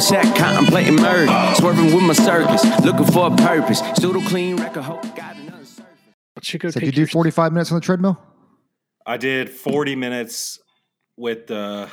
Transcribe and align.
cul-de-sac, 0.00 0.36
contemplating 0.36 0.96
murder. 0.96 1.54
Swerving 1.56 1.94
with 1.94 2.04
my 2.04 2.12
circus, 2.12 2.64
looking 2.84 3.06
for 3.06 3.32
a 3.32 3.36
purpose. 3.36 3.80
Pseudo 3.96 4.20
clean 4.20 4.56
record, 4.56 4.82
hope 4.82 5.02
got 5.16 5.36
another 5.36 5.64
surface. 5.64 5.86
Chico, 6.42 6.70
So 6.70 6.80
take 6.80 6.86
you 6.86 6.92
do 6.92 7.00
your- 7.02 7.08
45 7.08 7.52
minutes 7.52 7.70
on 7.70 7.76
the 7.76 7.84
treadmill? 7.84 8.20
I 9.06 9.16
did 9.16 9.50
40 9.50 9.96
minutes 9.96 10.58
with 11.16 11.46
the 11.46 11.88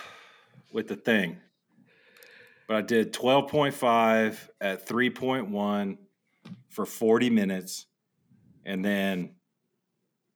with 0.72 0.88
the 0.88 0.96
thing. 0.96 1.38
But 2.68 2.76
I 2.78 2.82
did 2.82 3.14
12.5 3.14 4.50
at 4.60 4.86
3.1 4.86 5.98
for 6.70 6.86
40 6.86 7.30
minutes 7.30 7.86
and 8.66 8.84
then 8.84 9.36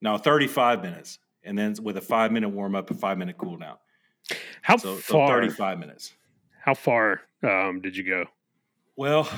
no 0.01 0.17
35 0.17 0.81
minutes 0.81 1.19
and 1.43 1.57
then 1.57 1.75
with 1.83 1.97
a 1.97 2.01
5 2.01 2.31
minute 2.31 2.49
warm 2.49 2.73
up 2.73 2.89
and 2.89 2.99
5 2.99 3.17
minute 3.17 3.37
cool 3.37 3.57
down. 3.57 3.77
how 4.61 4.77
So, 4.77 4.97
so 4.99 5.27
35 5.27 5.77
minutes. 5.79 6.13
How 6.63 6.73
far 6.73 7.21
um, 7.43 7.81
did 7.81 7.97
you 7.97 8.03
go? 8.03 8.25
Well, 8.95 9.29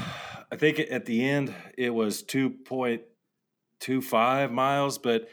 I 0.52 0.56
think 0.56 0.80
at 0.80 1.06
the 1.06 1.28
end 1.28 1.54
it 1.78 1.94
was 1.94 2.24
2.25 2.24 4.52
miles, 4.52 4.98
but 4.98 5.28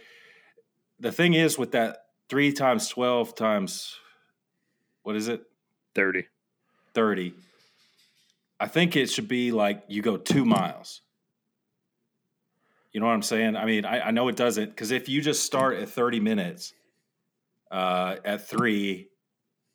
the 0.98 1.12
thing 1.12 1.34
is 1.34 1.58
with 1.58 1.72
that 1.72 2.06
3 2.28 2.52
times 2.52 2.88
12 2.88 3.34
times 3.34 3.96
what 5.02 5.16
is 5.16 5.28
it? 5.28 5.42
Thirty. 5.94 6.26
30 6.94 7.34
i 8.58 8.66
think 8.66 8.96
it 8.96 9.08
should 9.08 9.28
be 9.28 9.52
like 9.52 9.84
you 9.86 10.02
go 10.02 10.16
two 10.16 10.44
miles 10.44 11.02
you 12.92 13.00
know 13.00 13.06
what 13.06 13.12
i'm 13.12 13.22
saying 13.22 13.54
i 13.56 13.64
mean 13.64 13.84
i, 13.84 14.08
I 14.08 14.10
know 14.10 14.26
it 14.28 14.34
doesn't 14.34 14.70
because 14.70 14.90
if 14.90 15.08
you 15.08 15.20
just 15.20 15.44
start 15.44 15.76
at 15.76 15.88
30 15.88 16.18
minutes 16.20 16.74
uh, 17.70 18.16
at 18.24 18.48
three 18.48 19.08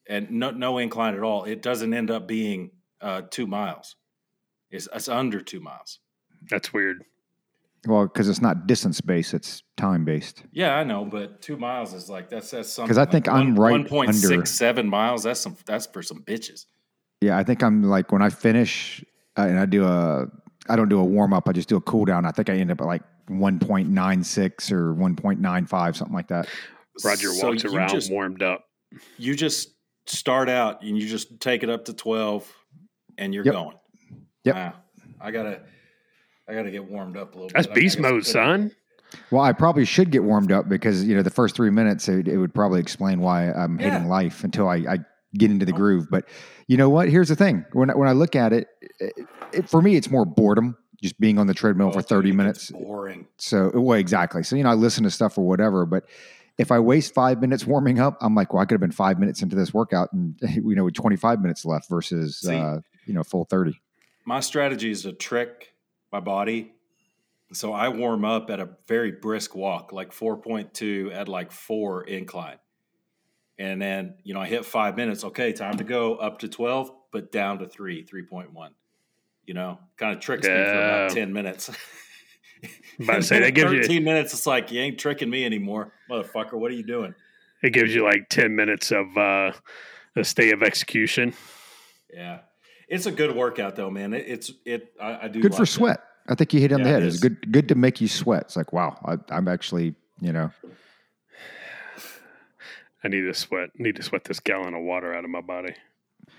and 0.07 0.29
no, 0.29 0.51
no 0.51 0.77
incline 0.77 1.15
at 1.15 1.23
all 1.23 1.45
it 1.45 1.61
doesn't 1.61 1.93
end 1.93 2.11
up 2.11 2.27
being 2.27 2.71
uh, 3.01 3.21
two 3.29 3.47
miles 3.47 3.95
it's, 4.71 4.87
it's 4.93 5.07
under 5.09 5.41
two 5.41 5.59
miles 5.59 5.99
That's 6.49 6.73
weird. 6.73 7.03
Well, 7.87 8.05
because 8.07 8.27
it's 8.29 8.41
not 8.41 8.65
distance 8.65 8.99
based, 8.99 9.33
it's 9.33 9.61
time 9.77 10.05
based. 10.05 10.43
yeah 10.51 10.75
i 10.75 10.83
know 10.83 11.05
but 11.05 11.41
two 11.41 11.55
miles 11.57 11.93
is 11.93 12.09
like 12.09 12.29
that's 12.29 12.51
that's 12.51 12.71
something 12.73 12.87
'Cause 12.89 12.97
I 12.97 13.05
think 13.09 13.27
I'm 13.27 13.55
right 13.59 13.75
1.67 13.85 14.85
miles 14.87 15.23
that's 15.23 15.39
some 15.39 15.55
that's 15.65 15.85
for 15.85 16.01
some 16.01 16.23
bitches 16.23 16.65
Yeah, 17.21 17.37
I 17.37 17.43
think 17.43 17.61
I'm 17.63 17.83
like 17.83 18.11
when 18.11 18.21
I 18.21 18.29
finish 18.29 19.03
uh, 19.37 19.41
and 19.41 19.59
I 19.59 19.65
do 19.65 19.85
a, 19.85 20.27
I 20.69 20.75
don't 20.75 20.89
do 20.89 20.99
a 20.99 21.03
warm 21.03 21.33
up. 21.33 21.47
I 21.49 21.51
just 21.51 21.67
do 21.69 21.75
a 21.75 21.81
cool 21.81 22.05
down. 22.05 22.25
I 22.25 22.31
think 22.31 22.49
I 22.49 22.53
end 22.53 22.71
up 22.71 22.79
at 22.81 22.87
like 22.87 23.03
1.96 23.29 24.71
or 24.71 24.93
1.95, 24.95 25.95
something 25.95 26.15
like 26.15 26.27
that. 26.29 26.47
Roger 27.03 27.27
So 27.33 27.49
walks 27.49 27.65
around 27.65 27.89
just- 27.89 28.11
warmed 28.11 28.41
up. 28.41 28.65
you 29.17 29.35
just 29.35 29.69
start 30.07 30.47
out 30.49 30.81
and 30.83 30.97
you 30.97 31.07
just 31.07 31.39
take 31.41 31.63
it 31.63 31.69
up 31.69 31.85
to 31.85 31.93
12 31.93 32.51
and 33.17 33.33
you're 33.33 33.45
Yep. 33.45 33.53
going. 33.53 33.75
Yep. 34.43 34.55
Wow. 34.55 34.73
I 35.21 35.31
gotta, 35.31 35.61
I 36.47 36.53
gotta 36.53 36.71
get 36.71 36.89
warmed 36.89 37.17
up 37.17 37.33
a 37.33 37.37
little 37.37 37.49
That's 37.53 37.67
bit. 37.67 37.71
I- 37.73 37.79
I 37.79 37.81
beast 37.81 37.95
guess 37.97 38.01
mode, 38.01 38.07
I 38.09 38.25
couldn't- 38.25 38.25
son. 38.69 38.71
Well, 39.31 39.43
I 39.43 39.53
probably 39.53 39.85
should 39.85 40.11
get 40.11 40.23
warmed 40.23 40.51
up 40.51 40.67
because 40.67 41.05
you 41.05 41.15
know 41.15 41.21
the 41.21 41.29
first 41.29 41.55
three 41.55 41.69
minutes 41.69 42.09
it, 42.09 42.27
it 42.27 42.37
would 42.37 42.53
probably 42.53 42.79
explain 42.81 43.19
why 43.21 43.51
I'm 43.51 43.77
hating 43.77 43.93
Yeah. 44.03 44.07
life 44.07 44.43
until 44.43 44.67
I, 44.67 44.75
I 44.77 44.97
get 45.37 45.51
into 45.51 45.65
the 45.65 45.71
groove. 45.71 46.07
But 46.09 46.27
you 46.67 46.75
know 46.75 46.89
what? 46.89 47.07
Here's 47.09 47.29
the 47.29 47.35
thing: 47.35 47.65
when 47.71 47.89
I- 47.91 47.95
when 47.95 48.09
I 48.09 48.11
look 48.13 48.35
at 48.35 48.51
it, 48.51 48.67
it, 48.99 49.13
it 49.53 49.69
for 49.69 49.81
me, 49.81 49.95
it's 49.95 50.09
more 50.09 50.25
boredom 50.25 50.75
just 51.01 51.19
being 51.19 51.37
on 51.37 51.45
the 51.47 51.53
treadmill 51.53 51.89
Oh, 51.89 51.91
for 51.91 52.01
30 52.01 52.29
it 52.29 52.31
gets 52.31 52.37
minutes. 52.37 52.71
Boring. 52.71 53.27
So, 53.37 53.69
well, 53.75 53.97
exactly. 53.99 54.43
So, 54.43 54.55
you 54.55 54.63
know, 54.63 54.71
I 54.71 54.73
listen 54.73 55.03
to 55.03 55.11
stuff 55.11 55.37
or 55.37 55.45
whatever, 55.47 55.85
but 55.85 56.05
if 56.57 56.71
I 56.71 56.79
waste 56.79 57.13
five 57.13 57.39
minutes 57.41 57.65
warming 57.65 57.99
up, 57.99 58.17
I'm 58.21 58.33
like, 58.33 58.53
well, 58.53 58.61
I 58.61 58.65
could 58.65 58.73
have 58.75 58.81
been 58.81 58.91
five 58.91 59.19
minutes 59.19 59.41
into 59.43 59.55
this 59.55 59.73
workout 59.73 60.11
and, 60.13 60.35
you 60.41 60.73
know, 60.75 60.85
with 60.85 60.93
25 60.95 61.41
minutes 61.41 61.63
left 61.63 61.89
versus, 61.89 62.39
See. 62.39 62.55
uh, 62.55 62.79
you 63.05 63.13
know, 63.13 63.23
full 63.23 63.45
30. 63.45 63.79
My 64.25 64.39
strategy 64.39 64.91
is 64.91 65.03
to 65.03 65.13
trick 65.13 65.73
my 66.11 66.19
body. 66.19 66.73
So 67.53 67.73
I 67.73 67.89
warm 67.89 68.25
up 68.25 68.49
at 68.49 68.59
a 68.59 68.69
very 68.87 69.11
brisk 69.11 69.55
walk, 69.55 69.91
like 69.91 70.11
4.2 70.11 71.13
at 71.13 71.27
like 71.27 71.51
four 71.51 72.03
incline. 72.03 72.57
And 73.57 73.81
then, 73.81 74.15
you 74.23 74.33
know, 74.33 74.41
I 74.41 74.47
hit 74.47 74.65
five 74.65 74.97
minutes. 74.97 75.23
Okay, 75.23 75.53
time 75.53 75.77
to 75.77 75.83
go 75.83 76.15
up 76.15 76.39
to 76.39 76.47
12, 76.47 76.91
but 77.11 77.31
down 77.31 77.59
to 77.59 77.67
three, 77.67 78.03
3.1. 78.03 78.69
You 79.45 79.53
know, 79.53 79.79
kind 79.97 80.13
of 80.13 80.19
tricks 80.19 80.47
me 80.47 80.53
for 80.53 80.71
about 80.71 81.11
10 81.11 81.31
minutes. 81.31 81.69
About 82.99 83.17
to 83.17 83.23
say, 83.23 83.39
that 83.41 83.51
gives 83.53 83.71
you- 83.73 83.81
13 83.81 84.03
minutes. 84.03 84.33
It's 84.33 84.47
like, 84.47 84.71
you 84.71 84.79
ain't 84.81 84.97
tricking 84.97 85.29
me 85.29 85.45
anymore. 85.45 85.93
Motherfucker, 86.09 86.53
what 86.53 86.71
are 86.71 86.75
you 86.75 86.83
doing? 86.83 87.13
It 87.61 87.71
gives 87.73 87.93
you 87.93 88.03
like 88.03 88.27
ten 88.29 88.55
minutes 88.55 88.91
of 88.91 89.17
uh, 89.17 89.51
a 90.15 90.23
stay 90.23 90.51
of 90.51 90.61
execution. 90.63 91.33
Yeah. 92.13 92.39
It's 92.87 93.05
a 93.05 93.11
good 93.11 93.35
workout 93.35 93.75
though, 93.75 93.89
man. 93.89 94.13
It, 94.13 94.25
it's, 94.27 94.51
it, 94.65 94.93
I, 95.01 95.25
I 95.25 95.27
do. 95.27 95.41
Good 95.41 95.53
for 95.53 95.61
like 95.61 95.67
that. 95.69 95.73
sweat. 95.73 96.03
I 96.27 96.35
think 96.35 96.53
you 96.53 96.59
hit 96.59 96.71
it 96.71 96.75
on 96.75 96.83
the 96.83 96.89
head. 96.89 97.03
It's 97.03 97.15
is. 97.15 97.21
good, 97.21 97.51
good 97.51 97.67
to 97.69 97.75
make 97.75 98.01
you 98.01 98.07
sweat. 98.07 98.43
It's 98.43 98.55
like, 98.55 98.73
wow, 98.73 98.97
I, 99.05 99.17
I'm 99.35 99.47
actually, 99.47 99.93
you 100.21 100.33
know, 100.33 100.51
I 103.05 103.07
need 103.07 103.21
to 103.21 103.33
sweat. 103.35 103.69
Need 103.77 103.97
to 103.97 104.03
sweat 104.03 104.23
this 104.23 104.39
gallon 104.39 104.73
of 104.73 104.81
water 104.81 105.13
out 105.13 105.23
of 105.23 105.29
my 105.29 105.41
body. 105.41 105.75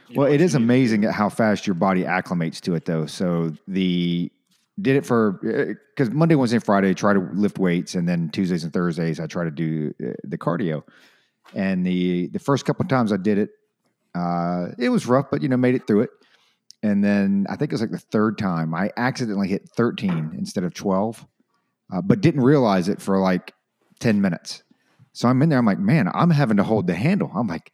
You 0.08 0.20
well, 0.20 0.32
it 0.32 0.40
is 0.40 0.54
you 0.54 0.58
need 0.58 0.62
to 0.62 0.64
amazing 0.64 1.04
at 1.04 1.12
how 1.12 1.28
fast 1.28 1.66
your 1.66 1.74
body 1.74 2.02
acclimates 2.02 2.60
to 2.62 2.74
it, 2.74 2.84
though. 2.84 3.06
So 3.06 3.52
the 3.68 4.32
did 4.80 4.96
it 4.96 5.06
for 5.06 5.78
because 5.94 6.10
Monday, 6.10 6.34
Wednesday, 6.34 6.58
Friday, 6.58 6.92
try 6.92 7.12
to 7.12 7.20
lift 7.34 7.60
weights, 7.60 7.94
and 7.94 8.08
then 8.08 8.30
Tuesdays 8.30 8.64
and 8.64 8.72
Thursdays, 8.72 9.20
I 9.20 9.28
try 9.28 9.44
to 9.44 9.50
do 9.52 9.94
uh, 10.04 10.14
the 10.24 10.36
cardio. 10.36 10.82
And 11.54 11.86
the 11.86 12.26
the 12.28 12.40
first 12.40 12.64
couple 12.64 12.82
of 12.82 12.88
times 12.88 13.12
I 13.12 13.16
did 13.16 13.38
it, 13.38 13.50
uh, 14.16 14.68
it 14.76 14.88
was 14.88 15.06
rough, 15.06 15.26
but 15.30 15.42
you 15.42 15.48
know, 15.48 15.56
made 15.56 15.76
it 15.76 15.86
through 15.86 16.02
it. 16.02 16.10
And 16.86 17.02
then 17.02 17.46
I 17.50 17.56
think 17.56 17.72
it 17.72 17.74
was 17.74 17.80
like 17.80 17.90
the 17.90 17.98
third 17.98 18.38
time 18.38 18.72
I 18.72 18.90
accidentally 18.96 19.48
hit 19.48 19.68
13 19.70 20.34
instead 20.38 20.62
of 20.62 20.72
12, 20.72 21.26
uh, 21.92 22.00
but 22.00 22.20
didn't 22.20 22.42
realize 22.42 22.88
it 22.88 23.02
for 23.02 23.18
like 23.18 23.52
10 23.98 24.20
minutes. 24.20 24.62
So 25.12 25.28
I'm 25.28 25.42
in 25.42 25.48
there. 25.48 25.58
I'm 25.58 25.66
like, 25.66 25.80
man, 25.80 26.08
I'm 26.14 26.30
having 26.30 26.58
to 26.58 26.62
hold 26.62 26.86
the 26.86 26.94
handle. 26.94 27.32
I'm 27.34 27.48
like, 27.48 27.72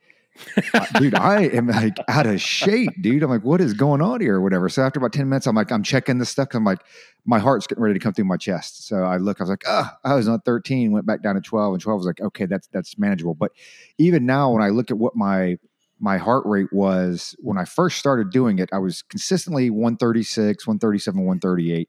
uh, 0.73 0.87
dude, 0.99 1.15
I 1.15 1.43
am 1.49 1.67
like 1.67 1.99
out 2.09 2.27
of 2.27 2.41
shape, 2.41 2.91
dude. 3.03 3.23
I'm 3.23 3.29
like, 3.29 3.45
what 3.45 3.61
is 3.61 3.75
going 3.75 4.01
on 4.01 4.23
here 4.23 4.37
or 4.37 4.41
whatever. 4.41 4.71
So 4.71 4.83
after 4.83 4.99
about 4.99 5.13
10 5.13 5.29
minutes, 5.29 5.47
I'm 5.47 5.55
like, 5.55 5.71
I'm 5.71 5.83
checking 5.83 6.17
this 6.17 6.31
stuff. 6.31 6.49
I'm 6.55 6.65
like, 6.65 6.81
my 7.27 7.39
heart's 7.39 7.67
getting 7.67 7.83
ready 7.83 7.99
to 7.99 8.03
come 8.03 8.15
through 8.15 8.25
my 8.25 8.39
chest. 8.39 8.87
So 8.87 9.03
I 9.03 9.19
look, 9.19 9.41
I 9.41 9.43
was 9.43 9.51
like, 9.51 9.65
ah, 9.67 9.95
I 10.05 10.15
was 10.15 10.29
on 10.29 10.41
13, 10.41 10.91
went 10.91 11.05
back 11.05 11.23
down 11.23 11.35
to 11.35 11.43
12, 11.43 11.75
and 11.75 11.83
12 11.83 11.99
was 11.99 12.07
like, 12.07 12.21
okay, 12.23 12.47
that's 12.47 12.67
that's 12.69 12.99
manageable. 12.99 13.35
But 13.35 13.53
even 13.99 14.25
now, 14.25 14.53
when 14.53 14.63
I 14.63 14.71
look 14.71 14.91
at 14.91 14.97
what 14.97 15.15
my 15.15 15.59
my 16.03 16.19
heart 16.19 16.45
rate 16.45 16.73
was 16.73 17.37
when 17.39 17.57
I 17.57 17.65
first 17.65 17.97
started 17.97 18.31
doing 18.31 18.59
it, 18.59 18.69
I 18.73 18.79
was 18.79 19.03
consistently 19.03 19.71
136, 19.71 20.67
137, 20.67 21.21
138. 21.21 21.89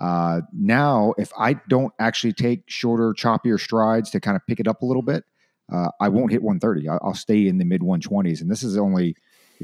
Uh, 0.00 0.42
now, 0.52 1.12
if 1.18 1.32
I 1.36 1.54
don't 1.68 1.92
actually 1.98 2.34
take 2.34 2.62
shorter, 2.66 3.12
choppier 3.12 3.58
strides 3.58 4.10
to 4.10 4.20
kind 4.20 4.36
of 4.36 4.46
pick 4.46 4.60
it 4.60 4.68
up 4.68 4.82
a 4.82 4.86
little 4.86 5.02
bit, 5.02 5.24
uh, 5.72 5.88
I 6.00 6.08
won't 6.08 6.30
hit 6.30 6.40
130. 6.40 6.88
I'll, 6.88 7.14
stay 7.14 7.48
in 7.48 7.58
the 7.58 7.64
mid 7.64 7.80
120s, 7.80 8.40
and 8.40 8.48
this 8.48 8.62
is 8.62 8.78
only 8.78 9.06
you 9.06 9.14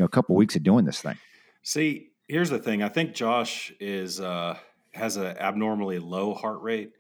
know 0.01 0.05
a 0.07 0.09
couple 0.09 0.35
weeks 0.35 0.57
of 0.57 0.65
doing 0.65 0.85
this 0.85 1.01
thing. 1.01 1.17
See, 1.63 2.09
here's 2.27 2.51
the 2.51 2.59
thing. 2.59 2.83
I 2.83 2.89
think 2.89 3.15
Josh 3.15 3.73
is 3.79 4.21
uh, 4.21 4.59
has 4.93 5.17
an 5.17 5.39
abnormally 5.39 6.01
low 6.01 6.35
heart 6.35 6.61
rate. 6.63 6.95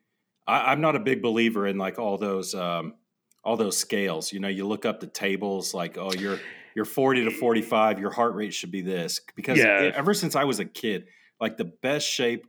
I, 0.46 0.70
I'm 0.70 0.80
not 0.80 0.94
a 0.94 1.00
big 1.00 1.22
believer 1.22 1.66
in 1.66 1.76
like 1.76 1.98
all 1.98 2.18
those 2.18 2.54
um, 2.54 2.94
all 3.42 3.56
those 3.56 3.76
scales. 3.76 4.32
You 4.32 4.38
know, 4.38 4.48
you 4.48 4.64
look 4.64 4.86
up 4.86 5.00
the 5.00 5.08
tables 5.08 5.74
like, 5.74 5.98
oh, 5.98 6.12
you're 6.12 6.38
you're 6.74 6.84
40 6.84 7.24
to 7.24 7.30
45. 7.30 7.98
Your 8.00 8.10
heart 8.10 8.34
rate 8.34 8.52
should 8.54 8.70
be 8.70 8.82
this 8.82 9.20
because 9.36 9.58
Yeah. 9.58 9.80
it- 9.82 9.94
ever 9.94 10.14
since 10.14 10.34
I 10.36 10.44
was 10.44 10.58
a 10.60 10.64
kid, 10.64 11.06
like 11.40 11.56
the 11.56 11.64
best 11.64 12.08
shape 12.08 12.46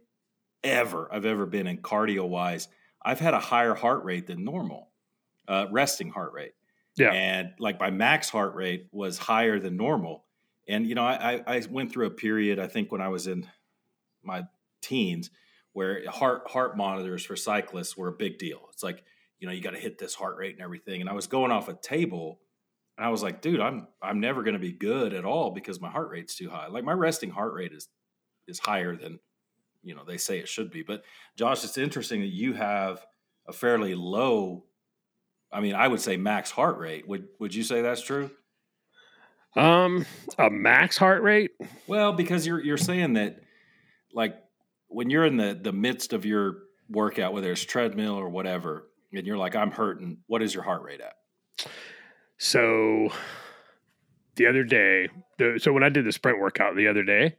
ever 0.63 1.07
I've 1.13 1.25
ever 1.25 1.45
been 1.45 1.67
in 1.67 1.77
cardio 1.77 2.27
wise, 2.27 2.67
I've 3.03 3.19
had 3.19 3.33
a 3.33 3.39
higher 3.39 3.75
heart 3.75 4.03
rate 4.03 4.27
than 4.27 4.43
normal, 4.43 4.89
uh, 5.47 5.67
resting 5.71 6.09
heart 6.09 6.33
rate. 6.33 6.53
Yeah. 6.95 7.11
And 7.11 7.53
like 7.59 7.79
my 7.79 7.91
max 7.91 8.29
heart 8.29 8.55
rate 8.55 8.87
was 8.91 9.17
higher 9.17 9.59
than 9.59 9.75
normal. 9.77 10.25
And, 10.67 10.87
you 10.87 10.95
know, 10.95 11.03
I, 11.05 11.35
I 11.47 11.55
I 11.57 11.61
went 11.69 11.91
through 11.91 12.07
a 12.07 12.11
period, 12.11 12.57
I 12.57 12.67
think 12.67 12.91
when 12.91 13.01
I 13.01 13.09
was 13.09 13.27
in 13.27 13.47
my 14.23 14.45
teens, 14.81 15.29
where 15.73 16.09
heart 16.09 16.47
heart 16.49 16.77
monitors 16.77 17.23
for 17.23 17.35
cyclists 17.35 17.95
were 17.97 18.07
a 18.07 18.13
big 18.13 18.39
deal. 18.39 18.67
It's 18.71 18.81
like, 18.81 19.03
you 19.39 19.45
know, 19.47 19.53
you 19.53 19.61
got 19.61 19.71
to 19.71 19.79
hit 19.79 19.99
this 19.99 20.15
heart 20.15 20.37
rate 20.37 20.53
and 20.55 20.63
everything. 20.63 21.01
And 21.01 21.09
I 21.09 21.13
was 21.13 21.27
going 21.27 21.51
off 21.51 21.67
a 21.67 21.73
table 21.75 22.39
and 22.97 23.05
I 23.05 23.09
was 23.09 23.21
like, 23.21 23.41
dude, 23.41 23.59
I'm 23.59 23.87
I'm 24.01 24.19
never 24.19 24.43
going 24.43 24.53
to 24.53 24.59
be 24.59 24.71
good 24.71 25.13
at 25.13 25.25
all 25.25 25.51
because 25.51 25.81
my 25.81 25.89
heart 25.89 26.09
rate's 26.09 26.35
too 26.35 26.49
high. 26.49 26.67
Like 26.67 26.83
my 26.83 26.93
resting 26.93 27.29
heart 27.29 27.53
rate 27.53 27.73
is 27.73 27.87
is 28.47 28.59
higher 28.59 28.95
than 28.95 29.19
you 29.83 29.95
know 29.95 30.03
they 30.05 30.17
say 30.17 30.39
it 30.39 30.47
should 30.47 30.71
be. 30.71 30.81
But 30.81 31.03
Josh, 31.35 31.63
it's 31.63 31.77
interesting 31.77 32.21
that 32.21 32.27
you 32.27 32.53
have 32.53 33.05
a 33.47 33.53
fairly 33.53 33.95
low. 33.95 34.65
I 35.51 35.61
mean, 35.61 35.75
I 35.75 35.87
would 35.87 36.01
say 36.01 36.17
max 36.17 36.51
heart 36.51 36.77
rate. 36.77 37.07
Would 37.07 37.27
would 37.39 37.53
you 37.53 37.63
say 37.63 37.81
that's 37.81 38.01
true? 38.01 38.31
Um, 39.55 40.05
a 40.37 40.49
max 40.49 40.97
heart 40.97 41.21
rate. 41.21 41.51
Well, 41.87 42.13
because 42.13 42.45
you're 42.47 42.61
you're 42.61 42.77
saying 42.77 43.13
that 43.13 43.41
like 44.13 44.35
when 44.87 45.09
you're 45.09 45.25
in 45.25 45.37
the 45.37 45.57
the 45.61 45.73
midst 45.73 46.13
of 46.13 46.25
your 46.25 46.57
workout, 46.89 47.33
whether 47.33 47.51
it's 47.51 47.63
treadmill 47.63 48.15
or 48.15 48.29
whatever, 48.29 48.87
and 49.13 49.27
you're 49.27 49.37
like, 49.37 49.55
I'm 49.55 49.71
hurting. 49.71 50.17
What 50.27 50.41
is 50.41 50.53
your 50.53 50.63
heart 50.63 50.83
rate 50.83 51.01
at? 51.01 51.15
So 52.37 53.09
the 54.35 54.47
other 54.47 54.63
day, 54.63 55.09
the, 55.37 55.59
so 55.61 55.71
when 55.71 55.83
I 55.83 55.89
did 55.89 56.05
the 56.05 56.11
sprint 56.11 56.39
workout 56.39 56.75
the 56.75 56.87
other 56.87 57.03
day, 57.03 57.35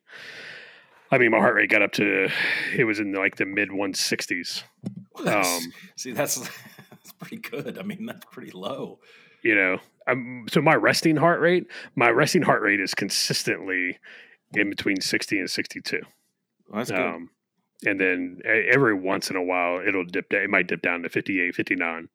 I 1.11 1.19
mean, 1.19 1.31
my 1.31 1.39
heart 1.39 1.55
rate 1.55 1.71
got 1.71 1.83
up 1.83 1.93
to, 1.93 2.29
it 2.77 2.85
was 2.85 2.99
in 2.99 3.13
like 3.13 3.37
the 3.37 3.47
mid 3.47 3.69
160s. 3.71 4.63
Um, 5.25 5.73
See, 5.97 6.13
that's 6.13 6.37
that's 6.91 7.13
pretty 7.19 7.37
good. 7.37 7.79
I 7.79 7.83
mean, 7.83 8.07
that's 8.07 8.25
pretty 8.31 8.51
low. 8.51 8.99
you 9.43 9.55
know, 9.55 9.79
um, 10.09 10.47
so 10.51 10.61
my 10.61 10.75
resting 10.75 11.17
heart 11.17 11.41
rate, 11.41 11.67
my 11.95 12.11
resting 12.11 12.43
heart 12.43 12.63
rate 12.63 12.81
is 12.81 12.95
consistently 12.95 13.99
in 14.55 14.71
between 14.71 15.01
60 15.01 15.39
and 15.39 15.51
62. 15.51 16.01
Well, 16.69 16.79
that's 16.79 16.91
good. 16.91 17.01
Um, 17.01 17.31
and 17.85 18.01
then 18.01 18.41
every 18.47 18.95
once 18.95 19.31
in 19.31 19.37
a 19.37 19.43
while, 19.43 19.81
it'll 19.87 20.05
dip 20.05 20.31
down. 20.31 20.43
It 20.43 20.51
might 20.51 20.67
dip 20.67 20.83
down 20.83 21.03
to 21.03 21.09
58, 21.09 21.55
59 21.55 22.09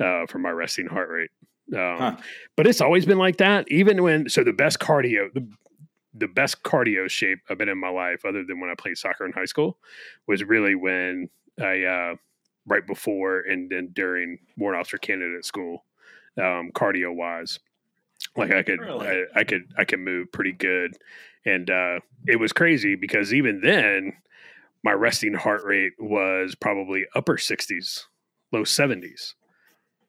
uh, 0.00 0.26
for 0.26 0.38
my 0.38 0.50
resting 0.50 0.86
heart 0.86 1.08
rate. 1.08 1.30
Um, 1.72 1.78
Huh. 1.98 2.16
But 2.56 2.66
it's 2.66 2.80
always 2.80 3.06
been 3.06 3.18
like 3.18 3.38
that. 3.38 3.70
Even 3.70 4.02
when, 4.02 4.28
so 4.28 4.44
the 4.44 4.52
best 4.52 4.78
cardio, 4.78 5.32
the, 5.32 5.46
the 6.14 6.28
best 6.28 6.62
cardio 6.62 7.08
shape 7.10 7.40
I've 7.50 7.58
been 7.58 7.68
in 7.68 7.78
my 7.78 7.90
life, 7.90 8.24
other 8.24 8.44
than 8.44 8.60
when 8.60 8.70
I 8.70 8.74
played 8.74 8.98
soccer 8.98 9.26
in 9.26 9.32
high 9.32 9.44
school, 9.46 9.78
was 10.26 10.44
really 10.44 10.74
when 10.74 11.28
I, 11.60 11.82
uh, 11.82 12.14
right 12.66 12.86
before 12.86 13.40
and 13.40 13.70
then 13.70 13.90
during 13.92 14.38
warrant 14.56 14.80
officer 14.80 14.98
candidate 14.98 15.44
school, 15.44 15.84
um, 16.36 16.70
cardio 16.74 17.14
wise. 17.14 17.58
Like 18.36 18.50
I 18.52 18.62
could, 18.62 18.80
Really? 18.80 19.06
I, 19.06 19.40
I 19.40 19.44
could, 19.44 19.72
I 19.76 19.84
could 19.84 20.00
move 20.00 20.32
pretty 20.32 20.52
good, 20.52 20.96
and 21.44 21.68
uh, 21.68 22.00
it 22.26 22.36
was 22.36 22.52
crazy 22.52 22.94
because 22.94 23.34
even 23.34 23.60
then, 23.60 24.14
my 24.82 24.92
resting 24.92 25.34
heart 25.34 25.62
rate 25.64 25.92
was 25.98 26.54
probably 26.54 27.04
upper 27.14 27.36
sixties, 27.36 28.06
low 28.52 28.64
seventies, 28.64 29.34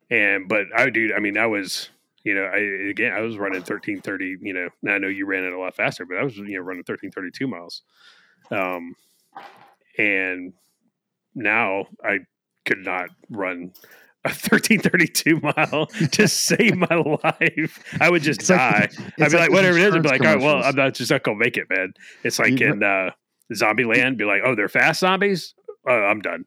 and 0.10 0.48
but 0.48 0.66
I 0.76 0.90
do, 0.90 1.12
I 1.16 1.20
mean, 1.20 1.38
I 1.38 1.46
was, 1.48 1.90
you 2.24 2.34
know, 2.36 2.44
I 2.44 2.58
again, 2.90 3.14
I 3.14 3.22
was 3.22 3.38
running 3.38 3.62
thirteen 3.64 4.02
thirty. 4.02 4.38
You 4.42 4.54
know, 4.54 4.70
now 4.82 4.96
I 4.96 4.98
know 4.98 5.08
you 5.08 5.26
ran 5.26 5.44
it 5.44 5.54
a 5.54 5.60
lot 5.60 5.76
faster, 5.76 6.06
but 6.06 6.18
I 6.18 6.24
was, 6.24 6.38
you 6.38 6.58
know, 6.58 6.62
running 6.62 6.84
thirteen 6.84 7.12
thirty 7.12 7.32
two 7.32 7.48
miles, 7.48 7.82
um, 8.52 8.96
and 9.98 10.54
now 11.36 11.86
I 12.04 12.20
could 12.66 12.80
not 12.80 13.10
run 13.30 13.72
a 14.26 14.30
1332 14.50 15.40
mile 15.42 15.86
to 16.12 16.28
save 16.28 16.76
my 16.76 16.96
life. 17.24 17.84
I 18.02 18.10
would 18.10 18.24
just 18.24 18.42
It's 18.42 18.50
die. 18.50 18.90
it's 18.92 19.00
I'd 19.22 19.32
be 19.32 19.38
like 19.38 19.40
like, 19.40 19.52
whatever 19.52 19.78
it 19.78 19.84
is, 19.86 19.96
I'd 19.96 20.04
be 20.04 20.10
like, 20.10 20.22
all 20.22 20.28
right, 20.28 20.42
well. 20.42 20.64
I'm 20.64 20.76
not 20.76 20.94
just 20.96 21.12
not 21.12 21.24
gonna 21.24 21.38
make 21.38 21.56
it, 21.58 21.70
man. 21.70 21.94
It's 22.24 22.40
like 22.40 22.60
in 22.60 22.84
uh 22.84 23.12
Zombieland, 23.54 24.18
be 24.18 24.26
like, 24.26 24.42
oh, 24.44 24.56
they're 24.56 24.68
fast 24.68 25.00
zombies. 25.00 25.54
Uh, 25.88 25.94
I'm 25.94 26.20
done. 26.20 26.44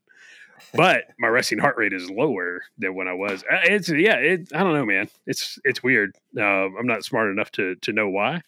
But 0.74 1.04
my 1.18 1.28
resting 1.28 1.58
heart 1.58 1.76
rate 1.76 1.92
is 1.92 2.10
lower 2.10 2.62
than 2.78 2.94
when 2.94 3.08
I 3.08 3.14
was. 3.14 3.42
Uh, 3.42 3.60
It's 3.64 3.88
yeah, 3.88 4.16
it, 4.16 4.48
I 4.54 4.62
don't 4.62 4.74
know, 4.74 4.86
man. 4.86 5.08
It's 5.26 5.58
it's 5.64 5.82
weird. 5.82 6.14
Uh, 6.36 6.42
I'm 6.42 6.86
not 6.86 7.04
smart 7.04 7.30
enough 7.30 7.50
to 7.52 7.74
to 7.76 7.92
know 7.92 8.08
why. 8.08 8.42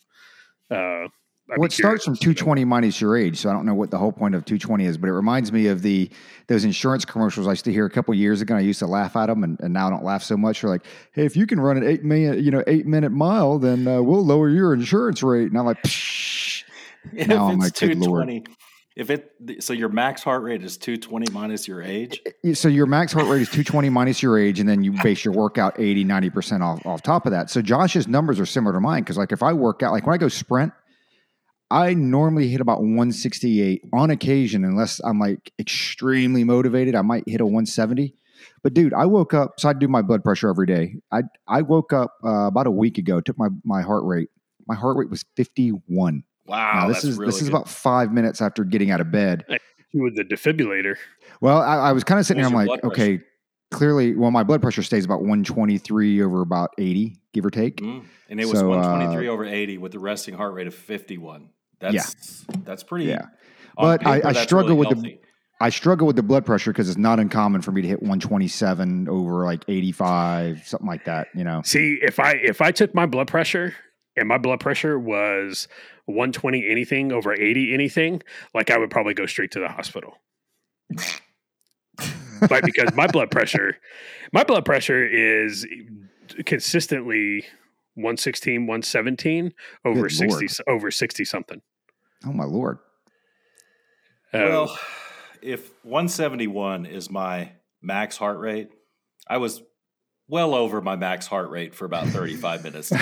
Uh, 0.71 1.09
I'd 1.51 1.59
well, 1.59 1.67
it 1.67 1.73
starts 1.73 2.05
from 2.05 2.15
curious 2.17 2.39
to 2.39 2.45
know. 2.45 2.55
220 2.55 2.65
minus 2.65 3.01
your 3.01 3.17
age, 3.17 3.37
so 3.37 3.51
I 3.51 3.53
don't 3.53 3.67
know 3.67 3.75
what 3.75 3.91
the 3.91 3.99
whole 3.99 4.13
point 4.13 4.35
of 4.35 4.45
220 4.45 4.87
is, 4.87 4.97
but 4.97 5.09
it 5.09 5.13
reminds 5.13 5.53
me 5.53 5.67
of 5.67 5.83
the 5.83 6.09
those 6.47 6.65
insurance 6.65 7.05
commercials 7.05 7.47
I 7.47 7.51
used 7.51 7.65
to 7.67 7.73
hear 7.73 7.85
a 7.85 7.91
couple 7.91 8.15
years 8.15 8.41
ago. 8.41 8.57
I 8.57 8.61
used 8.61 8.79
to 8.79 8.87
laugh 8.87 9.17
at 9.17 9.27
them, 9.27 9.45
and, 9.45 9.59
and 9.61 9.75
now 9.75 9.89
I 9.89 9.91
don't 9.91 10.05
laugh 10.05 10.23
so 10.23 10.37
much. 10.37 10.63
They're 10.63 10.71
like, 10.71 10.87
"Hey, 11.13 11.27
if 11.27 11.37
you 11.37 11.47
can 11.47 11.61
run 11.61 11.77
an 11.77 11.85
eight 11.85 12.05
minute, 12.05 12.41
you 12.41 12.51
know, 12.51 12.63
eight 12.67 12.87
minute 12.87 13.11
mile, 13.11 13.59
then 13.59 13.87
uh, 13.87 14.01
we'll 14.01 14.25
lower 14.25 14.49
your 14.49 14.73
insurance 14.73 15.23
rate." 15.23 15.49
And 15.51 15.59
I'm 15.59 15.67
like, 15.67 15.83
Psh. 15.83 16.65
if 17.13 17.29
Now 17.29 17.49
I'm 17.49 17.61
it's 17.61 17.83
like, 17.83 17.91
good 17.91 17.99
lord. 17.99 18.49
220, 18.97 19.01
if 19.01 19.11
it 19.11 19.63
so 19.63 19.73
your 19.73 19.89
max 19.89 20.23
heart 20.23 20.43
rate 20.43 20.63
is 20.63 20.77
220 20.77 21.33
minus 21.33 21.67
your 21.67 21.83
age. 21.83 22.21
so 22.55 22.69
your 22.69 22.87
max 22.87 23.13
heart 23.13 23.27
rate 23.27 23.43
is 23.43 23.49
220 23.49 23.91
minus 23.91 24.23
your 24.23 24.39
age, 24.39 24.61
and 24.61 24.69
then 24.69 24.83
you 24.83 24.93
base 25.03 25.25
your 25.25 25.35
workout 25.35 25.79
80, 25.79 26.05
90% 26.05 26.61
off, 26.61 26.85
off 26.87 27.03
top 27.03 27.27
of 27.27 27.33
that. 27.33 27.51
So 27.51 27.63
Josh's 27.63 28.09
numbers 28.09 28.41
are 28.41 28.47
similar 28.47 28.75
to 28.75 28.81
mine 28.81 29.03
because, 29.03 29.17
like, 29.17 29.33
if 29.33 29.43
I 29.43 29.53
work 29.53 29.83
out, 29.83 29.93
like 29.93 30.07
when 30.07 30.15
I 30.15 30.19
go 30.19 30.29
sprint, 30.29 30.73
I 31.71 31.95
normally 31.95 32.49
hit 32.49 32.61
about 32.61 32.81
168 32.81 33.85
on 33.95 34.11
occasion, 34.11 34.63
unless 34.65 35.01
I'm 35.01 35.19
like 35.19 35.53
extremely 35.59 36.45
motivated. 36.45 36.95
I 36.95 37.01
might 37.01 37.25
hit 37.27 37.41
a 37.41 37.47
170. 37.47 38.15
But 38.63 38.75
dude, 38.75 38.93
I 38.93 39.07
woke 39.07 39.33
up. 39.33 39.59
So 39.59 39.71
I 39.71 39.73
do 39.73 39.89
my 39.89 40.03
blood 40.03 40.23
pressure 40.23 40.51
every 40.51 40.67
day. 40.67 40.97
I 41.11 41.23
I 41.49 41.63
woke 41.63 41.93
up 41.95 42.15
uh, 42.25 42.47
about 42.47 42.67
a 42.67 42.71
week 42.71 42.99
ago. 42.99 43.23
Took 43.23 43.39
my 43.39 43.49
my 43.65 43.81
heart 43.81 44.05
rate. 44.05 44.29
My 44.67 44.75
heart 44.75 44.99
rate 44.99 45.09
was 45.09 45.25
51. 45.37 46.25
Wow, 46.47 46.73
now 46.81 46.89
this 46.89 46.97
that's 46.99 47.05
is 47.05 47.19
really 47.19 47.31
this 47.31 47.43
is 47.43 47.49
good. 47.49 47.55
about 47.57 47.69
five 47.69 48.13
minutes 48.13 48.41
after 48.43 48.65
getting 48.65 48.91
out 48.91 49.01
of 49.01 49.11
bed. 49.11 49.45
You 49.93 50.03
with 50.03 50.17
the 50.17 50.25
defibrillator. 50.25 50.97
Well, 51.41 51.61
I, 51.61 51.77
I 51.77 51.93
was 51.93 52.03
kind 52.05 52.19
of 52.19 52.27
sitting 52.27 52.43
What 52.43 52.51
there. 52.51 52.61
I'm 52.61 52.67
like, 52.67 52.85
okay, 52.85 53.21
clearly, 53.71 54.15
well, 54.15 54.31
my 54.31 54.43
blood 54.43 54.63
pressure 54.63 54.83
stays 54.83 55.05
about 55.05 55.21
123 55.21 56.23
over 56.23 56.41
about 56.41 56.71
80, 56.79 57.17
give 57.33 57.45
or 57.45 57.51
take. 57.51 57.77
Mm. 57.77 58.05
and 58.31 58.41
it 58.41 58.47
was 58.47 58.59
So, 58.59 58.73
uh, 58.73 58.77
123 58.77 59.29
over 59.29 59.45
80 59.45 59.79
with 59.79 59.93
the 59.93 59.99
resting 59.99 60.35
heart 60.35 60.55
rate 60.55 60.67
of 60.67 60.75
51. 60.75 61.49
That's 61.81 62.45
that's 62.65 62.83
pretty. 62.85 63.07
Yeah. 63.07 63.27
But 63.77 64.07
I- 64.07 64.17
paper, 64.17 64.29
I 64.29 64.33
that's 64.33 64.45
struggle 64.45 64.77
really 64.77 64.89
with 64.89 65.03
the- 65.03 65.19
I 65.61 65.69
struggle 65.69 66.09
with 66.09 66.17
the 66.17 66.25
blood 66.25 66.45
pressure 66.45 66.73
because 66.73 66.89
it's 66.89 66.99
not 66.99 67.21
uncommon 67.21 67.63
for 67.63 67.71
me 67.71 67.83
to 67.83 67.89
hit 67.89 68.01
127 68.03 69.09
over 69.09 69.45
like 69.45 69.65
85, 69.69 70.67
something 70.67 70.89
like 70.89 71.05
that. 71.05 71.29
You 71.37 71.45
know, 71.45 71.63
See, 71.65 71.99
if 72.03 72.19
I 72.19 72.33
if 72.33 72.61
I 72.61 72.73
took 72.73 72.95
my 72.97 73.07
blood 73.07 73.29
pressure 73.29 73.75
and 74.17 74.27
my 74.27 74.39
blood 74.39 74.59
pressure 74.59 74.99
was 74.99 75.69
120 76.07 76.69
anything 76.69 77.13
over 77.13 77.33
80 77.33 77.73
anything, 77.75 78.23
like 78.55 78.71
I 78.71 78.79
would 78.79 78.91
probably 78.91 79.15
go 79.15 79.27
straight 79.27 79.51
to 79.53 79.61
the 79.61 79.69
hospital. 79.69 80.19
like 82.51 82.65
because 82.65 82.93
my 82.95 83.07
blood 83.07 83.31
pressure 83.31 83.77
my 84.33 84.43
blood 84.43 84.65
pressure 84.65 85.07
is 85.07 85.67
consistently 86.45 87.45
116 87.95 88.63
117 88.67 89.53
over 89.85 90.03
Good 90.03 90.13
60 90.13 90.63
over 90.67 90.91
60 90.91 91.25
something. 91.25 91.63
oh 92.27 92.33
my 92.33 92.45
lord, 92.45 92.79
Um, 94.33 94.41
Well, 94.43 94.79
if 95.43 95.71
171 95.85 96.87
is 96.87 97.11
my 97.11 97.53
max 97.81 98.17
heart 98.17 98.39
rate, 98.39 98.71
I 99.29 99.37
was 99.37 99.63
well 100.33 100.55
over 100.55 100.81
my 100.81 100.97
max 100.97 101.27
heart 101.27 101.51
rate 101.51 101.75
for 101.75 101.85
about 101.85 102.07
35 102.09 102.65
minutes. 102.65 102.89
so 102.89 102.97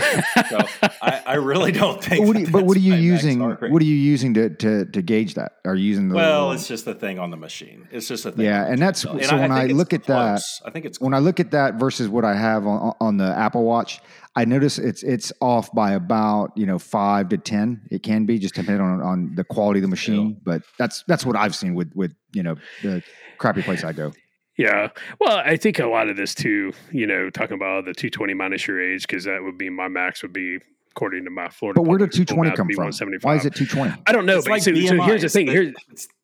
I, 1.01 1.23
I 1.25 1.35
really 1.35 1.71
don't 1.71 2.03
think. 2.03 2.23
But 2.23 2.27
what, 2.27 2.37
are 2.37 2.41
you, 2.41 2.47
but 2.51 2.65
what 2.65 2.77
are 2.77 2.81
you 2.81 2.95
using? 2.95 3.39
What 3.41 3.61
are 3.81 3.85
you 3.85 3.95
using 3.95 4.35
to 4.35 4.51
to, 4.51 4.85
to 4.87 5.01
gauge 5.01 5.35
that? 5.35 5.53
Are 5.65 5.77
you 5.77 5.85
using 5.85 6.09
the 6.09 6.17
Well, 6.17 6.51
it's 6.51 6.67
just 6.67 6.89
a 6.89 6.95
thing 6.95 7.21
on 7.21 7.31
the 7.31 7.37
machine. 7.37 7.87
It's 7.93 8.09
just 8.09 8.27
a 8.27 8.33
thing. 8.33 8.45
Yeah, 8.45 8.67
and 8.67 8.83
that's- 8.83 9.05
machine. 9.05 9.23
so 9.29 9.39
when 9.39 9.53
I 9.53 9.67
it's 9.67 9.75
look 9.75 9.93
at 9.93 10.05
that- 10.05 10.43
I 10.65 10.71
think 10.71 10.87
it's 10.87 11.01
when 11.01 11.15
I 11.15 11.21
look 11.21 11.39
at 11.39 11.53
that 11.53 11.77
versus 11.77 12.09
what 12.09 12.25
I 12.25 12.35
have 12.35 12.67
on, 12.67 12.95
on 13.01 13.17
the 13.17 13.33
Apple 13.39 13.63
Watch, 13.65 14.01
I 14.35 14.45
notice 14.45 14.79
it's 14.79 15.05
it's 15.05 15.33
off 15.41 15.73
by 15.73 15.93
about 15.93 16.51
you 16.57 16.67
know 16.67 16.81
five 16.81 17.29
to 17.29 17.39
ten. 17.39 17.83
It 17.93 18.03
can 18.03 18.27
be 18.27 18.41
just 18.41 18.55
depending 18.57 18.85
on 18.85 19.01
on 19.01 19.35
the 19.37 19.45
quality 19.45 19.79
of 19.79 19.83
the 19.83 19.89
machine, 19.89 20.41
but 20.45 20.63
that's 20.79 21.05
that's 21.07 21.25
what 21.25 21.37
I've 21.37 21.55
seen 21.55 21.75
with 21.77 21.93
with 21.95 22.13
you 22.33 22.43
know 22.43 22.57
the 22.83 23.05
crappy 23.39 23.63
place 23.63 23.85
I 23.85 23.93
go. 23.93 24.13
Yeah. 24.61 24.91
Well, 25.19 25.39
I 25.39 25.57
think 25.57 25.79
a 25.79 25.87
lot 25.87 26.09
of 26.09 26.17
this 26.17 26.35
too, 26.35 26.73
you 26.93 27.07
know, 27.07 27.31
talking 27.31 27.55
about 27.55 27.87
the 27.87 27.95
220 27.95 28.35
minus 28.35 28.67
your 28.67 28.81
age, 28.81 29.03
because 29.03 29.25
that 29.25 29.43
would 29.43 29.57
be 29.57 29.71
my 29.71 29.89
max 29.89 30.21
would 30.23 30.35
be 30.35 30.59
according 30.91 31.25
to 31.25 31.31
my 31.31 31.49
Florida. 31.49 31.81
But 31.81 31.89
where 31.89 31.99
did 31.99 32.13
220 32.13 32.51
come 32.57 32.69
from? 32.69 32.93
Why 33.23 33.37
is 33.37 33.47
it 33.47 33.55
220? 33.55 34.03
I 34.07 34.13
don't 34.13 34.27
know. 34.27 34.37
It's 34.37 34.47
but 34.47 34.53
like 34.53 34.63
so, 34.63 34.75
so 34.75 35.01
here's 35.03 35.23
the 35.23 35.31
thing. 35.31 35.47
Here's 35.47 35.73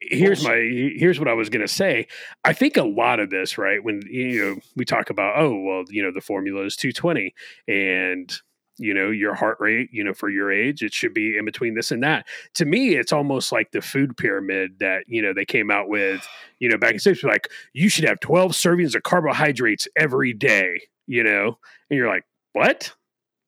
here's 0.00 0.44
my 0.44 0.56
here's 0.98 1.18
what 1.18 1.28
I 1.28 1.32
was 1.32 1.48
gonna 1.48 1.66
say. 1.66 2.08
I 2.44 2.52
think 2.52 2.76
a 2.76 2.82
lot 2.82 3.20
of 3.20 3.30
this, 3.30 3.56
right? 3.56 3.82
When 3.82 4.02
you 4.06 4.44
know 4.44 4.60
we 4.74 4.84
talk 4.84 5.08
about, 5.08 5.38
oh 5.38 5.58
well, 5.58 5.84
you 5.88 6.02
know, 6.02 6.12
the 6.12 6.20
formula 6.20 6.62
is 6.64 6.76
220, 6.76 7.34
and 7.68 8.38
you 8.78 8.94
know 8.94 9.10
your 9.10 9.34
heart 9.34 9.58
rate, 9.60 9.88
you 9.92 10.04
know, 10.04 10.14
for 10.14 10.28
your 10.28 10.52
age, 10.52 10.82
it 10.82 10.94
should 10.94 11.14
be 11.14 11.36
in 11.36 11.44
between 11.44 11.74
this 11.74 11.90
and 11.90 12.02
that. 12.02 12.26
To 12.54 12.64
me, 12.64 12.96
it's 12.96 13.12
almost 13.12 13.52
like 13.52 13.72
the 13.72 13.80
food 13.80 14.16
pyramid 14.16 14.78
that 14.80 15.04
you 15.06 15.22
know 15.22 15.32
they 15.32 15.44
came 15.44 15.70
out 15.70 15.88
with, 15.88 16.26
you 16.58 16.68
know, 16.68 16.78
back 16.78 16.92
in 16.94 16.98
states, 16.98 17.22
like 17.22 17.48
you 17.72 17.88
should 17.88 18.04
have 18.04 18.20
12 18.20 18.52
servings 18.52 18.94
of 18.94 19.02
carbohydrates 19.02 19.88
every 19.96 20.32
day, 20.32 20.80
you 21.06 21.22
know, 21.22 21.58
and 21.90 21.96
you're 21.96 22.08
like, 22.08 22.24
what? 22.52 22.92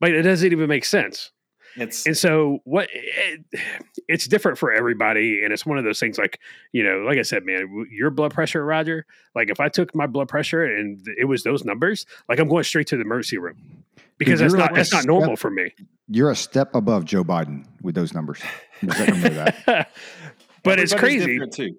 but 0.00 0.12
it 0.12 0.22
doesn't 0.22 0.52
even 0.52 0.68
make 0.68 0.84
sense. 0.84 1.32
It's 1.78 2.06
And 2.06 2.16
so 2.16 2.58
what 2.64 2.88
it, 2.92 3.44
it's 4.08 4.26
different 4.26 4.58
for 4.58 4.72
everybody 4.72 5.42
and 5.44 5.52
it's 5.52 5.64
one 5.64 5.78
of 5.78 5.84
those 5.84 6.00
things 6.00 6.18
like, 6.18 6.40
you 6.72 6.82
know, 6.82 6.98
like 6.98 7.18
I 7.18 7.22
said, 7.22 7.44
man, 7.44 7.86
your 7.90 8.10
blood 8.10 8.34
pressure, 8.34 8.64
Roger, 8.64 9.06
like 9.34 9.50
if 9.50 9.60
I 9.60 9.68
took 9.68 9.94
my 9.94 10.06
blood 10.06 10.28
pressure 10.28 10.64
and 10.64 11.06
it 11.16 11.26
was 11.26 11.42
those 11.42 11.64
numbers, 11.64 12.06
like 12.28 12.38
I'm 12.38 12.48
going 12.48 12.64
straight 12.64 12.86
to 12.88 12.96
the 12.96 13.02
emergency 13.02 13.38
room. 13.38 13.84
Because 14.18 14.40
that's 14.40 14.52
not 14.52 14.62
like 14.62 14.70
a 14.72 14.74
that's 14.74 14.92
not 14.92 15.02
step- 15.02 15.08
normal 15.08 15.36
for 15.36 15.50
me. 15.50 15.72
You're 16.08 16.30
a 16.30 16.36
step 16.36 16.74
above 16.74 17.04
Joe 17.04 17.22
Biden 17.22 17.64
with 17.82 17.94
those 17.94 18.12
numbers. 18.12 18.40
Just 18.82 18.98
let 18.98 19.08
them 19.08 19.20
know 19.20 19.28
that. 19.28 19.90
but 20.64 20.80
it's 20.80 20.92
crazy. 20.92 21.26
different, 21.26 21.52
too. 21.52 21.76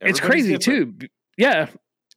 It's 0.00 0.18
crazy 0.18 0.56
different. 0.56 1.00
too. 1.00 1.08
Yeah. 1.36 1.68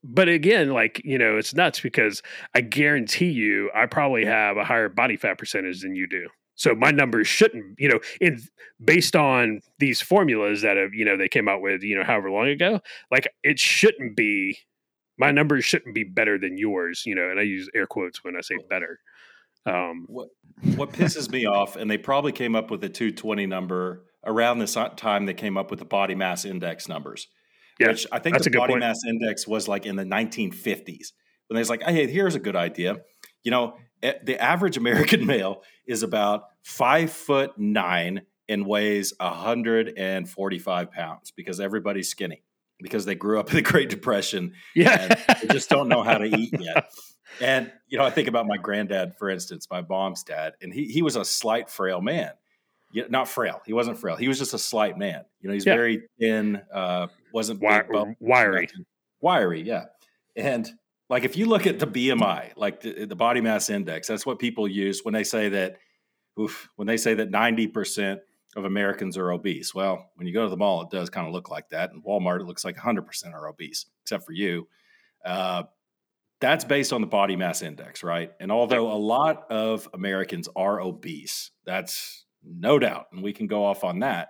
But 0.01 0.29
again, 0.29 0.69
like, 0.69 1.01
you 1.03 1.17
know, 1.17 1.37
it's 1.37 1.53
nuts 1.53 1.81
because 1.81 2.21
I 2.53 2.61
guarantee 2.61 3.31
you 3.31 3.69
I 3.75 3.87
probably 3.87 4.23
have 4.23 4.55
a 4.55 4.63
higher 4.63 4.87
body 4.87 5.17
fat 5.17 5.37
percentage 5.37 5.81
than 5.81 5.95
you 5.95 6.07
do. 6.07 6.29
So 6.55 6.73
my 6.73 6.91
numbers 6.91 7.27
shouldn't, 7.27 7.79
you 7.79 7.89
know, 7.89 7.99
in 8.21 8.41
based 8.83 9.15
on 9.15 9.61
these 9.79 10.01
formulas 10.01 10.61
that 10.61 10.77
have, 10.77 10.93
you 10.93 11.05
know, 11.05 11.17
they 11.17 11.27
came 11.27 11.47
out 11.47 11.61
with, 11.61 11.83
you 11.83 11.97
know, 11.97 12.03
however 12.03 12.31
long 12.31 12.47
ago, 12.47 12.79
like 13.11 13.27
it 13.43 13.59
shouldn't 13.59 14.15
be 14.15 14.57
my 15.17 15.31
numbers 15.31 15.65
shouldn't 15.65 15.95
be 15.95 16.03
better 16.03 16.37
than 16.37 16.57
yours, 16.57 17.03
you 17.05 17.15
know, 17.15 17.29
and 17.29 17.39
I 17.39 17.43
use 17.43 17.69
air 17.73 17.87
quotes 17.87 18.23
when 18.23 18.35
I 18.35 18.41
say 18.41 18.57
better. 18.69 18.99
Um, 19.65 20.05
What 20.07 20.29
what 20.75 20.91
pisses 20.91 21.29
me 21.29 21.45
off, 21.45 21.75
and 21.75 21.89
they 21.89 21.97
probably 21.97 22.31
came 22.31 22.55
up 22.55 22.71
with 22.71 22.81
the 22.81 22.89
220 22.89 23.45
number 23.45 24.05
around 24.25 24.59
this 24.59 24.77
time 24.95 25.25
they 25.25 25.33
came 25.33 25.57
up 25.57 25.69
with 25.69 25.79
the 25.79 25.85
body 25.85 26.15
mass 26.15 26.45
index 26.45 26.87
numbers. 26.87 27.27
Yeah, 27.79 27.89
which 27.89 28.07
I 28.11 28.19
think 28.19 28.41
the 28.41 28.49
body 28.51 28.73
point. 28.73 28.81
mass 28.81 28.99
index 29.07 29.47
was 29.47 29.67
like 29.67 29.85
in 29.85 29.95
the 29.95 30.05
1950s. 30.05 31.11
When 31.47 31.55
they 31.55 31.59
was 31.59 31.69
like, 31.69 31.83
hey, 31.83 32.07
here's 32.07 32.35
a 32.35 32.39
good 32.39 32.55
idea. 32.55 32.97
You 33.43 33.51
know, 33.51 33.75
the 34.23 34.39
average 34.41 34.77
American 34.77 35.25
male 35.33 35.63
is 35.87 36.03
about 36.03 36.45
five 36.63 37.11
foot 37.11 37.57
nine 37.57 38.23
and 38.47 38.65
weighs 38.65 39.13
145 39.19 40.91
pounds 40.91 41.31
because 41.31 41.59
everybody's 41.59 42.09
skinny 42.09 42.43
because 42.81 43.05
they 43.05 43.15
grew 43.15 43.39
up 43.39 43.49
in 43.49 43.55
the 43.55 43.61
Great 43.61 43.89
Depression 43.89 44.53
yeah, 44.75 45.15
they 45.41 45.47
just 45.47 45.69
don't 45.69 45.87
know 45.87 46.03
how 46.03 46.17
to 46.17 46.25
eat 46.25 46.53
yet. 46.59 46.89
And 47.41 47.71
you 47.87 47.97
know, 47.97 48.03
I 48.05 48.11
think 48.11 48.27
about 48.27 48.47
my 48.47 48.57
granddad, 48.57 49.15
for 49.17 49.29
instance, 49.29 49.67
my 49.69 49.81
mom's 49.81 50.23
dad, 50.23 50.53
and 50.61 50.73
he 50.73 50.85
he 50.85 51.01
was 51.01 51.15
a 51.15 51.25
slight, 51.25 51.69
frail 51.69 52.01
man. 52.01 52.31
Yeah, 52.93 53.05
not 53.09 53.27
frail. 53.27 53.61
He 53.65 53.73
wasn't 53.73 53.97
frail. 53.97 54.15
He 54.15 54.27
was 54.29 54.39
just 54.39 54.53
a 54.53 54.57
slight 54.57 54.97
man. 54.97 55.25
You 55.41 55.49
know, 55.49 55.53
he's 55.53 55.65
Yeah. 55.65 55.75
very 55.75 56.03
thin. 56.19 56.61
Uh, 56.73 57.07
wasn't 57.33 57.59
Wi- 57.59 57.81
big 57.81 57.91
boned, 57.91 58.15
wiry. 58.19 58.67
nothing. 58.67 58.85
wiry. 59.19 59.61
Yeah, 59.63 59.85
and 60.37 60.69
like 61.09 61.23
if 61.23 61.37
you 61.37 61.45
look 61.45 61.67
at 61.67 61.79
the 61.79 61.87
BMI, 61.87 62.51
like 62.55 62.81
the, 62.81 63.05
the 63.05 63.15
body 63.15 63.41
mass 63.41 63.69
index, 63.69 64.07
that's 64.07 64.25
what 64.25 64.39
people 64.39 64.67
use 64.67 65.01
when 65.03 65.13
they 65.13 65.23
say 65.23 65.49
that. 65.49 65.77
Oof, 66.37 66.69
when 66.75 66.85
they 66.85 66.97
say 66.97 67.13
that 67.13 67.31
ninety 67.31 67.67
percent 67.67 68.19
of 68.55 68.65
Americans 68.65 69.17
are 69.17 69.31
obese. 69.31 69.75
Well, 69.75 70.09
when 70.15 70.27
you 70.27 70.33
go 70.33 70.43
to 70.43 70.49
the 70.49 70.57
mall, 70.57 70.81
it 70.81 70.89
does 70.89 71.09
kind 71.09 71.27
of 71.27 71.33
look 71.33 71.49
like 71.49 71.69
that. 71.69 71.91
And 71.91 72.03
Walmart, 72.03 72.39
it 72.39 72.45
looks 72.45 72.63
like 72.63 72.77
100% 72.77 73.33
are 73.33 73.49
obese, 73.49 73.85
except 74.03 74.25
for 74.25 74.31
you. 74.31 74.67
Uh, 75.25 75.63
that's 76.39 76.63
based 76.63 76.93
on 76.93 77.01
the 77.01 77.07
body 77.07 77.35
mass 77.35 77.61
index, 77.61 78.03
right? 78.03 78.31
And 78.39 78.51
although 78.51 78.91
a 78.91 78.95
lot 78.95 79.51
of 79.51 79.89
Americans 79.93 80.47
are 80.55 80.79
obese, 80.79 81.51
that's 81.65 82.25
no 82.43 82.79
doubt, 82.79 83.07
and 83.11 83.23
we 83.23 83.33
can 83.33 83.47
go 83.47 83.65
off 83.65 83.83
on 83.83 83.99
that. 83.99 84.29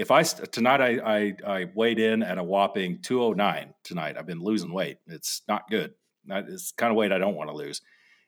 If 0.00 0.10
I 0.10 0.22
tonight 0.22 0.80
I, 0.80 0.98
I 1.04 1.34
I 1.46 1.66
weighed 1.74 1.98
in 1.98 2.22
at 2.22 2.38
a 2.38 2.42
whopping 2.42 3.02
209 3.02 3.74
tonight. 3.84 4.16
I've 4.16 4.24
been 4.24 4.40
losing 4.40 4.72
weight. 4.72 4.96
It's 5.06 5.42
not 5.46 5.68
good. 5.68 5.92
The 6.26 6.72
kind 6.78 6.90
of 6.90 6.96
weight 6.96 7.12
I 7.12 7.18
don't 7.18 7.34
want 7.34 7.50
to 7.50 7.56
lose. 7.56 7.82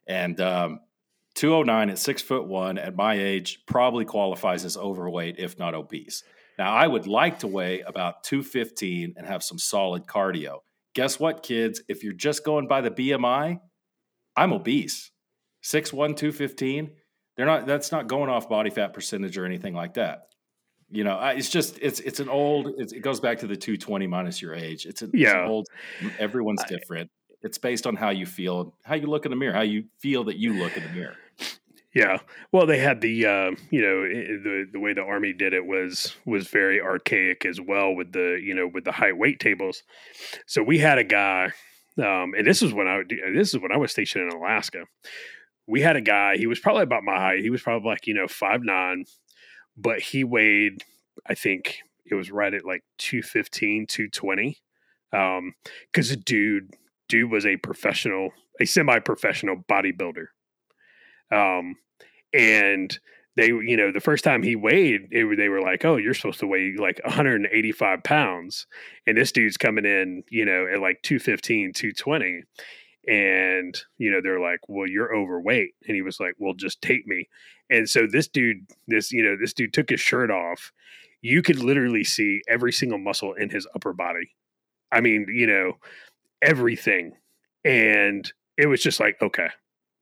And 0.07 0.39
um, 0.39 0.81
209 1.35 1.89
at 1.89 1.99
six 1.99 2.21
foot 2.21 2.47
one 2.47 2.77
at 2.77 2.95
my 2.95 3.15
age 3.15 3.61
probably 3.67 4.05
qualifies 4.05 4.67
as 4.67 4.77
overweight, 4.77 5.37
if 5.39 5.59
not 5.59 5.75
obese. 5.75 6.23
Now, 6.59 6.75
I 6.75 6.87
would 6.87 7.07
like 7.07 7.39
to 7.39 7.47
weigh 7.47 7.81
about 7.81 8.23
215 8.25 9.15
and 9.17 9.27
have 9.27 9.43
some 9.43 9.59
solid 9.59 10.07
cardio. 10.07 10.59
Guess 10.95 11.19
what, 11.19 11.43
kids? 11.43 11.81
If 11.89 12.05
you're 12.05 12.13
just 12.13 12.45
going 12.45 12.69
by 12.69 12.83
the 12.83 12.91
BMI, 12.91 13.59
I'm 14.37 14.53
obese. 14.53 15.11
6'1, 15.65 15.91
215. 16.17 16.91
They're 17.35 17.47
not, 17.47 17.67
that's 17.67 17.93
not 17.93 18.09
going 18.09 18.29
off 18.29 18.51
body 18.51 18.69
fat 18.69 18.93
percentage 18.93 19.39
or 19.39 19.47
anything 19.47 19.73
like 19.73 19.95
that. 19.95 20.25
You 20.93 21.05
know, 21.05 21.19
it's 21.29 21.49
just, 21.49 21.79
it's, 21.81 22.01
it's 22.01 22.21
an 22.21 22.29
old, 22.29 22.75
it's, 22.77 22.93
it 22.93 23.01
goes 23.01 23.19
back 23.19 23.39
to 23.39 23.47
the 23.47 23.57
220 23.57 24.07
minus 24.07 24.43
your 24.43 24.55
age. 24.55 24.85
It's, 24.87 25.01
an, 25.03 25.11
it's 25.15 25.23
Yeah. 25.23 25.45
an 25.45 25.49
old, 25.49 25.67
everyone's 26.19 26.63
different. 26.65 27.11
It's 27.43 27.59
based 27.59 27.87
on 27.87 27.97
how 27.97 28.11
you 28.11 28.27
feel, 28.27 28.75
how 28.85 28.95
you 28.95 29.07
look 29.07 29.25
in 29.25 29.31
the 29.31 29.37
mirror, 29.37 29.55
how 29.55 29.63
you 29.63 29.85
feel 29.99 30.25
that 30.25 30.37
you 30.37 30.53
look 30.53 30.77
in 30.77 30.83
the 30.85 30.91
mirror. 30.91 31.17
Yeah. 31.95 32.19
Well, 32.53 32.67
they 32.67 32.79
had 32.79 33.01
the 33.03 33.27
uh, 33.27 33.51
you 33.71 33.83
know 33.83 34.03
the 34.09 34.65
the 34.73 34.81
way 34.81 34.95
the 34.95 35.03
army 35.03 35.35
did 35.35 35.53
it 35.53 35.67
was 35.67 36.17
was 36.25 36.49
very 36.49 36.81
archaic 36.81 37.45
as 37.45 37.61
well 37.61 37.95
with 37.95 38.13
the 38.13 38.41
you 38.43 38.55
know 38.55 38.67
with 38.73 38.85
the 38.85 38.93
height 38.93 39.19
weight 39.19 39.41
tables. 39.41 39.83
So 40.47 40.63
we 40.63 40.79
had 40.79 40.97
a 40.97 41.05
guy, 41.05 41.53
um, 41.99 42.33
and 42.35 42.47
this 42.47 42.63
is 42.63 42.73
when 42.73 42.87
I 42.89 43.03
this 43.35 43.53
is 43.53 43.61
when 43.61 43.73
I 43.73 43.77
was 43.77 43.91
stationed 43.91 44.33
in 44.33 44.39
Alaska. 44.39 44.85
We 45.67 45.83
had 45.83 45.97
a 45.97 46.01
guy. 46.01 46.39
He 46.39 46.47
was 46.47 46.59
probably 46.59 46.85
about 46.85 47.03
my 47.05 47.17
height. 47.17 47.41
He 47.41 47.51
was 47.51 47.61
probably 47.61 47.91
like 47.91 48.07
you 48.07 48.15
know 48.15 48.27
five 48.27 48.63
nine, 48.63 49.05
but 49.77 50.01
he 50.01 50.25
weighed 50.25 50.83
I 51.27 51.35
think 51.35 51.79
it 52.07 52.15
was 52.15 52.31
right 52.31 52.53
at 52.53 52.65
like 52.65 52.83
215, 52.99 53.87
220. 53.87 54.59
Um, 55.13 55.55
because 55.93 56.09
the 56.09 56.17
dude 56.17 56.71
dude 57.09 57.31
was 57.31 57.45
a 57.45 57.57
professional, 57.59 58.31
a 58.61 58.65
semi 58.65 58.99
professional 59.01 59.57
bodybuilder. 59.71 60.27
Um, 61.31 61.77
and 62.33 62.99
they, 63.37 63.49
you 63.49 63.77
know, 63.77 63.93
the 63.93 64.01
first 64.01 64.25
time 64.25 64.43
he 64.43 64.57
weighed, 64.57 65.09
it, 65.11 65.37
they 65.37 65.49
were 65.49 65.61
like, 65.61 65.85
"Oh, 65.85 65.97
you're 65.97 66.15
supposed 66.15 66.41
to 66.41 66.47
weigh 66.47 66.75
like 66.79 67.01
185 67.05 68.03
pounds," 68.03 68.67
and 69.07 69.17
this 69.17 69.33
dude's 69.33 69.57
coming 69.57 69.85
in, 69.85 70.23
you 70.31 70.45
know, 70.45 70.67
at 70.67 70.81
like 70.81 71.03
215, 71.03 71.73
220, 71.75 72.43
and 73.07 73.83
you 73.99 74.11
know 74.11 74.21
they're 74.23 74.41
like, 74.41 74.61
"Well, 74.69 74.89
you're 74.89 75.15
overweight," 75.15 75.75
and 75.87 75.95
he 75.95 76.03
was 76.03 76.21
like, 76.21 76.35
"Well, 76.39 76.55
just 76.55 76.83
take 76.83 77.07
me." 77.07 77.29
And 77.73 77.89
so 77.89 78.07
this 78.07 78.29
dude, 78.29 78.67
this 78.87 79.11
you 79.13 79.23
know, 79.23 79.37
this 79.41 79.53
dude 79.53 79.73
took 79.73 79.89
his 79.91 80.01
shirt 80.01 80.31
off. 80.31 80.73
You 81.23 81.41
could 81.43 81.59
literally 81.59 82.05
see 82.05 82.41
every 82.49 82.73
single 82.73 82.99
muscle 82.99 83.33
in 83.33 83.51
his 83.51 83.67
upper 83.75 83.93
body. 83.93 84.35
I 84.91 85.01
mean, 85.01 85.27
you 85.33 85.47
know, 85.47 85.75
everything, 86.43 87.13
and 87.65 88.31
it 88.59 88.67
was 88.67 88.83
just 88.83 89.01
like, 89.01 89.17
okay, 89.23 89.49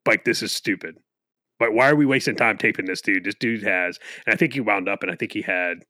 like 0.06 0.24
this 0.24 0.42
is 0.42 0.52
stupid. 0.52 0.96
Like, 1.60 1.72
why 1.72 1.90
are 1.90 1.94
we 1.96 2.06
wasting 2.06 2.36
time 2.36 2.56
taping 2.56 2.86
this 2.86 3.02
dude? 3.02 3.24
This 3.24 3.34
dude 3.34 3.62
has, 3.62 3.98
and 4.26 4.32
I 4.32 4.36
think 4.36 4.54
he 4.54 4.60
wound 4.60 4.88
up, 4.88 5.02
and 5.02 5.12
I 5.12 5.14
think 5.14 5.32
he 5.32 5.42
had 5.42 5.84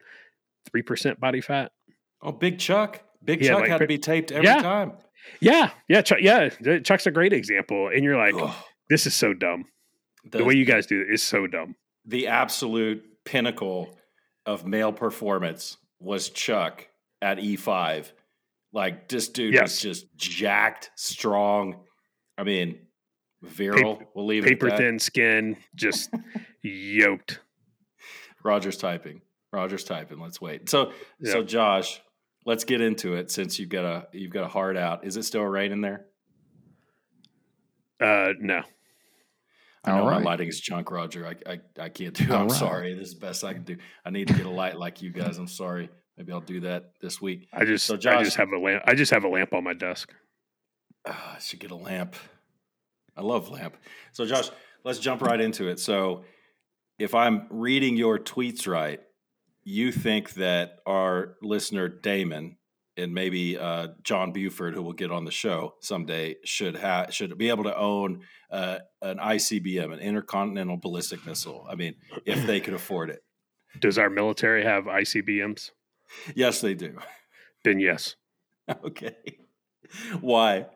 three 0.70 0.82
percent 0.82 1.20
body 1.20 1.40
fat. 1.40 1.72
Oh, 2.22 2.32
Big 2.32 2.58
Chuck. 2.58 3.00
Big 3.24 3.40
Yeah, 3.40 3.50
Chuck 3.50 3.60
like 3.60 3.70
had 3.70 3.78
to 3.78 3.86
be 3.86 3.98
taped 3.98 4.32
every 4.32 4.46
Yeah. 4.46 4.62
time. 4.62 4.92
Yeah, 5.40 5.70
yeah, 5.88 6.02
Chuck, 6.02 6.18
yeah. 6.22 6.48
Chuck's 6.80 7.06
a 7.06 7.10
great 7.10 7.32
example, 7.32 7.88
and 7.88 8.02
you're 8.02 8.16
like, 8.16 8.34
this 8.88 9.06
is 9.06 9.14
so 9.14 9.32
dumb. 9.34 9.64
The, 10.24 10.38
The, 10.38 10.44
way 10.44 10.54
you 10.54 10.64
guys 10.64 10.86
do 10.86 11.00
it 11.00 11.12
is 11.12 11.22
so 11.22 11.46
dumb. 11.46 11.76
the 12.04 12.26
absolute 12.28 13.04
pinnacle 13.24 13.96
of 14.46 14.66
male 14.66 14.92
performance 14.92 15.76
was 15.98 16.30
Chuck 16.30 16.86
at 17.22 17.38
E5. 17.38 18.10
Like 18.72 19.08
this 19.08 19.28
dude 19.28 19.54
Yes. 19.54 19.62
was 19.62 19.80
just 19.80 20.16
jacked, 20.16 20.90
strong. 20.94 21.80
I 22.38 22.44
mean, 22.44 22.78
virile. 23.42 23.96
Paper, 23.96 24.10
we'll 24.14 24.26
leave 24.26 24.44
paper 24.44 24.68
it. 24.68 24.70
Paper 24.70 24.82
thin 24.82 24.98
skin, 24.98 25.56
just 25.74 26.10
yoked. 26.62 27.40
Roger's 28.42 28.76
typing. 28.78 29.20
Roger's 29.52 29.84
typing. 29.84 30.20
Let's 30.20 30.40
wait. 30.40 30.68
So, 30.70 30.92
so 31.24 31.42
Josh, 31.42 32.00
let's 32.46 32.64
get 32.64 32.80
into 32.80 33.14
it. 33.14 33.30
Since 33.30 33.58
you've 33.58 33.68
got 33.68 33.84
a 33.84 34.06
you've 34.12 34.30
got 34.32 34.44
a 34.44 34.48
heart 34.48 34.76
out. 34.76 35.04
Is 35.04 35.16
it 35.16 35.24
still 35.24 35.42
raining 35.42 35.80
there? 35.80 36.06
Uh, 38.00 38.32
no, 38.40 38.62
I 39.84 39.92
know 39.92 39.98
All 40.00 40.04
my 40.06 40.16
right. 40.16 40.24
lighting 40.24 40.48
is 40.48 40.60
junk, 40.60 40.90
Roger. 40.90 41.26
I 41.26 41.52
I, 41.52 41.60
I 41.78 41.88
can't 41.88 42.14
do. 42.14 42.24
it. 42.24 42.30
I'm 42.30 42.48
right. 42.48 42.58
sorry. 42.58 42.94
This 42.94 43.08
is 43.08 43.14
the 43.14 43.20
best 43.26 43.44
I 43.44 43.54
can 43.54 43.62
do. 43.64 43.76
I 44.04 44.10
need 44.10 44.28
to 44.28 44.34
get 44.34 44.46
a 44.46 44.50
light 44.50 44.76
like 44.78 45.00
you 45.02 45.10
guys. 45.10 45.38
I'm 45.38 45.46
sorry. 45.48 45.88
Maybe 46.18 46.32
I'll 46.32 46.40
do 46.40 46.60
that 46.60 46.92
this 47.00 47.20
week. 47.20 47.48
I 47.52 47.64
just, 47.64 47.86
So, 47.86 47.96
Josh, 47.96 48.14
I 48.14 48.22
just 48.24 48.36
have 48.36 48.50
a 48.50 48.58
lamp. 48.58 48.82
I 48.86 48.94
just 48.94 49.10
have 49.10 49.24
a 49.24 49.28
lamp 49.28 49.54
on 49.54 49.64
my 49.64 49.72
desk. 49.72 50.12
Ah, 51.08 51.36
I 51.36 51.38
should 51.38 51.60
get 51.60 51.70
a 51.70 51.76
lamp. 51.76 52.14
I 53.16 53.22
love 53.22 53.48
lamp. 53.48 53.76
So, 54.12 54.26
Josh, 54.26 54.50
let's 54.84 54.98
jump 54.98 55.22
right 55.22 55.40
into 55.40 55.68
it. 55.68 55.78
So, 55.80 56.24
if 56.98 57.14
I'm 57.14 57.46
reading 57.48 57.96
your 57.96 58.18
tweets 58.18 58.68
right, 58.68 59.00
you 59.64 59.92
think 59.92 60.34
that 60.34 60.80
our 60.86 61.36
listener 61.40 61.88
Damon 61.88 62.56
and 62.96 63.14
maybe 63.14 63.58
uh, 63.58 63.88
John 64.02 64.32
Buford, 64.32 64.74
who 64.74 64.82
will 64.82 64.92
get 64.92 65.10
on 65.10 65.24
the 65.24 65.30
show 65.30 65.74
someday, 65.80 66.36
should 66.44 66.76
have 66.76 67.14
should 67.14 67.36
be 67.38 67.48
able 67.48 67.64
to 67.64 67.76
own 67.76 68.22
uh, 68.50 68.78
an 69.02 69.18
ICBM, 69.18 69.92
an 69.92 69.98
intercontinental 70.00 70.76
ballistic 70.76 71.24
missile. 71.26 71.66
I 71.68 71.74
mean, 71.74 71.94
if 72.24 72.46
they 72.46 72.60
could 72.60 72.74
afford 72.74 73.10
it. 73.10 73.22
Does 73.78 73.98
our 73.98 74.10
military 74.10 74.64
have 74.64 74.84
ICBMs? 74.84 75.70
Yes, 76.34 76.60
they 76.60 76.74
do. 76.74 76.98
Then 77.62 77.78
yes. 77.78 78.16
okay. 78.84 79.14
Why? 80.20 80.66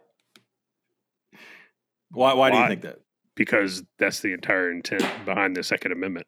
Why? 2.11 2.35
Why 2.35 2.51
do 2.51 2.59
you 2.59 2.69
think 2.69 2.83
that? 2.83 2.99
because 3.35 3.83
that's 3.99 4.21
the 4.21 4.33
entire 4.33 4.71
intent 4.71 5.05
behind 5.25 5.57
the 5.57 5.63
Second 5.63 5.93
Amendment. 5.93 6.27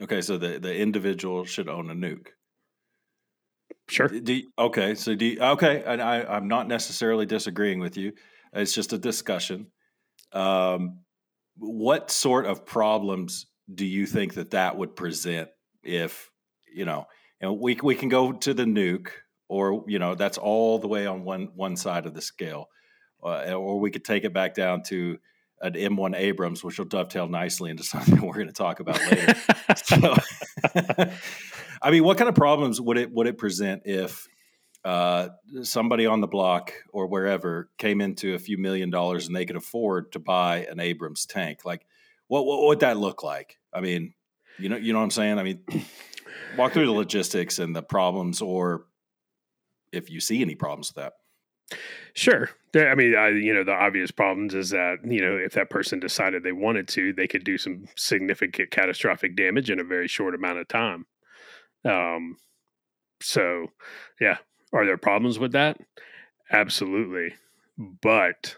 Okay, 0.00 0.20
so 0.20 0.38
the, 0.38 0.58
the 0.58 0.74
individual 0.74 1.44
should 1.44 1.68
own 1.68 1.90
a 1.90 1.94
nuke. 1.94 2.28
Sure. 3.88 4.08
Do 4.08 4.34
you- 4.34 4.50
okay, 4.58 4.94
so 4.94 5.14
do 5.14 5.24
you, 5.24 5.40
okay, 5.40 5.82
and 5.86 6.02
I, 6.02 6.22
I'm 6.22 6.46
not 6.48 6.68
necessarily 6.68 7.24
disagreeing 7.26 7.80
with 7.80 7.96
you. 7.96 8.12
It's 8.52 8.72
just 8.74 8.92
a 8.92 8.98
discussion. 8.98 9.68
Um, 10.32 11.00
what 11.56 12.10
sort 12.10 12.46
of 12.46 12.66
problems 12.66 13.46
do 13.74 13.86
you 13.86 14.06
think 14.06 14.34
that 14.34 14.50
that 14.50 14.76
would 14.76 14.94
present 14.96 15.48
if 15.82 16.30
you 16.72 16.84
know? 16.84 17.06
And 17.40 17.58
we 17.60 17.78
we 17.82 17.94
can 17.94 18.08
go 18.08 18.32
to 18.32 18.54
the 18.54 18.64
nuke, 18.64 19.08
or 19.48 19.84
you 19.88 19.98
know, 19.98 20.14
that's 20.14 20.38
all 20.38 20.78
the 20.78 20.88
way 20.88 21.06
on 21.06 21.24
one 21.24 21.48
one 21.54 21.76
side 21.76 22.06
of 22.06 22.14
the 22.14 22.20
scale, 22.22 22.66
uh, 23.22 23.52
or 23.52 23.80
we 23.80 23.90
could 23.90 24.04
take 24.04 24.24
it 24.24 24.34
back 24.34 24.54
down 24.54 24.82
to 24.84 25.18
an 25.60 25.76
M1 25.76 26.14
Abrams, 26.14 26.62
which 26.62 26.78
will 26.78 26.86
dovetail 26.86 27.28
nicely 27.28 27.70
into 27.70 27.82
something 27.84 28.20
we're 28.20 28.34
going 28.34 28.46
to 28.48 28.52
talk 28.52 28.80
about 28.80 29.00
later. 29.10 29.34
So, 29.76 30.14
I 31.80 31.90
mean, 31.90 32.04
what 32.04 32.18
kind 32.18 32.28
of 32.28 32.34
problems 32.34 32.80
would 32.80 32.98
it 32.98 33.12
would 33.12 33.26
it 33.26 33.38
present 33.38 33.82
if 33.84 34.26
uh, 34.84 35.28
somebody 35.62 36.06
on 36.06 36.20
the 36.20 36.26
block 36.26 36.72
or 36.92 37.06
wherever 37.06 37.70
came 37.78 38.00
into 38.00 38.34
a 38.34 38.38
few 38.38 38.58
million 38.58 38.90
dollars 38.90 39.26
and 39.26 39.36
they 39.36 39.44
could 39.44 39.56
afford 39.56 40.12
to 40.12 40.18
buy 40.18 40.66
an 40.70 40.80
Abrams 40.80 41.26
tank? 41.26 41.64
Like, 41.64 41.86
what, 42.28 42.46
what 42.46 42.66
would 42.66 42.80
that 42.80 42.96
look 42.96 43.22
like? 43.22 43.58
I 43.72 43.80
mean, 43.80 44.14
you 44.58 44.68
know, 44.68 44.76
you 44.76 44.92
know 44.92 44.98
what 44.98 45.04
I'm 45.04 45.10
saying? 45.10 45.38
I 45.38 45.42
mean, 45.42 45.62
walk 46.56 46.72
through 46.72 46.86
the 46.86 46.92
logistics 46.92 47.58
and 47.58 47.74
the 47.74 47.82
problems, 47.82 48.42
or 48.42 48.86
if 49.92 50.10
you 50.10 50.20
see 50.20 50.42
any 50.42 50.54
problems 50.54 50.92
with 50.94 51.02
that. 51.02 51.14
Sure. 52.14 52.50
I 52.74 52.94
mean, 52.94 53.14
I, 53.14 53.28
you 53.28 53.54
know, 53.54 53.64
the 53.64 53.72
obvious 53.72 54.10
problems 54.10 54.54
is 54.54 54.70
that, 54.70 54.98
you 55.04 55.20
know, 55.20 55.36
if 55.36 55.52
that 55.52 55.70
person 55.70 56.00
decided 56.00 56.42
they 56.42 56.52
wanted 56.52 56.88
to, 56.88 57.12
they 57.12 57.26
could 57.26 57.44
do 57.44 57.58
some 57.58 57.86
significant 57.96 58.70
catastrophic 58.70 59.36
damage 59.36 59.70
in 59.70 59.78
a 59.78 59.84
very 59.84 60.08
short 60.08 60.34
amount 60.34 60.58
of 60.58 60.68
time. 60.68 61.06
Um, 61.84 62.36
so, 63.20 63.68
yeah. 64.20 64.38
Are 64.72 64.84
there 64.84 64.98
problems 64.98 65.38
with 65.38 65.52
that? 65.52 65.78
Absolutely. 66.50 67.34
But 67.78 68.56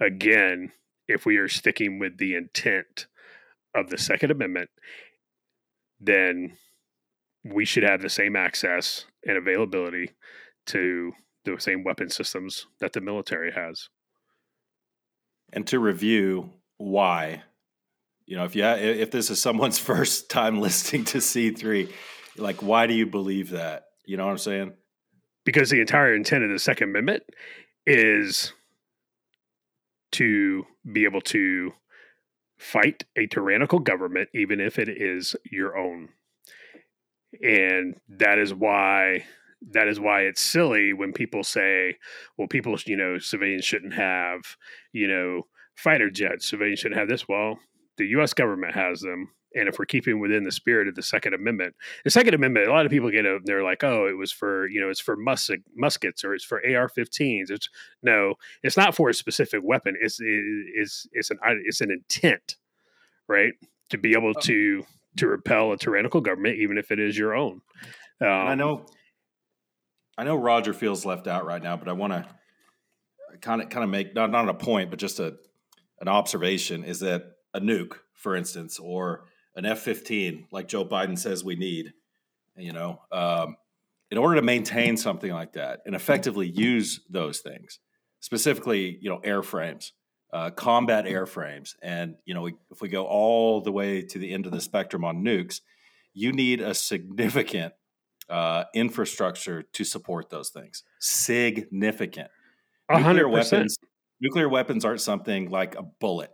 again, 0.00 0.72
if 1.08 1.24
we 1.24 1.36
are 1.36 1.48
sticking 1.48 1.98
with 1.98 2.18
the 2.18 2.34
intent 2.34 3.06
of 3.74 3.90
the 3.90 3.98
Second 3.98 4.30
Amendment, 4.30 4.70
then 6.00 6.56
we 7.44 7.64
should 7.64 7.84
have 7.84 8.02
the 8.02 8.08
same 8.08 8.36
access 8.36 9.04
and 9.26 9.36
availability 9.36 10.10
to 10.66 11.12
the 11.44 11.56
same 11.58 11.84
weapon 11.84 12.10
systems 12.10 12.66
that 12.80 12.92
the 12.92 13.00
military 13.00 13.52
has. 13.52 13.88
And 15.52 15.66
to 15.68 15.78
review 15.78 16.50
why, 16.76 17.44
you 18.26 18.36
know, 18.36 18.44
if 18.44 18.56
you 18.56 18.64
if 18.64 19.10
this 19.12 19.30
is 19.30 19.40
someone's 19.40 19.78
first 19.92 20.28
time 20.28 20.60
listening 20.60 21.04
to 21.06 21.20
C 21.20 21.50
three, 21.50 21.92
like 22.38 22.62
why 22.62 22.86
do 22.86 22.94
you 22.94 23.06
believe 23.06 23.50
that? 23.50 23.84
You 24.04 24.16
know 24.16 24.24
what 24.24 24.32
I'm 24.32 24.38
saying? 24.38 24.74
Because 25.44 25.70
the 25.70 25.80
entire 25.80 26.14
intent 26.14 26.44
of 26.44 26.50
the 26.50 26.58
Second 26.58 26.90
Amendment 26.90 27.22
is 27.86 28.52
to 30.12 30.66
be 30.90 31.04
able 31.04 31.20
to 31.20 31.72
fight 32.58 33.04
a 33.16 33.26
tyrannical 33.26 33.78
government, 33.78 34.28
even 34.34 34.60
if 34.60 34.78
it 34.78 34.88
is 34.88 35.36
your 35.44 35.76
own. 35.76 36.08
And 37.42 37.96
that 38.08 38.38
is 38.38 38.54
why 38.54 39.24
that 39.72 39.88
is 39.88 39.98
why 39.98 40.22
it's 40.22 40.40
silly 40.40 40.92
when 40.92 41.12
people 41.12 41.42
say, 41.42 41.96
well, 42.36 42.46
people, 42.48 42.76
you 42.86 42.96
know, 42.96 43.18
civilians 43.18 43.64
shouldn't 43.64 43.94
have, 43.94 44.56
you 44.92 45.08
know, 45.08 45.46
fighter 45.74 46.10
jets, 46.10 46.48
civilians 46.48 46.78
shouldn't 46.78 46.98
have 46.98 47.08
this. 47.08 47.26
Well, 47.28 47.58
the 47.96 48.06
US 48.08 48.34
government 48.34 48.74
has 48.74 49.00
them. 49.00 49.30
And 49.56 49.68
if 49.68 49.78
we're 49.78 49.86
keeping 49.86 50.20
within 50.20 50.44
the 50.44 50.52
spirit 50.52 50.86
of 50.86 50.94
the 50.94 51.02
Second 51.02 51.34
Amendment, 51.34 51.74
the 52.04 52.10
Second 52.10 52.34
Amendment, 52.34 52.68
a 52.68 52.72
lot 52.72 52.86
of 52.86 52.92
people 52.92 53.10
get 53.10 53.24
it, 53.24 53.42
they're 53.44 53.64
like, 53.64 53.82
oh, 53.82 54.06
it 54.06 54.16
was 54.16 54.30
for, 54.30 54.68
you 54.68 54.80
know, 54.80 54.88
it's 54.88 55.00
for 55.00 55.16
musket, 55.16 55.62
muskets 55.74 56.24
or 56.24 56.34
it's 56.34 56.44
for 56.44 56.58
AR 56.58 56.88
15s. 56.88 57.50
It's 57.50 57.68
no, 58.02 58.34
it's 58.62 58.76
not 58.76 58.94
for 58.94 59.08
a 59.08 59.14
specific 59.14 59.60
weapon. 59.64 59.96
It's, 60.00 60.18
it's, 60.20 61.06
it's 61.12 61.30
an, 61.30 61.38
it's 61.64 61.80
an 61.80 61.90
intent, 61.90 62.56
right? 63.28 63.54
To 63.90 63.98
be 63.98 64.12
able 64.12 64.34
oh. 64.36 64.40
to, 64.42 64.84
to 65.16 65.26
repel 65.26 65.72
a 65.72 65.78
tyrannical 65.78 66.20
government, 66.20 66.58
even 66.58 66.78
if 66.78 66.90
it 66.90 67.00
is 67.00 67.16
your 67.16 67.34
own. 67.34 67.62
Um, 68.20 68.28
I 68.28 68.54
know 68.54 68.86
I 70.18 70.24
know 70.24 70.36
Roger 70.36 70.72
feels 70.72 71.04
left 71.04 71.26
out 71.26 71.44
right 71.44 71.62
now, 71.62 71.76
but 71.76 71.88
I 71.88 71.92
want 71.92 72.12
to 72.12 72.26
kind 73.40 73.60
of 73.60 73.68
kind 73.68 73.84
of 73.84 73.90
make 73.90 74.14
not 74.14 74.30
not 74.30 74.48
a 74.48 74.54
point, 74.54 74.90
but 74.90 74.98
just 74.98 75.20
a 75.20 75.36
an 76.00 76.08
observation 76.08 76.84
is 76.84 77.00
that 77.00 77.32
a 77.52 77.60
nuke, 77.60 77.96
for 78.14 78.34
instance, 78.34 78.78
or 78.78 79.24
an 79.56 79.64
F 79.64 79.80
fifteen, 79.80 80.46
like 80.50 80.68
Joe 80.68 80.84
Biden 80.84 81.18
says 81.18 81.42
we 81.42 81.56
need, 81.56 81.92
you 82.56 82.72
know, 82.72 83.00
um, 83.10 83.56
in 84.10 84.18
order 84.18 84.36
to 84.36 84.42
maintain 84.42 84.96
something 84.96 85.32
like 85.32 85.54
that 85.54 85.80
and 85.86 85.94
effectively 85.94 86.48
use 86.48 87.00
those 87.10 87.40
things, 87.40 87.80
specifically, 88.20 88.98
you 89.00 89.10
know, 89.10 89.18
airframes, 89.18 89.92
uh, 90.32 90.50
combat 90.50 91.06
airframes, 91.06 91.74
and 91.82 92.16
you 92.24 92.34
know, 92.34 92.42
we, 92.42 92.54
if 92.70 92.80
we 92.80 92.88
go 92.88 93.06
all 93.06 93.60
the 93.60 93.72
way 93.72 94.02
to 94.02 94.18
the 94.18 94.32
end 94.32 94.46
of 94.46 94.52
the 94.52 94.60
spectrum 94.60 95.04
on 95.04 95.24
nukes, 95.24 95.60
you 96.12 96.32
need 96.32 96.60
a 96.60 96.74
significant 96.74 97.72
uh, 98.28 98.64
infrastructure 98.74 99.62
to 99.62 99.84
support 99.84 100.30
those 100.30 100.50
things. 100.50 100.82
Significant. 100.98 102.28
100%. 102.90 102.98
Nuclear 102.98 103.28
weapons, 103.28 103.78
nuclear 104.20 104.48
weapons 104.48 104.84
aren't 104.84 105.00
something 105.00 105.50
like 105.50 105.74
a 105.74 105.82
bullet 105.82 106.30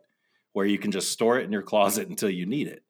where 0.52 0.66
you 0.66 0.78
can 0.78 0.90
just 0.90 1.10
store 1.10 1.38
it 1.38 1.44
in 1.44 1.52
your 1.52 1.62
closet 1.62 2.08
until 2.08 2.30
you 2.30 2.46
need 2.46 2.68
it. 2.68 2.82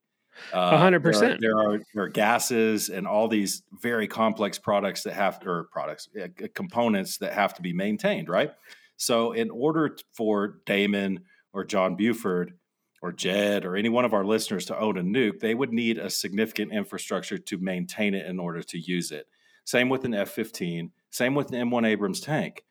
Uh, 0.52 0.76
hundred 0.76 1.02
percent. 1.02 1.40
There, 1.40 1.56
are, 1.56 1.80
there 1.94 2.04
are 2.04 2.08
gases 2.08 2.88
and 2.88 3.06
all 3.06 3.28
these 3.28 3.62
very 3.80 4.08
complex 4.08 4.58
products 4.58 5.02
that 5.02 5.14
have 5.14 5.40
or 5.46 5.68
products 5.72 6.08
components 6.54 7.18
that 7.18 7.32
have 7.34 7.54
to 7.54 7.62
be 7.62 7.72
maintained, 7.72 8.28
right? 8.28 8.52
So, 8.96 9.32
in 9.32 9.50
order 9.50 9.96
for 10.12 10.60
Damon 10.64 11.24
or 11.52 11.64
John 11.64 11.96
Buford 11.96 12.54
or 13.02 13.12
Jed 13.12 13.64
or 13.64 13.76
any 13.76 13.88
one 13.88 14.04
of 14.04 14.14
our 14.14 14.24
listeners 14.24 14.66
to 14.66 14.78
own 14.78 14.96
a 14.96 15.02
nuke, 15.02 15.40
they 15.40 15.54
would 15.54 15.72
need 15.72 15.98
a 15.98 16.08
significant 16.08 16.72
infrastructure 16.72 17.38
to 17.38 17.58
maintain 17.58 18.14
it 18.14 18.26
in 18.26 18.38
order 18.38 18.62
to 18.62 18.78
use 18.78 19.10
it. 19.10 19.26
Same 19.64 19.88
with 19.88 20.04
an 20.04 20.14
F 20.14 20.30
15, 20.30 20.92
same 21.10 21.34
with 21.34 21.52
an 21.52 21.68
M1 21.68 21.86
Abrams 21.86 22.20
tank. 22.20 22.64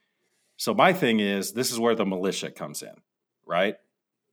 So, 0.57 0.73
my 0.73 0.93
thing 0.93 1.19
is 1.19 1.51
this 1.51 1.71
is 1.71 1.79
where 1.79 1.95
the 1.95 2.05
militia 2.05 2.51
comes 2.51 2.81
in, 2.81 2.95
right? 3.45 3.75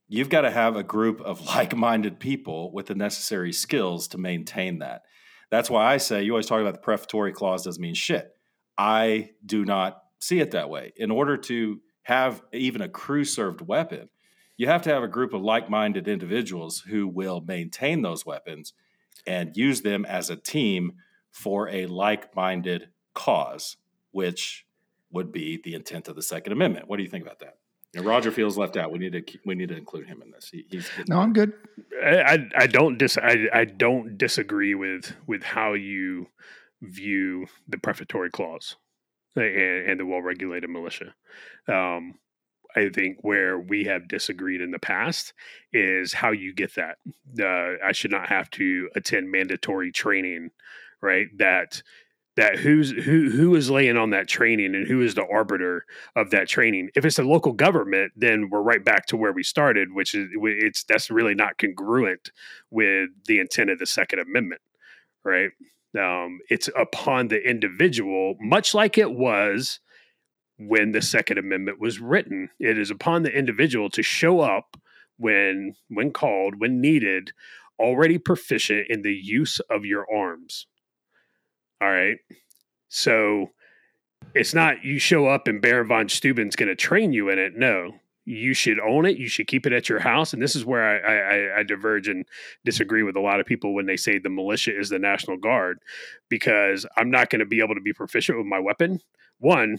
You've 0.09 0.31
got 0.31 0.43
to 0.43 0.51
have 0.51 0.77
a 0.77 0.83
group 0.83 1.21
of 1.21 1.45
like 1.47 1.77
minded 1.77 2.19
people 2.19 2.73
with 2.73 2.87
the 2.87 2.95
necessary 2.95 3.53
skills 3.53 4.09
to 4.09 4.19
maintain 4.19 4.79
that. 4.79 5.03
That's 5.51 5.71
why 5.71 5.93
I 5.93 5.97
say 5.97 6.23
you 6.23 6.33
always 6.33 6.47
talk 6.47 6.61
about 6.61 6.75
the 6.75 6.81
prefatory 6.81 7.33
clause 7.33 7.65
doesn't 7.65 7.81
mean 7.81 7.95
shit. 7.95 8.31
I 8.77 9.31
do 9.45 9.65
not 9.65 10.03
see 10.21 10.41
it 10.41 10.51
that 10.51 10.71
way. 10.71 10.93
In 10.97 11.11
order 11.11 11.37
to 11.37 11.81
have 12.03 12.43
even 12.53 12.81
a 12.81 12.89
crew 12.89 13.25
served 13.25 13.61
weapon, 13.61 14.09
you 14.57 14.67
have 14.67 14.83
to 14.83 14.91
have 14.91 15.03
a 15.03 15.09
group 15.09 15.33
of 15.33 15.43
like-minded 15.43 16.09
individuals 16.09 16.81
who 16.89 17.07
will 17.07 17.41
maintain 17.41 18.03
those 18.03 18.27
weapons 18.27 18.73
and 19.27 19.57
use 19.57 19.83
them 19.83 20.05
as 20.05 20.31
a 20.31 20.37
team 20.37 20.93
for 21.31 21.69
a 21.69 21.87
like-minded 21.87 22.89
cause, 23.15 23.77
which 24.11 24.67
would 25.11 25.33
be 25.33 25.61
the 25.63 25.75
intent 25.75 26.09
of 26.09 26.17
the 26.17 26.23
Second 26.23 26.53
Amendment. 26.53 26.89
What 26.89 26.97
do 26.97 27.03
you 27.03 27.09
think 27.09 27.25
about 27.25 27.39
that? 27.41 27.58
And 27.95 28.05
Roger 28.05 28.31
feels 28.31 28.59
left 28.59 28.77
out. 28.77 28.93
We 28.93 28.99
need 28.99 29.13
to 29.13 29.39
we 29.47 29.55
need 29.55 29.71
to 29.71 29.77
include 29.77 30.07
him 30.07 30.21
in 30.23 30.31
this. 30.31 30.51
He, 30.51 30.67
he's 30.69 30.91
no, 31.09 31.19
I'm 31.19 31.33
good. 31.33 31.53
I, 32.03 32.47
I 32.57 32.67
don't 32.67 32.99
dis 32.99 33.17
I, 33.17 33.49
I 33.53 33.65
don't 33.65 34.19
disagree 34.19 34.75
with 34.75 35.15
with 35.27 35.43
how 35.43 35.73
you 35.73 36.29
view 36.83 37.47
the 37.67 37.79
prefatory 37.79 38.31
clause 38.31 38.77
and, 39.37 39.91
and 39.91 40.01
the 40.01 40.07
well 40.07 40.21
regulated 40.21 40.69
militia. 40.69 41.15
Um, 41.67 42.19
I 42.77 42.91
think 42.91 43.19
where 43.23 43.59
we 43.59 43.85
have 43.85 44.09
disagreed 44.09 44.61
in 44.61 44.71
the 44.71 44.79
past 44.79 45.33
is 45.73 46.13
how 46.13 46.31
you 46.33 46.55
get 46.55 46.75
that. 46.75 46.99
Uh, 47.41 47.85
I 47.85 47.93
should 47.93 48.11
not 48.11 48.29
have 48.29 48.51
to 48.53 48.91
attend 48.95 49.31
mandatory 49.31 49.91
training, 49.91 50.51
right? 51.01 51.27
That 51.39 51.83
that 52.39 52.57
who's 52.57 52.93
who 52.93 53.31
who 53.31 53.57
is 53.57 53.69
laying 53.69 53.97
on 53.97 54.11
that 54.11 54.29
training 54.29 54.77
and 54.77 54.87
who 54.87 55.03
is 55.03 55.17
the 55.17 55.27
arbiter 55.27 55.85
of 56.15 56.31
that 56.31 56.47
training. 56.47 56.89
If 56.95 57.05
it's 57.05 57.19
a 57.19 57.25
local 57.25 57.53
government, 57.53 58.13
then 58.15 58.49
we're 58.49 58.63
right 58.63 58.85
back 58.85 59.07
to 59.07 59.17
where 59.17 59.33
we 59.33 59.43
started, 59.43 59.93
which 59.93 60.15
is 60.15 60.29
it's 60.33 60.85
that's 60.85 61.11
really 61.11 61.35
not 61.35 61.59
congruent 61.59 62.31
with 62.71 63.09
the 63.27 63.41
intent 63.41 63.71
of 63.71 63.81
the 63.81 63.87
Second 63.87 64.21
Amendment, 64.21 64.61
right? 65.25 65.51
Um, 65.99 66.39
it's 66.49 66.71
upon 66.79 67.27
the 67.27 67.43
individual, 67.43 68.37
much 68.39 68.73
like 68.73 68.97
it 68.97 69.11
was 69.11 69.81
when 70.59 70.93
the 70.93 71.03
Second 71.03 71.39
Amendment 71.39 71.81
was 71.81 71.99
written. 71.99 72.51
It 72.61 72.79
is 72.79 72.93
upon 72.93 73.25
the 73.25 73.37
individual 73.37 73.91
to 73.91 74.03
show 74.05 74.39
up 74.43 74.77
when 75.17 75.75
when 75.89 76.13
called, 76.13 76.61
when 76.61 76.81
needed, 76.81 77.33
already 77.81 78.17
proficient 78.17 78.87
in 78.89 79.03
the 79.03 79.15
use 79.15 79.59
of 79.69 79.85
your 79.85 80.07
arms. 80.15 80.69
All 81.81 81.91
right. 81.91 82.19
So 82.89 83.51
it's 84.35 84.55
not 84.55 84.85
you 84.85 84.99
show 84.99 85.27
up 85.27 85.49
and 85.49 85.61
Baron 85.61 85.89
von 85.89 86.09
Steuben's 86.09 86.57
going 86.57 86.69
to 86.69 86.75
train 86.75 87.13
you 87.13 87.29
in 87.29 87.39
it. 87.39 87.57
No, 87.57 87.93
you 88.25 88.53
should 88.53 88.79
own 88.79 89.07
it. 89.07 89.17
You 89.17 89.29
should 89.29 89.47
keep 89.47 89.67
it 89.67 89.73
at 89.73 89.89
your 89.89 90.01
house. 90.01 90.33
And 90.33 90.43
this 90.43 90.55
is 90.55 90.65
where 90.65 90.85
I, 90.85 90.99
I, 90.99 91.61
I, 91.61 91.63
diverge 91.63 92.09
and 92.09 92.27
disagree 92.63 93.03
with 93.03 93.17
a 93.17 93.21
lot 93.21 93.41
of 93.41 93.47
people 93.47 93.75
when 93.75 93.87
they 93.87 93.97
say 93.97 94.19
the 94.19 94.29
militia 94.29 94.79
is 94.79 94.91
the 94.91 94.99
National 94.99 95.39
Guard, 95.39 95.79
because 96.29 96.85
I'm 96.97 97.11
not 97.11 97.31
going 97.31 97.41
to 97.41 97.47
be 97.47 97.61
able 97.61 97.75
to 97.75 97.81
be 97.81 97.95
proficient 97.95 98.37
with 98.37 98.47
my 98.47 98.59
weapon. 98.59 99.01
One, 99.39 99.79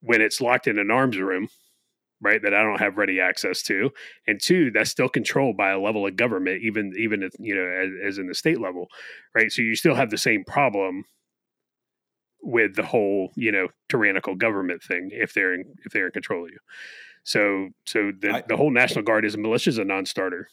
when 0.00 0.20
it's 0.20 0.42
locked 0.42 0.66
in 0.66 0.78
an 0.78 0.90
arms 0.90 1.16
room, 1.16 1.48
right, 2.20 2.40
that 2.42 2.54
I 2.54 2.62
don't 2.62 2.80
have 2.80 2.96
ready 2.96 3.20
access 3.20 3.62
to, 3.64 3.90
and 4.26 4.40
two, 4.40 4.70
that's 4.70 4.90
still 4.90 5.08
controlled 5.08 5.56
by 5.56 5.70
a 5.70 5.78
level 5.78 6.06
of 6.06 6.16
government, 6.16 6.62
even 6.62 6.92
even 6.98 7.22
if, 7.22 7.32
you 7.38 7.54
know 7.54 7.66
as, 7.66 8.14
as 8.14 8.18
in 8.18 8.26
the 8.26 8.34
state 8.34 8.60
level, 8.60 8.88
right? 9.34 9.50
So 9.50 9.62
you 9.62 9.74
still 9.74 9.94
have 9.94 10.10
the 10.10 10.18
same 10.18 10.44
problem 10.44 11.04
with 12.40 12.76
the 12.76 12.84
whole 12.84 13.32
you 13.36 13.52
know 13.52 13.68
tyrannical 13.88 14.34
government 14.34 14.82
thing 14.82 15.10
if 15.12 15.34
they're 15.34 15.54
in, 15.54 15.64
if 15.84 15.92
they're 15.92 16.06
in 16.06 16.12
control 16.12 16.44
of 16.44 16.50
you. 16.50 16.58
So 17.24 17.68
so 17.86 18.12
the 18.18 18.30
I, 18.30 18.44
the 18.48 18.56
whole 18.56 18.70
National 18.70 19.04
Guard 19.04 19.24
is 19.24 19.34
a 19.34 19.38
militia 19.38 19.70
is 19.70 19.78
a 19.78 19.84
non-starter. 19.84 20.48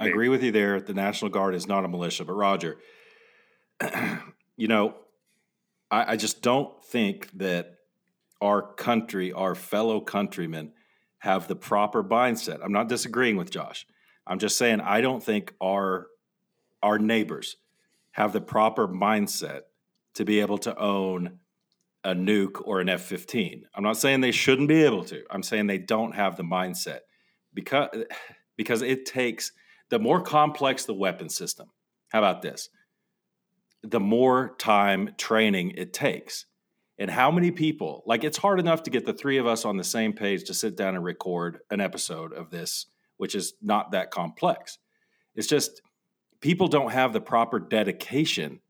I 0.00 0.08
agree 0.08 0.28
with 0.28 0.42
you 0.42 0.52
there. 0.52 0.80
The 0.80 0.92
National 0.92 1.30
Guard 1.30 1.54
is 1.54 1.66
not 1.66 1.84
a 1.84 1.88
militia, 1.88 2.24
but 2.24 2.34
Roger, 2.34 2.76
you 4.56 4.68
know, 4.68 4.94
I, 5.90 6.12
I 6.12 6.16
just 6.16 6.42
don't 6.42 6.84
think 6.84 7.30
that 7.38 7.76
our 8.40 8.62
country, 8.74 9.32
our 9.32 9.54
fellow 9.54 10.00
countrymen, 10.00 10.72
have 11.18 11.48
the 11.48 11.56
proper 11.56 12.02
mindset. 12.02 12.60
I'm 12.64 12.72
not 12.72 12.88
disagreeing 12.88 13.36
with 13.36 13.50
Josh. 13.50 13.86
I'm 14.26 14.38
just 14.38 14.56
saying 14.56 14.80
I 14.80 15.00
don't 15.00 15.22
think 15.22 15.54
our 15.60 16.06
our 16.82 16.98
neighbors 16.98 17.56
have 18.12 18.32
the 18.32 18.40
proper 18.40 18.86
mindset 18.86 19.62
to 20.14 20.24
be 20.24 20.40
able 20.40 20.58
to 20.58 20.76
own 20.78 21.38
a 22.04 22.14
nuke 22.14 22.62
or 22.64 22.80
an 22.80 22.88
F-15. 22.88 23.62
I'm 23.74 23.82
not 23.82 23.96
saying 23.96 24.20
they 24.20 24.32
shouldn't 24.32 24.68
be 24.68 24.84
able 24.84 25.04
to. 25.04 25.22
I'm 25.30 25.42
saying 25.42 25.66
they 25.66 25.78
don't 25.78 26.14
have 26.14 26.36
the 26.36 26.44
mindset 26.44 27.00
because 27.52 27.88
because 28.56 28.82
it 28.82 29.06
takes 29.06 29.52
the 29.88 29.98
more 29.98 30.20
complex 30.20 30.84
the 30.84 30.94
weapon 30.94 31.28
system. 31.28 31.68
How 32.08 32.18
about 32.18 32.42
this? 32.42 32.68
The 33.82 34.00
more 34.00 34.54
time 34.58 35.14
training 35.16 35.72
it 35.72 35.92
takes. 35.92 36.46
And 36.98 37.10
how 37.10 37.30
many 37.30 37.50
people, 37.50 38.02
like 38.06 38.24
it's 38.24 38.38
hard 38.38 38.58
enough 38.58 38.82
to 38.84 38.90
get 38.90 39.06
the 39.06 39.12
three 39.12 39.38
of 39.38 39.46
us 39.46 39.64
on 39.64 39.76
the 39.76 39.84
same 39.84 40.12
page 40.12 40.44
to 40.44 40.54
sit 40.54 40.76
down 40.76 40.94
and 40.96 41.04
record 41.04 41.60
an 41.70 41.80
episode 41.80 42.32
of 42.32 42.50
this, 42.50 42.86
which 43.16 43.34
is 43.34 43.54
not 43.62 43.92
that 43.92 44.10
complex. 44.10 44.78
It's 45.36 45.46
just 45.46 45.80
people 46.40 46.66
don't 46.66 46.90
have 46.90 47.12
the 47.12 47.20
proper 47.20 47.60
dedication 47.60 48.60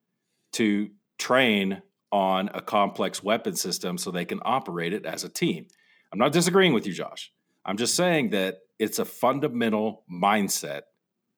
to 0.53 0.91
train 1.19 1.83
on 2.11 2.51
a 2.55 2.61
complex 2.61 3.23
weapon 3.23 3.55
system 3.55 3.99
so 3.99 4.11
they 4.11 4.25
can 4.25 4.41
operate 4.45 4.93
it 4.93 5.07
as 5.07 5.25
a 5.25 5.29
team. 5.29 5.67
I'm 6.13 6.19
not 6.19 6.33
disagreeing 6.33 6.73
with 6.73 6.87
you, 6.87 6.93
Josh. 6.93 7.33
I'm 7.65 7.77
just 7.77 7.95
saying 7.95 8.31
that 8.31 8.59
it's 8.79 8.99
a 8.99 9.05
fundamental 9.05 10.05
mindset 10.11 10.83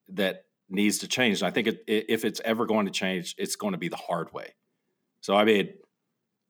that 0.09 0.45
needs 0.69 0.99
to 0.99 1.07
change. 1.07 1.41
And 1.41 1.47
I 1.47 1.51
think 1.51 1.67
it, 1.67 1.83
if 1.87 2.23
it's 2.23 2.41
ever 2.45 2.65
going 2.65 2.85
to 2.85 2.91
change, 2.91 3.35
it's 3.37 3.55
going 3.55 3.73
to 3.73 3.77
be 3.77 3.89
the 3.89 3.97
hard 3.97 4.31
way. 4.33 4.55
So, 5.19 5.35
I 5.35 5.43
mean, 5.43 5.73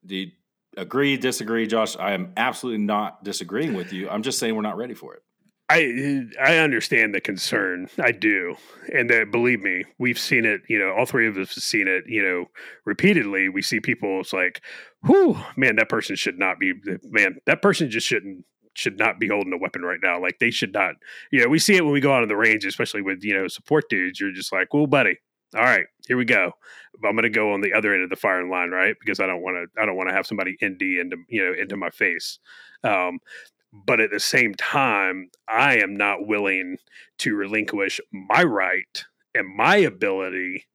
do 0.06 0.16
you 0.16 0.32
agree, 0.78 1.18
disagree, 1.18 1.68
Josh? 1.68 1.96
I 1.98 2.14
am 2.14 2.34
absolutely 2.38 2.84
not 2.84 3.24
disagreeing 3.24 3.74
with 3.74 3.94
you. 3.94 4.10
I'm 4.10 4.24
just 4.24 4.40
saying 4.40 4.56
we're 4.56 4.62
not 4.62 4.78
ready 4.78 4.94
for 4.94 5.14
it. 5.14 5.22
I 5.70 6.26
I 6.42 6.58
understand 6.58 7.16
the 7.16 7.22
concern. 7.22 7.88
I 7.98 8.12
do, 8.12 8.56
and 8.94 9.10
that 9.10 9.32
believe 9.32 9.62
me, 9.62 9.86
we've 9.98 10.20
seen 10.20 10.44
it. 10.44 10.62
You 10.68 10.78
know, 10.78 10.92
all 10.92 11.06
three 11.06 11.28
of 11.28 11.38
us 11.38 11.56
have 11.56 11.64
seen 11.64 11.88
it. 11.88 12.04
You 12.08 12.22
know, 12.22 12.46
repeatedly. 12.86 13.48
We 13.48 13.62
see 13.62 13.80
people. 13.80 14.20
It's 14.20 14.34
like, 14.34 14.62
whew, 15.06 15.38
man, 15.56 15.78
that 15.78 15.88
person 15.88 16.18
should 16.18 16.38
not 16.38 16.60
be. 16.60 16.74
Man, 17.06 17.38
that 17.46 17.62
person 17.62 17.90
just 17.90 18.06
shouldn't 18.06 18.44
should 18.74 18.98
not 18.98 19.20
be 19.20 19.28
holding 19.28 19.54
a 19.54 19.58
weapon 19.58 19.82
right 19.82 20.00
now. 20.02 20.22
Like 20.22 20.40
they 20.40 20.52
should 20.52 20.74
not. 20.74 20.96
You 21.32 21.42
know, 21.42 21.48
we 21.50 21.60
see 21.60 21.76
it 21.76 21.84
when 21.84 21.94
we 21.94 22.02
go 22.02 22.14
out 22.14 22.24
on 22.24 22.28
the 22.28 22.36
range, 22.36 22.66
especially 22.66 23.02
with 23.02 23.24
you 23.24 23.34
know 23.34 23.48
support 23.48 23.86
dudes. 23.90 24.20
You're 24.20 24.34
just 24.34 24.52
like, 24.52 24.74
well, 24.74 24.88
buddy, 24.88 25.20
all 25.56 25.64
right, 25.64 25.86
here 26.08 26.18
we 26.18 26.26
go. 26.26 26.54
I'm 27.04 27.16
going 27.16 27.24
to 27.24 27.30
go 27.30 27.54
on 27.54 27.62
the 27.62 27.74
other 27.74 27.94
end 27.94 28.04
of 28.04 28.10
the 28.10 28.16
firing 28.16 28.50
line, 28.50 28.70
right? 28.70 28.96
Because 29.00 29.20
I 29.20 29.28
don't 29.28 29.42
want 29.42 29.58
to. 29.58 29.82
I 29.82 29.86
don't 29.86 29.96
want 29.96 30.10
to 30.10 30.16
have 30.16 30.28
somebody 30.28 30.58
ND 30.64 30.82
into 30.82 31.18
you 31.28 31.44
know 31.44 31.54
into 31.60 31.76
my 31.76 31.90
face. 31.90 32.40
Um, 32.84 33.20
but 33.74 34.00
at 34.00 34.12
the 34.12 34.20
same 34.20 34.54
time, 34.56 35.30
I 35.48 35.78
am 35.78 35.96
not 35.96 36.28
willing 36.28 36.78
to 37.20 37.36
relinquish 37.36 38.00
my 38.12 38.44
right 38.44 39.04
and 39.34 39.56
my 39.56 39.78
ability 39.78 40.66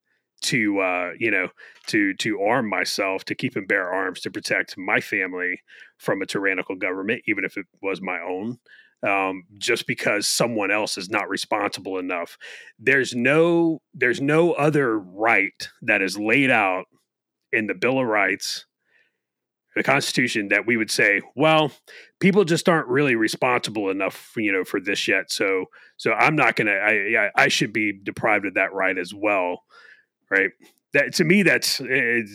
to 0.42 0.80
uh, 0.80 1.10
you 1.18 1.30
know 1.30 1.48
to 1.86 2.14
to 2.14 2.42
arm 2.42 2.68
myself 2.68 3.24
to 3.26 3.34
keep 3.34 3.56
and 3.56 3.68
bear 3.68 3.90
arms 3.90 4.20
to 4.20 4.30
protect 4.30 4.76
my 4.76 5.00
family 5.00 5.60
from 5.98 6.22
a 6.22 6.26
tyrannical 6.26 6.76
government, 6.76 7.22
even 7.26 7.44
if 7.44 7.56
it 7.56 7.66
was 7.82 8.00
my 8.00 8.18
own. 8.20 8.58
Um, 9.06 9.44
just 9.58 9.86
because 9.86 10.26
someone 10.26 10.70
else 10.70 10.96
is 10.96 11.10
not 11.10 11.28
responsible 11.28 11.98
enough, 11.98 12.38
there's 12.78 13.14
no 13.14 13.82
there's 13.94 14.20
no 14.20 14.52
other 14.52 14.98
right 14.98 15.68
that 15.82 16.02
is 16.02 16.18
laid 16.18 16.50
out 16.50 16.86
in 17.52 17.66
the 17.66 17.74
Bill 17.74 18.00
of 18.00 18.06
Rights, 18.06 18.64
the 19.76 19.82
Constitution 19.82 20.48
that 20.48 20.66
we 20.66 20.76
would 20.76 20.90
say, 20.90 21.20
well, 21.36 21.70
people 22.20 22.44
just 22.44 22.68
aren't 22.68 22.88
really 22.88 23.14
responsible 23.14 23.90
enough, 23.90 24.32
you 24.36 24.50
know, 24.50 24.64
for 24.64 24.80
this 24.80 25.06
yet. 25.06 25.30
So 25.30 25.66
so 25.98 26.12
I'm 26.12 26.34
not 26.34 26.56
gonna 26.56 26.72
I 26.72 27.30
I 27.36 27.48
should 27.48 27.72
be 27.72 27.92
deprived 27.92 28.46
of 28.46 28.54
that 28.54 28.72
right 28.72 28.96
as 28.96 29.12
well, 29.14 29.62
right? 30.30 30.50
That 30.94 31.14
to 31.14 31.24
me 31.24 31.42
that's 31.42 31.80
it, 31.80 32.28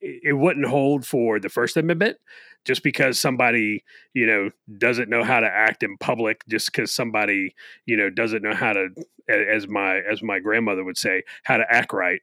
it 0.00 0.36
wouldn't 0.36 0.66
hold 0.66 1.04
for 1.04 1.40
the 1.40 1.48
First 1.48 1.76
Amendment 1.76 2.18
just 2.64 2.82
because 2.82 3.18
somebody 3.18 3.84
you 4.14 4.26
know 4.26 4.50
doesn't 4.78 5.08
know 5.08 5.24
how 5.24 5.40
to 5.40 5.46
act 5.46 5.82
in 5.82 5.96
public 5.98 6.44
just 6.48 6.66
because 6.66 6.92
somebody 6.92 7.54
you 7.86 7.96
know 7.96 8.10
doesn't 8.10 8.42
know 8.42 8.54
how 8.54 8.72
to 8.72 8.88
as 9.28 9.68
my 9.68 9.98
as 10.00 10.22
my 10.22 10.38
grandmother 10.38 10.84
would 10.84 10.98
say 10.98 11.22
how 11.44 11.56
to 11.56 11.64
act 11.70 11.92
right 11.92 12.20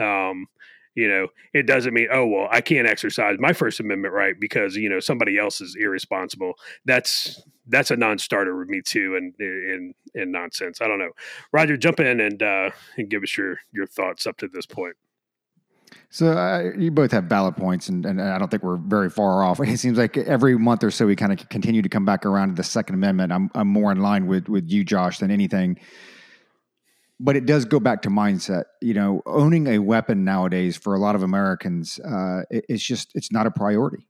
um 0.00 0.46
you 0.94 1.08
know 1.08 1.28
it 1.52 1.66
doesn't 1.66 1.94
mean 1.94 2.08
oh 2.12 2.26
well 2.26 2.48
i 2.50 2.60
can't 2.60 2.88
exercise 2.88 3.36
my 3.38 3.52
first 3.52 3.80
amendment 3.80 4.14
right 4.14 4.38
because 4.40 4.76
you 4.76 4.88
know 4.88 5.00
somebody 5.00 5.38
else 5.38 5.60
is 5.60 5.76
irresponsible. 5.78 6.54
That's 6.84 7.42
that's 7.66 7.90
a 7.90 7.96
non-starter 7.96 8.56
with 8.56 8.68
me 8.68 8.82
too 8.82 9.16
and 9.16 9.34
in 9.40 9.94
in 10.14 10.30
nonsense. 10.30 10.80
I 10.80 10.86
don't 10.86 10.98
know. 10.98 11.12
Roger 11.52 11.76
jump 11.76 12.00
in 12.00 12.20
and 12.20 12.42
uh 12.42 12.70
and 12.96 13.08
give 13.08 13.22
us 13.22 13.36
your 13.36 13.58
your 13.72 13.86
thoughts 13.86 14.26
up 14.26 14.36
to 14.38 14.48
this 14.48 14.66
point 14.66 14.96
so 16.14 16.28
uh, 16.28 16.70
you 16.78 16.92
both 16.92 17.10
have 17.10 17.24
valid 17.24 17.56
points, 17.56 17.88
and, 17.88 18.06
and 18.06 18.22
I 18.22 18.38
don't 18.38 18.48
think 18.48 18.62
we're 18.62 18.76
very 18.76 19.10
far 19.10 19.42
off. 19.42 19.58
It 19.64 19.78
seems 19.78 19.98
like 19.98 20.16
every 20.16 20.56
month 20.56 20.84
or 20.84 20.92
so 20.92 21.06
we 21.06 21.16
kind 21.16 21.32
of 21.32 21.48
continue 21.48 21.82
to 21.82 21.88
come 21.88 22.04
back 22.04 22.24
around 22.24 22.50
to 22.50 22.54
the 22.54 22.62
Second 22.62 22.94
Amendment. 22.94 23.32
I'm 23.32 23.50
I'm 23.54 23.66
more 23.66 23.90
in 23.90 24.00
line 24.00 24.28
with 24.28 24.48
with 24.48 24.70
you, 24.70 24.84
Josh, 24.84 25.18
than 25.18 25.32
anything. 25.32 25.78
But 27.18 27.34
it 27.34 27.46
does 27.46 27.64
go 27.64 27.80
back 27.80 28.02
to 28.02 28.10
mindset. 28.10 28.64
You 28.80 28.94
know, 28.94 29.22
owning 29.26 29.66
a 29.66 29.78
weapon 29.80 30.24
nowadays 30.24 30.76
for 30.76 30.94
a 30.94 30.98
lot 30.98 31.16
of 31.16 31.24
Americans, 31.24 31.98
uh, 31.98 32.42
it, 32.48 32.64
it's 32.68 32.84
just 32.84 33.10
it's 33.16 33.32
not 33.32 33.46
a 33.48 33.50
priority, 33.50 34.06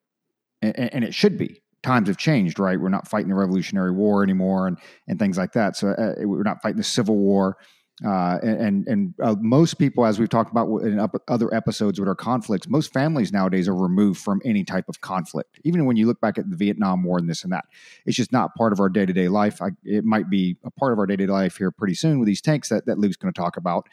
and, 0.61 0.79
and, 0.93 1.05
it 1.05 1.15
should 1.15 1.39
be. 1.39 1.63
Times 1.83 2.09
have 2.09 2.19
changed, 2.19 2.59
right? 2.59 2.79
We're 2.79 2.91
not 2.91 3.09
fighting 3.09 3.29
the 3.29 3.35
Revolutionary 3.35 3.93
War 3.93 4.23
anymore, 4.23 4.67
and 4.67 4.77
and 5.09 5.19
things 5.19 5.39
like 5.39 5.53
that. 5.53 5.77
So 5.77 5.89
uh, 5.89 6.15
we're 6.19 6.43
not 6.43 6.61
fighting 6.61 6.79
the 6.79 6.85
Civil 6.85 7.17
War. 7.17 7.57
Uh, 8.05 8.39
and 8.43 8.89
and 8.89 9.15
uh, 9.23 9.37
most 9.41 9.75
people, 9.75 10.05
as 10.05 10.19
we've 10.19 10.29
talked 10.29 10.51
about 10.51 10.67
in 10.79 10.99
other 11.29 11.55
episodes 11.55 12.01
with 12.01 12.09
our 12.09 12.15
conflicts, 12.17 12.69
most 12.69 12.93
families 12.93 13.33
nowadays 13.33 13.69
are 13.69 13.75
removed 13.75 14.21
from 14.21 14.43
any 14.45 14.65
type 14.65 14.89
of 14.89 15.01
conflict. 15.01 15.61
Even 15.63 15.85
when 15.85 15.97
you 15.97 16.07
look 16.07 16.21
back 16.21 16.37
at 16.37 16.51
the 16.51 16.57
Vietnam 16.57 17.05
War 17.05 17.19
and 17.19 17.31
this 17.31 17.45
and 17.45 17.53
that, 17.53 17.67
it's 18.05 18.17
just 18.17 18.33
not 18.33 18.53
part 18.57 18.73
of 18.73 18.81
our 18.81 18.89
day 18.89 19.07
to 19.07 19.13
day 19.13 19.29
life. 19.29 19.63
I, 19.63 19.69
it 19.85 20.05
might 20.05 20.29
be 20.29 20.57
a 20.65 20.73
part 20.73 20.93
of 20.93 20.99
our 20.99 21.07
day 21.07 21.15
to 21.15 21.27
day 21.27 21.33
life 21.33 21.57
here 21.57 21.71
pretty 21.71 21.95
soon 21.95 22.19
with 22.19 22.27
these 22.27 22.41
tanks 22.41 22.69
that 22.71 22.87
that 22.87 22.99
Luke's 22.99 23.17
going 23.17 23.33
to 23.33 23.41
talk 23.41 23.57
about. 23.57 23.89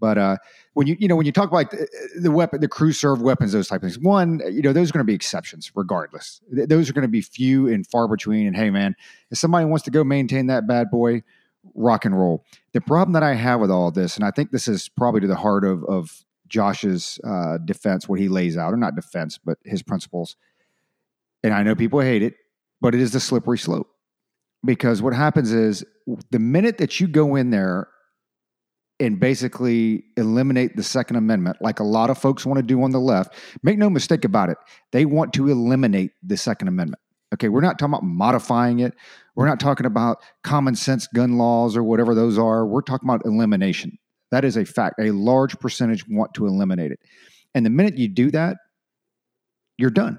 But 0.00 0.18
uh, 0.18 0.36
when 0.74 0.88
you 0.88 0.96
you 0.98 1.06
know 1.06 1.14
when 1.14 1.24
you 1.24 1.32
talk 1.32 1.48
about 1.48 1.70
the, 1.70 1.88
the, 2.20 2.32
weapon, 2.32 2.60
the 2.60 2.68
crew 2.68 2.92
served 2.92 3.22
weapons, 3.22 3.52
those 3.52 3.68
type 3.68 3.76
of 3.76 3.82
things. 3.82 3.98
One, 3.98 4.40
you 4.50 4.60
know, 4.60 4.72
those 4.72 4.90
are 4.90 4.92
going 4.92 5.04
to 5.04 5.10
be 5.10 5.14
exceptions, 5.14 5.70
regardless. 5.76 6.40
Those 6.50 6.90
are 6.90 6.92
going 6.92 7.02
to 7.02 7.08
be 7.08 7.22
few 7.22 7.68
and 7.68 7.86
far 7.86 8.08
between. 8.08 8.48
And 8.48 8.56
hey, 8.56 8.70
man, 8.70 8.96
if 9.30 9.38
somebody 9.38 9.66
wants 9.66 9.84
to 9.84 9.92
go 9.92 10.02
maintain 10.02 10.48
that 10.48 10.66
bad 10.66 10.90
boy, 10.90 11.22
rock 11.74 12.04
and 12.04 12.18
roll. 12.18 12.44
The 12.72 12.80
problem 12.80 13.12
that 13.14 13.22
I 13.22 13.34
have 13.34 13.60
with 13.60 13.70
all 13.70 13.90
this, 13.90 14.16
and 14.16 14.24
I 14.24 14.30
think 14.30 14.50
this 14.50 14.68
is 14.68 14.88
probably 14.88 15.20
to 15.22 15.26
the 15.26 15.36
heart 15.36 15.64
of, 15.64 15.84
of 15.84 16.24
Josh's 16.48 17.18
uh, 17.24 17.58
defense, 17.64 18.08
what 18.08 18.20
he 18.20 18.28
lays 18.28 18.56
out, 18.56 18.72
or 18.72 18.76
not 18.76 18.94
defense, 18.94 19.38
but 19.42 19.58
his 19.64 19.82
principles. 19.82 20.36
And 21.42 21.52
I 21.52 21.62
know 21.62 21.74
people 21.74 22.00
hate 22.00 22.22
it, 22.22 22.34
but 22.80 22.94
it 22.94 23.00
is 23.00 23.12
the 23.12 23.20
slippery 23.20 23.58
slope. 23.58 23.88
Because 24.64 25.02
what 25.02 25.14
happens 25.14 25.52
is 25.52 25.84
the 26.30 26.38
minute 26.38 26.78
that 26.78 26.98
you 26.98 27.06
go 27.06 27.36
in 27.36 27.50
there 27.50 27.88
and 28.98 29.20
basically 29.20 30.04
eliminate 30.16 30.76
the 30.76 30.82
Second 30.82 31.16
Amendment, 31.16 31.58
like 31.60 31.80
a 31.80 31.84
lot 31.84 32.10
of 32.10 32.18
folks 32.18 32.46
want 32.46 32.58
to 32.58 32.62
do 32.62 32.82
on 32.82 32.90
the 32.90 33.00
left, 33.00 33.34
make 33.62 33.78
no 33.78 33.90
mistake 33.90 34.24
about 34.24 34.48
it, 34.48 34.56
they 34.92 35.04
want 35.04 35.32
to 35.34 35.48
eliminate 35.48 36.12
the 36.22 36.36
Second 36.36 36.68
Amendment. 36.68 37.00
Okay, 37.36 37.48
we're 37.50 37.60
not 37.60 37.78
talking 37.78 37.92
about 37.92 38.04
modifying 38.04 38.80
it. 38.80 38.94
We're 39.34 39.46
not 39.46 39.60
talking 39.60 39.84
about 39.84 40.18
common 40.42 40.74
sense 40.74 41.06
gun 41.08 41.36
laws 41.36 41.76
or 41.76 41.84
whatever 41.84 42.14
those 42.14 42.38
are. 42.38 42.66
We're 42.66 42.80
talking 42.80 43.08
about 43.08 43.26
elimination. 43.26 43.98
That 44.30 44.44
is 44.44 44.56
a 44.56 44.64
fact. 44.64 44.96
A 44.98 45.10
large 45.10 45.58
percentage 45.58 46.08
want 46.08 46.32
to 46.34 46.46
eliminate 46.46 46.92
it. 46.92 47.00
And 47.54 47.64
the 47.64 47.70
minute 47.70 47.98
you 47.98 48.08
do 48.08 48.30
that, 48.30 48.56
you're 49.76 49.90
done. 49.90 50.18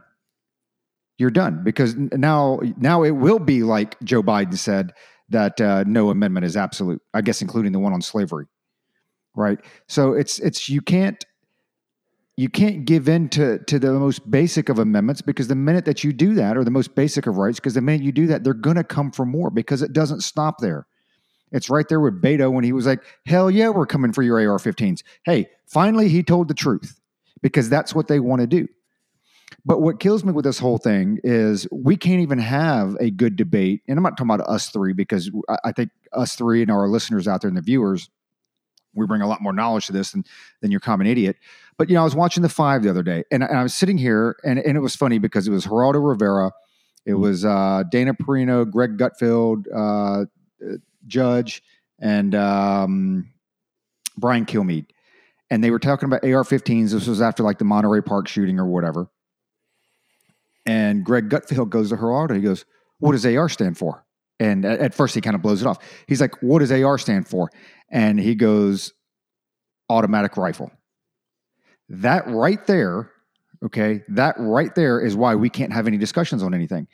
You're 1.17 1.31
done 1.31 1.63
because 1.63 1.95
now 1.95 2.59
now 2.77 3.01
it 3.01 3.11
will 3.11 3.39
be 3.39 3.63
like 3.63 3.99
Joe 4.03 4.21
Biden 4.21 4.55
said 4.55 4.93
that 5.29 5.59
uh, 5.59 5.83
no 5.87 6.11
amendment 6.11 6.45
is 6.45 6.55
absolute. 6.55 7.01
I 7.15 7.21
guess 7.21 7.41
including 7.41 7.71
the 7.71 7.79
one 7.79 7.93
on 7.93 8.03
slavery, 8.03 8.45
right? 9.35 9.57
So 9.87 10.13
it's 10.13 10.37
it's 10.39 10.69
you 10.69 10.81
can't 10.81 11.25
you 12.37 12.49
can't 12.49 12.85
give 12.85 13.09
in 13.09 13.29
to, 13.29 13.57
to 13.65 13.79
the 13.79 13.91
most 13.93 14.29
basic 14.29 14.69
of 14.69 14.77
amendments 14.77 15.23
because 15.23 15.47
the 15.47 15.55
minute 15.55 15.85
that 15.85 16.03
you 16.03 16.13
do 16.13 16.35
that, 16.35 16.55
or 16.55 16.63
the 16.63 16.71
most 16.71 16.93
basic 16.93 17.25
of 17.25 17.37
rights, 17.37 17.59
because 17.59 17.73
the 17.73 17.81
minute 17.81 18.03
you 18.03 18.11
do 18.11 18.27
that, 18.27 18.43
they're 18.43 18.53
going 18.53 18.75
to 18.75 18.83
come 18.83 19.11
for 19.11 19.25
more 19.25 19.49
because 19.49 19.81
it 19.81 19.91
doesn't 19.91 20.21
stop 20.21 20.59
there. 20.59 20.85
It's 21.51 21.69
right 21.69 21.87
there 21.89 21.99
with 21.99 22.21
Beto 22.21 22.51
when 22.51 22.63
he 22.63 22.73
was 22.73 22.85
like, 22.85 23.03
hell 23.25 23.49
yeah, 23.49 23.69
we're 23.69 23.87
coming 23.87 24.13
for 24.13 24.21
your 24.21 24.37
AR 24.37 24.59
15s. 24.59 25.01
Hey, 25.23 25.49
finally, 25.65 26.09
he 26.09 26.21
told 26.21 26.47
the 26.47 26.53
truth 26.53 26.99
because 27.41 27.69
that's 27.69 27.95
what 27.95 28.07
they 28.07 28.19
want 28.19 28.41
to 28.41 28.47
do. 28.47 28.67
But 29.65 29.81
what 29.81 29.99
kills 29.99 30.23
me 30.23 30.31
with 30.31 30.45
this 30.45 30.59
whole 30.59 30.77
thing 30.77 31.19
is 31.23 31.67
we 31.71 31.95
can't 31.95 32.21
even 32.21 32.37
have 32.39 32.95
a 32.99 33.09
good 33.09 33.35
debate. 33.35 33.81
And 33.87 33.97
I'm 33.97 34.03
not 34.03 34.17
talking 34.17 34.31
about 34.31 34.47
us 34.47 34.69
three 34.69 34.93
because 34.93 35.31
I 35.63 35.71
think 35.71 35.89
us 36.13 36.35
three 36.35 36.61
and 36.61 36.69
our 36.69 36.87
listeners 36.87 37.27
out 37.27 37.41
there 37.41 37.47
and 37.47 37.57
the 37.57 37.61
viewers, 37.61 38.09
we 38.93 39.05
bring 39.05 39.21
a 39.21 39.27
lot 39.27 39.41
more 39.41 39.53
knowledge 39.53 39.87
to 39.87 39.93
this 39.93 40.11
than, 40.11 40.25
than 40.61 40.71
your 40.71 40.79
common 40.79 41.07
idiot. 41.07 41.37
But 41.77 41.89
you 41.89 41.95
know, 41.95 42.01
I 42.01 42.03
was 42.03 42.15
watching 42.15 42.43
the 42.43 42.49
five 42.49 42.83
the 42.83 42.89
other 42.89 43.03
day, 43.03 43.23
and, 43.31 43.43
and 43.43 43.57
I 43.57 43.63
was 43.63 43.73
sitting 43.73 43.97
here, 43.97 44.35
and, 44.43 44.57
and 44.59 44.75
it 44.75 44.81
was 44.81 44.95
funny 44.95 45.19
because 45.19 45.47
it 45.47 45.51
was 45.51 45.65
Geraldo 45.65 46.05
Rivera, 46.05 46.51
it 47.07 47.11
mm-hmm. 47.11 47.21
was 47.21 47.45
uh, 47.45 47.83
Dana 47.89 48.13
Perino, 48.13 48.69
Greg 48.69 48.97
Gutfeld, 48.97 49.65
uh, 49.73 50.25
Judge, 51.07 51.63
and 51.99 52.35
um, 52.35 53.29
Brian 54.17 54.45
Kilmeade, 54.45 54.87
and 55.49 55.63
they 55.63 55.71
were 55.71 55.79
talking 55.79 56.07
about 56.07 56.23
AR-15s. 56.23 56.91
This 56.91 57.07
was 57.07 57.21
after 57.21 57.43
like 57.43 57.59
the 57.59 57.65
Monterey 57.65 58.01
Park 58.01 58.27
shooting 58.27 58.59
or 58.59 58.65
whatever. 58.65 59.07
And 60.65 61.05
Greg 61.05 61.29
Gutfeld 61.29 61.69
goes 61.69 61.89
to 61.89 61.95
Geraldo. 61.95 62.35
He 62.35 62.41
goes, 62.41 62.65
"What 62.99 63.13
does 63.13 63.25
AR 63.25 63.47
stand 63.47 63.77
for?" 63.77 64.03
And 64.39 64.65
at, 64.65 64.79
at 64.79 64.93
first 64.93 65.15
he 65.15 65.21
kind 65.21 65.35
of 65.35 65.41
blows 65.41 65.61
it 65.61 65.67
off. 65.67 65.77
He's 66.07 66.19
like, 66.19 66.41
"What 66.41 66.59
does 66.59 66.71
AR 66.71 66.97
stand 66.97 67.27
for?" 67.27 67.49
And 67.89 68.19
he 68.19 68.35
goes, 68.35 68.91
"Automatic 69.89 70.35
rifle." 70.35 70.71
That 71.89 72.27
right 72.27 72.65
there, 72.67 73.11
okay, 73.63 74.03
that 74.09 74.35
right 74.39 74.73
there 74.75 74.99
is 74.99 75.15
why 75.15 75.35
we 75.35 75.49
can't 75.49 75.71
have 75.73 75.87
any 75.87 75.97
discussions 75.97 76.43
on 76.43 76.53
anything 76.53 76.87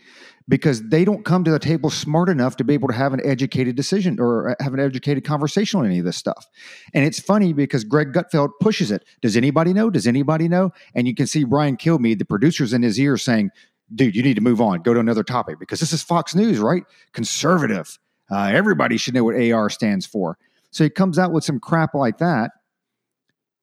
because 0.48 0.84
they 0.90 1.06
don't 1.06 1.24
come 1.24 1.44
to 1.44 1.52
the 1.52 1.60
table 1.60 1.90
smart 1.90 2.30
enough 2.30 2.58
to 2.58 2.64
be 2.64 2.74
able 2.74 2.88
to 2.90 2.94
have 2.94 3.14
an 3.14 3.22
educated 3.24 3.76
decision 3.76 4.20
or 4.20 4.56
have 4.60 4.74
an 4.74 4.80
educated 4.80 5.24
conversation 5.24 5.80
on 5.80 5.86
any 5.86 6.00
of 6.00 6.06
this 6.06 6.18
stuff. 6.18 6.48
And 6.94 7.06
it's 7.06 7.20
funny 7.20 7.54
because 7.54 7.84
Greg 7.84 8.12
Gutfeld 8.12 8.50
pushes 8.60 8.92
it. 8.92 9.06
Does 9.22 9.38
anybody 9.38 9.74
know? 9.74 9.90
Does 9.90 10.08
anybody 10.08 10.48
know? 10.48 10.72
And 10.96 11.08
you 11.08 11.16
can 11.16 11.28
see 11.28 11.44
Brian 11.44 11.78
Kilmeade, 11.78 12.20
the 12.20 12.26
producers 12.26 12.74
in 12.74 12.84
his 12.84 13.00
ear 13.00 13.18
saying, 13.18 13.52
dude, 13.96 14.16
you 14.16 14.24
need 14.24 14.36
to 14.36 14.42
move 14.42 14.62
on, 14.62 14.82
go 14.82 14.94
to 14.94 15.00
another 15.00 15.24
topic 15.24 15.60
because 15.60 15.80
this 15.80 15.94
is 15.94 16.04
Fox 16.04 16.36
News, 16.36 16.60
right? 16.60 16.84
Conservative. 17.14 17.98
Uh, 18.32 18.52
everybody 18.54 18.98
should 18.98 19.14
know 19.14 19.24
what 19.24 19.36
AR 19.36 19.70
stands 19.70 20.06
for. 20.06 20.38
So 20.72 20.84
he 20.84 20.90
comes 20.90 21.20
out 21.20 21.32
with 21.32 21.44
some 21.44 21.60
crap 21.60 21.94
like 21.94 22.18
that 22.18 22.52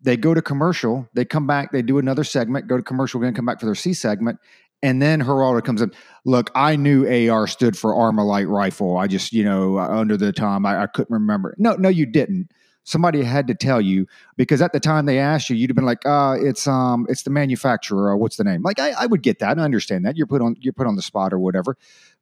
they 0.03 0.17
go 0.17 0.35
to 0.35 0.43
commercial, 0.43 1.09
they 1.15 1.25
come 1.25 1.47
back, 1.47 1.73
they 1.73 1.83
do 1.83 1.99
another 1.99 2.25
segment, 2.25 2.67
go 2.67 2.77
to 2.77 2.83
commercial, 2.83 3.21
again, 3.21 3.35
come 3.35 3.47
back 3.47 3.61
for 3.61 3.67
their 3.67 3.75
C 3.75 3.93
segment, 3.93 4.39
and 4.83 5.03
then 5.03 5.21
Geraldo 5.23 5.63
comes 5.65 5.83
in. 5.83 5.93
Look, 6.25 6.51
I 6.55 6.77
knew 6.77 7.07
AR 7.31 7.47
stood 7.47 7.77
for 7.77 7.93
Armalite 7.93 8.49
rifle. 8.49 8.97
I 8.97 9.07
just, 9.07 9.33
you 9.33 9.45
know, 9.45 9.79
uh, 9.79 9.89
under 9.89 10.17
the 10.17 10.33
time 10.33 10.65
I, 10.65 10.83
I 10.83 10.87
couldn't 10.87 11.13
remember. 11.13 11.55
No, 11.59 11.75
no, 11.77 11.89
you 11.89 12.07
didn't. 12.07 12.51
Somebody 12.85 13.23
had 13.23 13.47
to 13.49 13.55
tell 13.55 13.81
you 13.81 14.07
because 14.37 14.63
at 14.63 14.73
the 14.73 14.81
time 14.81 15.05
they 15.05 15.19
asked 15.19 15.51
you, 15.51 15.57
you'd 15.57 15.69
have 15.69 15.77
been 15.77 15.85
like, 15.85 16.05
uh, 16.07 16.37
it's 16.41 16.67
um, 16.67 17.07
it's 17.11 17.23
the 17.23 17.31
manufacturer. 17.31 18.17
what's 18.17 18.37
the 18.37 18.45
name? 18.45 18.63
Like 18.63 18.81
I, 18.81 18.93
I 18.93 19.07
would 19.07 19.23
get 19.23 19.39
that. 19.41 19.59
I 19.59 19.63
understand 19.63 20.07
that. 20.07 20.17
You're 20.17 20.27
put 20.27 20.41
on 20.41 20.57
you're 20.59 20.73
put 20.73 20.87
on 20.87 20.97
the 20.97 21.03
spot 21.03 21.33
or 21.35 21.39
whatever. 21.39 21.77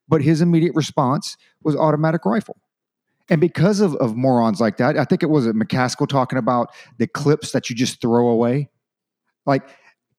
But 0.09 0.23
his 0.23 0.41
immediate 0.41 0.75
response 0.75 1.37
was 1.63 1.77
automatic 1.77 2.25
rifle. 2.25 2.57
And 3.31 3.41
because 3.41 3.81
of, 3.81 3.95
of 3.97 4.17
morons 4.17 4.61
like 4.61 4.79
that, 4.79 4.97
I 4.97 5.05
think 5.05 5.23
it 5.23 5.31
was 5.31 5.47
McCaskill 5.47 6.09
talking 6.09 6.39
about 6.39 6.71
the 6.99 7.07
clips 7.07 7.53
that 7.53 7.69
you 7.69 7.77
just 7.77 8.01
throw 8.01 8.29
away. 8.29 8.71
Like 9.45 9.69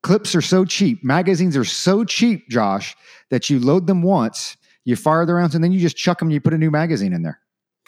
clips 0.03 0.35
are 0.35 0.41
so 0.41 0.65
cheap, 0.65 1.03
magazines 1.03 1.57
are 1.57 1.65
so 1.65 2.03
cheap, 2.03 2.49
Josh, 2.49 2.95
that 3.29 3.49
you 3.49 3.59
load 3.59 3.87
them 3.87 4.01
once, 4.01 4.57
you 4.85 4.95
fire 4.95 5.25
the 5.25 5.33
rounds, 5.33 5.55
and 5.55 5.63
then 5.63 5.71
you 5.71 5.79
just 5.79 5.97
chuck 5.97 6.19
them. 6.19 6.29
You 6.29 6.39
put 6.39 6.53
a 6.53 6.57
new 6.57 6.71
magazine 6.71 7.13
in 7.13 7.21
there. 7.23 7.39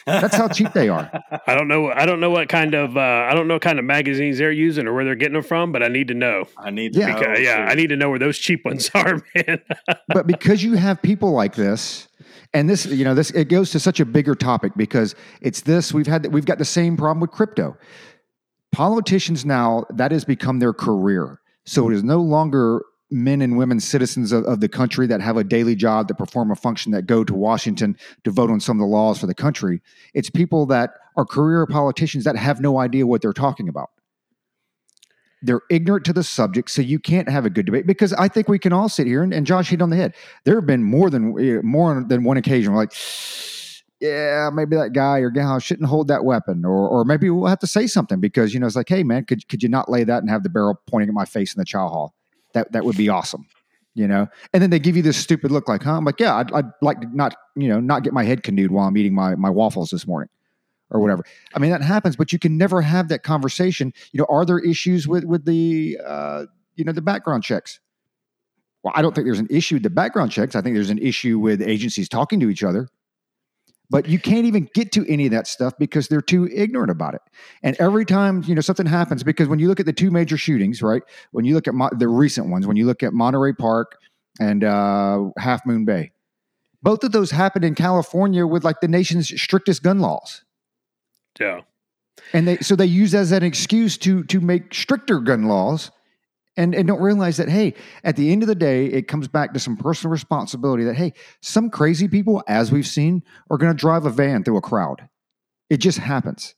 That's 0.06 0.34
how 0.34 0.48
cheap 0.48 0.72
they 0.72 0.88
are. 0.88 1.10
I 1.46 1.54
don't 1.54 1.68
know. 1.68 1.90
I 1.90 2.06
don't 2.06 2.20
know 2.20 2.30
what 2.30 2.48
kind 2.48 2.74
of 2.74 2.96
uh, 2.96 3.00
I 3.00 3.34
don't 3.34 3.48
know 3.48 3.54
what 3.54 3.62
kind 3.62 3.78
of 3.78 3.84
magazines 3.84 4.38
they're 4.38 4.52
using 4.52 4.86
or 4.86 4.94
where 4.94 5.04
they're 5.04 5.14
getting 5.14 5.34
them 5.34 5.42
from, 5.42 5.72
but 5.72 5.82
I 5.82 5.88
need 5.88 6.08
to 6.08 6.14
know. 6.14 6.44
I 6.58 6.70
need 6.70 6.96
yeah, 6.96 7.14
because, 7.14 7.40
yeah, 7.40 7.66
I 7.68 7.74
need 7.74 7.88
to 7.88 7.96
know 7.96 8.10
where 8.10 8.18
those 8.18 8.38
cheap 8.38 8.64
ones 8.64 8.90
are, 8.94 9.22
man. 9.34 9.60
but 10.08 10.26
because 10.26 10.62
you 10.62 10.74
have 10.74 11.00
people 11.02 11.32
like 11.32 11.54
this, 11.54 12.08
and 12.54 12.68
this 12.68 12.86
you 12.86 13.04
know 13.04 13.14
this 13.14 13.30
it 13.30 13.48
goes 13.48 13.70
to 13.70 13.80
such 13.80 14.00
a 14.00 14.04
bigger 14.04 14.34
topic 14.34 14.72
because 14.76 15.14
it's 15.40 15.62
this 15.62 15.92
we've 15.92 16.06
had 16.06 16.26
we've 16.32 16.44
got 16.44 16.58
the 16.58 16.64
same 16.64 16.96
problem 16.96 17.20
with 17.20 17.30
crypto. 17.30 17.76
Politicians 18.72 19.44
now 19.44 19.84
that 19.90 20.12
has 20.12 20.24
become 20.24 20.58
their 20.58 20.72
career. 20.72 21.40
So 21.64 21.90
it 21.90 21.94
is 21.94 22.02
no 22.02 22.20
longer 22.20 22.82
men 23.10 23.42
and 23.42 23.58
women 23.58 23.78
citizens 23.78 24.32
of, 24.32 24.42
of, 24.44 24.60
the 24.60 24.68
country 24.68 25.06
that 25.06 25.20
have 25.20 25.36
a 25.36 25.44
daily 25.44 25.76
job 25.76 26.08
that 26.08 26.14
perform 26.14 26.50
a 26.50 26.56
function 26.56 26.92
that 26.92 27.06
go 27.06 27.22
to 27.22 27.34
washington 27.34 27.94
to 28.24 28.30
vote 28.30 28.50
on 28.50 28.58
some 28.58 28.78
of 28.78 28.80
the 28.80 28.86
laws 28.86 29.18
for 29.18 29.26
the 29.26 29.34
country. 29.34 29.82
It's 30.14 30.30
people 30.30 30.64
that 30.66 30.92
are 31.16 31.26
career 31.26 31.66
politicians 31.66 32.24
that 32.24 32.36
have 32.36 32.62
no 32.62 32.78
idea 32.78 33.06
what 33.06 33.20
they're 33.20 33.34
talking 33.34 33.68
about 33.68 33.90
they're 35.42 35.62
ignorant 35.70 36.04
to 36.06 36.12
the 36.12 36.22
subject, 36.22 36.70
so 36.70 36.82
you 36.82 36.98
can't 36.98 37.28
have 37.28 37.44
a 37.44 37.50
good 37.50 37.66
debate. 37.66 37.86
Because 37.86 38.12
I 38.14 38.28
think 38.28 38.48
we 38.48 38.58
can 38.58 38.72
all 38.72 38.88
sit 38.88 39.06
here 39.06 39.22
and, 39.22 39.34
and 39.34 39.46
Josh 39.46 39.70
hit 39.70 39.82
on 39.82 39.90
the 39.90 39.96
head. 39.96 40.14
There 40.44 40.54
have 40.54 40.66
been 40.66 40.84
more 40.84 41.10
than 41.10 41.38
eh, 41.38 41.60
more 41.62 42.02
than 42.06 42.24
one 42.24 42.36
occasion 42.36 42.74
like, 42.74 42.92
yeah, 44.00 44.50
maybe 44.52 44.76
that 44.76 44.92
guy 44.92 45.18
or 45.18 45.30
gal 45.30 45.58
shouldn't 45.58 45.88
hold 45.88 46.08
that 46.08 46.24
weapon, 46.24 46.64
or 46.64 46.88
or 46.88 47.04
maybe 47.04 47.28
we'll 47.30 47.48
have 47.48 47.58
to 47.60 47.66
say 47.66 47.86
something 47.86 48.20
because 48.20 48.54
you 48.54 48.60
know 48.60 48.66
it's 48.66 48.76
like, 48.76 48.88
hey 48.88 49.02
man, 49.02 49.24
could 49.24 49.46
could 49.48 49.62
you 49.62 49.68
not 49.68 49.90
lay 49.90 50.04
that 50.04 50.22
and 50.22 50.30
have 50.30 50.42
the 50.42 50.50
barrel 50.50 50.80
pointing 50.86 51.08
at 51.08 51.14
my 51.14 51.24
face 51.24 51.54
in 51.54 51.60
the 51.60 51.64
chow 51.64 51.88
hall? 51.88 52.14
That 52.54 52.72
that 52.72 52.84
would 52.84 52.96
be 52.96 53.08
awesome, 53.08 53.46
you 53.94 54.06
know. 54.06 54.28
And 54.52 54.62
then 54.62 54.70
they 54.70 54.78
give 54.78 54.96
you 54.96 55.02
this 55.02 55.16
stupid 55.16 55.50
look, 55.50 55.68
like, 55.68 55.82
huh? 55.82 55.96
I'm 55.96 56.04
like, 56.04 56.20
yeah, 56.20 56.36
I'd, 56.36 56.52
I'd 56.52 56.70
like 56.80 57.00
to 57.00 57.16
not 57.16 57.34
you 57.56 57.68
know 57.68 57.80
not 57.80 58.04
get 58.04 58.12
my 58.12 58.24
head 58.24 58.42
canoed 58.42 58.70
while 58.70 58.86
I'm 58.86 58.96
eating 58.96 59.14
my 59.14 59.34
my 59.34 59.50
waffles 59.50 59.90
this 59.90 60.06
morning 60.06 60.28
or 60.92 61.00
whatever. 61.00 61.24
I 61.54 61.58
mean, 61.58 61.70
that 61.70 61.82
happens, 61.82 62.14
but 62.16 62.32
you 62.32 62.38
can 62.38 62.56
never 62.56 62.82
have 62.82 63.08
that 63.08 63.22
conversation. 63.22 63.92
You 64.12 64.18
know, 64.18 64.26
are 64.28 64.44
there 64.44 64.58
issues 64.58 65.08
with 65.08 65.24
with 65.24 65.44
the 65.44 65.98
uh, 66.04 66.44
you 66.76 66.84
know 66.84 66.92
the 66.92 67.02
background 67.02 67.42
checks? 67.42 67.80
Well, 68.82 68.92
I 68.96 69.02
don't 69.02 69.14
think 69.14 69.26
there's 69.26 69.38
an 69.38 69.48
issue 69.50 69.76
with 69.76 69.82
the 69.82 69.90
background 69.90 70.32
checks. 70.32 70.54
I 70.54 70.60
think 70.60 70.74
there's 70.74 70.90
an 70.90 70.98
issue 70.98 71.38
with 71.38 71.62
agencies 71.62 72.08
talking 72.08 72.40
to 72.40 72.50
each 72.50 72.62
other. 72.62 72.88
But 73.90 74.08
you 74.08 74.18
can't 74.18 74.46
even 74.46 74.70
get 74.74 74.90
to 74.92 75.06
any 75.06 75.26
of 75.26 75.32
that 75.32 75.46
stuff 75.46 75.74
because 75.78 76.08
they're 76.08 76.22
too 76.22 76.48
ignorant 76.50 76.90
about 76.90 77.14
it. 77.14 77.20
And 77.62 77.76
every 77.78 78.06
time 78.06 78.42
you 78.46 78.54
know 78.54 78.62
something 78.62 78.86
happens, 78.86 79.22
because 79.22 79.48
when 79.48 79.58
you 79.58 79.68
look 79.68 79.80
at 79.80 79.86
the 79.86 79.92
two 79.92 80.10
major 80.10 80.38
shootings, 80.38 80.80
right? 80.82 81.02
When 81.32 81.44
you 81.44 81.54
look 81.54 81.68
at 81.68 81.74
Mo- 81.74 81.90
the 81.92 82.08
recent 82.08 82.48
ones, 82.48 82.66
when 82.66 82.76
you 82.76 82.86
look 82.86 83.02
at 83.02 83.12
Monterey 83.12 83.52
Park 83.52 83.98
and 84.40 84.64
uh, 84.64 85.24
Half 85.36 85.66
Moon 85.66 85.84
Bay, 85.84 86.10
both 86.82 87.04
of 87.04 87.12
those 87.12 87.30
happened 87.30 87.66
in 87.66 87.74
California 87.74 88.46
with 88.46 88.64
like 88.64 88.80
the 88.80 88.88
nation's 88.88 89.28
strictest 89.40 89.82
gun 89.82 90.00
laws. 90.00 90.42
Yeah. 91.40 91.60
And 92.32 92.46
they 92.46 92.58
so 92.58 92.76
they 92.76 92.86
use 92.86 93.14
as 93.14 93.32
an 93.32 93.42
excuse 93.42 93.96
to 93.98 94.24
to 94.24 94.40
make 94.40 94.74
stricter 94.74 95.18
gun 95.20 95.44
laws 95.44 95.90
and 96.56 96.74
and 96.74 96.86
don't 96.86 97.00
realize 97.00 97.38
that 97.38 97.48
hey, 97.48 97.74
at 98.04 98.16
the 98.16 98.30
end 98.32 98.42
of 98.42 98.48
the 98.48 98.54
day, 98.54 98.86
it 98.86 99.08
comes 99.08 99.28
back 99.28 99.54
to 99.54 99.60
some 99.60 99.76
personal 99.76 100.12
responsibility 100.12 100.84
that 100.84 100.96
hey, 100.96 101.14
some 101.40 101.70
crazy 101.70 102.08
people, 102.08 102.42
as 102.46 102.70
we've 102.70 102.86
seen, 102.86 103.22
are 103.50 103.58
going 103.58 103.74
to 103.74 103.78
drive 103.78 104.04
a 104.04 104.10
van 104.10 104.44
through 104.44 104.58
a 104.58 104.62
crowd. 104.62 105.08
It 105.70 105.78
just 105.78 105.98
happens. 105.98 106.54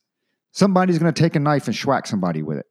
Somebody's 0.51 0.99
going 0.99 1.13
to 1.13 1.21
take 1.21 1.35
a 1.35 1.39
knife 1.39 1.67
and 1.67 1.75
schwack 1.75 2.07
somebody 2.07 2.41
with 2.41 2.57
it. 2.57 2.65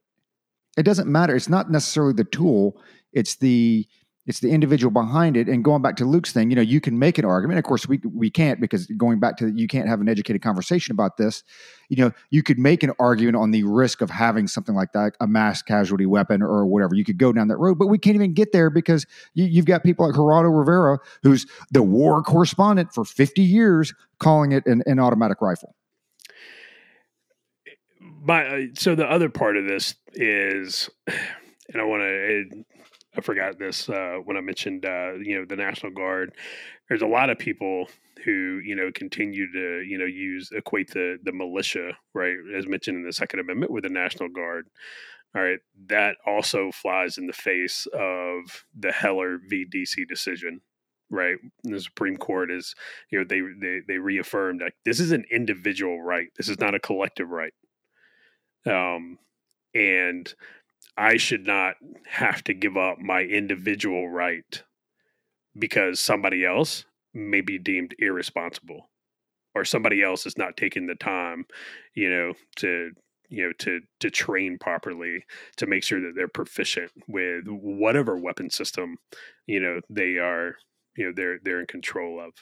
It 0.76 0.84
doesn't 0.84 1.10
matter. 1.10 1.34
It's 1.34 1.48
not 1.48 1.70
necessarily 1.70 2.14
the 2.14 2.24
tool. 2.24 2.80
It's 3.12 3.36
the 3.36 3.86
it's 4.26 4.40
the 4.40 4.50
individual 4.50 4.90
behind 4.90 5.36
it. 5.36 5.48
And 5.48 5.62
going 5.62 5.82
back 5.82 5.96
to 5.96 6.04
Luke's 6.04 6.32
thing, 6.32 6.48
you 6.50 6.56
know, 6.56 6.62
you 6.62 6.80
can 6.80 6.98
make 6.98 7.18
an 7.18 7.24
argument. 7.24 7.58
Of 7.58 7.64
course, 7.64 7.86
we 7.86 8.00
we 8.04 8.30
can't 8.30 8.60
because 8.60 8.86
going 8.86 9.20
back 9.20 9.36
to 9.38 9.48
you 9.48 9.68
can't 9.68 9.86
have 9.88 10.00
an 10.00 10.08
educated 10.08 10.40
conversation 10.42 10.92
about 10.92 11.18
this. 11.18 11.42
You 11.90 11.96
know, 11.96 12.12
you 12.30 12.42
could 12.42 12.58
make 12.58 12.82
an 12.82 12.92
argument 12.98 13.36
on 13.36 13.50
the 13.50 13.64
risk 13.64 14.00
of 14.00 14.08
having 14.08 14.48
something 14.48 14.74
like 14.74 14.92
that, 14.92 15.14
a 15.20 15.26
mass 15.26 15.60
casualty 15.60 16.06
weapon 16.06 16.42
or 16.42 16.64
whatever. 16.64 16.94
You 16.94 17.04
could 17.04 17.18
go 17.18 17.32
down 17.32 17.48
that 17.48 17.58
road, 17.58 17.78
but 17.78 17.88
we 17.88 17.98
can't 17.98 18.14
even 18.14 18.32
get 18.32 18.52
there 18.52 18.70
because 18.70 19.06
you, 19.34 19.56
have 19.56 19.66
got 19.66 19.82
people 19.82 20.06
like 20.06 20.14
Geraldo 20.14 20.56
Rivera, 20.56 20.98
who's 21.22 21.46
the 21.70 21.82
war 21.82 22.22
correspondent 22.22 22.94
for 22.94 23.04
50 23.04 23.42
years, 23.42 23.92
calling 24.18 24.52
it 24.52 24.64
an, 24.66 24.82
an 24.86 24.98
automatic 24.98 25.42
rifle. 25.42 25.74
My, 28.22 28.46
uh, 28.46 28.60
so 28.74 28.94
the 28.94 29.06
other 29.06 29.28
part 29.28 29.58
of 29.58 29.66
this 29.66 29.94
is, 30.14 30.88
and 31.06 31.80
I 31.80 31.84
want 31.84 32.00
to 32.00 32.64
I 33.16 33.20
forgot 33.20 33.58
this 33.58 33.88
uh, 33.88 34.18
when 34.24 34.36
I 34.36 34.40
mentioned 34.40 34.84
uh, 34.84 35.14
you 35.14 35.38
know 35.38 35.44
the 35.44 35.56
National 35.56 35.92
Guard. 35.92 36.32
There's 36.88 37.02
a 37.02 37.06
lot 37.06 37.30
of 37.30 37.38
people 37.38 37.88
who 38.24 38.60
you 38.64 38.74
know 38.74 38.90
continue 38.94 39.50
to 39.52 39.82
you 39.82 39.98
know 39.98 40.04
use 40.04 40.50
equate 40.52 40.90
the 40.90 41.18
the 41.22 41.32
militia 41.32 41.92
right 42.14 42.36
as 42.56 42.66
mentioned 42.66 42.98
in 42.98 43.04
the 43.04 43.12
Second 43.12 43.40
Amendment 43.40 43.72
with 43.72 43.84
the 43.84 43.90
National 43.90 44.28
Guard. 44.28 44.66
All 45.36 45.42
right, 45.42 45.58
that 45.88 46.16
also 46.26 46.70
flies 46.72 47.18
in 47.18 47.26
the 47.26 47.32
face 47.32 47.86
of 47.92 48.64
the 48.78 48.92
Heller 48.92 49.38
v. 49.48 49.64
DC 49.64 50.06
decision. 50.08 50.60
Right, 51.10 51.36
the 51.62 51.80
Supreme 51.80 52.16
Court 52.16 52.50
is 52.50 52.74
you 53.10 53.18
know 53.18 53.24
they 53.28 53.40
they 53.60 53.80
they 53.86 53.98
reaffirmed 53.98 54.62
like 54.62 54.74
this 54.84 54.98
is 55.00 55.12
an 55.12 55.24
individual 55.30 56.02
right. 56.02 56.28
This 56.36 56.48
is 56.48 56.58
not 56.58 56.74
a 56.74 56.80
collective 56.80 57.30
right. 57.30 57.52
Um, 58.66 59.18
and 59.74 60.32
I 60.96 61.16
should 61.16 61.46
not 61.46 61.76
have 62.06 62.44
to 62.44 62.54
give 62.54 62.76
up 62.76 62.98
my 62.98 63.22
individual 63.22 64.08
right 64.08 64.62
because 65.58 66.00
somebody 66.00 66.44
else 66.44 66.84
may 67.12 67.40
be 67.40 67.58
deemed 67.58 67.94
irresponsible 67.98 68.90
or 69.54 69.64
somebody 69.64 70.02
else 70.02 70.26
is 70.26 70.36
not 70.36 70.56
taking 70.56 70.86
the 70.86 70.94
time, 70.94 71.46
you 71.94 72.10
know, 72.10 72.34
to 72.56 72.90
you 73.28 73.46
know 73.46 73.52
to 73.58 73.80
to 74.00 74.10
train 74.10 74.58
properly 74.58 75.24
to 75.56 75.66
make 75.66 75.82
sure 75.82 76.00
that 76.00 76.12
they're 76.14 76.28
proficient 76.28 76.90
with 77.08 77.44
whatever 77.46 78.18
weapon 78.18 78.50
system 78.50 78.98
you 79.46 79.58
know 79.58 79.80
they 79.88 80.18
are 80.18 80.56
you 80.96 81.06
know 81.06 81.12
they're 81.14 81.38
they're 81.42 81.60
in 81.60 81.66
control 81.66 82.20
of 82.20 82.32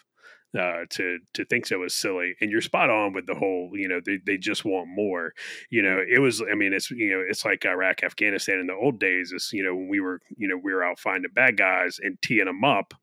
uh, 0.59 0.85
to 0.91 1.19
to 1.35 1.45
think 1.47 1.67
so 1.67 1.83
is 1.85 1.95
silly. 1.95 2.35
And 2.41 2.51
you're 2.51 2.61
spot 2.61 2.91
on 2.91 3.13
with 3.13 3.27
the 3.27 3.35
whole, 3.35 3.71
you 3.73 3.89
know, 3.89 4.01
they, 4.05 4.19
they 4.25 4.37
just 4.37 4.65
want 4.65 4.89
more. 4.89 5.33
You 5.71 5.83
know, 5.83 5.99
it 6.07 6.19
was, 6.19 6.43
I 6.43 6.55
mean, 6.55 6.73
it's 6.73 6.91
you 6.91 7.11
know, 7.11 7.23
it's 7.27 7.45
like 7.45 7.65
Iraq, 7.65 8.03
Afghanistan 8.03 8.59
in 8.61 8.67
the 8.67 8.75
old 8.75 8.99
days. 9.01 9.33
Is 9.33 9.51
you 9.53 9.63
know 9.63 9.75
when 9.75 9.89
we 9.89 10.01
were, 10.01 10.21
you 10.37 10.49
know, 10.49 10.59
we 10.63 10.73
were 10.75 10.85
out 10.85 10.99
finding 10.99 11.31
bad 11.33 11.57
guys 11.57 11.99
and 12.03 12.21
teeing 12.23 12.47
them 12.47 12.65
up, 12.65 12.95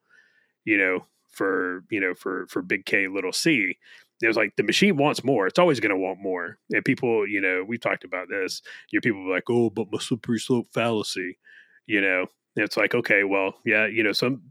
you 0.66 0.78
know, 0.78 1.06
for 1.32 1.84
you 1.90 2.00
know 2.00 2.14
for 2.14 2.46
for 2.48 2.62
big 2.62 2.86
K, 2.86 3.08
little 3.08 3.34
C. 3.34 3.78
it 4.22 4.28
was 4.28 4.38
like 4.38 4.56
the 4.56 4.64
machine 4.64 4.98
wants 4.98 5.24
more. 5.24 5.48
It's 5.48 5.60
always 5.60 5.80
going 5.80 5.92
to 5.92 5.98
want 5.98 6.20
more. 6.22 6.58
And 6.72 6.84
people, 6.86 7.28
you 7.28 7.42
know, 7.42 7.64
we've 7.68 7.82
talked 7.82 8.04
about 8.04 8.30
this. 8.30 8.62
Your 8.92 9.02
people 9.02 9.30
like, 9.30 9.50
oh, 9.50 9.70
but 9.70 9.92
my 9.92 10.00
slippery 10.00 10.40
slope 10.40 10.68
fallacy. 10.74 11.38
You 11.88 12.02
know, 12.02 12.28
it's 12.64 12.78
like, 12.78 12.96
okay, 12.96 13.24
well, 13.24 13.54
yeah, 13.66 13.88
you 13.88 14.04
know, 14.04 14.12
some 14.12 14.42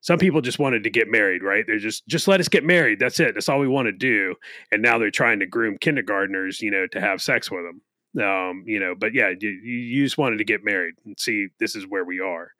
some 0.00 0.18
people 0.18 0.40
just 0.40 0.58
wanted 0.58 0.84
to 0.84 0.90
get 0.90 1.08
married, 1.08 1.42
right? 1.42 1.64
They're 1.66 1.78
just 1.78 2.06
just 2.06 2.28
let 2.28 2.40
us 2.40 2.48
get 2.48 2.64
married. 2.64 2.98
That's 2.98 3.20
it. 3.20 3.34
That's 3.34 3.48
all 3.48 3.58
we 3.58 3.68
want 3.68 3.86
to 3.86 3.92
do. 3.92 4.34
And 4.70 4.82
now 4.82 4.98
they're 4.98 5.10
trying 5.10 5.40
to 5.40 5.46
groom 5.46 5.78
kindergartners, 5.78 6.60
you 6.60 6.70
know, 6.70 6.86
to 6.92 7.00
have 7.00 7.20
sex 7.20 7.50
with 7.50 7.64
them. 7.64 7.80
Um, 8.24 8.64
you 8.66 8.80
know, 8.80 8.94
but 8.98 9.12
yeah, 9.14 9.32
you, 9.38 9.50
you 9.50 10.04
just 10.04 10.18
wanted 10.18 10.38
to 10.38 10.44
get 10.44 10.64
married 10.64 10.94
and 11.04 11.18
see 11.18 11.48
this 11.60 11.76
is 11.76 11.86
where 11.86 12.04
we 12.04 12.20
are. 12.20 12.52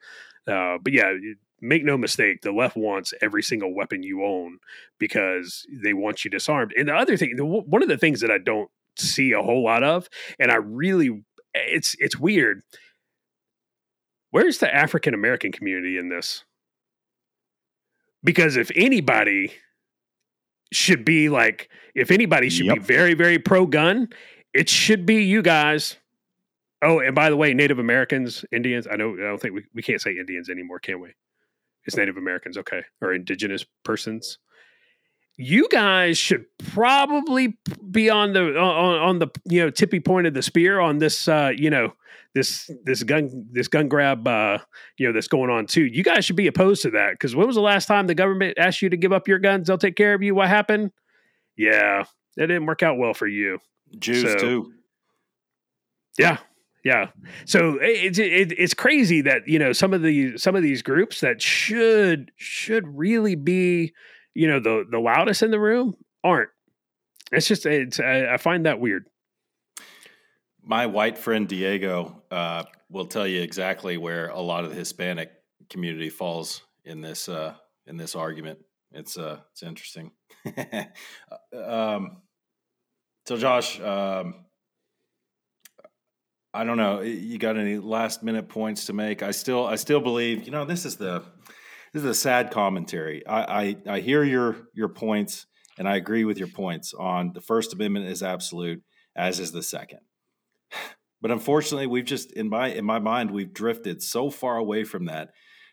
Uh, 0.47 0.79
but 0.83 0.93
yeah, 0.93 1.13
make 1.61 1.85
no 1.85 1.97
mistake, 1.97 2.43
the 2.43 2.53
left 2.53 2.77
wants 2.77 3.15
every 3.21 3.43
single 3.43 3.75
weapon 3.75 4.03
you 4.03 4.25
own 4.25 4.59
because 4.99 5.67
they 5.83 5.93
want 5.93 6.25
you 6.25 6.31
disarmed. 6.31 6.73
And 6.77 6.89
the 6.89 6.95
other 6.95 7.17
thing, 7.17 7.37
the, 7.37 7.45
one 7.45 7.83
of 7.83 7.89
the 7.89 7.99
things 7.99 8.21
that 8.21 8.31
I 8.31 8.39
don't 8.39 8.71
see 8.97 9.33
a 9.33 9.43
whole 9.43 9.65
lot 9.65 9.83
of, 9.83 10.09
and 10.39 10.51
I 10.51 10.57
really, 10.57 11.25
it's 11.55 11.97
it's 11.99 12.17
weird. 12.19 12.63
Where's 14.31 14.59
the 14.59 14.73
African 14.75 15.15
American 15.15 15.53
community 15.53 15.99
in 15.99 16.09
this? 16.09 16.45
Because 18.23 18.57
if 18.57 18.71
anybody 18.75 19.53
should 20.73 21.05
be 21.05 21.29
like, 21.29 21.71
if 21.95 22.11
anybody 22.11 22.51
should 22.51 22.67
Yep. 22.67 22.75
be 22.77 22.83
very, 22.83 23.15
very 23.15 23.39
pro 23.39 23.65
gun, 23.67 24.09
it 24.53 24.69
should 24.69 25.07
be 25.07 25.23
you 25.23 25.41
guys. 25.41 25.97
Oh, 26.83 27.01
and 27.01 27.15
by 27.15 27.31
the 27.31 27.37
way, 27.37 27.55
Native 27.55 27.79
Americans, 27.79 28.45
Indians, 28.53 28.87
I 28.91 28.97
know 28.97 29.15
I 29.15 29.17
don't 29.23 29.41
think 29.41 29.55
we, 29.55 29.65
we 29.75 29.83
can't 29.83 30.01
say 30.01 30.13
Indians 30.17 30.49
anymore, 30.51 30.79
can 30.79 31.01
we? 31.01 31.11
It's 31.85 31.97
Native 31.97 32.17
Americans, 32.17 32.59
okay, 32.59 32.83
or 33.01 33.13
indigenous 33.15 33.65
persons. 33.85 34.39
You 35.41 35.69
guys 35.69 36.19
should 36.19 36.47
probably 36.73 37.57
be 37.91 38.11
on 38.11 38.33
the 38.33 38.59
on, 38.59 38.99
on 38.99 39.19
the 39.21 39.29
you 39.45 39.61
know 39.63 39.71
tippy 39.71 40.01
point 40.01 40.27
of 40.27 40.35
the 40.35 40.43
spear 40.43 40.81
on 40.81 40.99
this 40.99 41.29
uh, 41.29 41.53
you 41.57 41.71
know 41.71 41.93
this 42.35 42.69
this 42.85 43.05
gun 43.05 43.47
this 43.53 43.69
gun 43.69 43.87
grab 43.89 44.27
uh, 44.27 44.59
you 44.99 45.07
know 45.07 45.13
that's 45.13 45.29
going 45.29 45.49
on 45.49 45.67
too. 45.67 45.85
You 45.87 46.03
guys 46.03 46.25
should 46.25 46.35
be 46.35 46.49
opposed 46.49 46.83
to 46.83 46.91
that 46.91 47.13
because 47.13 47.37
when 47.37 47.47
was 47.47 47.55
the 47.55 47.63
last 47.63 47.87
time 47.87 48.09
the 48.09 48.17
government 48.17 48.59
asked 48.59 48.83
you 48.83 48.91
to 48.91 48.97
give 48.97 49.13
up 49.13 49.29
your 49.29 49.39
guns? 49.39 49.69
They'll 49.69 49.79
take 49.79 49.95
care 49.95 50.13
of 50.13 50.23
you. 50.23 50.35
What 50.35 50.49
happened? 50.49 50.91
Yeah, 51.57 52.03
that 52.37 52.47
didn't 52.49 52.67
work 52.67 52.83
out 52.83 52.99
well 52.99 53.15
for 53.15 53.29
you. 53.29 53.61
Jews 53.99 54.23
So- 54.23 54.37
too. 54.39 54.73
Yeah, 56.19 56.39
yeah. 56.85 57.11
So 57.45 57.79
it's 57.81 58.19
it, 58.19 58.51
it's 58.59 58.75
crazy 58.75 59.21
that 59.21 59.47
you 59.47 59.61
know 59.61 59.73
some 59.73 59.95
of 59.95 60.03
the 60.03 60.37
some 60.37 60.57
of 60.57 60.65
these 60.65 60.83
groups 60.83 61.21
that 61.21 61.41
should 61.41 62.33
should 62.37 62.89
really 62.99 63.37
be 63.37 63.93
you 64.39 64.47
know 64.47 64.61
the 64.61 64.85
the 64.89 65.01
loudest 65.01 65.43
in 65.43 65.51
the 65.51 65.59
room 65.59 65.97
aren't. 66.23 66.51
It's 67.33 67.49
just 67.49 67.67
it's 67.67 67.99
I, 67.99 68.35
I 68.35 68.37
find 68.37 68.67
that 68.67 68.79
weird. 68.79 69.07
My 70.63 70.87
white 70.87 71.19
friend 71.19 71.49
Diego 71.49 72.23
uh, 72.31 72.63
will 72.89 73.07
tell 73.07 73.27
you 73.27 73.43
exactly 73.43 73.97
where 73.97 74.29
a 74.29 74.41
lot 74.41 74.63
of 74.63 74.71
the 74.71 74.77
Hispanic 74.77 75.33
community 75.69 76.09
falls 76.09 76.63
in 76.85 77.01
this 77.01 77.29
uh, 77.29 77.55
in 77.89 77.97
this 77.97 78.15
argument. 78.15 78.61
It's 78.93 79.19
uh, 79.19 79.41
it's 79.51 79.65
interesting. 79.65 80.13
um, 81.53 82.19
so, 83.27 83.37
Josh, 83.37 83.81
um, 83.81 84.45
I 86.55 86.63
don't 86.63 86.77
know. 86.77 87.01
You 87.01 87.39
got 87.39 87.57
any 87.57 87.79
last 87.79 88.23
minute 88.23 88.49
points 88.49 88.87
to 88.87 88.93
make? 88.93 89.25
I 89.25 89.33
still 89.33 89.67
I 89.67 89.75
still 89.75 90.01
believe. 90.01 90.45
You 90.45 90.53
know, 90.53 90.65
this 90.65 90.85
is 90.85 90.97
the 90.97 91.25
this 91.93 92.03
is 92.03 92.09
a 92.09 92.15
sad 92.15 92.51
commentary. 92.51 93.27
I 93.27 93.61
I, 93.63 93.77
I 93.89 94.01
hear 94.01 94.25
your 94.25 94.69
your 94.75 94.89
points, 94.89 95.47
and 95.79 95.89
I 95.89 95.97
agree 95.97 96.25
with 96.25 96.39
your 96.39 96.49
points 96.49 96.95
on 96.95 97.33
the 97.35 97.41
First 97.41 97.73
Amendment 97.73 98.07
is 98.07 98.23
absolute, 98.23 98.83
as 99.17 99.41
is 99.41 99.53
the 99.53 99.63
Second. 99.63 100.01
But 101.21 101.33
unfortunately, 101.33 101.89
we've 101.89 102.05
just 102.05 102.31
in 102.31 102.49
my 102.49 102.69
in 102.69 102.85
my 102.85 103.01
mind 103.01 103.33
we've 103.33 103.53
drifted 103.53 104.05
so 104.05 104.31
far 104.31 104.57
away 104.57 104.85
from 104.85 105.07
that 105.07 105.31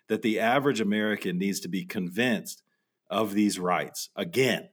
that 0.08 0.24
the 0.24 0.40
average 0.40 0.82
American 0.82 1.38
needs 1.38 1.60
to 1.60 1.68
be 1.68 1.86
convinced 1.86 2.64
of 3.10 3.36
these 3.36 3.60
rights 3.60 4.10
again. 4.16 4.70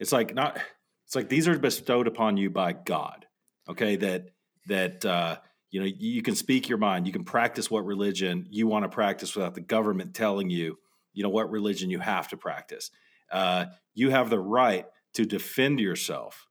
It's 0.00 0.12
like 0.12 0.34
not 0.34 0.58
it's 1.06 1.14
like 1.14 1.28
these 1.28 1.48
are 1.48 1.58
bestowed 1.58 2.06
upon 2.06 2.36
you 2.36 2.50
by 2.50 2.72
God. 2.72 3.26
Okay, 3.68 3.96
that 3.96 4.30
that 4.66 5.04
uh, 5.04 5.36
you 5.70 5.80
know 5.80 5.86
you 5.86 6.22
can 6.22 6.34
speak 6.34 6.68
your 6.68 6.78
mind, 6.78 7.06
you 7.06 7.12
can 7.12 7.24
practice 7.24 7.70
what 7.70 7.84
religion 7.84 8.46
you 8.50 8.66
want 8.66 8.84
to 8.84 8.88
practice 8.88 9.34
without 9.36 9.54
the 9.54 9.60
government 9.60 10.14
telling 10.14 10.50
you 10.50 10.78
you 11.14 11.22
know 11.22 11.30
what 11.30 11.50
religion 11.50 11.90
you 11.90 12.00
have 12.00 12.28
to 12.28 12.36
practice. 12.36 12.90
Uh, 13.32 13.66
you 13.94 14.10
have 14.10 14.30
the 14.30 14.38
right 14.38 14.86
to 15.14 15.24
defend 15.24 15.80
yourself 15.80 16.46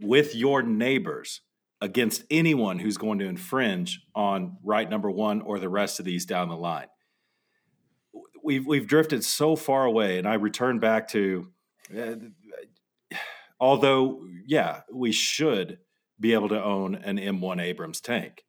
with 0.00 0.34
your 0.34 0.62
neighbors 0.62 1.40
against 1.80 2.22
anyone 2.30 2.78
who's 2.78 2.96
going 2.96 3.18
to 3.18 3.26
infringe 3.26 4.06
on 4.14 4.56
right 4.62 4.88
number 4.88 5.10
one 5.10 5.40
or 5.40 5.58
the 5.58 5.68
rest 5.68 5.98
of 5.98 6.04
these 6.04 6.24
down 6.24 6.48
the 6.48 6.56
line. 6.56 6.86
We've 8.44 8.66
we've 8.66 8.86
drifted 8.86 9.24
so 9.24 9.56
far 9.56 9.84
away, 9.84 10.18
and 10.18 10.26
I 10.26 10.34
return 10.34 10.78
back 10.78 11.08
to, 11.08 11.48
uh, 11.96 12.14
although 13.60 14.24
yeah, 14.46 14.80
we 14.92 15.12
should 15.12 15.78
be 16.18 16.34
able 16.34 16.48
to 16.48 16.62
own 16.62 16.94
an 16.96 17.18
M1 17.18 17.60
Abrams 17.60 18.00
tank. 18.00 18.44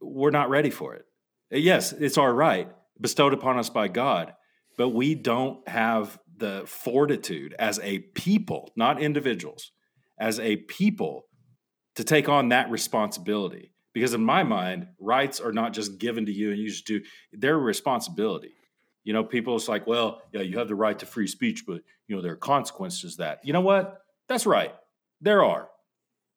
We're 0.00 0.30
not 0.30 0.50
ready 0.50 0.70
for 0.70 0.94
it. 0.94 1.06
Yes, 1.50 1.92
it's 1.92 2.18
our 2.18 2.32
right 2.32 2.68
bestowed 3.00 3.32
upon 3.32 3.58
us 3.58 3.70
by 3.70 3.88
God, 3.88 4.34
but 4.78 4.90
we 4.90 5.16
don't 5.16 5.68
have 5.68 6.18
the 6.38 6.62
fortitude 6.64 7.54
as 7.58 7.80
a 7.80 7.98
people, 7.98 8.72
not 8.76 9.02
individuals, 9.02 9.72
as 10.18 10.38
a 10.38 10.56
people 10.56 11.26
to 11.96 12.04
take 12.04 12.28
on 12.28 12.50
that 12.50 12.70
responsibility. 12.70 13.72
Because 13.92 14.14
in 14.14 14.24
my 14.24 14.44
mind, 14.44 14.86
rights 15.00 15.40
are 15.40 15.52
not 15.52 15.72
just 15.72 15.98
given 15.98 16.26
to 16.26 16.32
you 16.32 16.52
and 16.52 16.60
you 16.60 16.68
just 16.68 16.86
do, 16.86 17.02
they're 17.32 17.58
responsibility. 17.58 18.52
You 19.02 19.12
know, 19.12 19.24
people 19.24 19.56
it's 19.56 19.68
like, 19.68 19.86
well, 19.88 20.22
yeah, 20.32 20.42
you 20.42 20.58
have 20.58 20.68
the 20.68 20.76
right 20.76 20.98
to 21.00 21.06
free 21.06 21.26
speech, 21.26 21.64
but 21.66 21.82
you 22.06 22.14
know, 22.14 22.22
there 22.22 22.32
are 22.32 22.36
consequences 22.36 23.16
that. 23.16 23.40
You 23.42 23.52
know 23.52 23.60
what? 23.60 24.02
That's 24.28 24.46
right. 24.46 24.74
There 25.20 25.42
are. 25.42 25.68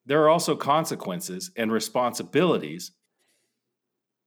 There 0.07 0.23
are 0.23 0.29
also 0.29 0.55
consequences 0.55 1.51
and 1.55 1.71
responsibilities 1.71 2.91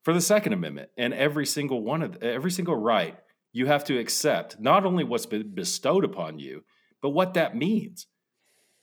for 0.03 0.13
the 0.13 0.21
Second 0.21 0.53
Amendment. 0.53 0.89
And 0.97 1.13
every 1.13 1.45
single 1.45 1.81
one 1.81 2.01
of 2.01 2.23
every 2.23 2.51
single 2.51 2.77
right 2.77 3.17
you 3.55 3.67
have 3.67 3.85
to 3.85 3.97
accept 3.97 4.59
not 4.59 4.85
only 4.85 5.05
what's 5.05 5.25
been 5.25 5.55
bestowed 5.55 6.03
upon 6.03 6.39
you, 6.39 6.65
but 7.01 7.11
what 7.11 7.35
that 7.35 7.55
means 7.55 8.07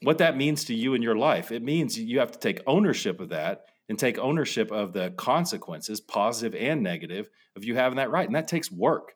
what 0.02 0.18
that 0.18 0.36
means 0.36 0.64
to 0.64 0.74
you 0.74 0.94
in 0.94 1.02
your 1.02 1.16
life. 1.16 1.52
It 1.52 1.62
means 1.62 1.98
you 1.98 2.18
have 2.18 2.32
to 2.32 2.38
take 2.38 2.60
ownership 2.66 3.20
of 3.20 3.28
that 3.28 3.66
and 3.88 3.98
take 3.98 4.18
ownership 4.18 4.72
of 4.72 4.92
the 4.92 5.10
consequences, 5.12 6.00
positive 6.00 6.60
and 6.60 6.82
negative, 6.82 7.28
of 7.54 7.64
you 7.64 7.76
having 7.76 7.96
that 7.96 8.10
right. 8.10 8.26
And 8.26 8.34
that 8.34 8.48
takes 8.48 8.70
work. 8.70 9.12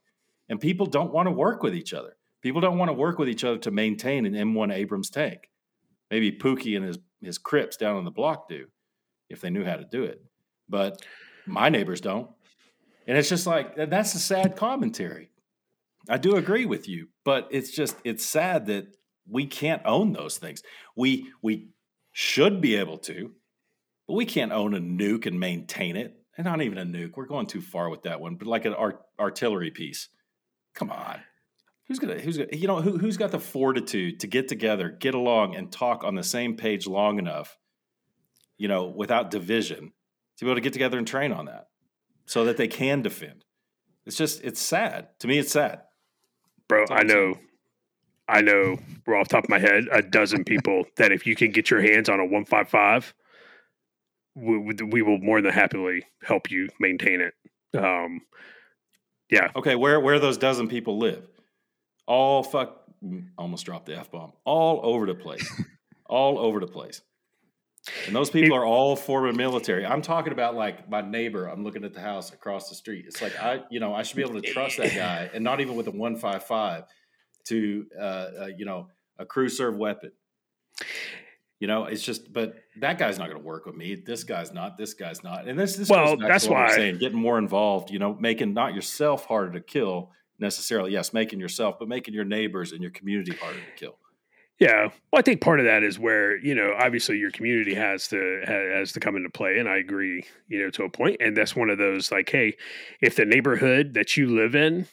And 0.49 0.61
people 0.61 0.87
don't 0.87 1.13
want 1.13 1.27
to 1.27 1.33
work 1.33 1.63
with 1.63 1.75
each 1.75 1.93
other. 1.93 2.17
People 2.41 2.61
don't 2.61 2.79
want 2.79 2.89
to 2.89 2.95
work 2.95 3.19
with 3.19 3.29
each 3.29 3.43
other 3.43 3.59
to 3.59 3.71
maintain 3.73 4.27
an 4.27 4.35
M1 4.35 4.73
Abrams 4.73 5.11
tank. 5.11 5.51
Maybe 6.11 6.31
Pookie 6.31 6.77
and 6.77 6.85
his, 6.85 6.99
his 7.21 7.39
Crips 7.39 7.77
down 7.77 7.97
on 7.97 8.05
the 8.05 8.13
block 8.13 8.49
do 8.49 8.67
if 9.29 9.41
they 9.41 9.51
knew 9.51 9.65
how 9.65 9.75
to 9.75 9.85
do 9.85 10.05
it. 10.05 10.23
But 10.69 11.05
my 11.47 11.69
neighbors 11.69 12.01
don't. 12.01 12.31
And 13.09 13.19
it's 13.19 13.29
just 13.29 13.47
like, 13.47 13.75
that's 13.75 14.15
a 14.15 14.21
sad 14.21 14.55
commentary. 14.55 15.31
I 16.09 16.19
do 16.19 16.37
agree 16.37 16.67
with 16.67 16.89
you, 16.89 17.09
but 17.25 17.49
it's 17.51 17.71
just, 17.71 17.97
it's 18.05 18.25
sad 18.25 18.67
that 18.67 18.87
we 19.29 19.47
can't 19.47 19.83
own 19.85 20.13
those 20.13 20.39
things. 20.39 20.63
We 20.95 21.33
we 21.43 21.71
should 22.13 22.61
be 22.61 22.77
able 22.77 22.99
to, 22.99 23.33
but 24.07 24.15
we 24.15 24.25
can't 24.25 24.53
own 24.53 24.75
a 24.75 24.81
nuke 24.81 25.27
and 25.27 25.39
maintain 25.39 25.97
it. 25.97 26.15
And 26.37 26.45
not 26.45 26.63
even 26.63 26.79
a 26.79 26.85
nuke. 26.85 27.17
We're 27.17 27.27
going 27.27 27.47
too 27.47 27.63
far 27.63 27.89
with 27.89 28.03
that 28.03 28.21
one. 28.21 28.37
But 28.37 28.47
like 28.47 28.67
an 28.67 28.75
art, 28.75 29.01
artillery 29.19 29.71
piece. 29.71 30.11
Come 30.75 30.91
on. 30.91 31.21
Who's 31.89 31.99
gonna 31.99 32.19
who's 32.19 32.37
gonna 32.37 32.51
you 32.53 32.67
know 32.67 32.83
who 32.83 32.99
who's 32.99 33.17
got 33.17 33.31
the 33.31 33.39
fortitude 33.39 34.21
to 34.21 34.27
get 34.27 34.49
together, 34.49 34.91
get 34.91 35.15
along, 35.15 35.55
and 35.55 35.71
talk 35.71 36.05
on 36.05 36.15
the 36.15 36.23
same 36.23 36.57
page 36.57 36.87
long 36.87 37.19
enough, 37.19 37.57
you 38.59 38.67
know, 38.67 38.87
without 38.87 39.31
division, 39.31 39.93
to 40.37 40.45
be 40.45 40.51
able 40.51 40.57
to 40.57 40.61
get 40.61 40.73
together 40.73 40.99
and 40.99 41.07
train 41.07 41.33
on 41.33 41.47
that, 41.47 41.69
so 42.27 42.45
that 42.45 42.57
they 42.57 42.67
can 42.67 43.03
defend. 43.03 43.45
It's 44.05 44.17
just 44.17 44.43
it's 44.43 44.61
sad. 44.61 45.09
To 45.21 45.29
me, 45.29 45.39
it's 45.39 45.53
sad. 45.53 45.83
Bro, 46.69 46.85
I 46.91 47.07
saying. 47.07 47.09
know 47.09 47.35
I 48.29 48.41
know 48.41 48.79
we're 49.07 49.17
off 49.17 49.29
the 49.29 49.37
top 49.37 49.45
of 49.45 49.51
my 49.51 49.59
head 49.61 49.85
a 49.93 50.03
dozen 50.03 50.45
people 50.45 50.85
that 50.97 51.13
if 51.13 51.27
you 51.27 51.35
can 51.37 51.51
get 51.53 51.71
your 51.71 51.81
hands 51.81 52.09
on 52.09 52.19
a 52.19 52.25
155, 52.25 53.15
we, 54.35 54.59
we- 54.59 54.75
we 54.91 55.03
will 55.03 55.19
more 55.19 55.41
than 55.41 55.53
happily 55.53 56.05
help 56.23 56.51
you 56.51 56.69
maintain 56.81 57.21
it. 57.21 57.35
Um, 57.79 58.21
yeah, 59.31 59.51
Okay, 59.57 59.75
where 59.75 60.01
where 60.01 60.19
those 60.19 60.39
dozen 60.39 60.69
people 60.69 60.99
live? 60.99 61.27
All 62.07 62.43
fuck 62.43 62.83
almost 63.37 63.67
dropped 63.67 63.87
the 63.87 63.97
F 63.99 64.11
bomb. 64.11 64.33
All 64.45 64.81
over 64.85 65.07
the 65.07 65.15
place. 65.15 65.49
all 66.07 66.39
over 66.39 66.61
the 66.61 66.67
place. 66.69 67.01
And 68.07 68.15
those 68.17 68.31
people 68.31 68.57
are 68.57 68.65
all 68.67 68.97
former 68.97 69.33
military. 69.33 69.87
I'm 69.87 70.03
talking 70.03 70.33
about 70.33 70.55
like 70.57 70.89
my 70.91 71.01
neighbor. 71.03 71.47
I'm 71.47 71.63
looking 71.63 71.85
at 71.85 71.95
the 71.95 72.01
house 72.01 72.33
across 72.33 72.69
the 72.69 72.75
street. 72.75 73.05
It's 73.07 73.23
like 73.23 73.39
I, 73.41 73.61
you 73.71 73.79
know, 73.81 73.95
I 73.95 74.03
should 74.03 74.17
be 74.17 74.23
able 74.23 74.41
to 74.41 74.53
trust 74.53 74.79
that 74.79 74.95
guy, 74.95 75.31
and 75.33 75.45
not 75.45 75.61
even 75.61 75.77
with 75.77 75.87
a 75.87 75.93
155 75.93 76.85
to, 77.47 77.87
uh, 77.97 78.03
uh, 78.03 78.49
you 78.57 78.65
know, 78.65 78.89
a 79.19 79.25
crew 79.25 79.49
serve 79.49 79.77
weapon. 79.77 80.11
You 81.59 81.69
know, 81.69 81.85
it's 81.85 82.03
just, 82.03 82.33
but 82.35 82.55
that 82.81 82.99
guy's 82.99 83.19
not 83.19 83.29
going 83.31 83.41
to 83.41 83.47
work 83.47 83.65
with 83.65 83.75
me. 83.77 83.95
This 83.95 84.25
guy's 84.25 84.53
not. 84.53 84.77
This 84.77 84.93
guy's 84.93 85.23
not. 85.25 85.49
And 85.49 85.59
this, 85.59 85.75
this 85.77 85.89
Well, 85.89 86.17
that's 86.19 86.45
to 86.45 86.51
what 86.51 86.57
we're 86.59 86.65
why- 86.67 86.75
saying 86.75 86.99
getting 86.99 87.19
more 87.19 87.39
involved. 87.39 87.91
You 87.91 87.99
know, 87.99 88.15
making 88.21 88.53
not 88.53 88.75
yourself 88.75 89.25
harder 89.27 89.53
to 89.53 89.61
kill 89.61 90.11
necessarily. 90.39 90.93
Yes, 90.93 91.15
making 91.15 91.41
yourself, 91.41 91.77
but 91.79 91.89
making 91.89 92.13
your 92.13 92.25
neighbors 92.25 92.73
and 92.73 92.83
your 92.83 92.91
community 92.91 93.33
harder 93.37 93.59
to 93.59 93.73
kill. 93.77 93.97
Yeah, 94.59 94.85
well, 95.13 95.19
I 95.19 95.23
think 95.23 95.43
part 95.43 95.61
of 95.61 95.67
that 95.67 95.83
is 95.83 95.99
where 95.99 96.39
you 96.39 96.55
know, 96.55 96.75
obviously, 96.79 97.19
your 97.19 97.31
community 97.31 97.75
has 97.75 98.09
to 98.09 98.43
has 98.47 98.93
to 98.93 99.01
come 99.01 99.15
into 99.17 99.29
play, 99.29 99.59
and 99.59 99.69
I 99.69 99.77
agree, 99.77 100.25
you 100.49 100.59
know, 100.63 100.71
to 100.71 100.85
a 100.85 100.89
point. 100.91 101.19
And 101.21 101.37
that's 101.37 101.55
one 101.55 101.69
of 101.69 101.77
those 101.79 102.11
like, 102.11 102.31
hey, 102.31 102.57
if 103.03 103.17
the 103.17 103.27
neighborhood 103.27 103.93
that 103.95 104.17
you 104.17 104.29
live 104.35 104.55
in 104.55 104.87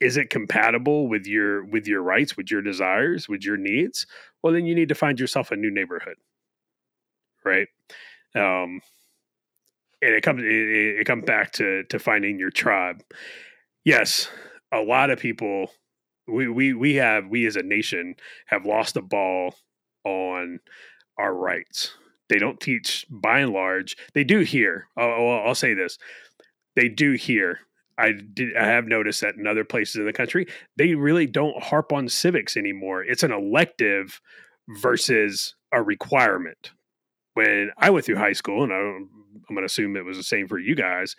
is 0.00 0.16
it 0.16 0.30
compatible 0.30 1.08
with 1.08 1.26
your 1.26 1.64
with 1.64 1.86
your 1.88 2.02
rights, 2.02 2.36
with 2.36 2.50
your 2.50 2.62
desires, 2.62 3.28
with 3.28 3.44
your 3.44 3.56
needs, 3.56 4.06
well, 4.42 4.52
then 4.52 4.66
you 4.66 4.74
need 4.74 4.88
to 4.90 4.96
find 4.96 5.20
yourself 5.20 5.50
a 5.52 5.56
new 5.56 5.70
neighborhood, 5.70 6.16
right? 7.44 7.68
Um, 8.34 8.80
and 10.02 10.14
it 10.14 10.22
comes 10.22 10.42
it, 10.42 10.46
it 11.00 11.06
comes 11.06 11.24
back 11.24 11.52
to 11.52 11.84
to 11.84 11.98
finding 11.98 12.38
your 12.38 12.50
tribe. 12.50 13.02
Yes, 13.84 14.28
a 14.72 14.80
lot 14.80 15.10
of 15.10 15.18
people 15.18 15.70
we 16.26 16.48
we 16.48 16.72
we 16.72 16.94
have 16.94 17.28
we 17.28 17.46
as 17.46 17.56
a 17.56 17.62
nation 17.62 18.16
have 18.46 18.66
lost 18.66 18.94
the 18.94 19.02
ball 19.02 19.54
on 20.04 20.60
our 21.18 21.34
rights. 21.34 21.92
They 22.28 22.38
don't 22.38 22.60
teach 22.60 23.06
by 23.10 23.40
and 23.40 23.52
large. 23.52 23.96
They 24.14 24.24
do 24.24 24.40
here. 24.40 24.88
I'll, 24.96 25.10
I'll 25.10 25.42
I'll 25.48 25.54
say 25.54 25.74
this: 25.74 25.98
they 26.76 26.88
do 26.88 27.12
here. 27.12 27.60
I 27.98 28.12
did. 28.12 28.56
I 28.56 28.66
have 28.66 28.86
noticed 28.86 29.20
that 29.20 29.36
in 29.36 29.46
other 29.46 29.64
places 29.64 29.96
in 29.96 30.06
the 30.06 30.12
country, 30.12 30.46
they 30.76 30.94
really 30.94 31.26
don't 31.26 31.62
harp 31.62 31.92
on 31.92 32.08
civics 32.08 32.56
anymore. 32.56 33.04
It's 33.04 33.22
an 33.22 33.32
elective 33.32 34.20
versus 34.68 35.54
a 35.72 35.82
requirement. 35.82 36.72
When 37.34 37.70
I 37.78 37.90
went 37.90 38.06
through 38.06 38.16
high 38.16 38.32
school, 38.32 38.62
and 38.62 38.72
I, 38.72 38.76
I'm 38.76 39.08
going 39.48 39.60
to 39.60 39.66
assume 39.66 39.96
it 39.96 40.04
was 40.04 40.16
the 40.16 40.22
same 40.22 40.48
for 40.48 40.58
you 40.58 40.74
guys, 40.74 41.16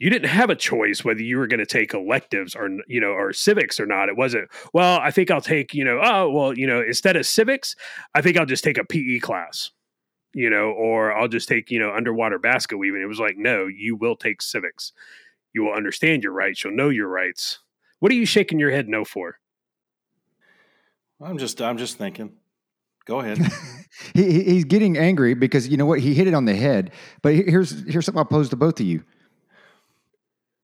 you 0.00 0.10
didn't 0.10 0.28
have 0.30 0.50
a 0.50 0.56
choice 0.56 1.04
whether 1.04 1.22
you 1.22 1.36
were 1.38 1.46
going 1.46 1.60
to 1.60 1.66
take 1.66 1.94
electives 1.94 2.56
or 2.56 2.68
you 2.88 3.00
know 3.00 3.12
or 3.12 3.32
civics 3.32 3.78
or 3.78 3.86
not 3.86 4.08
it 4.08 4.16
wasn't 4.16 4.48
well 4.72 4.98
i 5.00 5.10
think 5.10 5.30
i'll 5.30 5.40
take 5.40 5.72
you 5.74 5.84
know 5.84 6.00
oh 6.02 6.28
well 6.30 6.56
you 6.58 6.66
know 6.66 6.80
instead 6.82 7.14
of 7.16 7.24
civics 7.26 7.76
i 8.14 8.20
think 8.22 8.36
i'll 8.36 8.46
just 8.46 8.64
take 8.64 8.78
a 8.78 8.84
pe 8.84 9.18
class 9.20 9.70
you 10.34 10.48
know 10.50 10.70
or 10.70 11.12
i'll 11.12 11.28
just 11.28 11.48
take 11.48 11.70
you 11.70 11.78
know 11.78 11.92
underwater 11.94 12.38
basket 12.38 12.78
weaving 12.78 13.02
it 13.02 13.06
was 13.06 13.20
like 13.20 13.36
no 13.36 13.66
you 13.66 13.94
will 13.94 14.16
take 14.16 14.40
civics 14.42 14.92
you 15.52 15.62
will 15.62 15.74
understand 15.74 16.22
your 16.24 16.32
rights 16.32 16.64
you'll 16.64 16.74
know 16.74 16.88
your 16.88 17.08
rights 17.08 17.58
what 17.98 18.10
are 18.10 18.16
you 18.16 18.26
shaking 18.26 18.58
your 18.58 18.70
head 18.70 18.88
no 18.88 19.04
for 19.04 19.36
I'm 21.22 21.36
just, 21.36 21.60
I'm 21.60 21.76
just 21.76 21.98
thinking. 21.98 22.32
Go 23.04 23.20
ahead. 23.20 23.36
he, 24.14 24.24
he- 24.32 24.44
he's 24.44 24.64
getting 24.64 24.96
angry 24.96 25.34
because 25.34 25.68
you 25.68 25.76
know 25.76 25.84
what? 25.84 26.00
He 26.00 26.14
hit 26.14 26.26
it 26.26 26.32
on 26.32 26.46
the 26.46 26.54
head. 26.54 26.92
But 27.20 27.34
here's 27.34 27.86
here's 27.86 28.06
something 28.06 28.18
I'll 28.18 28.24
pose 28.24 28.48
to 28.50 28.56
both 28.56 28.80
of 28.80 28.86
you. 28.86 29.02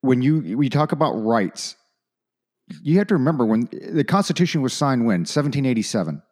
When 0.02 0.22
you 0.22 0.56
we 0.56 0.68
talk 0.68 0.92
about 0.92 1.12
rights, 1.14 1.76
you 2.82 2.98
have 2.98 3.06
to 3.08 3.14
remember 3.14 3.44
when 3.44 3.68
the 3.90 4.04
Constitution 4.04 4.62
was 4.62 4.72
signed 4.72 5.06
when 5.06 5.20
1787. 5.20 6.22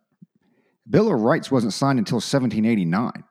Bill 0.89 1.13
of 1.13 1.21
Rights 1.21 1.51
wasn't 1.51 1.73
signed 1.73 1.99
until 1.99 2.17
1789, 2.17 3.25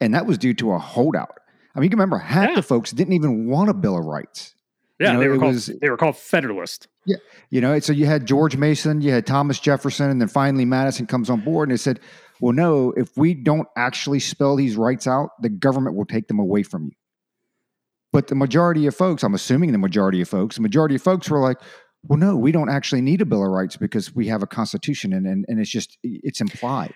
and 0.00 0.14
that 0.14 0.26
was 0.26 0.36
due 0.38 0.52
to 0.54 0.72
a 0.72 0.78
holdout. 0.78 1.38
I 1.74 1.78
mean, 1.80 1.84
you 1.84 1.90
can 1.90 1.98
remember 1.98 2.18
half 2.18 2.50
Yeah. 2.50 2.54
the 2.56 2.62
folks 2.62 2.90
didn't 2.92 3.14
even 3.14 3.46
want 3.48 3.70
a 3.70 3.74
Bill 3.74 3.96
of 3.98 4.04
Rights. 4.04 4.54
yeah 5.00 5.12
know, 5.12 5.20
they 5.20 5.28
were 5.28 5.38
called 5.38 5.54
was- 5.54 5.66
they 5.80 5.88
were 5.90 5.96
called 5.96 6.16
federalist 6.16 6.86
You 7.50 7.60
know, 7.60 7.76
so 7.80 7.92
you 7.92 8.06
had 8.06 8.26
George 8.26 8.56
Mason, 8.56 9.00
you 9.00 9.10
had 9.10 9.26
Thomas 9.26 9.58
Jefferson, 9.58 10.08
and 10.10 10.20
then 10.20 10.28
finally 10.28 10.64
Madison 10.64 11.06
comes 11.06 11.28
on 11.30 11.40
board 11.40 11.68
and 11.68 11.74
they 11.76 11.80
said, 11.80 11.98
well, 12.40 12.52
no, 12.52 12.92
if 12.92 13.16
we 13.16 13.34
don't 13.34 13.66
actually 13.76 14.20
spell 14.20 14.54
these 14.54 14.76
rights 14.76 15.06
out, 15.08 15.30
the 15.40 15.48
government 15.48 15.96
will 15.96 16.04
take 16.04 16.28
them 16.28 16.38
away 16.38 16.62
from 16.62 16.84
you. 16.84 16.92
But 18.12 18.26
the 18.28 18.34
majority 18.34 18.86
of 18.86 18.94
folks, 18.94 19.22
I'm 19.22 19.34
assuming 19.34 19.72
the 19.72 19.78
majority 19.78 20.20
of 20.20 20.28
folks, 20.28 20.56
the 20.56 20.62
majority 20.62 20.96
of 20.96 21.02
folks 21.02 21.30
were 21.30 21.40
like, 21.40 21.58
well, 22.04 22.18
no, 22.18 22.36
we 22.36 22.52
don't 22.52 22.68
actually 22.68 23.00
need 23.00 23.20
a 23.22 23.24
Bill 23.24 23.42
of 23.44 23.50
Rights 23.50 23.76
because 23.76 24.14
we 24.14 24.26
have 24.28 24.42
a 24.42 24.46
constitution 24.46 25.12
and, 25.12 25.26
and, 25.26 25.44
and 25.48 25.60
it's 25.60 25.70
just, 25.70 25.96
it's 26.02 26.40
implied. 26.40 26.92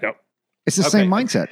Yep. 0.00 0.16
It's 0.66 0.76
the 0.76 0.82
Okay. 0.82 0.90
same 0.90 1.10
mindset. 1.10 1.48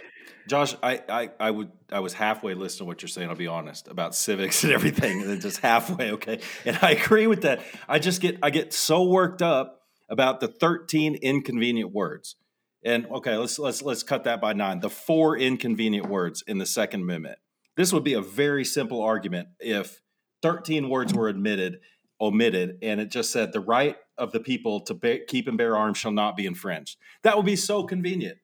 Josh, 0.46 0.74
I, 0.82 1.02
I, 1.08 1.30
I 1.38 1.50
would 1.50 1.70
I 1.92 2.00
was 2.00 2.14
halfway 2.14 2.54
listening 2.54 2.78
to 2.78 2.84
what 2.86 3.02
you're 3.02 3.08
saying, 3.08 3.28
I'll 3.28 3.34
be 3.36 3.46
honest, 3.48 3.88
about 3.88 4.14
civics 4.14 4.62
and 4.64 4.72
everything. 4.72 5.22
And 5.22 5.40
just 5.40 5.60
halfway, 5.60 6.12
okay. 6.12 6.40
And 6.64 6.78
I 6.80 6.92
agree 6.92 7.26
with 7.26 7.42
that. 7.42 7.60
I 7.88 7.98
just 7.98 8.20
get 8.22 8.38
I 8.42 8.50
get 8.50 8.72
so 8.72 9.04
worked 9.04 9.42
up 9.42 9.82
about 10.08 10.40
the 10.40 10.48
13 10.48 11.16
inconvenient 11.16 11.92
words. 11.92 12.36
And 12.84 13.06
okay, 13.06 13.36
let's 13.36 13.58
let's 13.58 13.82
let's 13.82 14.02
cut 14.02 14.24
that 14.24 14.40
by 14.40 14.52
nine. 14.54 14.80
The 14.80 14.88
four 14.90 15.36
inconvenient 15.36 16.08
words 16.08 16.42
in 16.46 16.58
the 16.58 16.66
Second 16.66 17.02
Amendment. 17.02 17.38
This 17.78 17.92
would 17.92 18.02
be 18.02 18.14
a 18.14 18.20
very 18.20 18.64
simple 18.64 19.00
argument 19.00 19.50
if 19.60 20.02
13 20.42 20.88
words 20.88 21.14
were 21.14 21.28
admitted, 21.28 21.78
omitted, 22.20 22.78
and 22.82 23.00
it 23.00 23.08
just 23.08 23.30
said 23.30 23.52
the 23.52 23.60
right 23.60 23.96
of 24.18 24.32
the 24.32 24.40
people 24.40 24.80
to 24.80 25.20
keep 25.28 25.46
and 25.46 25.56
bear 25.56 25.76
arms 25.76 25.96
shall 25.96 26.10
not 26.10 26.36
be 26.36 26.44
infringed. 26.44 26.96
That 27.22 27.36
would 27.36 27.46
be 27.46 27.54
so 27.54 27.84
convenient 27.84 28.38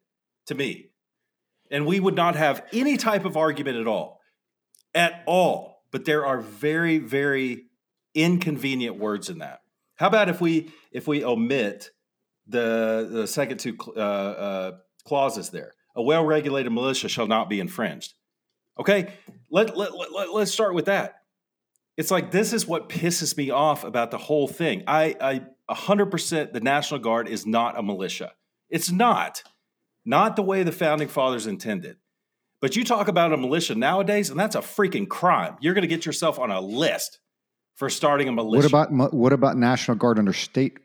to 0.47 0.55
me. 0.55 0.91
And 1.69 1.85
we 1.85 1.99
would 1.99 2.15
not 2.15 2.37
have 2.37 2.65
any 2.73 2.97
type 2.97 3.25
of 3.25 3.37
argument 3.37 3.77
at 3.77 3.89
all 3.89 4.21
at 4.95 5.25
all. 5.27 5.83
But 5.91 6.05
there 6.05 6.25
are 6.25 6.41
very 6.41 6.99
very 6.99 7.65
inconvenient 8.15 9.01
words 9.01 9.31
in 9.31 9.39
that. 9.39 9.63
How 9.97 10.07
about 10.07 10.29
if 10.29 10.41
we 10.41 10.71
if 10.93 11.09
we 11.09 11.25
omit 11.25 11.91
the 12.47 13.09
the 13.11 13.27
second 13.27 13.59
two 13.59 13.77
uh, 13.97 14.01
uh, 14.01 14.73
clauses 15.05 15.51
there? 15.51 15.73
A 15.97 16.03
well-regulated 16.03 16.71
militia 16.71 17.09
shall 17.09 17.27
not 17.27 17.49
be 17.49 17.59
infringed 17.59 18.15
okay 18.79 19.13
let, 19.51 19.77
let, 19.77 19.97
let, 19.97 20.13
let, 20.13 20.33
let's 20.33 20.51
start 20.51 20.75
with 20.75 20.87
that 20.87 21.23
it's 21.97 22.11
like 22.11 22.31
this 22.31 22.53
is 22.53 22.67
what 22.67 22.89
pisses 22.89 23.37
me 23.37 23.51
off 23.51 23.85
about 23.85 24.11
the 24.11 24.19
whole 24.19 24.49
thing 24.49 24.83
i 24.87 25.15
i 25.21 25.43
100% 25.75 26.53
the 26.53 26.61
national 26.61 27.01
guard 27.01 27.27
is 27.27 27.47
not 27.47 27.79
a 27.79 27.83
militia 27.83 28.33
it's 28.69 28.91
not 28.91 29.43
not 30.05 30.37
the 30.37 30.43
way 30.43 30.63
the 30.63 30.73
founding 30.73 31.09
fathers 31.09 31.47
intended. 31.47 31.97
But 32.61 32.77
you 32.77 32.85
talk 32.85 33.09
about 33.09 33.33
a 33.33 33.37
militia 33.37 33.75
nowadays, 33.75 34.31
and 34.31 34.39
that's 34.39 34.57
a 34.57 34.61
freaking 34.61 35.09
crime. 35.09 35.57
You're 35.61 35.75
going 35.75 35.83
to 35.83 35.89
get 35.89 36.07
yourself 36.07 36.39
on 36.39 36.51
a 36.51 36.61
list 36.61 37.21
for 37.77 37.91
starting 37.91 38.29
a 38.29 38.33
militia. 38.33 38.73
What 38.73 38.89
about, 38.89 39.15
what 39.15 39.33
about 39.33 39.57
National 39.57 39.97
Guard 39.97 40.19
under 40.19 40.33
state 40.33 40.79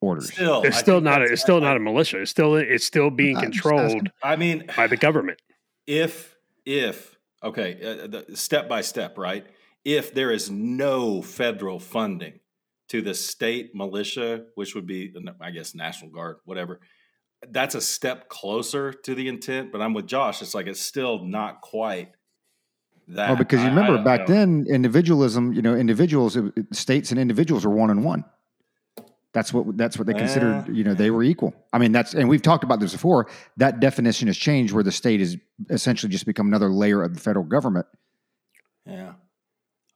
orders? 0.00 0.32
still? 0.32 0.62
it's 0.62 0.76
I 0.76 0.80
still 0.80 1.00
not 1.00 1.14
a, 1.14 1.24
that's- 1.24 1.32
it's 1.32 1.42
still 1.42 1.60
not 1.60 1.76
a 1.76 1.80
militia 1.80 2.20
it's 2.20 2.30
still 2.30 2.56
it's 2.56 2.84
still 2.84 3.10
being 3.10 3.36
I'm 3.36 3.44
controlled. 3.44 4.10
I 4.22 4.36
mean, 4.36 4.64
by 4.76 4.86
the 4.86 4.96
government 4.98 5.40
if 5.86 6.33
if 6.66 7.16
okay, 7.42 7.78
uh, 7.82 8.06
the, 8.06 8.36
step 8.36 8.68
by 8.68 8.80
step, 8.80 9.18
right? 9.18 9.46
If 9.84 10.14
there 10.14 10.30
is 10.30 10.50
no 10.50 11.20
federal 11.20 11.78
funding 11.78 12.40
to 12.88 13.02
the 13.02 13.14
state 13.14 13.74
militia, 13.74 14.44
which 14.54 14.74
would 14.74 14.86
be, 14.86 15.12
I 15.40 15.50
guess, 15.50 15.74
National 15.74 16.10
Guard, 16.10 16.36
whatever, 16.44 16.80
that's 17.50 17.74
a 17.74 17.80
step 17.80 18.28
closer 18.28 18.92
to 18.92 19.14
the 19.14 19.28
intent. 19.28 19.72
But 19.72 19.82
I'm 19.82 19.92
with 19.92 20.06
Josh. 20.06 20.40
It's 20.40 20.54
like 20.54 20.66
it's 20.66 20.80
still 20.80 21.24
not 21.24 21.60
quite 21.60 22.12
that. 23.08 23.30
Oh, 23.30 23.36
because 23.36 23.60
you 23.60 23.66
I- 23.66 23.72
I 23.72 23.74
remember 23.74 24.02
back 24.02 24.20
know. 24.28 24.34
then, 24.34 24.66
individualism, 24.68 25.52
you 25.52 25.60
know, 25.62 25.74
individuals, 25.74 26.38
states 26.72 27.10
and 27.10 27.20
individuals 27.20 27.64
are 27.66 27.70
one 27.70 27.90
on 27.90 28.02
one. 28.02 28.24
That's 29.34 29.52
what 29.52 29.76
that's 29.76 29.98
what 29.98 30.06
they 30.06 30.14
considered. 30.14 30.68
Yeah. 30.68 30.74
You 30.74 30.84
know, 30.84 30.94
they 30.94 31.10
were 31.10 31.24
equal. 31.24 31.52
I 31.72 31.78
mean, 31.78 31.90
that's 31.90 32.14
and 32.14 32.28
we've 32.28 32.40
talked 32.40 32.62
about 32.62 32.78
this 32.78 32.92
before. 32.92 33.28
That 33.56 33.80
definition 33.80 34.28
has 34.28 34.36
changed, 34.36 34.72
where 34.72 34.84
the 34.84 34.92
state 34.92 35.18
has 35.18 35.36
essentially 35.68 36.10
just 36.10 36.24
become 36.24 36.46
another 36.46 36.70
layer 36.70 37.02
of 37.02 37.14
the 37.14 37.20
federal 37.20 37.44
government. 37.44 37.86
Yeah. 38.86 39.14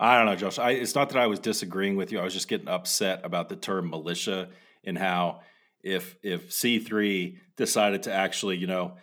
I 0.01 0.17
don't 0.17 0.27
know, 0.27 0.37
Josh. 0.37 0.59
I, 0.59 0.73
it's 0.73 0.95
not 0.95 1.11
that 1.11 1.19
I 1.19 1.29
was 1.29 1.39
disagreeing 1.39 1.97
with 1.97 2.11
you. 2.13 2.19
I 2.19 2.25
was 2.25 2.35
just 2.35 2.49
getting 2.49 2.69
upset 2.69 3.21
about 3.25 3.49
the 3.49 3.57
term 3.57 3.91
militia 3.91 4.49
and 4.85 4.99
how 4.99 5.41
if 5.85 6.17
if 6.23 6.53
C 6.53 6.81
three 6.81 7.39
decided 7.57 8.03
to 8.05 8.13
actually, 8.13 8.57
you 8.57 8.67
know, 8.67 8.97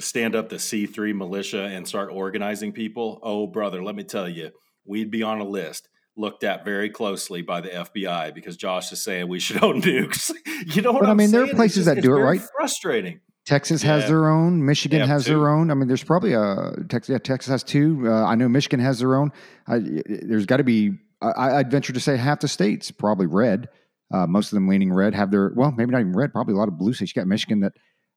stand 0.00 0.34
up 0.34 0.48
the 0.48 0.58
C 0.58 0.86
three 0.86 1.12
militia 1.12 1.62
and 1.62 1.86
start 1.86 2.10
organizing 2.12 2.72
people, 2.72 3.20
oh 3.22 3.46
brother, 3.46 3.82
let 3.82 3.94
me 3.94 4.02
tell 4.02 4.28
you, 4.28 4.50
we'd 4.84 5.12
be 5.12 5.22
on 5.22 5.40
a 5.40 5.44
list 5.44 5.88
looked 6.16 6.44
at 6.44 6.64
very 6.64 6.90
closely 6.90 7.42
by 7.42 7.60
the 7.60 7.68
FBI 7.70 8.34
because 8.34 8.56
Josh 8.56 8.92
is 8.92 9.02
saying 9.02 9.28
we 9.28 9.38
should 9.40 9.62
own 9.62 9.80
nukes. 9.82 10.30
you 10.74 10.82
know 10.82 10.92
what 10.92 11.00
But, 11.00 11.08
I 11.08 11.10
I'm 11.12 11.16
mean, 11.16 11.30
there 11.30 11.42
are? 11.42 11.44
It's 11.44 11.54
places 11.54 11.84
just- 11.86 11.94
that 11.96 12.02
do 12.02 12.14
it, 12.14 12.20
right? 12.20 12.40
Frustrating. 12.58 13.20
Texas 13.44 13.82
has 13.82 14.02
Yeah. 14.02 14.08
their 14.08 14.28
own. 14.28 14.64
Michigan 14.64 15.00
has 15.00 15.24
two. 15.24 15.30
their 15.34 15.48
own. 15.48 15.70
I 15.72 15.74
mean, 15.74 15.88
there's 15.88 16.04
probably 16.04 16.32
a 16.32 16.74
Texas. 16.88 17.12
Yeah, 17.12 17.18
Texas 17.18 17.50
has 17.50 17.64
two. 17.64 18.04
Uh, 18.06 18.24
I 18.24 18.36
know 18.36 18.48
Michigan 18.48 18.78
has 18.78 19.00
their 19.00 19.16
own. 19.16 19.32
I, 19.66 19.80
there's 20.06 20.46
got 20.46 20.58
to 20.58 20.64
be. 20.64 20.92
I, 21.20 21.56
I'd 21.56 21.68
venture 21.70 21.92
to 21.92 21.98
say 21.98 22.16
half 22.16 22.38
the 22.40 22.46
states 22.46 22.92
probably 22.92 23.26
red. 23.26 23.68
Uh, 24.14 24.28
most 24.28 24.52
of 24.52 24.56
them 24.56 24.68
leaning 24.68 24.92
red 24.92 25.12
have 25.16 25.32
their. 25.32 25.50
Well, 25.56 25.72
maybe 25.72 25.90
not 25.90 26.00
even 26.02 26.12
red. 26.12 26.32
Probably 26.32 26.54
a 26.54 26.56
lot 26.56 26.68
of 26.68 26.78
blue 26.78 26.92
states. 26.92 27.16
You 27.16 27.20
got 27.20 27.26
Michigan 27.26 27.60
that 27.60 27.72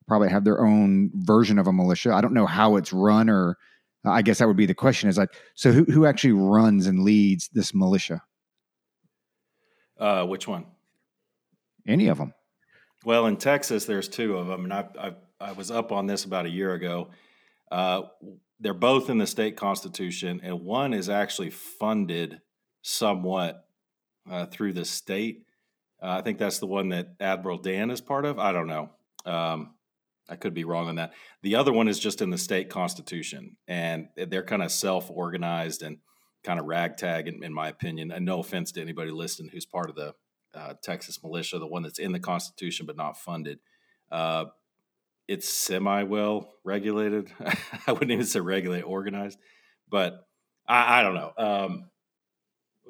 probably 0.07 0.29
have 0.29 0.43
their 0.43 0.63
own 0.63 1.09
version 1.15 1.57
of 1.57 1.65
a 1.65 1.73
militia. 1.73 2.13
I 2.13 2.21
don't 2.21 2.33
know 2.35 2.45
how 2.45 2.75
it's 2.75 2.93
run, 2.93 3.27
or 3.27 3.57
I 4.07 4.21
guess 4.21 4.39
that 4.39 4.47
would 4.47 4.57
be 4.57 4.65
the 4.65 4.73
question. 4.73 5.09
Is 5.09 5.17
like, 5.17 5.33
so 5.55 5.71
who 5.71 5.83
who 5.85 6.05
actually 6.05 6.33
runs 6.33 6.87
and 6.87 7.03
leads 7.03 7.49
this 7.49 7.73
militia? 7.73 8.21
Uh, 9.99 10.25
which 10.25 10.47
one? 10.47 10.65
Any 11.87 12.07
of 12.07 12.17
them? 12.17 12.33
Well, 13.03 13.27
in 13.27 13.37
Texas, 13.37 13.85
there's 13.85 14.09
two 14.09 14.37
of 14.37 14.47
them, 14.47 14.63
and 14.63 14.73
I've, 14.73 14.89
I've 14.97 15.15
I 15.39 15.51
was 15.51 15.69
up 15.71 15.91
on 15.91 16.07
this 16.07 16.25
about 16.25 16.45
a 16.45 16.49
year 16.49 16.73
ago. 16.73 17.09
Uh, 17.71 18.03
they're 18.59 18.73
both 18.73 19.09
in 19.09 19.17
the 19.17 19.27
state 19.27 19.57
constitution, 19.57 20.39
and 20.43 20.61
one 20.61 20.93
is 20.93 21.09
actually 21.09 21.49
funded 21.49 22.41
somewhat 22.81 23.67
uh, 24.29 24.45
through 24.45 24.73
the 24.73 24.85
state. 24.85 25.43
Uh, 26.01 26.17
I 26.17 26.21
think 26.21 26.39
that's 26.39 26.59
the 26.59 26.67
one 26.67 26.89
that 26.89 27.15
Admiral 27.19 27.57
Dan 27.57 27.91
is 27.91 28.01
part 28.01 28.25
of. 28.25 28.39
I 28.39 28.51
don't 28.51 28.67
know. 28.67 28.89
Um, 29.25 29.74
I 30.27 30.35
could 30.35 30.53
be 30.53 30.63
wrong 30.63 30.87
on 30.87 30.95
that. 30.95 31.13
The 31.43 31.55
other 31.55 31.71
one 31.71 31.87
is 31.87 31.99
just 31.99 32.21
in 32.21 32.29
the 32.29 32.37
state 32.37 32.69
constitution, 32.69 33.57
and 33.67 34.07
they're 34.15 34.43
kind 34.43 34.63
of 34.63 34.71
self 34.71 35.09
organized 35.11 35.83
and 35.83 35.97
kind 36.43 36.59
of 36.59 36.65
ragtag, 36.65 37.27
in, 37.27 37.43
in, 37.43 37.53
my 37.53 37.67
opinion. 37.67 38.11
And 38.11 38.25
no 38.25 38.39
offense 38.39 38.71
to 38.73 38.81
anybody 38.81 39.11
listening 39.11 39.49
who's 39.51 39.65
part 39.65 39.89
of 39.89 39.95
the 39.95 40.13
uh, 40.53 40.73
Texas 40.81 41.21
militia, 41.23 41.59
the 41.59 41.67
one 41.67 41.83
that's 41.83 41.99
in 41.99 42.11
the 42.11 42.19
constitution 42.19 42.85
but 42.85 42.97
not 42.97 43.17
funded. 43.17 43.59
Uh, 44.11 44.45
it's 45.27 45.49
semi 45.49 46.03
well 46.03 46.53
regulated. 46.63 47.31
I 47.87 47.91
wouldn't 47.91 48.11
even 48.11 48.25
say 48.25 48.39
regulated, 48.39 48.85
organized, 48.85 49.39
but 49.89 50.27
I, 50.67 50.99
I 50.99 51.03
don't 51.03 51.15
know. 51.15 51.31
Um, 51.37 51.89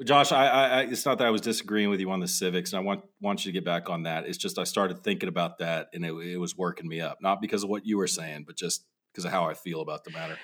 Josh, 0.03 0.31
I, 0.31 0.47
I, 0.47 0.81
it's 0.81 1.05
not 1.05 1.19
that 1.19 1.27
I 1.27 1.29
was 1.29 1.41
disagreeing 1.41 1.89
with 1.89 2.01
you 2.01 2.11
on 2.11 2.19
the 2.19 2.27
civics, 2.27 2.73
and 2.73 2.79
I 2.79 2.83
want 2.83 3.03
want 3.21 3.45
you 3.45 3.51
to 3.51 3.53
get 3.53 3.63
back 3.63 3.89
on 3.89 4.03
that. 4.03 4.25
It's 4.25 4.37
just 4.37 4.59
I 4.59 4.65
started 4.65 5.03
thinking 5.03 5.29
about 5.29 5.59
that, 5.59 5.87
and 5.93 6.03
it, 6.03 6.11
it 6.11 6.37
was 6.37 6.57
working 6.57 6.87
me 6.87 6.99
up, 6.99 7.19
not 7.21 7.39
because 7.39 7.63
of 7.63 7.69
what 7.69 7.85
you 7.85 7.97
were 7.97 8.07
saying, 8.07 8.43
but 8.45 8.57
just 8.57 8.83
because 9.13 9.23
of 9.23 9.31
how 9.31 9.45
I 9.45 9.53
feel 9.53 9.79
about 9.81 10.03
the 10.03 10.11
matter. 10.11 10.37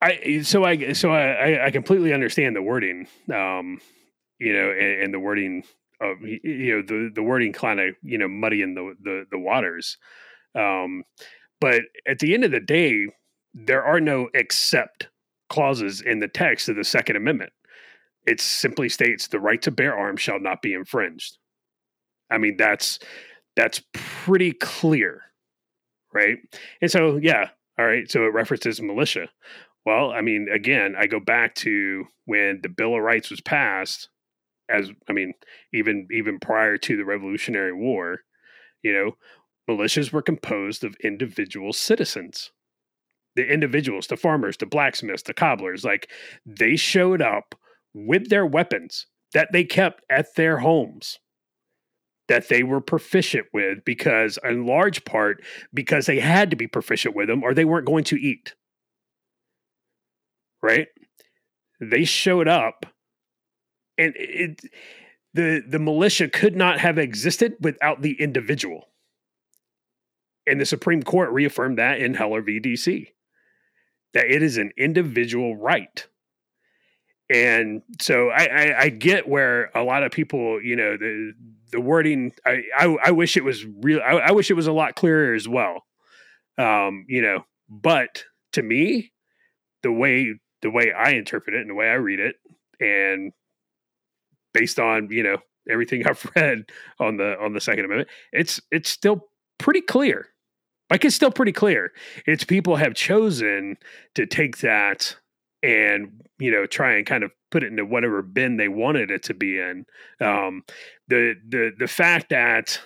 I 0.00 0.42
so 0.42 0.64
I 0.64 0.92
so 0.92 1.10
I 1.12 1.66
I 1.66 1.70
completely 1.70 2.12
understand 2.12 2.54
the 2.54 2.62
wording, 2.62 3.08
um, 3.32 3.80
you 4.38 4.52
know, 4.52 4.70
and, 4.70 5.02
and 5.02 5.14
the 5.14 5.20
wording 5.20 5.64
of 6.00 6.18
you 6.22 6.76
know 6.76 6.82
the 6.82 7.10
the 7.12 7.22
wording 7.22 7.52
kind 7.52 7.80
of 7.80 7.94
you 8.02 8.18
know 8.18 8.28
muddying 8.28 8.74
the 8.74 8.94
the 9.02 9.24
the 9.32 9.38
waters, 9.38 9.98
um, 10.54 11.02
but 11.60 11.82
at 12.06 12.20
the 12.20 12.34
end 12.34 12.44
of 12.44 12.52
the 12.52 12.60
day, 12.60 13.06
there 13.52 13.84
are 13.84 14.00
no 14.00 14.28
except 14.34 15.08
clauses 15.48 16.00
in 16.00 16.20
the 16.20 16.28
text 16.28 16.68
of 16.68 16.76
the 16.76 16.84
Second 16.84 17.16
Amendment 17.16 17.52
it 18.26 18.40
simply 18.40 18.88
states 18.88 19.28
the 19.28 19.40
right 19.40 19.60
to 19.62 19.70
bear 19.70 19.96
arms 19.96 20.20
shall 20.20 20.40
not 20.40 20.62
be 20.62 20.74
infringed. 20.74 21.38
I 22.30 22.38
mean, 22.38 22.56
that's 22.56 22.98
that's 23.56 23.82
pretty 23.92 24.52
clear, 24.52 25.22
right? 26.12 26.38
And 26.80 26.90
so, 26.90 27.16
yeah, 27.16 27.50
all 27.78 27.86
right. 27.86 28.10
So 28.10 28.24
it 28.24 28.32
references 28.32 28.80
militia. 28.80 29.28
Well, 29.84 30.12
I 30.12 30.20
mean, 30.20 30.48
again, 30.52 30.94
I 30.98 31.06
go 31.06 31.20
back 31.20 31.54
to 31.56 32.04
when 32.24 32.60
the 32.62 32.68
Bill 32.68 32.94
of 32.94 33.02
Rights 33.02 33.30
was 33.30 33.40
passed. 33.40 34.08
As 34.70 34.90
I 35.08 35.12
mean, 35.12 35.34
even 35.74 36.06
even 36.10 36.38
prior 36.38 36.78
to 36.78 36.96
the 36.96 37.04
Revolutionary 37.04 37.72
War, 37.72 38.20
you 38.82 38.92
know, 38.92 39.16
militias 39.68 40.12
were 40.12 40.22
composed 40.22 40.84
of 40.84 40.96
individual 41.02 41.72
citizens. 41.72 42.52
The 43.34 43.50
individuals, 43.50 44.06
the 44.06 44.16
farmers, 44.16 44.56
the 44.58 44.66
blacksmiths, 44.66 45.22
the 45.22 45.34
cobblers, 45.34 45.84
like 45.84 46.10
they 46.46 46.76
showed 46.76 47.22
up 47.22 47.54
with 47.94 48.28
their 48.28 48.46
weapons 48.46 49.06
that 49.34 49.48
they 49.52 49.64
kept 49.64 50.02
at 50.10 50.34
their 50.36 50.58
homes 50.58 51.18
that 52.28 52.48
they 52.48 52.62
were 52.62 52.80
proficient 52.80 53.46
with 53.52 53.84
because 53.84 54.38
in 54.44 54.64
large 54.66 55.04
part 55.04 55.42
because 55.74 56.06
they 56.06 56.20
had 56.20 56.50
to 56.50 56.56
be 56.56 56.66
proficient 56.66 57.14
with 57.14 57.28
them 57.28 57.42
or 57.42 57.52
they 57.52 57.64
weren't 57.64 57.86
going 57.86 58.04
to 58.04 58.16
eat. 58.16 58.54
Right? 60.62 60.86
They 61.80 62.04
showed 62.04 62.48
up 62.48 62.86
and 63.98 64.14
it 64.16 64.62
the 65.34 65.62
the 65.66 65.78
militia 65.78 66.28
could 66.28 66.56
not 66.56 66.78
have 66.78 66.98
existed 66.98 67.56
without 67.60 68.02
the 68.02 68.20
individual. 68.20 68.88
And 70.46 70.60
the 70.60 70.66
supreme 70.66 71.02
court 71.02 71.30
reaffirmed 71.32 71.78
that 71.78 72.00
in 72.00 72.14
heller 72.14 72.40
v. 72.42 72.60
Dc 72.60 73.08
that 74.14 74.26
it 74.26 74.42
is 74.42 74.58
an 74.58 74.72
individual 74.76 75.56
right 75.56 76.06
and 77.32 77.82
so 78.00 78.28
I, 78.28 78.44
I, 78.44 78.80
I, 78.82 78.88
get 78.90 79.26
where 79.26 79.70
a 79.74 79.82
lot 79.82 80.02
of 80.02 80.12
people, 80.12 80.60
you 80.62 80.76
know, 80.76 80.98
the 80.98 81.32
the 81.70 81.80
wording. 81.80 82.32
I 82.44 82.62
I, 82.76 82.96
I 83.04 83.10
wish 83.10 83.36
it 83.36 83.44
was 83.44 83.64
real. 83.64 84.00
I, 84.00 84.16
I, 84.16 84.30
wish 84.32 84.50
it 84.50 84.54
was 84.54 84.66
a 84.66 84.72
lot 84.72 84.96
clearer 84.96 85.34
as 85.34 85.48
well. 85.48 85.84
Um, 86.58 87.06
you 87.08 87.22
know, 87.22 87.44
but 87.70 88.24
to 88.52 88.62
me, 88.62 89.12
the 89.82 89.90
way 89.90 90.34
the 90.60 90.70
way 90.70 90.92
I 90.92 91.12
interpret 91.12 91.56
it 91.56 91.62
and 91.62 91.70
the 91.70 91.74
way 91.74 91.88
I 91.88 91.94
read 91.94 92.20
it, 92.20 92.36
and 92.78 93.32
based 94.52 94.78
on 94.78 95.08
you 95.10 95.22
know 95.22 95.38
everything 95.70 96.02
I've 96.06 96.30
read 96.36 96.64
on 97.00 97.16
the 97.16 97.38
on 97.40 97.54
the 97.54 97.60
Second 97.60 97.86
Amendment, 97.86 98.10
it's 98.32 98.60
it's 98.70 98.90
still 98.90 99.28
pretty 99.58 99.80
clear. 99.80 100.28
Like 100.90 101.06
it's 101.06 101.16
still 101.16 101.30
pretty 101.30 101.52
clear. 101.52 101.92
It's 102.26 102.44
people 102.44 102.76
have 102.76 102.92
chosen 102.92 103.78
to 104.14 104.26
take 104.26 104.58
that 104.58 105.16
and 105.62 106.22
you 106.38 106.50
know 106.50 106.66
try 106.66 106.96
and 106.96 107.06
kind 107.06 107.24
of 107.24 107.30
put 107.50 107.62
it 107.62 107.68
into 107.68 107.84
whatever 107.84 108.22
bin 108.22 108.56
they 108.56 108.68
wanted 108.68 109.10
it 109.10 109.22
to 109.24 109.34
be 109.34 109.58
in. 109.58 109.86
Um, 110.20 110.64
the 111.08 111.34
the 111.48 111.72
the 111.78 111.88
fact 111.88 112.30
that 112.30 112.80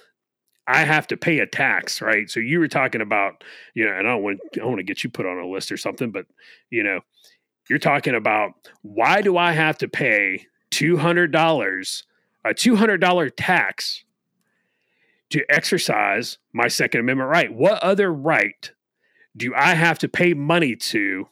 I 0.67 0.85
have 0.85 1.07
to 1.09 1.17
pay 1.17 1.39
a 1.39 1.47
tax, 1.47 2.03
right? 2.03 2.29
So 2.29 2.41
you 2.41 2.59
were 2.59 2.69
talking 2.69 3.01
about, 3.01 3.45
you 3.75 3.87
know, 3.87 3.93
and 3.93 4.07
I 4.07 4.11
don't 4.11 4.23
want 4.23 4.41
I 4.55 4.59
don't 4.59 4.69
want 4.69 4.79
to 4.81 4.85
get 4.85 5.05
you 5.05 5.11
put 5.11 5.27
on 5.27 5.39
a 5.39 5.47
list 5.47 5.71
or 5.71 5.77
something, 5.77 6.11
but 6.11 6.27
you 6.71 6.83
know, 6.83 7.01
you're 7.69 7.79
talking 7.79 8.15
about 8.15 8.53
why 8.83 9.23
do 9.23 9.37
I 9.37 9.53
have 9.53 9.79
to 9.79 9.89
pay 9.89 10.47
two 10.71 10.97
hundred 10.97 11.31
dollars, 11.31 12.05
a 12.45 12.53
two 12.53 12.77
hundred 12.77 13.01
dollar 13.01 13.31
tax 13.31 14.05
to 15.31 15.45
exercise 15.49 16.39
my 16.53 16.69
Second 16.69 17.01
Amendment 17.01 17.31
right? 17.31 17.53
What 17.53 17.83
other 17.83 18.13
right 18.13 18.71
do 19.37 19.55
I 19.55 19.75
have 19.75 19.99
to 20.01 20.09
pay 20.09 20.35
money 20.35 20.75
to 20.77 21.29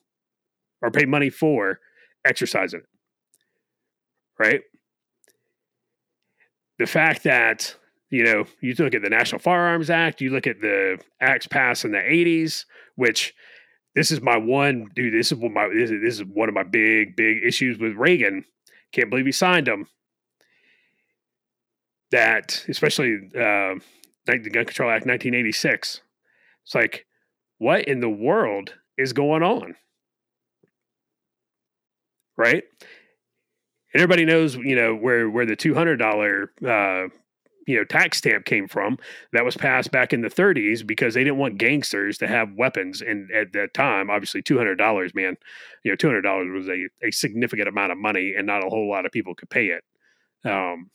or 0.85 0.91
pay 0.91 1.07
money 1.07 1.31
for 1.31 1.81
exercising 2.27 2.81
it. 2.81 2.87
Right? 4.39 4.61
The 6.79 6.87
fact 6.87 7.25
that, 7.25 7.75
you 8.11 8.23
know, 8.23 8.45
you 8.61 8.75
look 8.79 8.95
at 8.95 9.03
the 9.03 9.09
National 9.09 9.39
Firearms 9.39 9.89
Act, 9.89 10.21
you 10.21 10.31
look 10.31 10.47
at 10.47 10.61
the 10.61 11.01
acts 11.21 11.47
passed 11.47 11.87
in 11.87 11.93
the 11.93 11.99
80s, 11.99 12.67
which 12.97 13.33
this 13.95 14.11
is 14.11 14.21
my 14.21 14.37
one 14.37 14.91
dude, 14.95 15.15
this 15.15 15.33
is 15.33 15.39
my 15.39 15.69
this 15.69 15.91
is, 15.91 16.03
this 16.03 16.15
is 16.17 16.25
one 16.25 16.51
of 16.51 16.55
my 16.55 16.65
big, 16.65 17.17
big 17.17 17.43
issues 17.43 17.79
with 17.79 17.95
Reagan. 17.95 18.45
Can't 18.93 19.09
believe 19.09 19.27
he 19.27 19.33
signed 19.33 19.67
them. 19.67 19.87
That 22.11 22.65
especially 22.69 23.17
uh, 23.35 23.77
the 24.27 24.51
Gun 24.51 24.67
Control 24.67 24.91
Act 24.91 25.07
1986. 25.07 26.03
It's 26.65 26.75
like, 26.75 27.07
what 27.59 27.85
in 27.87 28.01
the 28.01 28.11
world 28.11 28.75
is 28.99 29.13
going 29.13 29.43
on? 29.43 29.77
Right? 32.37 32.65
And 33.93 34.03
everybody 34.03 34.25
knows, 34.25 34.57
you 34.57 34.75
know, 34.77 34.95
where 34.95 35.31
where 35.31 35.47
the 35.47 35.57
two 35.57 35.75
hundred 35.75 35.97
dollar 35.99 36.53
uh, 36.67 37.09
you 37.67 37.77
know 37.77 37.85
tax 37.85 38.19
stamp 38.19 38.45
came 38.45 38.69
from. 38.69 38.99
That 39.33 39.45
was 39.45 39.57
passed 39.57 39.91
back 39.91 40.13
in 40.13 40.21
the 40.21 40.29
30s 40.29 40.87
because 40.87 41.15
they 41.15 41.25
didn't 41.25 41.39
want 41.39 41.59
gangsters 41.59 42.19
to 42.19 42.27
have 42.27 42.55
weapons. 42.55 43.01
And 43.01 43.31
at 43.31 43.53
that 43.53 43.75
time, 43.75 44.11
obviously, 44.11 44.43
two 44.43 44.59
hundred 44.59 44.77
dollars, 44.77 45.15
man, 45.15 45.37
you 45.83 45.91
know, 45.91 45.97
two 45.97 46.09
hundred 46.09 46.23
dollars 46.23 46.49
was 46.53 46.69
a, 46.69 46.89
a 47.07 47.11
significant 47.11 47.69
amount 47.69 47.93
of 47.93 47.99
money, 47.99 48.35
and 48.37 48.47
not 48.47 48.65
a 48.65 48.69
whole 48.69 48.89
lot 48.91 49.07
of 49.07 49.13
people 49.13 49.35
could 49.35 49.51
pay 49.51 49.67
it. 49.67 49.85
Um, 50.49 50.91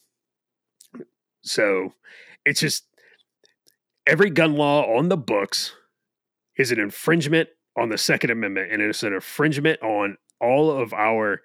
so 1.42 1.94
it's 2.46 2.60
just 2.60 2.86
every 4.06 4.30
gun 4.30 4.56
law 4.56 4.98
on 4.98 5.10
the 5.10 5.18
books 5.18 5.74
is 6.58 6.72
an 6.72 6.80
infringement 6.80 7.50
on 7.80 7.90
the 7.90 7.98
Second 7.98 8.32
Amendment, 8.32 8.72
and 8.72 8.82
it's 8.82 9.04
an 9.04 9.14
infringement 9.14 9.82
on 9.82 10.18
all 10.40 10.72
of 10.72 10.94
our 10.94 11.42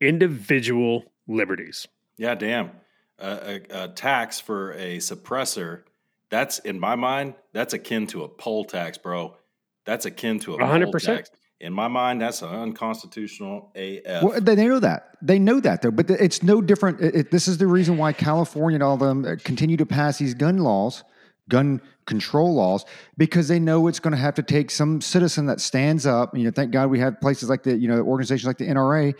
individual 0.00 1.04
liberties. 1.26 1.86
Yeah, 2.16 2.34
damn. 2.34 2.70
Uh, 3.18 3.38
a, 3.70 3.84
a, 3.84 3.88
tax 3.88 4.40
for 4.40 4.72
a 4.72 4.98
suppressor, 4.98 5.82
that's 6.30 6.58
in 6.60 6.80
my 6.80 6.96
mind, 6.96 7.34
that's 7.52 7.72
akin 7.72 8.06
to 8.08 8.24
a 8.24 8.28
poll 8.28 8.64
tax, 8.64 8.98
bro. 8.98 9.36
That's 9.84 10.06
akin 10.06 10.40
to 10.40 10.54
a 10.54 10.58
100%. 10.58 10.84
poll 10.84 10.92
tax. 10.92 11.30
In 11.60 11.72
my 11.72 11.86
mind, 11.86 12.20
that's 12.20 12.42
an 12.42 12.48
unconstitutional 12.48 13.70
AF. 13.76 14.24
Well, 14.24 14.40
they 14.40 14.56
know 14.56 14.80
that. 14.80 15.16
They 15.22 15.38
know 15.38 15.60
that, 15.60 15.82
though. 15.82 15.92
But 15.92 16.10
it's 16.10 16.42
no 16.42 16.60
different. 16.60 17.00
It, 17.00 17.14
it, 17.14 17.30
this 17.30 17.46
is 17.46 17.58
the 17.58 17.68
reason 17.68 17.98
why 17.98 18.12
California 18.12 18.74
and 18.74 18.82
all 18.82 18.94
of 18.94 19.00
them 19.00 19.24
uh, 19.24 19.36
continue 19.44 19.76
to 19.76 19.86
pass 19.86 20.18
these 20.18 20.34
gun 20.34 20.58
laws 20.58 21.04
gun 21.48 21.80
control 22.06 22.54
laws 22.54 22.84
because 23.16 23.48
they 23.48 23.58
know 23.58 23.86
it's 23.86 24.00
going 24.00 24.12
to 24.12 24.18
have 24.18 24.34
to 24.34 24.42
take 24.42 24.70
some 24.70 25.00
citizen 25.00 25.46
that 25.46 25.60
stands 25.60 26.06
up. 26.06 26.36
You 26.36 26.44
know, 26.44 26.50
thank 26.50 26.70
God 26.70 26.90
we 26.90 26.98
have 27.00 27.20
places 27.20 27.48
like 27.48 27.62
the, 27.62 27.76
you 27.76 27.88
know, 27.88 28.00
organizations 28.00 28.46
like 28.46 28.58
the 28.58 28.68
NRA. 28.68 29.14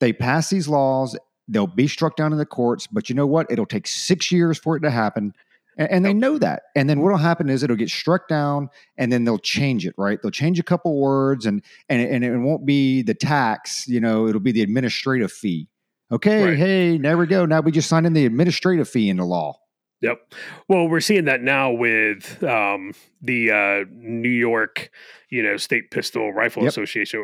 They 0.00 0.12
pass 0.12 0.48
these 0.48 0.68
laws, 0.68 1.16
they'll 1.48 1.66
be 1.66 1.88
struck 1.88 2.16
down 2.16 2.32
in 2.32 2.38
the 2.38 2.46
courts, 2.46 2.86
but 2.86 3.08
you 3.08 3.14
know 3.14 3.26
what? 3.26 3.46
It'll 3.50 3.66
take 3.66 3.86
six 3.86 4.32
years 4.32 4.58
for 4.58 4.76
it 4.76 4.80
to 4.80 4.90
happen. 4.90 5.34
And, 5.76 5.90
and 5.90 6.04
they 6.04 6.12
know 6.12 6.38
that. 6.38 6.64
And 6.74 6.88
then 6.88 7.00
what'll 7.00 7.18
happen 7.18 7.48
is 7.48 7.62
it'll 7.62 7.76
get 7.76 7.90
struck 7.90 8.28
down 8.28 8.68
and 8.96 9.12
then 9.12 9.24
they'll 9.24 9.38
change 9.38 9.86
it, 9.86 9.94
right? 9.96 10.20
They'll 10.20 10.30
change 10.30 10.58
a 10.58 10.62
couple 10.62 10.98
words 10.98 11.46
and 11.46 11.62
and, 11.88 12.02
and 12.02 12.24
it 12.24 12.36
won't 12.38 12.66
be 12.66 13.02
the 13.02 13.14
tax, 13.14 13.86
you 13.88 14.00
know, 14.00 14.26
it'll 14.26 14.40
be 14.40 14.52
the 14.52 14.62
administrative 14.62 15.32
fee. 15.32 15.68
Okay, 16.12 16.44
right. 16.44 16.58
hey, 16.58 16.98
there 16.98 17.16
we 17.16 17.26
go. 17.26 17.46
Now 17.46 17.60
we 17.60 17.70
just 17.70 17.88
signed 17.88 18.06
in 18.06 18.14
the 18.14 18.26
administrative 18.26 18.88
fee 18.88 19.08
into 19.08 19.24
law. 19.24 19.56
Yep. 20.02 20.32
Well, 20.68 20.88
we're 20.88 21.00
seeing 21.00 21.26
that 21.26 21.42
now 21.42 21.70
with 21.70 22.42
um, 22.42 22.94
the 23.20 23.50
uh, 23.50 23.84
New 23.90 24.30
York, 24.30 24.90
you 25.28 25.42
know, 25.42 25.58
State 25.58 25.90
Pistol 25.90 26.32
Rifle 26.32 26.62
Yep. 26.62 26.70
Association, 26.70 27.20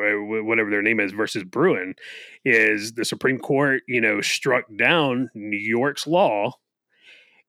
whatever 0.47 0.71
their 0.71 0.83
name 0.83 1.01
is, 1.01 1.13
versus 1.13 1.43
Bruen, 1.43 1.95
is 2.45 2.93
the 2.93 3.05
Supreme 3.05 3.39
Court, 3.39 3.83
you 3.89 4.01
know, 4.01 4.21
struck 4.21 4.65
down 4.77 5.31
New 5.35 5.57
York's 5.57 6.07
law. 6.07 6.53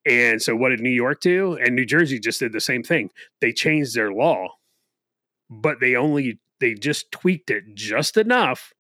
And 0.05 0.41
so, 0.41 0.55
what 0.55 0.69
did 0.69 0.79
New 0.79 0.89
York 0.89 1.19
do? 1.19 1.57
And 1.57 1.75
New 1.75 1.85
Jersey 1.85 2.19
just 2.19 2.39
did 2.39 2.53
the 2.53 2.61
same 2.61 2.83
thing. 2.83 3.09
They 3.41 3.51
changed 3.51 3.95
their 3.95 4.13
law, 4.13 4.47
but 5.49 5.81
they 5.81 5.95
only 5.95 6.39
they 6.61 6.73
just 6.73 7.11
tweaked 7.11 7.51
it 7.51 7.63
just 7.73 8.15
enough 8.15 8.73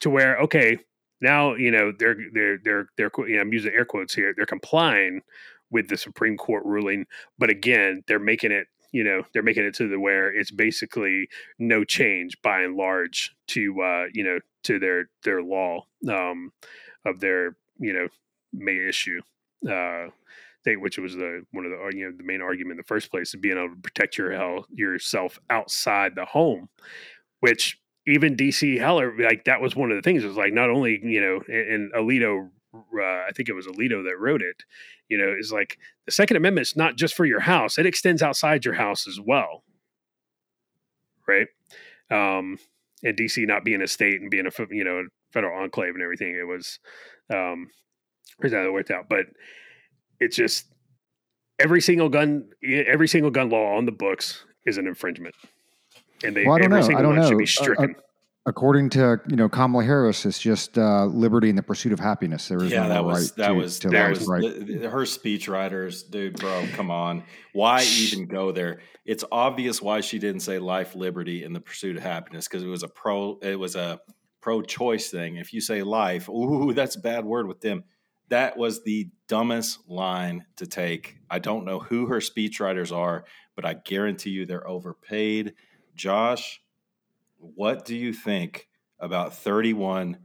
to 0.00 0.10
where 0.10 0.38
okay, 0.38 0.78
now 1.20 1.54
you 1.54 1.72
know 1.72 1.92
they're 1.98 2.16
they're 2.32 2.58
they're 2.62 2.88
they're 2.96 3.10
you 3.26 3.34
know, 3.36 3.40
I'm 3.40 3.52
using 3.52 3.72
air 3.72 3.84
quotes 3.84 4.14
here. 4.14 4.32
They're 4.36 4.46
complying 4.46 5.22
with 5.70 5.88
the 5.88 5.96
Supreme 5.96 6.36
Court 6.36 6.64
ruling, 6.64 7.06
but 7.38 7.50
again, 7.50 8.02
they're 8.06 8.18
making 8.18 8.52
it 8.52 8.66
you 8.92 9.04
know 9.04 9.22
they're 9.32 9.42
making 9.42 9.64
it 9.64 9.74
to 9.74 9.88
the 9.88 10.00
where 10.00 10.32
it's 10.32 10.50
basically 10.50 11.28
no 11.58 11.84
change 11.84 12.40
by 12.42 12.62
and 12.62 12.76
large 12.76 13.34
to 13.48 13.80
uh, 13.82 14.04
you 14.12 14.24
know 14.24 14.38
to 14.64 14.78
their 14.78 15.10
their 15.24 15.42
law 15.42 15.84
um, 16.08 16.52
of 17.04 17.20
their 17.20 17.56
you 17.78 17.92
know 17.92 18.08
May 18.52 18.88
issue. 18.88 19.20
Uh, 19.68 20.08
which 20.76 20.98
was 20.98 21.14
the 21.14 21.42
one 21.52 21.64
of 21.64 21.70
the 21.70 21.96
you 21.96 22.04
know 22.04 22.14
the 22.14 22.22
main 22.22 22.42
argument 22.42 22.72
in 22.72 22.76
the 22.76 22.82
first 22.82 23.10
place 23.10 23.32
of 23.32 23.40
being 23.40 23.56
able 23.56 23.74
to 23.74 23.80
protect 23.80 24.18
your 24.18 24.32
health 24.32 24.66
yourself 24.70 25.38
outside 25.48 26.14
the 26.14 26.26
home, 26.26 26.68
which 27.40 27.80
even 28.06 28.36
DC 28.36 28.78
Heller 28.78 29.14
like 29.18 29.44
that 29.44 29.62
was 29.62 29.74
one 29.74 29.90
of 29.90 29.96
the 29.96 30.02
things. 30.02 30.24
It 30.24 30.28
was 30.28 30.36
like 30.36 30.52
not 30.52 30.68
only 30.68 31.00
you 31.02 31.20
know 31.20 31.40
and, 31.48 31.72
and 31.72 31.92
Alito, 31.94 32.50
uh, 32.74 32.80
I 33.02 33.30
think 33.34 33.48
it 33.48 33.54
was 33.54 33.66
Alito 33.66 34.04
that 34.04 34.18
wrote 34.18 34.42
it. 34.42 34.56
You 35.08 35.18
know, 35.18 35.34
is 35.38 35.52
like 35.52 35.78
the 36.06 36.12
Second 36.12 36.36
Amendment 36.36 36.66
is 36.66 36.76
not 36.76 36.96
just 36.96 37.14
for 37.14 37.24
your 37.24 37.40
house; 37.40 37.78
it 37.78 37.86
extends 37.86 38.22
outside 38.22 38.64
your 38.64 38.74
house 38.74 39.06
as 39.08 39.18
well, 39.24 39.64
right? 41.26 41.46
Um, 42.10 42.58
and 43.04 43.16
DC 43.16 43.46
not 43.46 43.64
being 43.64 43.82
a 43.82 43.86
state 43.86 44.20
and 44.20 44.30
being 44.30 44.46
a 44.46 44.50
you 44.70 44.84
know 44.84 45.04
federal 45.32 45.62
enclave 45.62 45.94
and 45.94 46.02
everything, 46.02 46.34
it 46.34 46.46
was 46.46 46.78
um, 47.30 47.70
here's 48.40 48.52
how 48.52 48.64
it 48.64 48.72
worked 48.72 48.90
out. 48.90 49.08
But 49.08 49.26
it's 50.20 50.36
just 50.36 50.66
every 51.58 51.80
single 51.80 52.08
gun, 52.08 52.48
every 52.64 53.08
single 53.08 53.30
gun 53.30 53.50
law 53.50 53.76
on 53.76 53.86
the 53.86 53.92
books 53.92 54.44
is 54.66 54.78
an 54.78 54.86
infringement, 54.86 55.34
and 56.24 56.36
they 56.36 56.44
Well, 56.44 56.54
I 56.56 56.58
don't 56.58 56.66
every 56.72 56.80
know. 56.80 56.86
single 56.86 56.98
I 56.98 57.02
don't 57.02 57.16
one 57.16 57.24
should 57.26 57.32
know. 57.32 57.38
be 57.38 57.44
Uh, 57.44 57.46
stricken. 57.46 57.96
According 58.48 58.88
to 58.90 59.20
you 59.28 59.36
know 59.36 59.48
Kamala 59.48 59.84
Harris, 59.84 60.24
it's 60.24 60.38
just 60.38 60.78
uh, 60.78 61.04
liberty 61.04 61.50
and 61.50 61.58
the 61.58 61.62
pursuit 61.62 61.92
of 61.92 62.00
happiness. 62.00 62.48
There 62.48 62.62
is 62.62 62.72
yeah, 62.72 62.84
no 62.84 62.88
that 62.88 63.04
was 63.04 63.30
right 63.30 63.36
that 63.36 63.48
to, 63.48 63.54
was 63.54 63.78
to 63.80 63.88
that 63.90 64.08
life, 64.08 64.18
was 64.18 64.26
right. 64.26 64.42
the- 64.42 64.78
the- 64.78 64.88
her 64.90 65.04
speech 65.04 65.48
writers, 65.48 66.02
dude, 66.02 66.38
bro. 66.38 66.66
Come 66.72 66.90
on, 66.90 67.24
why 67.52 67.82
even 67.82 68.26
go 68.26 68.50
there? 68.50 68.80
It's 69.04 69.22
obvious 69.30 69.82
why 69.82 70.00
she 70.00 70.18
didn't 70.18 70.40
say 70.40 70.58
life, 70.58 70.94
liberty, 70.94 71.44
and 71.44 71.54
the 71.54 71.60
pursuit 71.60 71.96
of 71.98 72.02
happiness 72.02 72.48
because 72.48 72.62
it 72.62 72.68
was 72.68 72.82
a 72.82 72.88
pro. 72.88 73.38
It 73.42 73.58
was 73.58 73.76
a 73.76 74.00
pro-choice 74.40 75.10
thing. 75.10 75.36
If 75.36 75.52
you 75.52 75.60
say 75.60 75.82
life, 75.82 76.28
ooh, 76.30 76.72
that's 76.72 76.96
a 76.96 77.00
bad 77.00 77.26
word 77.26 77.46
with 77.48 77.60
them. 77.60 77.84
That 78.30 78.56
was 78.56 78.82
the 78.82 79.10
dumbest 79.26 79.78
line 79.88 80.46
to 80.56 80.66
take. 80.66 81.16
I 81.28 81.38
don't 81.38 81.66
know 81.66 81.80
who 81.80 82.06
her 82.06 82.18
speechwriters 82.20 82.96
are, 82.96 83.24
but 83.56 83.66
I 83.66 83.74
guarantee 83.74 84.30
you 84.30 84.46
they're 84.46 84.66
overpaid. 84.66 85.54
Josh, 85.94 86.62
what 87.38 87.84
do 87.84 87.96
you 87.96 88.12
think 88.12 88.68
about 89.00 89.34
31? 89.36 90.18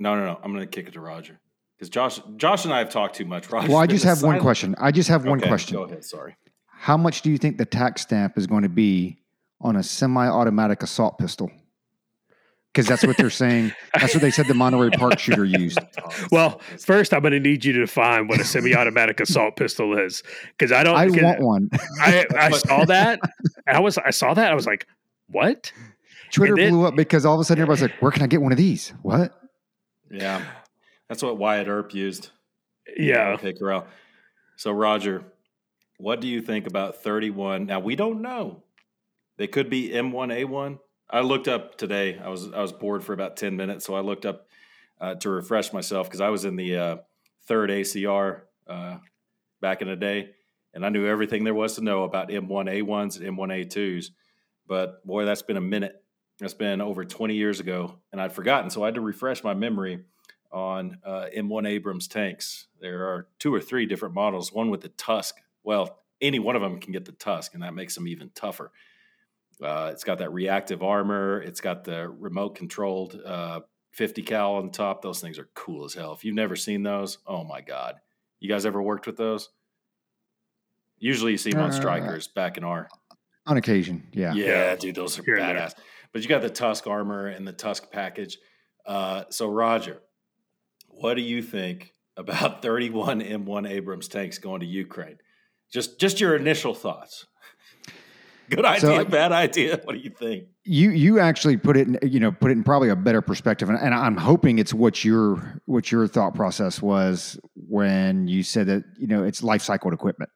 No, 0.00 0.16
no, 0.16 0.24
no. 0.24 0.40
I'm 0.42 0.52
going 0.52 0.64
to 0.64 0.66
kick 0.66 0.88
it 0.88 0.92
to 0.94 1.00
Roger 1.00 1.38
because 1.76 1.88
Josh, 1.88 2.20
Josh 2.36 2.64
and 2.64 2.74
I 2.74 2.78
have 2.78 2.90
talked 2.90 3.16
too 3.16 3.24
much. 3.24 3.50
Roger, 3.50 3.68
Well, 3.68 3.78
I 3.78 3.86
just 3.86 4.04
have 4.04 4.22
one 4.22 4.40
question. 4.40 4.74
I 4.78 4.90
just 4.90 5.08
have 5.08 5.24
one 5.24 5.38
Okay, 5.38 5.48
question. 5.48 5.76
Go 5.76 5.84
ahead. 5.84 6.04
Sorry. 6.04 6.36
How 6.66 6.96
much 6.96 7.22
do 7.22 7.30
you 7.30 7.38
think 7.38 7.56
the 7.58 7.64
tax 7.64 8.02
stamp 8.02 8.36
is 8.36 8.46
going 8.46 8.62
to 8.62 8.68
be 8.68 9.18
on 9.60 9.76
a 9.76 9.82
semi-automatic 9.82 10.82
assault 10.82 11.18
pistol? 11.18 11.50
Because 12.72 12.88
that's 12.88 13.06
what 13.06 13.16
they're 13.16 13.30
saying. 13.30 13.72
That's 13.94 14.14
what 14.14 14.20
they 14.20 14.32
said 14.32 14.48
the 14.48 14.54
Monterey 14.54 14.90
Park 14.90 15.20
shooter 15.20 15.44
used. 15.44 15.78
Oh, 16.04 16.26
well, 16.32 16.58
first 16.80 17.14
I'm 17.14 17.20
going 17.22 17.32
to 17.32 17.38
need 17.40 17.64
you 17.64 17.72
to 17.72 17.78
define 17.78 18.26
what 18.26 18.40
a 18.40 18.44
semi-automatic 18.44 19.20
assault 19.20 19.54
pistol 19.56 19.96
is, 19.96 20.24
because 20.58 20.72
I 20.72 20.82
don't. 20.82 20.96
I 20.96 21.06
'cause 21.08 21.22
want 21.22 21.40
one. 21.40 21.70
I, 22.00 22.26
I 22.36 22.50
saw 22.66 22.84
that. 22.86 23.20
I 23.68 23.78
was. 23.78 23.96
I 23.96 24.10
saw 24.10 24.34
that. 24.34 24.50
I 24.50 24.54
was 24.56 24.66
like, 24.66 24.86
"What?" 25.28 25.70
Twitter 26.34 26.56
then- 26.56 26.70
blew 26.72 26.86
up 26.86 26.96
because 26.96 27.24
all 27.24 27.34
of 27.34 27.40
a 27.40 27.44
sudden 27.44 27.62
everybody's 27.62 27.82
like, 27.82 28.00
"Where 28.02 28.10
can 28.10 28.22
I 28.22 28.26
get 28.26 28.42
one 28.42 28.52
of 28.52 28.58
these?" 28.58 28.92
What? 29.02 29.32
yeah, 30.10 30.44
that's 31.08 31.22
what 31.22 31.38
Wyatt 31.38 31.68
Earp 31.68 31.94
used. 31.94 32.30
Yeah. 32.96 33.30
Okay, 33.30 33.52
Corral. 33.52 33.86
So, 34.56 34.70
Roger, 34.72 35.24
what 35.98 36.20
do 36.20 36.28
you 36.28 36.40
think 36.40 36.66
about 36.66 37.02
31? 37.02 37.66
Now, 37.66 37.80
we 37.80 37.96
don't 37.96 38.22
know. 38.22 38.62
They 39.36 39.46
could 39.46 39.68
be 39.68 39.90
M1A1. 39.90 40.78
I 41.10 41.20
looked 41.20 41.48
up 41.48 41.76
today. 41.76 42.18
I 42.18 42.28
was 42.28 42.52
I 42.52 42.60
was 42.60 42.72
bored 42.72 43.04
for 43.04 43.12
about 43.12 43.36
10 43.36 43.56
minutes, 43.56 43.84
so 43.84 43.94
I 43.94 44.00
looked 44.00 44.26
up 44.26 44.46
uh, 45.00 45.14
to 45.16 45.30
refresh 45.30 45.72
myself 45.72 46.08
because 46.08 46.20
I 46.20 46.28
was 46.28 46.44
in 46.44 46.56
the 46.56 46.76
uh, 46.76 46.96
third 47.46 47.70
ACR 47.70 48.42
uh, 48.66 48.98
back 49.60 49.82
in 49.82 49.88
the 49.88 49.96
day, 49.96 50.30
and 50.72 50.84
I 50.84 50.88
knew 50.88 51.06
everything 51.06 51.44
there 51.44 51.54
was 51.54 51.74
to 51.74 51.82
know 51.82 52.04
about 52.04 52.30
M1A1s 52.30 53.20
and 53.20 53.36
M1A2s. 53.36 54.06
But 54.66 55.04
boy, 55.04 55.24
that's 55.24 55.42
been 55.42 55.56
a 55.56 55.60
minute. 55.62 56.02
That's 56.40 56.54
been 56.54 56.80
over 56.80 57.04
20 57.04 57.34
years 57.34 57.60
ago, 57.60 57.98
and 58.12 58.20
I'd 58.20 58.32
forgotten. 58.32 58.68
So 58.70 58.82
I 58.82 58.86
had 58.86 58.94
to 58.96 59.00
refresh 59.00 59.44
my 59.44 59.54
memory 59.54 60.00
on 60.50 60.98
uh, 61.04 61.26
M1 61.36 61.68
Abrams 61.68 62.08
tanks. 62.08 62.66
There 62.80 63.04
are 63.08 63.28
two 63.38 63.54
or 63.54 63.60
three 63.60 63.86
different 63.86 64.14
models, 64.14 64.52
one 64.52 64.70
with 64.70 64.80
the 64.80 64.88
Tusk. 64.88 65.36
Well, 65.62 65.98
any 66.20 66.38
one 66.40 66.56
of 66.56 66.62
them 66.62 66.80
can 66.80 66.92
get 66.92 67.04
the 67.04 67.12
Tusk, 67.12 67.54
and 67.54 67.62
that 67.62 67.74
makes 67.74 67.94
them 67.94 68.08
even 68.08 68.30
tougher. 68.34 68.72
Uh, 69.62 69.90
it's 69.92 70.02
got 70.04 70.18
that 70.18 70.32
reactive 70.32 70.82
armor. 70.82 71.40
It's 71.40 71.60
got 71.60 71.84
the 71.84 72.08
remote 72.08 72.56
controlled 72.56 73.20
uh, 73.24 73.60
50 73.92 74.22
cal 74.22 74.54
on 74.56 74.70
top. 74.70 75.02
Those 75.02 75.20
things 75.20 75.38
are 75.38 75.48
cool 75.54 75.84
as 75.84 75.94
hell. 75.94 76.12
If 76.12 76.24
you've 76.24 76.34
never 76.34 76.56
seen 76.56 76.82
those, 76.82 77.18
oh 77.28 77.44
my 77.44 77.60
god! 77.60 78.00
You 78.40 78.48
guys 78.48 78.66
ever 78.66 78.82
worked 78.82 79.06
with 79.06 79.16
those? 79.16 79.50
Usually, 80.98 81.32
you 81.32 81.38
see 81.38 81.50
them 81.52 81.60
on 81.62 81.70
Uh, 81.70 81.80
Strykers 81.80 82.32
back 82.34 82.56
in 82.56 82.64
our 82.64 82.88
On 83.46 83.56
occasion, 83.56 84.08
yeah. 84.12 84.32
yeah, 84.34 84.44
Yeah. 84.46 84.76
dude, 84.76 84.94
those 84.96 85.18
are 85.18 85.22
Here 85.22 85.36
and 85.36 85.56
there. 85.56 85.66
badass. 85.66 85.74
But 86.14 86.22
you 86.22 86.28
got 86.28 86.42
the 86.42 86.48
Tusk 86.48 86.86
armor 86.86 87.26
and 87.26 87.46
the 87.46 87.52
Tusk 87.52 87.90
package. 87.90 88.38
Uh, 88.86 89.24
so, 89.30 89.48
Roger, 89.48 90.00
what 90.86 91.14
do 91.14 91.22
you 91.22 91.42
think 91.42 91.92
about 92.16 92.62
31 92.62 93.20
M1 93.20 93.68
Abrams 93.68 94.06
tanks 94.06 94.38
going 94.38 94.60
to 94.60 94.66
Ukraine? 94.66 95.18
Just, 95.72 95.98
just 95.98 96.20
your 96.20 96.36
initial 96.36 96.72
thoughts. 96.72 97.26
Good 98.48 98.64
idea, 98.64 98.80
So 98.80 99.04
bad 99.06 99.32
idea. 99.32 99.80
What 99.82 99.94
do 99.94 99.98
you 99.98 100.10
think? 100.10 100.44
You 100.64 100.90
you 100.90 101.18
actually 101.18 101.56
put 101.56 101.76
it 101.76 101.88
in, 101.88 101.98
you 102.02 102.20
know 102.20 102.30
put 102.30 102.50
it 102.50 102.52
in 102.52 102.62
probably 102.62 102.90
a 102.90 102.96
better 102.96 103.22
perspective, 103.22 103.70
and, 103.70 103.78
and 103.78 103.94
I'm 103.94 104.18
hoping 104.18 104.58
it's 104.58 104.74
what 104.74 105.02
your 105.02 105.60
what 105.64 105.90
your 105.90 106.06
thought 106.06 106.34
process 106.34 106.82
was 106.82 107.40
when 107.54 108.28
you 108.28 108.42
said 108.42 108.66
that 108.66 108.84
you 108.98 109.06
know 109.06 109.24
it's 109.24 109.42
life 109.42 109.62
cycle 109.62 109.92
equipment. 109.92 110.30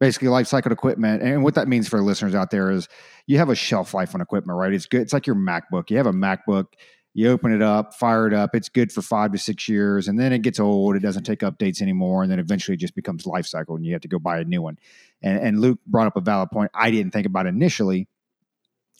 Basically, 0.00 0.28
life 0.28 0.46
cycle 0.46 0.70
equipment, 0.70 1.22
and 1.22 1.42
what 1.42 1.54
that 1.54 1.66
means 1.66 1.88
for 1.88 2.00
listeners 2.00 2.34
out 2.34 2.50
there 2.50 2.70
is 2.70 2.88
you 3.26 3.38
have 3.38 3.48
a 3.48 3.54
shelf 3.54 3.94
life 3.94 4.14
on 4.14 4.20
equipment, 4.20 4.56
right? 4.56 4.72
It's 4.72 4.86
good. 4.86 5.00
It's 5.00 5.12
like 5.12 5.26
your 5.26 5.36
MacBook. 5.36 5.90
You 5.90 5.96
have 5.96 6.06
a 6.06 6.12
MacBook. 6.12 6.66
You 7.14 7.30
open 7.30 7.52
it 7.52 7.62
up, 7.62 7.94
fire 7.94 8.28
it 8.28 8.32
up. 8.32 8.54
It's 8.54 8.68
good 8.68 8.92
for 8.92 9.02
five 9.02 9.32
to 9.32 9.38
six 9.38 9.68
years, 9.68 10.06
and 10.06 10.20
then 10.20 10.32
it 10.32 10.42
gets 10.42 10.60
old. 10.60 10.94
It 10.94 11.00
doesn't 11.00 11.24
take 11.24 11.40
updates 11.40 11.82
anymore, 11.82 12.22
and 12.22 12.30
then 12.30 12.38
eventually 12.38 12.74
it 12.74 12.80
just 12.80 12.94
becomes 12.94 13.26
life 13.26 13.46
cycle, 13.46 13.74
and 13.74 13.84
you 13.84 13.92
have 13.92 14.02
to 14.02 14.08
go 14.08 14.20
buy 14.20 14.38
a 14.38 14.44
new 14.44 14.62
one. 14.62 14.78
And, 15.20 15.38
and 15.38 15.60
Luke 15.60 15.80
brought 15.84 16.06
up 16.06 16.16
a 16.16 16.20
valid 16.20 16.50
point. 16.50 16.70
I 16.74 16.92
didn't 16.92 17.12
think 17.12 17.26
about 17.26 17.46
initially 17.46 18.06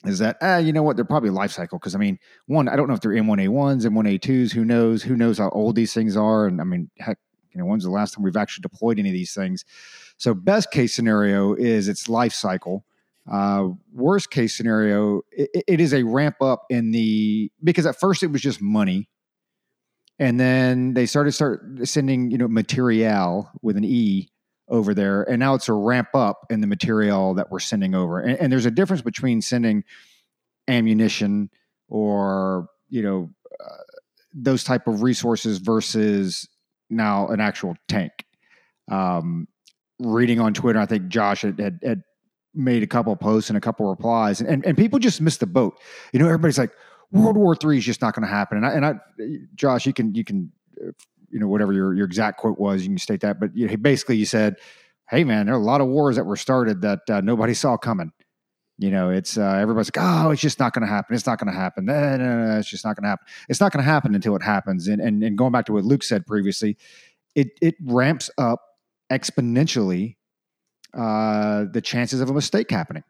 is 0.05 0.21
that 0.21 0.37
ah, 0.41 0.59
you 0.59 0.73
know 0.73 0.83
what? 0.83 0.97
They're 0.97 1.05
probably 1.05 1.31
life 1.31 1.51
cycle 1.51 1.79
because 1.79 1.95
I 1.95 1.99
mean, 1.99 2.19
one, 2.47 2.69
I 2.69 2.77
don't 2.77 2.89
know 2.89 2.95
if 2.95 3.01
they're 3.01 3.11
M1A1s, 3.13 3.85
M1A2s. 3.85 4.53
Who 4.53 4.65
knows? 4.65 5.03
Who 5.03 5.17
knows 5.17 5.39
how 5.39 5.51
old 5.51 5.75
these 5.75 5.93
things 5.93 6.17
are? 6.17 6.47
And 6.47 6.61
I 6.61 6.65
mean, 6.65 6.91
heck, 6.99 7.19
you 7.59 7.65
know, 7.65 7.69
when's 7.69 7.83
the 7.83 7.91
last 7.91 8.15
time 8.15 8.23
we've 8.23 8.37
actually 8.37 8.63
deployed 8.63 8.99
any 9.01 9.09
of 9.09 9.13
these 9.13 9.35
things? 9.35 9.65
So, 10.17 10.33
best 10.33 10.71
case 10.71 10.95
scenario 10.95 11.55
is 11.55 11.89
its 11.89 12.09
life 12.09 12.33
cycle. 12.33 12.85
Uh, 13.31 13.71
worst 13.93 14.31
case 14.31 14.57
scenario, 14.57 15.23
it, 15.33 15.51
it 15.67 15.81
is 15.81 15.93
a 15.93 16.05
ramp 16.05 16.37
up 16.41 16.65
in 16.71 16.93
the 16.93 17.51
because 17.63 17.85
at 17.85 17.99
first 17.99 18.23
it 18.23 18.29
was 18.29 18.41
just 18.41 18.63
money, 18.63 19.09
and 20.21 20.39
then 20.39 20.95
they 20.95 21.05
started 21.05 21.33
start 21.33 21.63
sending 21.85 22.31
you 22.31 22.39
know 22.39 22.49
material 22.49 23.51
with 23.61 23.77
an 23.77 23.85
E 23.85 24.31
over 24.69 24.95
there, 24.95 25.25
and 25.25 25.41
now 25.41 25.55
it's 25.55 25.69
a 25.69 25.73
ramp 25.73 26.09
up 26.15 26.47
in 26.49 26.61
the 26.61 26.67
material 26.69 27.35
that 27.35 27.51
we're 27.51 27.59
sending 27.59 27.95
over. 27.95 28.21
And, 28.21 28.39
and 28.39 28.53
there's 28.53 28.67
a 28.67 28.71
difference 28.71 29.03
between 29.03 29.43
sending 29.43 29.83
ammunition 30.69 31.51
or 31.89 32.69
you 32.89 33.03
know 33.03 33.31
uh, 33.61 33.83
those 34.33 34.63
type 34.63 34.87
of 34.87 35.03
resources 35.03 35.59
versus 35.59 36.49
now 36.91 37.29
an 37.29 37.41
actual 37.41 37.77
tank. 37.89 38.13
Um, 38.91 39.49
reading 39.99 40.41
on 40.41 40.55
Twitter, 40.55 40.79
I 40.79 40.87
think 40.87 41.09
Josh 41.09 41.43
had, 41.43 41.59
had, 41.59 41.81
had 41.83 42.03
made 42.55 42.83
a 42.83 42.87
couple 42.87 43.15
posts 43.17 43.51
and 43.51 43.57
a 43.57 43.61
couple 43.61 43.89
replies, 43.89 44.41
and, 44.41 44.49
and, 44.49 44.67
and 44.67 44.77
people 44.77 44.99
just 44.99 45.21
missed 45.21 45.41
the 45.41 45.47
boat. 45.47 45.79
You 46.13 46.21
know, 46.21 46.27
everybody's 46.27 46.59
like, 46.59 46.73
World 47.11 47.37
War 47.37 47.55
Three 47.55 47.79
is 47.79 47.85
just 47.85 48.03
not 48.03 48.15
going 48.15 48.27
to 48.27 48.33
happen. 48.33 48.59
And 48.59 48.67
I, 48.67 48.73
and 48.73 48.87
I, 48.87 48.95
Josh, 49.55 49.87
you 49.87 49.93
can 49.93 50.15
you 50.15 50.25
can 50.25 50.53
uh, 50.81 50.91
you 51.31 51.39
know 51.39 51.49
whatever 51.49 51.73
your 51.73 51.95
your 51.95 52.07
exact 52.07 52.39
quote 52.39 52.59
was. 52.59 52.83
You 52.83 52.89
can 52.89 52.99
state 52.99 53.21
that, 53.21 53.41
but 53.41 53.57
you, 53.57 53.77
basically 53.79 54.17
you 54.17 54.27
said, 54.27 54.57
"Hey 55.09 55.25
man, 55.25 55.47
there 55.47 55.55
are 55.55 55.61
a 55.61 55.65
lot 55.65 55.81
of 55.81 55.87
wars 55.89 56.17
that 56.17 56.25
were 56.25 56.37
started 56.37 56.83
that 56.83 57.01
uh, 57.09 57.21
nobody 57.21 57.55
saw 57.55 57.77
coming." 57.77 58.13
You 58.79 58.91
know, 58.91 59.11
it's 59.11 59.37
uh, 59.37 59.59
everybody's 59.61 59.91
like, 59.95 60.05
"Oh, 60.05 60.31
it's 60.31 60.41
just 60.41 60.61
not 60.61 60.73
going 60.73 60.87
to 60.87 60.93
happen. 60.93 61.17
It's 61.17 61.27
not 61.27 61.41
going 61.41 61.53
to 61.53 61.59
happen. 61.59 61.85
No, 61.87 62.17
no, 62.17 62.47
no, 62.47 62.59
it's 62.59 62.69
just 62.69 62.85
not 62.85 62.95
going 62.97 63.03
to 63.03 63.09
happen. 63.09 63.27
It's 63.49 63.61
not 63.61 63.73
going 63.73 63.85
to 63.85 63.91
happen 63.91 64.15
until 64.15 64.37
it 64.37 64.43
happens." 64.43 64.87
And, 64.87 65.01
and 65.01 65.23
and 65.25 65.37
going 65.37 65.51
back 65.51 65.67
to 65.67 65.73
what 65.73 65.85
Luke 65.85 66.05
said 66.05 66.27
previously, 66.27 66.77
it 67.35 67.59
it 67.61 67.75
ramps 67.83 68.31
up 68.39 68.63
exponentially 69.11 70.15
uh, 70.95 71.65
the 71.73 71.81
chances 71.81 72.21
of 72.21 72.31
a 72.31 72.35
mistake 72.35 72.71
happening 72.71 73.03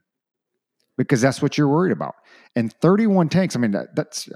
because 0.98 1.22
that's 1.22 1.40
what 1.40 1.56
you're 1.56 1.68
worried 1.68 1.92
about. 1.92 2.16
And 2.54 2.70
31 2.74 3.30
tanks, 3.30 3.56
I 3.56 3.60
mean, 3.60 3.70
that, 3.70 3.94
that's, 3.96 4.28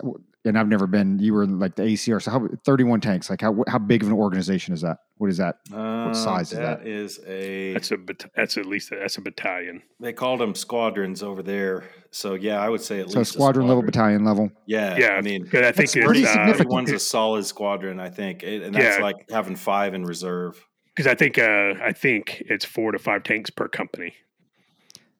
and 0.45 0.59
I've 0.59 0.69
never 0.69 0.87
been, 0.87 1.19
you 1.19 1.35
were 1.35 1.43
in 1.43 1.59
like 1.59 1.75
the 1.77 1.83
ACR. 1.83 2.23
So 2.23 2.31
how, 2.31 2.49
31 2.65 3.01
tanks, 3.03 3.29
like 3.29 3.41
how, 3.43 3.63
how 3.69 3.79
big 3.79 4.03
of 4.03 4.09
an 4.09 4.15
organization 4.15 4.73
is 4.73 4.81
that? 4.81 4.99
What 5.19 5.29
is 5.31 5.37
that? 5.37 5.57
Uh, 5.73 6.05
what 6.07 6.17
size 6.17 6.53
is 6.53 6.59
that? 6.59 6.81
That 6.81 6.87
is 6.89 7.21
a, 7.27 7.75
That's 7.75 7.91
a 7.91 7.97
bat- 7.99 8.31
that's 8.35 8.57
at 8.57 8.67
least 8.67 8.91
a, 8.93 8.97
that's 8.97 9.19
a 9.19 9.21
battalion. 9.21 9.83
they 10.01 10.13
called 10.13 10.41
them 10.41 10.55
squadrons 10.55 11.23
over 11.23 11.43
there. 11.43 11.85
So 12.11 12.35
yeah, 12.35 12.61
I 12.61 12.69
would 12.69 12.81
say 12.81 13.01
at 13.01 13.11
So 13.11 13.19
least 13.21 13.31
a 13.33 13.35
squadron 13.35 13.67
level, 13.69 13.83
battalion 13.83 14.25
level. 14.25 14.51
Yeah. 14.67 14.97
Yeah, 14.97 15.11
I 15.11 15.21
mean, 15.21 15.47
I 15.53 15.73
think 15.73 15.77
that's 15.77 15.93
pretty 15.95 16.21
it's 16.23 16.31
uh, 16.31 16.33
significant. 16.35 16.71
one's 16.71 16.91
a 16.93 16.99
solid 16.99 17.45
squadron, 17.47 18.01
I 18.01 18.09
think. 18.11 18.43
It- 18.43 18.63
and 18.63 18.75
that's 18.75 18.99
Yeah. 18.99 19.03
like 19.03 19.29
having 19.31 19.57
five 19.57 19.95
in 19.95 20.05
reserve. 20.05 20.65
because 20.95 21.07
I 21.07 21.15
think 21.15 21.39
uh, 21.39 21.75
I 21.83 21.93
think 21.93 22.43
it's 22.47 22.65
four 22.65 22.93
to 22.93 22.99
five 22.99 23.23
tanks 23.23 23.51
per 23.51 23.69
company. 23.69 24.15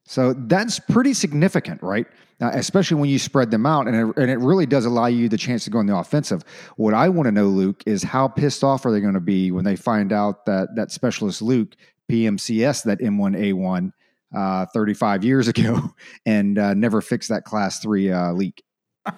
So 0.05 0.33
that's 0.33 0.79
pretty 0.79 1.13
significant, 1.13 1.81
right? 1.81 2.05
Uh, 2.41 2.51
especially 2.53 2.99
when 2.99 3.09
you 3.09 3.17
spread 3.17 3.51
them 3.51 3.65
out, 3.65 3.87
and 3.87 3.95
it, 3.95 4.17
and 4.17 4.29
it 4.29 4.39
really 4.39 4.65
does 4.65 4.85
allow 4.85 5.05
you 5.05 5.29
the 5.29 5.37
chance 5.37 5.63
to 5.63 5.69
go 5.69 5.79
in 5.79 5.85
the 5.85 5.95
offensive. 5.95 6.43
What 6.75 6.93
I 6.93 7.07
want 7.07 7.27
to 7.27 7.31
know, 7.31 7.47
Luke, 7.47 7.83
is 7.85 8.03
how 8.03 8.27
pissed 8.27 8.63
off 8.63 8.85
are 8.85 8.91
they 8.91 8.99
going 8.99 9.13
to 9.13 9.21
be 9.21 9.51
when 9.51 9.63
they 9.63 9.77
find 9.77 10.11
out 10.11 10.45
that 10.45 10.75
that 10.75 10.91
specialist 10.91 11.41
Luke 11.41 11.75
PMCS 12.11 12.83
that 12.83 12.99
M1A1 12.99 13.91
uh, 14.35 14.65
35 14.73 15.23
years 15.23 15.47
ago 15.47 15.93
and 16.25 16.57
uh, 16.57 16.73
never 16.73 16.99
fixed 16.99 17.29
that 17.29 17.45
class 17.45 17.79
three 17.79 18.11
uh, 18.11 18.33
leak? 18.33 18.63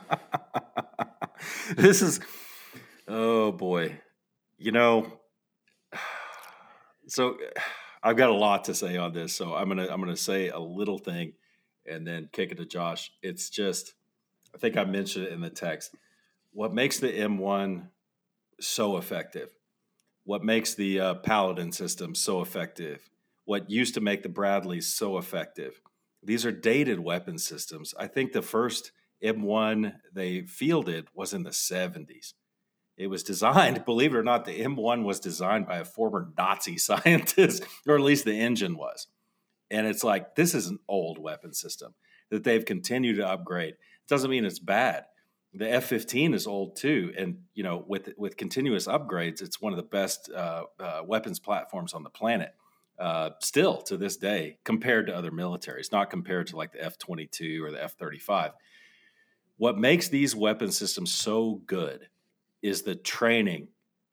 this 1.76 2.02
is 2.02 2.20
oh 3.08 3.52
boy 3.52 4.00
you 4.58 4.72
know 4.72 5.20
so 7.08 7.38
i've 8.06 8.16
got 8.16 8.30
a 8.30 8.34
lot 8.34 8.64
to 8.64 8.74
say 8.74 8.96
on 8.96 9.12
this 9.12 9.36
so 9.36 9.54
i'm 9.54 9.68
gonna 9.68 9.88
i'm 9.92 10.00
gonna 10.00 10.16
say 10.16 10.50
a 10.50 10.60
little 10.60 10.98
thing 10.98 11.34
and 11.86 12.08
then 12.08 12.30
kick 12.32 12.52
it 12.52 12.58
to 12.58 12.66
josh. 12.66 13.12
It's 13.22 13.50
just 13.50 13.94
i 14.54 14.58
think 14.58 14.78
i 14.78 14.86
mentioned 14.86 15.26
it 15.26 15.34
in 15.34 15.42
the 15.42 15.50
text. 15.50 15.94
What 16.54 16.74
makes 16.74 17.00
the 17.00 17.12
m1 17.12 17.90
so 18.62 18.96
effective? 18.98 19.50
What 20.24 20.44
makes 20.44 20.74
the 20.74 21.00
uh, 21.00 21.14
paladin 21.16 21.72
system 21.72 22.16
so 22.16 22.42
effective? 22.42 23.10
What 23.44 23.70
used 23.70 23.94
to 23.96 24.02
make 24.02 24.24
the 24.24 24.30
bradleys 24.30 24.88
so 24.88 25.18
effective? 25.18 25.82
These 26.24 26.46
are 26.46 26.52
dated 26.52 27.00
weapon 27.00 27.38
systems. 27.38 27.94
I 28.00 28.08
think 28.08 28.32
the 28.32 28.42
first 28.42 28.92
M1 29.24 29.94
they 30.14 30.42
fielded 30.42 31.08
was 31.14 31.34
in 31.34 31.44
the 31.44 31.52
70s. 31.52 32.34
It 32.98 33.08
was 33.08 33.24
designed, 33.24 33.86
believe 33.86 34.14
it 34.14 34.18
or 34.18 34.24
not, 34.24 34.46
the 34.46 34.62
M1 34.62 35.04
was 35.04 35.20
designed 35.20 35.68
by 35.68 35.78
a 35.78 35.86
former 35.86 36.30
Nazi 36.38 36.78
scientist, 36.78 37.64
or 37.88 37.96
at 37.96 38.02
least 38.02 38.26
the 38.26 38.40
engine 38.40 38.78
was. 38.78 39.08
And 39.70 39.88
it's 39.88 40.04
like, 40.04 40.36
this 40.36 40.54
is 40.54 40.68
an 40.68 40.80
old 40.88 41.18
weapon 41.18 41.54
system 41.54 41.96
that 42.30 42.44
they've 42.44 42.66
continued 42.66 43.18
to 43.18 43.28
upgrade. 43.28 43.74
It 43.74 44.08
doesn't 44.08 44.30
mean 44.30 44.46
it's 44.46 44.60
bad. 44.60 45.06
The 45.54 45.72
F 45.72 45.86
15 45.86 46.34
is 46.34 46.48
old 46.48 46.76
too. 46.76 47.14
And, 47.18 47.44
you 47.54 47.64
know, 47.64 47.84
with, 47.88 48.10
with 48.18 48.38
continuous 48.38 48.88
upgrades, 48.88 49.42
it's 49.42 49.62
one 49.62 49.74
of 49.74 49.78
the 49.78 49.84
best 49.84 50.30
uh, 50.30 50.64
uh, 50.80 51.02
weapons 51.06 51.40
platforms 51.40 51.94
on 51.94 52.04
the 52.04 52.10
planet. 52.10 52.54
Uh, 53.00 53.32
still 53.42 53.82
to 53.82 53.98
this 53.98 54.16
day, 54.16 54.58
compared 54.64 55.08
to 55.08 55.16
other 55.16 55.32
militaries, 55.32 55.92
not 55.92 56.10
compared 56.10 56.48
to 56.48 56.56
like 56.56 56.72
the 56.72 56.82
F 56.84 56.98
22 56.98 57.62
or 57.64 57.72
the 57.72 57.84
F 57.84 57.94
35 57.98 58.52
what 59.58 59.78
makes 59.78 60.10
these 60.10 60.36
weapon 60.36 60.72
systems 60.72 61.14
so 61.14 61.62
good 61.66 62.08
is 62.66 62.82
the 62.82 62.96
training 62.96 63.68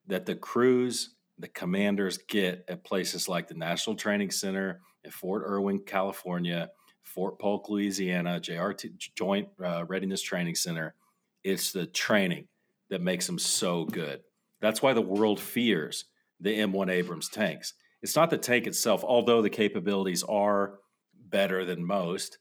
that 0.07 0.26
the 0.26 0.34
crews, 0.34 1.14
the 1.38 1.48
commanders 1.48 2.18
get 2.18 2.62
at 2.68 2.84
places 2.84 3.26
like 3.26 3.48
the 3.48 3.55
National 3.55 3.96
Training 3.96 4.30
Center 4.30 4.82
at 5.07 5.12
Fort 5.14 5.42
Irwin, 5.46 5.78
California, 5.78 6.70
Fort 7.03 7.38
Polk, 7.38 7.70
Louisiana, 7.70 8.38
JRT 8.38 8.98
Joint 9.16 9.48
uh, 9.64 9.86
Readiness 9.88 10.20
Training 10.20 10.55
Center. 10.55 10.94
It's 11.42 11.72
the 11.72 11.86
training 11.86 12.46
that 12.90 13.00
makes 13.00 13.26
them 13.26 13.38
so 13.38 13.86
good. 13.86 14.20
That's 14.61 14.82
why 14.82 14.92
the 14.92 15.00
world 15.00 15.40
fears 15.40 16.05
the 16.38 16.50
M1 16.50 16.90
Abrams 16.90 17.30
tanks. 17.30 17.72
It's 18.03 18.16
not 18.16 18.28
the 18.28 18.36
tank 18.36 18.66
itself, 18.66 19.03
although 19.03 19.40
the 19.40 19.48
capabilities 19.48 20.24
are 20.24 20.74
better 21.14 21.64
than 21.64 21.86
most. 21.86 22.36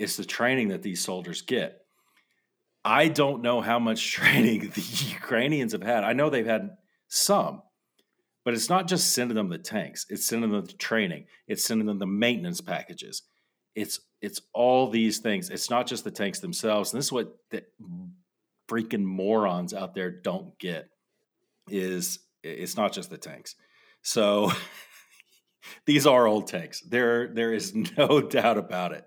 It's 0.00 0.16
the 0.16 0.24
training 0.24 0.68
that 0.70 0.82
these 0.82 1.00
soldiers 1.00 1.42
get. 1.42 1.83
I 2.84 3.08
don't 3.08 3.42
know 3.42 3.60
how 3.60 3.78
much 3.78 4.12
training 4.12 4.70
the 4.74 5.06
Ukrainians 5.10 5.72
have 5.72 5.82
had. 5.82 6.04
I 6.04 6.12
know 6.12 6.30
they've 6.30 6.46
had 6.46 6.76
some, 7.08 7.62
but 8.44 8.54
it's 8.54 8.68
not 8.68 8.86
just 8.86 9.12
sending 9.12 9.36
them 9.36 9.48
the 9.48 9.58
tanks. 9.58 10.06
It's 10.10 10.26
sending 10.26 10.50
them 10.50 10.64
the 10.64 10.72
training. 10.72 11.26
It's 11.48 11.64
sending 11.64 11.86
them 11.86 11.98
the 11.98 12.06
maintenance 12.06 12.60
packages. 12.60 13.22
It's 13.74 14.00
it's 14.20 14.40
all 14.52 14.88
these 14.88 15.18
things. 15.18 15.50
It's 15.50 15.68
not 15.68 15.86
just 15.86 16.04
the 16.04 16.10
tanks 16.10 16.38
themselves. 16.38 16.92
And 16.92 16.98
this 16.98 17.06
is 17.06 17.12
what 17.12 17.36
the 17.50 17.64
freaking 18.68 19.04
morons 19.04 19.74
out 19.74 19.94
there 19.94 20.10
don't 20.10 20.58
get 20.58 20.88
is 21.68 22.20
it's 22.42 22.76
not 22.76 22.92
just 22.92 23.10
the 23.10 23.18
tanks. 23.18 23.54
So 24.02 24.52
these 25.86 26.06
are 26.06 26.26
old 26.26 26.46
tanks. 26.46 26.80
There 26.82 27.28
there 27.28 27.52
is 27.52 27.74
no 27.98 28.20
doubt 28.20 28.58
about 28.58 28.92
it. 28.92 29.04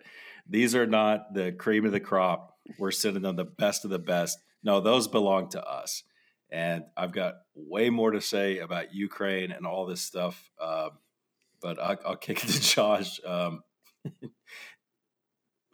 These 0.50 0.76
are 0.76 0.88
not 0.88 1.34
the 1.34 1.52
cream 1.52 1.86
of 1.86 1.92
the 1.92 2.00
crop 2.00 2.57
we're 2.78 2.92
sending 2.92 3.24
them 3.24 3.36
the 3.36 3.46
best 3.46 3.84
of 3.86 3.92
the 3.92 4.00
best. 4.00 4.40
No, 4.64 4.80
those 4.80 5.08
belong 5.08 5.50
to 5.50 5.64
us. 5.64 6.04
And 6.50 6.84
I've 6.96 7.12
got 7.12 7.36
way 7.56 7.90
more 7.90 8.12
to 8.12 8.22
say 8.22 8.60
about 8.60 8.94
Ukraine 8.94 9.52
and 9.52 9.66
all 9.66 9.86
this 9.86 10.02
stuff. 10.02 10.50
Um, 10.62 10.92
but 11.62 11.80
I'll, 11.80 11.98
I'll, 12.06 12.16
kick 12.16 12.44
it 12.44 12.48
to 12.48 12.62
Josh. 12.62 13.20
Um, 13.26 13.64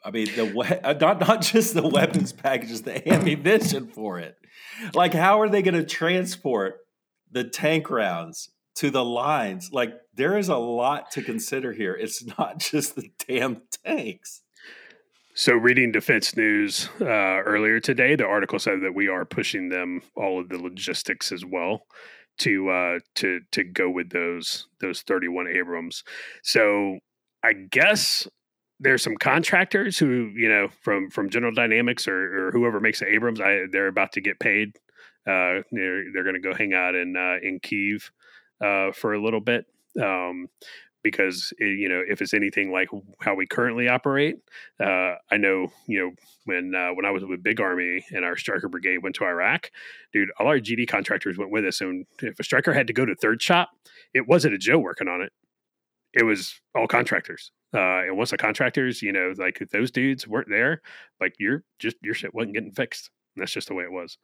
I 0.06 0.12
mean, 0.12 0.28
the 0.36 0.46
we- 0.46 0.96
not 1.00 1.20
not 1.20 1.42
just 1.42 1.74
the 1.74 1.88
weapons 1.88 2.34
packages, 2.34 2.82
the 2.82 3.08
ammunition 3.12 3.88
for 3.88 4.20
it. 4.20 4.36
Like, 4.94 5.14
how 5.14 5.42
are 5.42 5.50
they 5.50 5.62
going 5.62 5.76
to 5.76 5.86
transport 5.86 6.80
the 7.32 7.44
tank 7.44 7.90
rounds 7.90 8.50
to 8.76 8.90
the 8.90 9.04
lines? 9.04 9.72
Like, 9.72 9.94
there 10.14 10.38
is 10.38 10.50
a 10.50 10.58
lot 10.58 11.12
to 11.12 11.22
consider 11.22 11.72
here. 11.72 11.94
It's 11.94 12.24
not 12.38 12.60
just 12.72 12.96
the 12.96 13.12
damn 13.28 13.62
tanks. 13.86 14.42
So, 15.36 15.54
reading 15.56 15.92
Defense 15.92 16.38
News 16.38 16.90
uh, 17.02 17.06
earlier 17.06 17.80
today, 17.80 18.16
the 18.16 18.26
article 18.26 18.60
said 18.60 18.82
that 18.84 18.94
we 18.94 19.08
are 19.08 19.26
pushing 19.26 19.70
them 19.70 20.04
all 20.16 20.40
of 20.40 20.50
the 20.50 20.60
logistics 20.60 21.32
as 21.32 21.44
well 21.44 21.88
to 22.40 22.70
uh, 22.70 23.00
to 23.16 23.40
to 23.52 23.64
go 23.64 23.90
with 23.90 24.12
those 24.12 24.68
those 24.80 25.02
31 25.02 25.48
Abrams. 25.48 26.04
So, 26.44 27.00
I 27.44 27.54
guess 27.54 28.28
there's 28.80 29.02
some 29.02 29.16
contractors 29.16 29.98
who 29.98 30.32
you 30.36 30.50
know 30.50 30.68
from 30.82 31.10
from 31.10 31.32
General 31.32 31.54
Dynamics 31.54 32.08
or, 32.08 32.50
or 32.50 32.52
whoever 32.52 32.80
makes 32.80 33.00
the 33.00 33.12
Abrams. 33.12 33.42
I, 33.42 33.62
they're 33.72 33.88
about 33.88 34.12
to 34.12 34.22
get 34.22 34.40
paid. 34.40 34.78
Uh, 35.26 35.66
they're 35.72 36.12
they're 36.14 36.24
going 36.24 36.36
to 36.36 36.48
go 36.48 36.54
hang 36.54 36.76
out 36.76 36.94
in 36.94 37.18
uh, 37.18 37.38
in 37.42 37.60
Kiev 37.60 38.12
uh, 38.64 38.92
for 38.92 39.16
a 39.16 39.24
little 39.24 39.42
bit. 39.42 39.66
Um, 40.00 40.48
because 41.04 41.54
it, 41.60 41.80
you 41.80 41.90
know 41.90 42.02
if 42.08 42.22
it's 42.22 42.34
anything 42.34 42.72
like 42.72 42.90
how 43.20 43.36
we 43.36 43.46
currently 43.46 43.88
operate 43.88 44.38
uh, 44.80 45.16
i 45.32 45.38
know 45.38 45.68
you 45.88 46.00
know 46.00 46.12
when 46.46 46.74
uh, 46.74 46.90
when 46.94 47.06
i 47.06 47.12
was 47.12 47.24
with 47.24 47.44
big 47.44 47.60
army 47.60 48.04
and 48.12 48.26
our 48.26 48.38
Stryker 48.38 48.70
brigade 48.70 49.00
went 49.00 49.16
to 49.16 49.26
iraq 49.26 49.70
dude 50.12 50.30
all 50.40 50.48
our 50.48 50.60
gd 50.60 50.88
contractors 50.88 51.38
went 51.38 51.52
with 51.52 51.66
us 51.66 51.82
and 51.82 52.06
if 52.22 52.40
a 52.40 52.44
Stryker 52.44 52.74
had 52.74 52.88
to 52.88 52.94
go 52.94 53.06
to 53.06 53.16
third 53.16 53.42
shop 53.42 53.72
it 54.14 54.28
wasn't 54.28 54.54
a 54.54 54.58
joe 54.58 54.80
working 54.80 55.08
on 55.08 55.22
it. 55.22 55.32
It 56.14 56.24
was 56.24 56.60
all 56.76 56.88
contractors 56.88 57.52
uh, 57.74 58.06
and 58.06 58.18
once 58.18 58.32
the 58.32 58.38
contractors 58.38 59.02
you 59.02 59.12
know 59.12 59.34
like 59.38 59.62
if 59.62 59.70
those 59.70 59.92
dudes 59.92 60.28
weren't 60.28 60.50
there 60.50 60.82
like 61.20 61.36
your 61.40 61.64
just 61.80 61.98
your 62.02 62.14
shit 62.14 62.34
wasn't 62.34 62.54
getting 62.54 62.72
fixed. 62.72 63.10
And 63.36 63.42
that's 63.42 63.52
just 63.52 63.68
the 63.68 63.74
way 63.74 63.84
it 63.84 63.92
was 63.92 64.20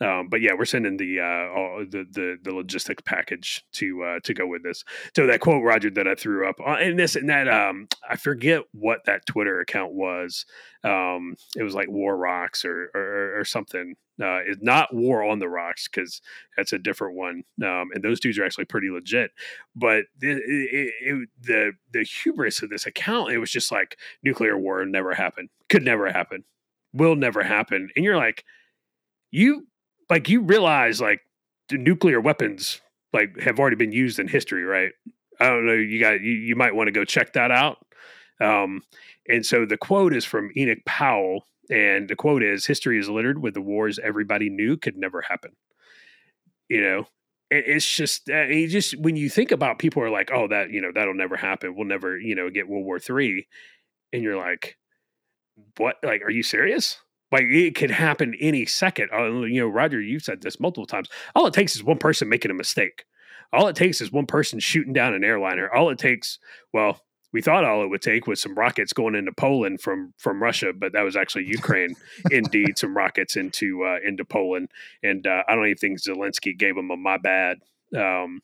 um, 0.00 0.28
but 0.30 0.40
yeah, 0.40 0.52
we're 0.56 0.64
sending 0.64 0.96
the, 0.96 1.20
uh, 1.20 1.84
the 1.90 2.06
the 2.10 2.36
the 2.42 2.54
logistics 2.54 3.02
package 3.04 3.62
to 3.72 4.02
uh, 4.02 4.20
to 4.24 4.32
go 4.32 4.46
with 4.46 4.62
this. 4.62 4.82
So 5.14 5.26
that 5.26 5.40
quote, 5.40 5.62
Roger, 5.62 5.90
that 5.90 6.08
I 6.08 6.14
threw 6.14 6.48
up, 6.48 6.56
uh, 6.60 6.76
and 6.80 6.98
this 6.98 7.16
and 7.16 7.28
that, 7.28 7.48
um, 7.48 7.86
I 8.08 8.16
forget 8.16 8.62
what 8.72 9.00
that 9.04 9.26
Twitter 9.26 9.60
account 9.60 9.92
was. 9.92 10.46
Um, 10.84 11.36
it 11.54 11.62
was 11.62 11.74
like 11.74 11.88
War 11.90 12.16
Rocks 12.16 12.64
or 12.64 12.90
or, 12.94 13.40
or 13.40 13.44
something. 13.44 13.94
Uh, 14.20 14.40
it's 14.46 14.62
not 14.62 14.94
War 14.94 15.22
on 15.22 15.38
the 15.38 15.48
Rocks 15.48 15.86
because 15.88 16.20
that's 16.56 16.72
a 16.72 16.78
different 16.78 17.16
one, 17.16 17.42
um, 17.62 17.90
and 17.92 18.02
those 18.02 18.20
dudes 18.20 18.38
are 18.38 18.44
actually 18.44 18.66
pretty 18.66 18.88
legit. 18.90 19.32
But 19.76 20.04
it, 20.22 20.92
it, 21.02 21.28
the 21.42 21.72
the 21.92 22.04
hubris 22.04 22.62
of 22.62 22.70
this 22.70 22.86
account, 22.86 23.32
it 23.32 23.38
was 23.38 23.50
just 23.50 23.70
like 23.70 23.98
nuclear 24.22 24.56
war 24.56 24.84
never 24.86 25.14
happened, 25.14 25.50
could 25.68 25.84
never 25.84 26.10
happen, 26.10 26.44
will 26.94 27.16
never 27.16 27.42
happen, 27.42 27.90
and 27.94 28.04
you're 28.04 28.16
like, 28.16 28.44
you 29.30 29.66
like 30.10 30.28
you 30.28 30.42
realize 30.42 31.00
like 31.00 31.20
nuclear 31.70 32.20
weapons 32.20 32.80
like 33.12 33.38
have 33.40 33.58
already 33.58 33.76
been 33.76 33.92
used 33.92 34.18
in 34.18 34.28
history, 34.28 34.64
right? 34.64 34.92
I 35.40 35.48
don't 35.48 35.66
know. 35.66 35.72
You 35.72 36.00
got 36.00 36.20
you, 36.20 36.32
you 36.32 36.56
might 36.56 36.74
want 36.74 36.88
to 36.88 36.92
go 36.92 37.04
check 37.04 37.32
that 37.34 37.50
out. 37.50 37.78
Um, 38.40 38.82
and 39.28 39.44
so 39.44 39.66
the 39.66 39.76
quote 39.76 40.14
is 40.14 40.24
from 40.24 40.50
Enoch 40.56 40.78
Powell, 40.86 41.44
and 41.70 42.08
the 42.08 42.16
quote 42.16 42.42
is: 42.42 42.66
"History 42.66 42.98
is 42.98 43.08
littered 43.08 43.42
with 43.42 43.54
the 43.54 43.60
wars 43.60 43.98
everybody 43.98 44.50
knew 44.50 44.76
could 44.76 44.96
never 44.96 45.22
happen." 45.22 45.52
You 46.68 46.80
know, 46.82 47.06
it's 47.50 47.88
just 47.96 48.30
uh, 48.30 48.42
you 48.46 48.68
just 48.68 48.96
when 48.98 49.16
you 49.16 49.28
think 49.28 49.50
about 49.50 49.78
people 49.78 50.02
are 50.02 50.10
like, 50.10 50.30
"Oh, 50.32 50.46
that 50.48 50.70
you 50.70 50.80
know 50.80 50.92
that'll 50.94 51.14
never 51.14 51.36
happen. 51.36 51.74
We'll 51.74 51.86
never 51.86 52.18
you 52.18 52.34
know 52.34 52.50
get 52.50 52.68
World 52.68 52.84
War 52.84 52.98
Three," 52.98 53.46
and 54.12 54.22
you're 54.22 54.36
like, 54.36 54.76
"What? 55.78 55.96
Like, 56.02 56.22
are 56.22 56.30
you 56.30 56.42
serious?" 56.42 56.98
Like 57.32 57.44
it 57.44 57.74
could 57.74 57.90
happen 57.90 58.34
any 58.40 58.66
second. 58.66 59.10
Uh, 59.12 59.42
you 59.42 59.60
know, 59.60 59.68
Roger, 59.68 60.00
you've 60.00 60.22
said 60.22 60.42
this 60.42 60.60
multiple 60.60 60.86
times. 60.86 61.08
All 61.34 61.46
it 61.46 61.54
takes 61.54 61.76
is 61.76 61.84
one 61.84 61.98
person 61.98 62.28
making 62.28 62.50
a 62.50 62.54
mistake. 62.54 63.04
All 63.52 63.68
it 63.68 63.76
takes 63.76 64.00
is 64.00 64.12
one 64.12 64.26
person 64.26 64.60
shooting 64.60 64.92
down 64.92 65.14
an 65.14 65.24
airliner. 65.24 65.72
All 65.72 65.90
it 65.90 65.98
takes, 65.98 66.38
well, 66.72 67.00
we 67.32 67.40
thought 67.40 67.64
all 67.64 67.84
it 67.84 67.88
would 67.88 68.02
take 68.02 68.26
was 68.26 68.40
some 68.40 68.56
rockets 68.56 68.92
going 68.92 69.14
into 69.14 69.32
Poland 69.32 69.80
from 69.80 70.12
from 70.18 70.42
Russia, 70.42 70.72
but 70.72 70.92
that 70.92 71.02
was 71.02 71.16
actually 71.16 71.44
Ukraine. 71.46 71.94
indeed, 72.30 72.78
some 72.78 72.96
rockets 72.96 73.36
into 73.36 73.84
uh, 73.84 73.98
into 74.04 74.24
Poland, 74.24 74.70
and 75.02 75.26
uh, 75.26 75.44
I 75.48 75.54
don't 75.54 75.66
even 75.66 75.76
think 75.76 76.00
Zelensky 76.00 76.58
gave 76.58 76.74
them 76.74 76.90
a 76.90 76.96
my 76.96 77.18
bad, 77.18 77.58
um, 77.96 78.42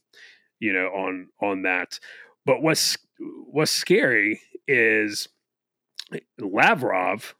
you 0.60 0.72
know, 0.72 0.86
on 0.88 1.28
on 1.40 1.62
that. 1.62 1.98
But 2.44 2.62
what's 2.62 2.96
what's 3.18 3.72
scary 3.72 4.40
is 4.68 5.28
Lavrov 6.38 7.34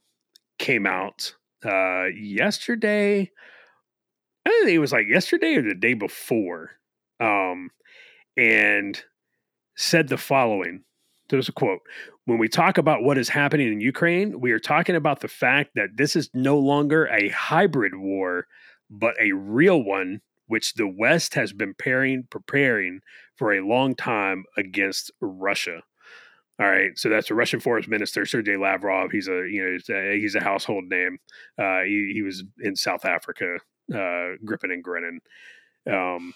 came 0.58 0.86
out 0.86 1.34
uh, 1.64 2.06
yesterday. 2.06 3.30
I 4.46 4.50
think 4.50 4.70
it 4.70 4.78
was 4.78 4.92
like 4.92 5.08
yesterday 5.08 5.56
or 5.56 5.62
the 5.62 5.74
day 5.74 5.94
before, 5.94 6.70
um, 7.20 7.70
and 8.36 9.02
said 9.76 10.08
the 10.08 10.16
following. 10.16 10.84
There's 11.28 11.48
a 11.48 11.52
quote. 11.52 11.80
When 12.26 12.38
we 12.38 12.48
talk 12.48 12.78
about 12.78 13.02
what 13.02 13.18
is 13.18 13.28
happening 13.28 13.72
in 13.72 13.80
Ukraine, 13.80 14.40
we 14.40 14.52
are 14.52 14.60
talking 14.60 14.94
about 14.94 15.20
the 15.20 15.28
fact 15.28 15.70
that 15.74 15.96
this 15.96 16.14
is 16.14 16.30
no 16.34 16.58
longer 16.58 17.06
a 17.06 17.28
hybrid 17.30 17.96
war, 17.96 18.46
but 18.88 19.14
a 19.20 19.32
real 19.32 19.82
one, 19.82 20.20
which 20.46 20.74
the 20.74 20.86
West 20.86 21.34
has 21.34 21.52
been 21.52 21.74
preparing, 21.74 22.24
preparing 22.30 23.00
for 23.36 23.52
a 23.52 23.66
long 23.66 23.94
time 23.94 24.44
against 24.56 25.10
Russia. 25.20 25.82
All 26.58 26.68
right, 26.68 26.98
so 26.98 27.10
that's 27.10 27.28
the 27.28 27.34
Russian 27.34 27.60
Foreign 27.60 27.84
Minister 27.88 28.24
Sergei 28.24 28.56
Lavrov. 28.56 29.10
He's 29.10 29.28
a 29.28 29.46
you 29.48 29.62
know 29.62 29.72
he's 29.72 29.90
a, 29.90 30.18
he's 30.18 30.34
a 30.34 30.42
household 30.42 30.84
name. 30.84 31.18
Uh, 31.58 31.82
he, 31.82 32.12
he 32.14 32.22
was 32.22 32.44
in 32.60 32.74
South 32.76 33.04
Africa, 33.04 33.58
uh, 33.94 34.36
gripping 34.44 34.72
and 34.72 34.82
grinning. 34.82 35.20
Um, 35.90 36.32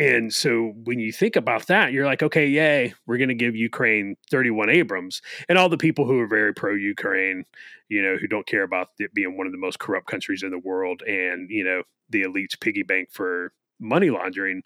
and 0.00 0.32
so 0.32 0.72
when 0.84 0.98
you 0.98 1.12
think 1.12 1.36
about 1.36 1.66
that, 1.66 1.92
you're 1.92 2.06
like, 2.06 2.22
okay, 2.22 2.46
yay, 2.46 2.94
we're 3.06 3.18
going 3.18 3.28
to 3.28 3.34
give 3.34 3.54
Ukraine 3.54 4.16
31 4.30 4.70
Abrams. 4.70 5.20
And 5.46 5.58
all 5.58 5.68
the 5.68 5.76
people 5.76 6.06
who 6.06 6.18
are 6.20 6.26
very 6.26 6.54
pro 6.54 6.74
Ukraine, 6.74 7.44
you 7.88 8.00
know, 8.00 8.16
who 8.16 8.26
don't 8.26 8.46
care 8.46 8.62
about 8.62 8.88
it 8.98 9.12
being 9.12 9.36
one 9.36 9.46
of 9.46 9.52
the 9.52 9.58
most 9.58 9.78
corrupt 9.78 10.06
countries 10.06 10.42
in 10.42 10.50
the 10.50 10.58
world 10.58 11.02
and, 11.02 11.50
you 11.50 11.64
know, 11.64 11.82
the 12.08 12.22
elite's 12.22 12.56
piggy 12.56 12.82
bank 12.82 13.10
for 13.12 13.52
money 13.78 14.08
laundering, 14.08 14.62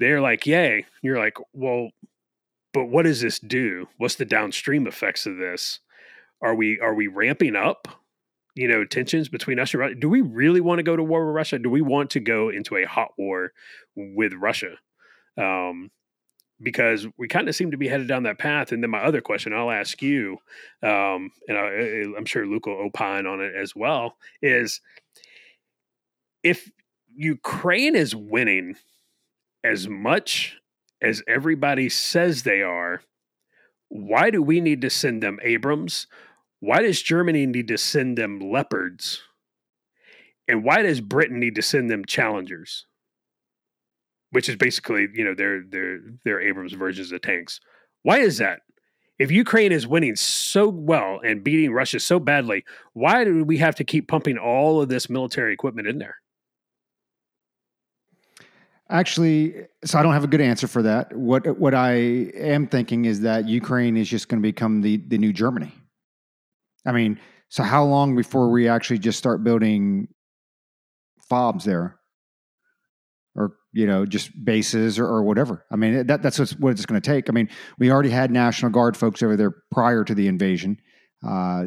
they're 0.00 0.20
like, 0.20 0.44
yay. 0.44 0.86
You're 1.02 1.18
like, 1.18 1.36
well, 1.52 1.90
but 2.72 2.86
what 2.86 3.04
does 3.04 3.20
this 3.20 3.38
do? 3.38 3.88
What's 3.96 4.16
the 4.16 4.24
downstream 4.24 4.86
effects 4.86 5.26
of 5.26 5.36
this? 5.36 5.80
Are 6.42 6.54
we 6.54 6.78
are 6.80 6.94
we 6.94 7.06
ramping 7.06 7.56
up, 7.56 7.88
you 8.54 8.68
know, 8.68 8.84
tensions 8.84 9.28
between 9.28 9.58
us 9.58 9.72
and 9.72 9.80
Russia? 9.80 9.94
Do 9.94 10.08
we 10.08 10.20
really 10.20 10.60
want 10.60 10.78
to 10.78 10.84
go 10.84 10.96
to 10.96 11.02
war 11.02 11.26
with 11.26 11.34
Russia? 11.34 11.58
Do 11.58 11.70
we 11.70 11.80
want 11.80 12.10
to 12.10 12.20
go 12.20 12.48
into 12.48 12.76
a 12.76 12.84
hot 12.84 13.10
war 13.18 13.52
with 13.96 14.32
Russia? 14.34 14.76
Um, 15.36 15.90
because 16.60 17.06
we 17.16 17.28
kind 17.28 17.48
of 17.48 17.54
seem 17.54 17.70
to 17.70 17.76
be 17.76 17.88
headed 17.88 18.08
down 18.08 18.24
that 18.24 18.38
path. 18.38 18.72
And 18.72 18.82
then 18.82 18.90
my 18.90 19.02
other 19.02 19.20
question, 19.20 19.52
I'll 19.52 19.70
ask 19.70 20.02
you, 20.02 20.38
um, 20.82 21.30
and 21.46 21.56
I, 21.56 22.18
am 22.18 22.24
sure 22.24 22.46
Luke 22.46 22.66
will 22.66 22.84
opine 22.84 23.26
on 23.26 23.40
it 23.40 23.54
as 23.54 23.76
well, 23.76 24.16
is 24.42 24.80
if 26.42 26.70
Ukraine 27.14 27.94
is 27.94 28.14
winning 28.14 28.76
as 29.62 29.88
much 29.88 30.57
as 31.00 31.22
everybody 31.26 31.88
says 31.88 32.42
they 32.42 32.62
are, 32.62 33.02
why 33.88 34.30
do 34.30 34.42
we 34.42 34.60
need 34.60 34.80
to 34.82 34.90
send 34.90 35.22
them 35.22 35.38
Abrams? 35.42 36.06
Why 36.60 36.82
does 36.82 37.02
Germany 37.02 37.46
need 37.46 37.68
to 37.68 37.78
send 37.78 38.18
them 38.18 38.40
Leopards? 38.40 39.22
And 40.46 40.64
why 40.64 40.82
does 40.82 41.00
Britain 41.00 41.38
need 41.38 41.54
to 41.56 41.62
send 41.62 41.90
them 41.90 42.04
Challengers? 42.04 42.86
Which 44.30 44.48
is 44.48 44.56
basically, 44.56 45.08
you 45.14 45.24
know, 45.24 45.34
their 45.34 45.62
their 45.62 46.00
their 46.24 46.40
Abrams 46.40 46.74
versions 46.74 47.12
of 47.12 47.22
tanks. 47.22 47.60
Why 48.02 48.18
is 48.18 48.38
that? 48.38 48.60
If 49.18 49.30
Ukraine 49.30 49.72
is 49.72 49.86
winning 49.86 50.16
so 50.16 50.68
well 50.68 51.20
and 51.24 51.42
beating 51.42 51.72
Russia 51.72 51.98
so 51.98 52.20
badly, 52.20 52.64
why 52.92 53.24
do 53.24 53.42
we 53.42 53.56
have 53.58 53.74
to 53.76 53.84
keep 53.84 54.06
pumping 54.06 54.38
all 54.38 54.80
of 54.80 54.88
this 54.88 55.10
military 55.10 55.52
equipment 55.52 55.88
in 55.88 55.98
there? 55.98 56.16
Actually, 58.90 59.54
so 59.84 59.98
I 59.98 60.02
don't 60.02 60.14
have 60.14 60.24
a 60.24 60.28
good 60.28 60.40
answer 60.40 60.66
for 60.66 60.82
that. 60.82 61.14
What 61.14 61.58
what 61.58 61.74
I 61.74 61.92
am 61.92 62.66
thinking 62.66 63.04
is 63.04 63.20
that 63.20 63.46
Ukraine 63.46 63.98
is 63.98 64.08
just 64.08 64.28
going 64.28 64.40
to 64.40 64.46
become 64.46 64.80
the 64.80 64.96
the 65.08 65.18
new 65.18 65.32
Germany. 65.32 65.72
I 66.86 66.92
mean, 66.92 67.20
so 67.50 67.62
how 67.62 67.84
long 67.84 68.16
before 68.16 68.50
we 68.50 68.66
actually 68.66 68.98
just 68.98 69.18
start 69.18 69.44
building 69.44 70.08
fobs 71.28 71.66
there, 71.66 71.98
or 73.34 73.56
you 73.74 73.86
know, 73.86 74.06
just 74.06 74.30
bases 74.42 74.98
or, 74.98 75.04
or 75.04 75.22
whatever? 75.22 75.66
I 75.70 75.76
mean, 75.76 76.06
that 76.06 76.22
that's 76.22 76.38
what 76.56 76.70
it's 76.70 76.86
going 76.86 77.00
to 77.00 77.06
take. 77.06 77.28
I 77.28 77.32
mean, 77.32 77.50
we 77.78 77.90
already 77.90 78.10
had 78.10 78.30
National 78.30 78.70
Guard 78.70 78.96
folks 78.96 79.22
over 79.22 79.36
there 79.36 79.54
prior 79.70 80.02
to 80.02 80.14
the 80.14 80.28
invasion, 80.28 80.78
uh, 81.26 81.64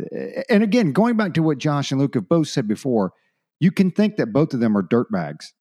and 0.49 0.63
again, 0.63 0.91
going 0.91 1.17
back 1.17 1.35
to 1.35 1.43
what 1.43 1.59
Josh 1.59 1.91
and 1.91 2.01
Luke 2.01 2.15
have 2.15 2.27
both 2.27 2.47
said 2.47 2.67
before, 2.67 3.13
you 3.59 3.71
can 3.71 3.91
think 3.91 4.15
that 4.15 4.33
both 4.33 4.55
of 4.55 4.59
them 4.59 4.75
are 4.75 4.81
dirtbags. 4.81 5.51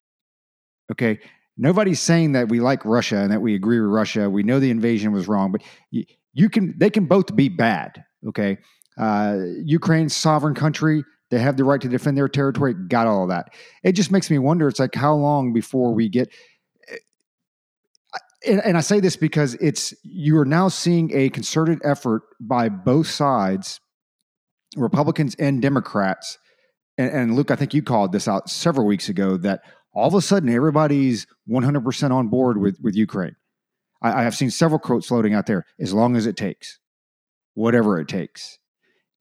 Okay, 0.90 1.20
nobody's 1.60 2.00
saying 2.00 2.32
that 2.32 2.48
we 2.48 2.58
like 2.58 2.84
Russia 2.84 3.18
and 3.18 3.30
that 3.30 3.42
we 3.42 3.54
agree 3.54 3.78
with 3.78 3.90
Russia. 3.90 4.30
We 4.30 4.42
know 4.42 4.58
the 4.58 4.70
invasion 4.70 5.12
was 5.12 5.28
wrong, 5.28 5.52
but 5.52 5.62
you, 5.90 6.04
you 6.32 6.48
can 6.48 6.74
they 6.78 6.90
can 6.90 7.04
both 7.04 7.36
be 7.36 7.48
bad. 7.48 8.02
Okay, 8.26 8.58
uh, 8.98 9.36
Ukraine's 9.64 10.16
sovereign 10.16 10.54
country. 10.54 11.04
They 11.30 11.38
have 11.38 11.56
the 11.56 11.64
right 11.64 11.80
to 11.80 11.88
defend 11.88 12.16
their 12.16 12.28
territory. 12.28 12.74
Got 12.74 13.06
all 13.06 13.28
that. 13.28 13.52
It 13.84 13.92
just 13.92 14.10
makes 14.10 14.30
me 14.30 14.38
wonder. 14.38 14.66
It's 14.66 14.80
like 14.80 14.94
how 14.94 15.14
long 15.14 15.52
before 15.52 15.94
we 15.94 16.08
get. 16.08 16.32
Eh, 16.88 16.96
and, 18.46 18.60
and 18.64 18.76
I 18.76 18.80
say 18.80 18.98
this 18.98 19.16
because 19.16 19.54
it's 19.54 19.94
you 20.02 20.38
are 20.38 20.46
now 20.46 20.68
seeing 20.68 21.14
a 21.14 21.28
concerted 21.28 21.78
effort 21.84 22.22
by 22.40 22.68
both 22.68 23.06
sides, 23.06 23.80
Republicans 24.76 25.36
and 25.38 25.60
Democrats. 25.60 26.38
And, 26.98 27.10
and 27.10 27.36
Luke, 27.36 27.50
I 27.50 27.56
think 27.56 27.74
you 27.74 27.82
called 27.82 28.12
this 28.12 28.26
out 28.26 28.48
several 28.50 28.86
weeks 28.86 29.08
ago 29.08 29.36
that 29.38 29.60
all 29.92 30.08
of 30.08 30.14
a 30.14 30.22
sudden 30.22 30.48
everybody's 30.48 31.26
100% 31.48 32.10
on 32.10 32.28
board 32.28 32.58
with, 32.58 32.80
with 32.80 32.94
Ukraine. 32.94 33.36
I, 34.02 34.20
I 34.20 34.22
have 34.22 34.34
seen 34.34 34.50
several 34.50 34.78
quotes 34.78 35.06
floating 35.08 35.34
out 35.34 35.46
there 35.46 35.66
as 35.78 35.92
long 35.92 36.16
as 36.16 36.26
it 36.26 36.36
takes, 36.36 36.78
whatever 37.54 37.98
it 37.98 38.08
takes. 38.08 38.58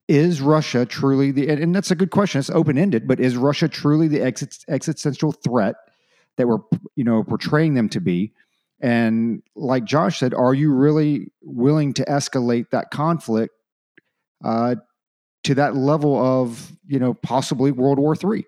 Is 0.08 0.40
Russia 0.40 0.84
truly 0.84 1.30
the, 1.30 1.48
and 1.48 1.74
that's 1.74 1.92
a 1.92 1.96
good 1.96 2.10
question, 2.10 2.40
it's 2.40 2.50
open 2.50 2.76
ended, 2.76 3.06
but 3.06 3.20
is 3.20 3.36
Russia 3.36 3.68
truly 3.68 4.08
the 4.08 4.22
existential 4.22 5.32
threat 5.32 5.76
that 6.36 6.48
we're, 6.48 6.58
you 6.96 7.04
know, 7.04 7.22
portraying 7.22 7.74
them 7.74 7.88
to 7.90 8.00
be? 8.00 8.32
And 8.80 9.42
like 9.54 9.84
Josh 9.84 10.18
said, 10.18 10.34
are 10.34 10.54
you 10.54 10.72
really 10.72 11.30
willing 11.42 11.92
to 11.94 12.04
escalate 12.06 12.70
that 12.70 12.90
conflict 12.90 13.54
uh, 14.42 14.76
to 15.44 15.54
that 15.54 15.76
level 15.76 16.16
of, 16.16 16.72
you 16.86 16.98
know, 16.98 17.14
possibly 17.14 17.70
World 17.70 17.98
War 17.98 18.16
III? 18.16 18.46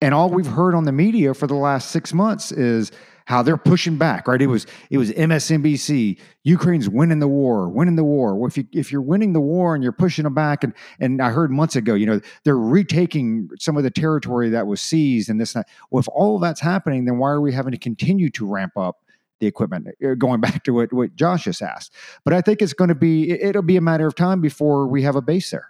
And 0.00 0.14
all 0.14 0.30
we've 0.30 0.46
heard 0.46 0.74
on 0.74 0.84
the 0.84 0.92
media 0.92 1.34
for 1.34 1.46
the 1.46 1.54
last 1.54 1.90
six 1.90 2.14
months 2.14 2.52
is 2.52 2.90
how 3.30 3.42
they're 3.42 3.56
pushing 3.56 3.96
back, 3.96 4.26
right? 4.26 4.42
It 4.42 4.48
was 4.48 4.66
it 4.90 4.98
was 4.98 5.12
MSNBC, 5.12 6.18
Ukraine's 6.42 6.88
winning 6.88 7.20
the 7.20 7.28
war, 7.28 7.68
winning 7.68 7.94
the 7.94 8.02
war. 8.02 8.34
Well, 8.34 8.48
if 8.48 8.56
you 8.56 8.66
if 8.72 8.90
you're 8.90 9.02
winning 9.02 9.34
the 9.34 9.40
war 9.40 9.74
and 9.74 9.84
you're 9.84 9.92
pushing 9.92 10.24
them 10.24 10.34
back, 10.34 10.64
and 10.64 10.74
and 10.98 11.22
I 11.22 11.30
heard 11.30 11.52
months 11.52 11.76
ago, 11.76 11.94
you 11.94 12.06
know, 12.06 12.20
they're 12.42 12.58
retaking 12.58 13.50
some 13.60 13.76
of 13.76 13.84
the 13.84 13.90
territory 13.90 14.50
that 14.50 14.66
was 14.66 14.80
seized 14.80 15.30
and 15.30 15.40
this 15.40 15.54
and 15.54 15.62
that. 15.64 15.68
Well, 15.90 16.00
if 16.00 16.08
all 16.08 16.34
of 16.34 16.42
that's 16.42 16.60
happening, 16.60 17.04
then 17.04 17.18
why 17.18 17.28
are 17.28 17.40
we 17.40 17.52
having 17.52 17.70
to 17.70 17.78
continue 17.78 18.30
to 18.30 18.44
ramp 18.44 18.76
up 18.76 18.96
the 19.38 19.46
equipment? 19.46 19.86
Uh, 20.04 20.14
going 20.14 20.40
back 20.40 20.64
to 20.64 20.72
what, 20.72 20.92
what 20.92 21.14
Josh 21.14 21.44
just 21.44 21.62
asked. 21.62 21.94
But 22.24 22.34
I 22.34 22.40
think 22.40 22.60
it's 22.60 22.72
going 22.72 22.88
to 22.88 22.96
be 22.96 23.30
it'll 23.30 23.62
be 23.62 23.76
a 23.76 23.80
matter 23.80 24.08
of 24.08 24.16
time 24.16 24.40
before 24.40 24.88
we 24.88 25.02
have 25.02 25.14
a 25.14 25.22
base 25.22 25.50
there. 25.50 25.68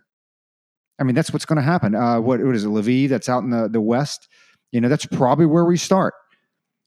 I 1.00 1.04
mean, 1.04 1.14
that's 1.14 1.32
what's 1.32 1.46
going 1.46 1.56
to 1.56 1.62
happen. 1.62 1.94
Uh, 1.94 2.20
what, 2.20 2.44
what 2.44 2.54
is 2.54 2.64
it, 2.64 2.68
Lviv? 2.68 3.08
That's 3.08 3.28
out 3.28 3.42
in 3.42 3.50
the, 3.50 3.68
the 3.68 3.80
west. 3.80 4.28
You 4.70 4.80
know, 4.80 4.88
that's 4.88 5.06
probably 5.06 5.46
where 5.46 5.64
we 5.64 5.78
start. 5.78 6.12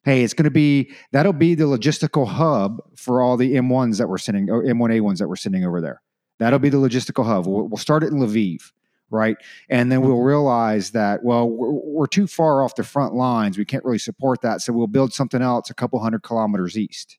Hey, 0.03 0.23
it's 0.23 0.33
going 0.33 0.45
to 0.45 0.51
be 0.51 0.91
that'll 1.11 1.33
be 1.33 1.55
the 1.55 1.63
logistical 1.63 2.27
hub 2.27 2.81
for 2.95 3.21
all 3.21 3.37
the 3.37 3.55
M1s 3.55 3.97
that 3.97 4.07
we're 4.07 4.17
sending, 4.17 4.49
or 4.49 4.63
M1A 4.63 5.01
ones 5.01 5.19
that 5.19 5.27
we're 5.27 5.35
sending 5.35 5.65
over 5.65 5.81
there. 5.81 6.01
That'll 6.39 6.59
be 6.59 6.69
the 6.69 6.77
logistical 6.77 7.25
hub. 7.25 7.47
We'll, 7.47 7.67
we'll 7.67 7.77
start 7.77 8.03
it 8.03 8.11
in 8.11 8.19
Lviv, 8.19 8.61
right? 9.09 9.37
And 9.69 9.91
then 9.91 10.01
we'll 10.01 10.21
realize 10.21 10.91
that, 10.91 11.23
well, 11.23 11.49
we're, 11.49 11.71
we're, 11.71 12.07
too 12.07 12.27
far 12.27 12.63
off 12.63 12.75
the 12.75 12.83
front 12.83 13.15
lines. 13.15 13.57
We 13.57 13.65
can't 13.65 13.85
really 13.85 13.97
support 13.97 14.41
that. 14.41 14.61
So 14.61 14.73
we'll 14.73 14.87
build 14.87 15.13
something 15.13 15.41
else 15.41 15.69
a 15.69 15.73
couple 15.73 15.99
hundred 15.99 16.23
kilometers 16.23 16.77
east. 16.77 17.17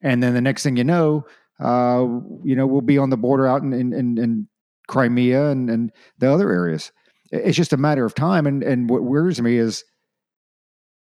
And 0.00 0.22
then 0.22 0.34
the 0.34 0.40
next 0.40 0.62
thing 0.62 0.76
you 0.76 0.84
know, 0.84 1.26
uh, 1.58 2.06
you 2.44 2.54
know, 2.54 2.66
we'll 2.66 2.80
be 2.80 2.98
on 2.98 3.10
the 3.10 3.16
border 3.16 3.46
out 3.46 3.62
in, 3.62 3.72
in, 3.72 3.92
in 3.92 4.48
Crimea 4.86 5.50
and, 5.50 5.70
and 5.70 5.92
the 6.18 6.30
other 6.30 6.50
areas. 6.50 6.92
It's 7.30 7.56
just 7.56 7.72
a 7.72 7.76
matter 7.76 8.04
of 8.04 8.14
time. 8.14 8.46
And, 8.46 8.62
and 8.62 8.88
what 8.88 9.02
worries 9.02 9.40
me 9.40 9.56
is 9.56 9.84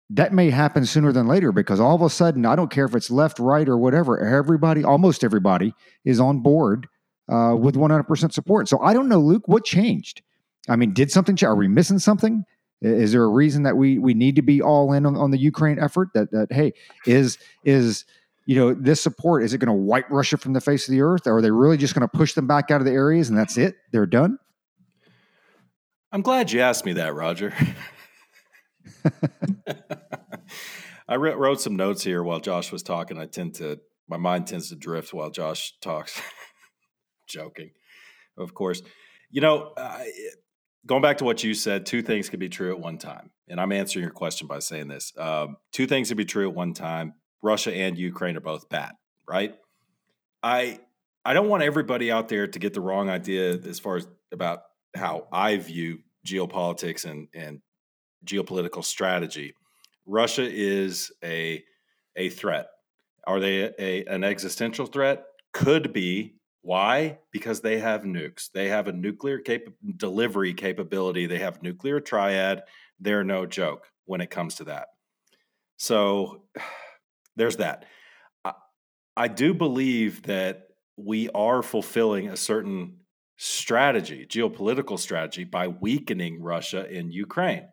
that 0.10 0.34
may 0.34 0.50
happen 0.50 0.86
sooner 0.86 1.12
than 1.12 1.28
later 1.28 1.52
because 1.52 1.80
all 1.80 1.96
of 1.96 2.02
a 2.02 2.10
sudden, 2.10 2.46
I 2.46 2.56
don't 2.56 2.72
care 2.72 2.86
if 2.86 2.96
it's 2.96 3.10
left, 3.10 3.40
right, 3.40 3.68
or 3.68 3.78
whatever, 3.78 4.20
everybody, 4.20 4.84
almost 4.84 5.24
everybody, 5.24 5.74
is 6.04 6.20
on 6.20 6.42
board 6.42 6.88
uh, 7.28 7.56
with 7.58 7.76
100% 7.76 8.32
support. 8.32 8.70
So 8.70 8.80
I 8.80 8.94
don't 8.94 9.10
know, 9.10 9.20
Luke, 9.20 9.48
what 9.48 9.66
changed? 9.66 10.22
I 10.70 10.76
mean, 10.76 10.94
did 10.94 11.12
something 11.12 11.36
change? 11.36 11.48
Are 11.48 11.56
we 11.56 11.68
missing 11.68 12.00
something? 12.00 12.44
Is 12.82 13.14
there 13.14 13.24
a 13.24 13.30
reason 13.30 13.64
that 13.64 13.78
we 13.78 13.98
we 13.98 14.14
need 14.14 14.36
to 14.36 14.42
be 14.42 14.62
all 14.62 14.92
in 14.94 15.06
on, 15.06 15.16
on 15.16 15.32
the 15.32 15.38
Ukraine 15.38 15.80
effort? 15.80 16.10
That 16.14 16.32
that 16.32 16.52
hey, 16.52 16.74
is 17.06 17.38
is 17.64 18.06
you 18.46 18.56
know 18.56 18.74
this 18.74 19.02
support 19.02 19.44
is 19.44 19.54
it 19.54 19.58
going 19.58 19.68
to 19.68 19.74
wipe 19.74 20.10
Russia 20.10 20.38
from 20.38 20.54
the 20.54 20.62
face 20.62 20.88
of 20.88 20.92
the 20.92 21.02
earth, 21.02 21.28
or 21.28 21.38
are 21.38 21.42
they 21.42 21.52
really 21.52 21.78
just 21.78 21.94
going 21.94 22.08
to 22.08 22.18
push 22.18 22.34
them 22.34 22.48
back 22.48 22.72
out 22.72 22.82
of 22.82 22.86
the 22.86 22.94
areas 22.94 23.30
and 23.30 23.38
that's 23.38 23.58
it? 23.58 23.76
They're 23.92 24.06
done. 24.06 24.38
I'm 26.12 26.22
glad 26.22 26.52
you 26.52 26.62
asked 26.62 26.86
me 26.86 26.94
that, 26.94 27.14
Roger. 27.14 27.54
I 31.08 31.18
wrote 31.18 31.62
some 31.62 31.76
notes 31.76 32.04
here 32.04 32.24
while 32.24 32.40
Josh 32.40 32.72
was 32.72 32.82
talking. 32.82 33.18
I 33.18 33.26
tend 33.26 33.56
to 33.56 33.80
my 34.08 34.18
mind 34.18 34.48
tends 34.48 34.70
to 34.70 34.76
drift 34.76 35.14
while 35.14 35.30
Josh 35.30 35.74
talks. 35.82 36.22
Joking, 37.28 37.72
of 38.38 38.54
course. 38.54 38.82
You 39.32 39.42
know, 39.42 39.74
uh, 39.76 40.04
going 40.86 41.02
back 41.02 41.18
to 41.18 41.24
what 41.24 41.44
you 41.44 41.54
said, 41.54 41.86
two 41.86 42.02
things 42.02 42.30
can 42.30 42.40
be 42.40 42.50
true 42.50 42.72
at 42.72 42.80
one 42.80 42.98
time, 42.98 43.32
and 43.48 43.60
I'm 43.60 43.72
answering 43.72 44.04
your 44.04 44.12
question 44.12 44.48
by 44.48 44.60
saying 44.60 44.88
this: 44.88 45.12
um, 45.18 45.58
two 45.72 45.88
things 45.88 46.10
can 46.10 46.18
be 46.18 46.26
true 46.26 46.48
at 46.48 46.56
one 46.56 46.74
time. 46.74 47.16
Russia 47.42 47.74
and 47.74 47.98
Ukraine 47.98 48.38
are 48.38 48.42
both 48.42 48.70
bad, 48.70 48.94
right? 49.28 49.56
I 50.42 50.80
I 51.24 51.34
don't 51.34 51.50
want 51.50 51.64
everybody 51.64 52.12
out 52.12 52.30
there 52.30 52.48
to 52.48 52.60
get 52.60 52.74
the 52.74 52.82
wrong 52.82 53.10
idea 53.10 53.54
as 53.54 53.80
far 53.80 53.98
as 53.98 54.08
about 54.32 54.62
how 54.96 55.28
I 55.32 55.58
view 55.58 56.00
geopolitics 56.26 57.06
and 57.06 57.28
and 57.34 57.62
geopolitical 58.26 58.84
strategy. 58.84 59.54
Russia 60.06 60.48
is 60.48 61.12
a 61.24 61.64
a 62.16 62.30
threat. 62.30 62.68
Are 63.28 63.40
they 63.40 63.64
a, 63.64 63.74
a, 63.80 64.06
an 64.06 64.24
existential 64.24 64.86
threat? 64.86 65.24
Could 65.54 65.94
be. 65.94 66.36
Why? 66.62 67.20
Because 67.32 67.62
they 67.62 67.80
have 67.80 68.04
nukes. 68.04 68.50
They 68.52 68.70
have 68.70 68.88
a 68.88 68.92
nuclear 68.92 69.40
cap- 69.40 69.62
delivery 69.98 70.54
capability. 70.54 71.28
They 71.28 71.40
have 71.40 71.62
nuclear 71.62 72.00
triad. 72.00 72.64
They're 73.00 73.24
no 73.24 73.46
joke 73.46 73.88
when 74.06 74.22
it 74.22 74.30
comes 74.30 74.56
to 74.56 74.66
that. 74.66 74.88
So 75.78 76.44
there's 77.36 77.58
that. 77.58 77.86
I, 78.44 78.54
I 79.16 79.28
do 79.28 79.54
believe 79.54 80.24
that 80.24 80.68
we 80.98 81.30
are 81.30 81.62
fulfilling 81.62 82.30
a 82.30 82.38
certain 82.38 82.98
strategy, 83.38 84.26
geopolitical 84.28 84.98
strategy, 84.98 85.44
by 85.44 85.68
weakening 85.68 86.42
Russia 86.42 86.90
in 86.90 87.12
Ukraine. 87.12 87.68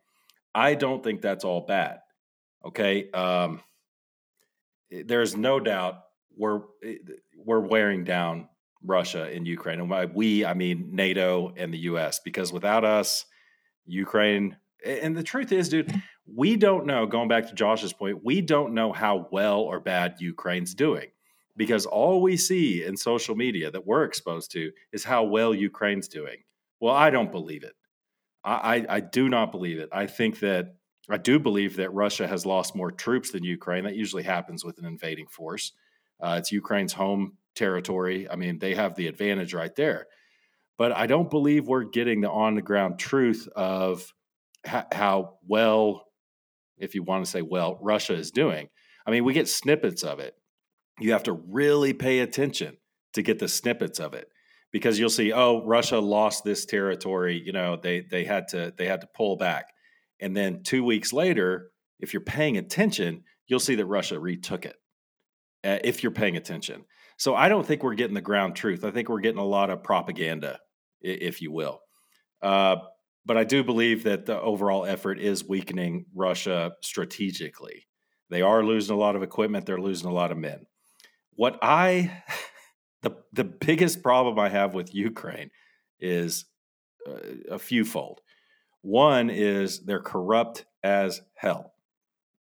I 0.55 0.75
don't 0.75 1.03
think 1.03 1.23
that's 1.23 1.45
all 1.45 1.63
bad. 1.67 2.01
Okay. 2.65 3.11
Um, 3.11 3.61
eh, 4.91 5.03
there's 5.07 5.37
no 5.37 5.61
doubt 5.61 6.01
we're 6.37 6.63
eh, 6.85 6.97
we're 7.37 7.61
wearing 7.61 8.05
down 8.05 8.49
Russia 8.85 9.31
in 9.31 9.47
Ukraine, 9.47 9.81
and 9.81 9.89
by 9.89 10.07
we 10.07 10.45
I 10.45 10.55
mean 10.55 10.91
NATO 10.93 11.53
and 11.57 11.73
the 11.73 11.79
U.S. 11.79 12.21
Because 12.25 12.53
without 12.53 12.85
us, 12.85 13.25
Ukraine. 13.87 14.57
And 14.85 15.17
the 15.17 15.23
truth 15.23 15.53
is, 15.53 15.69
dude, 15.69 15.95
we 16.27 16.57
don't 16.57 16.87
know. 16.87 17.07
Going 17.07 17.29
back 17.29 17.49
to 17.49 17.55
Josh's 17.55 17.93
point, 17.93 18.25
we 18.25 18.41
don't 18.41 18.75
know 18.75 18.93
how 18.93 19.29
well 19.31 19.61
or 19.61 19.81
bad 19.81 20.17
Ukraine's 20.21 20.75
doing 20.75 21.09
because 21.57 21.87
all 21.87 22.23
we 22.23 22.37
see 22.37 22.85
in 22.85 22.97
social 22.97 23.35
media 23.35 23.71
that 23.71 23.87
we're 23.87 24.05
exposed 24.05 24.51
to 24.53 24.71
is 24.93 25.05
how 25.05 25.25
well 25.25 25.55
Ukraine's 25.55 26.09
doing. 26.09 26.39
Well, 26.81 26.95
I 26.95 27.11
don't 27.11 27.31
believe 27.31 27.65
it. 27.65 27.75
I, 28.45 28.85
I, 28.89 28.99
do 28.99 29.29
not 29.29 29.53
believe 29.53 29.79
it. 29.79 29.89
I 29.93 30.07
think 30.07 30.41
that 30.41 30.75
I 31.09 31.17
do 31.17 31.39
believe 31.39 31.77
that 31.77 31.93
Russia 31.93 32.27
has 32.27 32.45
lost 32.45 32.75
more 32.75 32.91
troops 32.91 33.31
than 33.31 33.45
Ukraine. 33.45 33.85
That 33.85 33.95
usually 33.95 34.25
happens 34.25 34.65
with 34.65 34.79
an 34.79 34.85
invading 34.85 35.29
force. 35.29 35.73
Uh, 36.21 36.37
it's 36.39 36.51
Ukraine's 36.51 36.93
home 36.93 37.37
territory. 37.55 38.29
I 38.29 38.35
mean, 38.35 38.59
they 38.59 38.75
have 38.75 38.97
the 38.97 39.07
advantage 39.07 39.55
right 39.55 39.75
there. 39.77 40.07
But 40.77 40.93
I 40.93 41.07
don't 41.07 41.31
believe 41.31 41.69
we're 41.69 41.85
getting 41.85 42.23
the 42.23 42.31
on 42.31 42.55
the 42.55 42.63
ground 42.63 42.99
truth 42.99 43.49
of 43.55 44.13
ha- 44.67 44.87
how 44.91 45.35
well, 45.47 46.07
if 46.79 46.95
you 46.95 47.03
want 47.03 47.25
to 47.25 47.31
say 47.31 47.43
well, 47.43 47.79
Russia 47.81 48.15
is 48.15 48.31
doing. 48.31 48.69
I 49.07 49.11
mean, 49.11 49.25
we 49.25 49.33
get 49.33 49.49
snippets 49.49 50.03
of 50.03 50.21
it. 50.21 50.35
You 51.01 51.13
have 51.13 51.25
to 51.25 51.33
really 51.33 51.93
pay 51.93 52.21
attention 52.21 52.77
to 53.15 53.23
get 53.23 53.39
the 53.39 53.49
snippets 53.49 53.99
of 53.99 54.15
it 54.15 54.29
because 54.73 54.99
you'll 54.99 55.11
see, 55.11 55.33
oh, 55.33 55.65
Russia 55.65 55.99
lost 55.99 56.45
this 56.45 56.65
territory. 56.65 57.41
You 57.45 57.53
know, 57.53 57.77
they 57.77 58.01
they 58.01 58.25
had 58.25 58.49
to 58.49 58.73
they 58.77 58.87
had 58.87 59.01
to 59.03 59.09
pull 59.15 59.37
back, 59.37 59.67
and 60.21 60.37
then 60.37 60.63
two 60.63 60.85
weeks 60.85 61.13
later, 61.13 61.71
if 62.01 62.13
you're 62.13 62.23
paying 62.23 62.57
attention, 62.57 63.25
you'll 63.47 63.61
see 63.61 63.75
that 63.77 63.87
Russia 63.87 64.19
retook 64.19 64.65
it. 64.65 64.77
Uh, 65.65 65.79
if 65.85 66.03
you're 66.03 66.13
paying 66.13 66.37
attention, 66.37 66.85
so 67.17 67.37
I 67.37 67.49
don't 67.49 67.65
think 67.65 67.83
we're 67.83 67.95
getting 67.95 68.15
the 68.15 68.21
ground 68.21 68.57
truth. 68.57 68.85
I 68.85 68.91
think 68.91 69.09
we're 69.09 69.21
getting 69.21 69.41
a 69.41 69.45
lot 69.45 69.71
of 69.71 69.85
propaganda, 69.85 70.59
if 71.01 71.41
you 71.41 71.53
will. 71.53 71.81
Uh, 72.41 72.77
but 73.25 73.37
I 73.37 73.45
do 73.45 73.63
believe 73.63 74.05
that 74.05 74.27
the 74.27 74.41
overall 74.41 74.85
effort 74.85 75.19
is 75.19 75.49
weakening 75.49 76.07
Russia 76.15 76.73
strategically. 76.81 77.87
They 78.31 78.43
are 78.43 78.65
losing 78.65 78.97
a 78.97 78.99
lot 78.99 79.17
of 79.17 79.23
equipment. 79.23 79.67
They're 79.67 79.81
losing 79.81 80.09
a 80.09 80.15
lot 80.15 80.33
of 80.33 80.39
men. 80.39 80.67
What 81.35 81.59
I 81.63 82.23
the 83.03 83.13
the 83.33 83.45
biggest 83.45 84.03
problem 84.03 84.39
I 84.39 84.49
have 84.49 84.75
with 84.75 84.95
Ukraine 84.95 85.51
is 86.01 86.47
uh, 87.07 87.55
a 87.55 87.59
fewfold. 87.59 88.21
One 88.81 89.31
is 89.31 89.85
they're 89.85 90.01
corrupt 90.01 90.65
as 90.83 91.23
hell. 91.35 91.75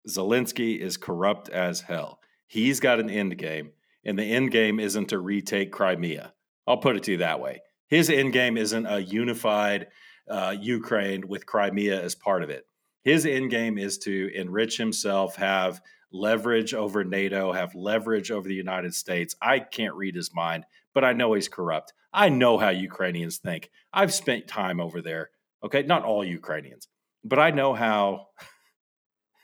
Zelensky 0.08 0.80
is 0.80 0.98
corrupt 0.98 1.50
as 1.50 1.82
hell. 1.82 2.20
He's 2.48 2.80
got 2.80 3.00
an 3.00 3.10
end 3.10 3.38
game, 3.38 3.72
and 4.06 4.18
the 4.18 4.24
end 4.24 4.52
game 4.52 4.80
isn't 4.80 5.10
to 5.10 5.20
retake 5.20 5.72
Crimea. 5.72 6.34
I'll 6.66 6.78
put 6.78 6.96
it 6.96 7.04
to 7.04 7.12
you 7.12 7.18
that 7.18 7.42
way. 7.42 7.62
His 7.88 8.10
end 8.10 8.34
game 8.34 8.58
isn't 8.58 8.86
a 8.86 9.00
unified 9.00 9.88
uh, 10.30 10.56
Ukraine 10.60 11.28
with 11.28 11.46
Crimea 11.46 12.02
as 12.02 12.16
part 12.16 12.44
of 12.44 12.50
it. 12.50 12.66
His 13.04 13.26
end 13.26 13.52
game 13.52 13.78
is 13.78 13.98
to 14.00 14.30
enrich 14.36 14.78
himself, 14.78 15.36
have 15.38 15.82
leverage 16.12 16.74
over 16.74 17.04
NATO, 17.04 17.52
have 17.52 17.76
leverage 17.76 18.32
over 18.32 18.48
the 18.48 18.56
United 18.56 18.94
States. 18.94 19.36
I 19.42 19.60
can't 19.60 19.96
read 19.96 20.16
his 20.16 20.34
mind, 20.34 20.66
but 20.94 21.04
I 21.04 21.14
know 21.14 21.34
he's 21.34 21.48
corrupt. 21.48 21.94
I 22.14 22.30
know 22.30 22.58
how 22.58 22.70
Ukrainians 22.70 23.38
think. 23.38 23.70
I've 23.94 24.14
spent 24.14 24.48
time 24.48 24.80
over 24.80 25.02
there. 25.02 25.30
Okay, 25.64 25.84
not 25.84 26.04
all 26.04 26.24
Ukrainians, 26.24 26.88
but 27.24 27.40
I 27.40 27.52
know 27.52 27.74
how 27.74 28.28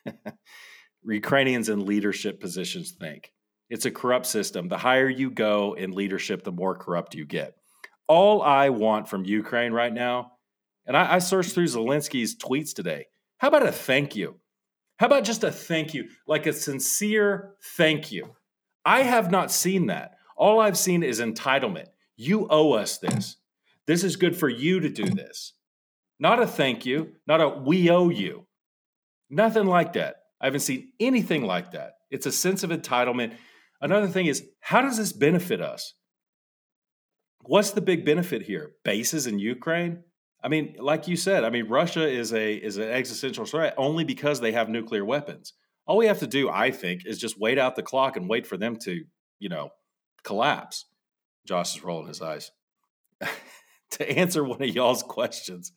Ukrainians 1.03 1.69
in 1.69 1.85
leadership 1.85 2.39
positions 2.39 2.91
think. 2.91 3.31
It's 3.69 3.85
a 3.85 3.91
corrupt 3.91 4.25
system. 4.25 4.67
The 4.67 4.77
higher 4.77 5.09
you 5.09 5.31
go 5.31 5.73
in 5.73 5.91
leadership, 5.91 6.43
the 6.43 6.51
more 6.51 6.75
corrupt 6.75 7.15
you 7.15 7.25
get. 7.25 7.55
All 8.07 8.41
I 8.41 8.69
want 8.69 9.07
from 9.07 9.25
Ukraine 9.25 9.71
right 9.71 9.93
now, 9.93 10.32
and 10.85 10.97
I, 10.97 11.15
I 11.15 11.19
searched 11.19 11.53
through 11.53 11.67
Zelensky's 11.67 12.35
tweets 12.35 12.73
today. 12.73 13.05
How 13.37 13.47
about 13.49 13.67
a 13.67 13.71
thank 13.71 14.15
you? 14.15 14.39
How 14.97 15.07
about 15.07 15.23
just 15.23 15.43
a 15.43 15.51
thank 15.51 15.93
you, 15.93 16.09
like 16.27 16.45
a 16.45 16.53
sincere 16.53 17.55
thank 17.75 18.11
you? 18.11 18.35
I 18.85 19.01
have 19.03 19.31
not 19.31 19.51
seen 19.51 19.87
that. 19.87 20.15
All 20.37 20.59
I've 20.59 20.77
seen 20.77 21.03
is 21.03 21.19
entitlement. 21.19 21.87
You 22.15 22.47
owe 22.49 22.73
us 22.73 22.97
this. 22.97 23.37
This 23.85 24.03
is 24.03 24.15
good 24.15 24.35
for 24.35 24.49
you 24.49 24.79
to 24.79 24.89
do 24.89 25.05
this. 25.05 25.53
Not 26.19 26.41
a 26.41 26.47
thank 26.47 26.85
you, 26.85 27.13
not 27.27 27.41
a 27.41 27.49
we 27.49 27.89
owe 27.89 28.09
you. 28.09 28.45
Nothing 29.29 29.65
like 29.65 29.93
that. 29.93 30.17
I 30.39 30.45
haven't 30.45 30.61
seen 30.61 30.91
anything 30.99 31.43
like 31.43 31.71
that. 31.71 31.93
It's 32.11 32.25
a 32.25 32.31
sense 32.31 32.63
of 32.63 32.69
entitlement. 32.69 33.33
Another 33.81 34.07
thing 34.07 34.27
is, 34.27 34.45
how 34.61 34.81
does 34.81 34.97
this 34.97 35.11
benefit 35.11 35.59
us? 35.59 35.95
What's 37.41 37.71
the 37.71 37.81
big 37.81 38.05
benefit 38.05 38.43
here? 38.43 38.71
Bases 38.85 39.27
in 39.27 39.39
Ukraine? 39.39 40.03
I 40.43 40.49
mean, 40.49 40.75
like 40.77 41.07
you 41.07 41.15
said, 41.15 41.45
I 41.45 41.49
mean, 41.49 41.67
Russia 41.69 42.07
is 42.07 42.33
a 42.33 42.53
is 42.53 42.77
an 42.77 42.89
existential 42.89 43.45
threat 43.45 43.73
only 43.77 44.03
because 44.03 44.41
they 44.41 44.51
have 44.51 44.67
nuclear 44.67 45.05
weapons. 45.05 45.53
All 45.85 45.97
we 45.97 46.07
have 46.07 46.19
to 46.19 46.27
do, 46.27 46.49
I 46.49 46.71
think, 46.71 47.05
is 47.05 47.17
just 47.17 47.39
wait 47.39 47.57
out 47.57 47.75
the 47.75 47.83
clock 47.83 48.17
and 48.17 48.29
wait 48.29 48.45
for 48.45 48.57
them 48.57 48.77
to, 48.83 49.03
you 49.39 49.49
know, 49.49 49.69
collapse. 50.23 50.85
Josh 51.45 51.75
is 51.75 51.83
rolling 51.83 52.07
his 52.07 52.21
eyes. 52.21 52.51
to 53.91 54.09
answer 54.17 54.43
one 54.43 54.61
of 54.61 54.69
y'all's 54.69 55.03
questions, 55.03 55.71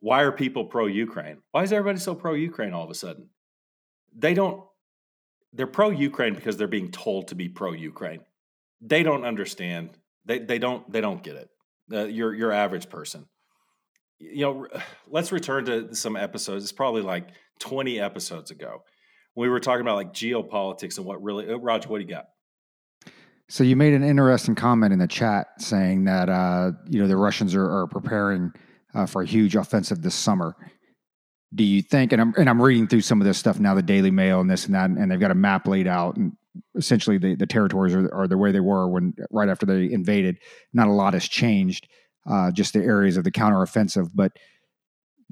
why 0.00 0.22
are 0.22 0.32
people 0.32 0.64
pro 0.64 0.86
Ukraine? 0.86 1.38
Why 1.52 1.62
is 1.62 1.72
everybody 1.72 2.00
so 2.00 2.14
pro 2.14 2.34
Ukraine 2.34 2.72
all 2.72 2.84
of 2.84 2.90
a 2.90 2.94
sudden? 2.94 3.28
They 4.16 4.34
don't. 4.34 4.64
They're 5.54 5.66
pro 5.66 5.90
Ukraine 5.90 6.34
because 6.34 6.56
they're 6.56 6.66
being 6.66 6.90
told 6.90 7.28
to 7.28 7.34
be 7.34 7.48
pro 7.48 7.72
Ukraine. 7.72 8.20
They 8.80 9.02
don't 9.02 9.24
understand. 9.24 9.90
They 10.24 10.40
they 10.40 10.58
don't 10.58 10.90
they 10.90 11.00
don't 11.00 11.22
get 11.22 11.36
it 11.36 11.50
uh, 11.92 12.04
your 12.04 12.34
your 12.34 12.52
average 12.52 12.88
person. 12.88 13.26
You 14.22 14.42
know, 14.42 14.66
let's 15.08 15.32
return 15.32 15.64
to 15.66 15.94
some 15.94 16.16
episodes. 16.16 16.64
It's 16.64 16.72
probably 16.72 17.02
like 17.02 17.28
20 17.58 18.00
episodes 18.00 18.50
ago. 18.50 18.82
We 19.34 19.48
were 19.48 19.60
talking 19.60 19.80
about 19.80 19.96
like 19.96 20.12
geopolitics 20.12 20.98
and 20.98 21.06
what 21.06 21.22
really. 21.22 21.48
Uh, 21.48 21.56
Roger, 21.56 21.88
what 21.88 21.98
do 21.98 22.04
you 22.04 22.10
got? 22.10 22.26
So 23.48 23.64
you 23.64 23.76
made 23.76 23.92
an 23.92 24.02
interesting 24.02 24.54
comment 24.54 24.92
in 24.92 24.98
the 24.98 25.06
chat 25.06 25.48
saying 25.58 26.04
that 26.04 26.28
uh, 26.28 26.72
you 26.88 27.00
know 27.00 27.08
the 27.08 27.16
Russians 27.16 27.54
are, 27.54 27.70
are 27.70 27.86
preparing 27.86 28.52
uh, 28.94 29.06
for 29.06 29.22
a 29.22 29.26
huge 29.26 29.56
offensive 29.56 30.02
this 30.02 30.14
summer. 30.14 30.54
Do 31.54 31.64
you 31.64 31.82
think? 31.82 32.12
And 32.12 32.20
I'm 32.20 32.34
and 32.36 32.48
I'm 32.48 32.60
reading 32.60 32.88
through 32.88 33.02
some 33.02 33.20
of 33.20 33.26
this 33.26 33.38
stuff 33.38 33.58
now, 33.58 33.74
the 33.74 33.82
Daily 33.82 34.10
Mail 34.10 34.40
and 34.40 34.50
this 34.50 34.66
and 34.66 34.74
that, 34.74 34.90
and 34.90 35.10
they've 35.10 35.20
got 35.20 35.30
a 35.30 35.34
map 35.34 35.66
laid 35.66 35.86
out, 35.86 36.16
and 36.16 36.32
essentially 36.74 37.18
the, 37.18 37.34
the 37.34 37.46
territories 37.46 37.94
are, 37.94 38.12
are 38.14 38.28
the 38.28 38.38
way 38.38 38.52
they 38.52 38.60
were 38.60 38.88
when 38.88 39.14
right 39.30 39.48
after 39.48 39.66
they 39.66 39.90
invaded. 39.92 40.38
Not 40.72 40.88
a 40.88 40.92
lot 40.92 41.14
has 41.14 41.28
changed, 41.28 41.88
uh, 42.26 42.50
just 42.50 42.72
the 42.72 42.80
areas 42.80 43.16
of 43.16 43.24
the 43.24 43.32
counteroffensive. 43.32 44.10
But 44.14 44.32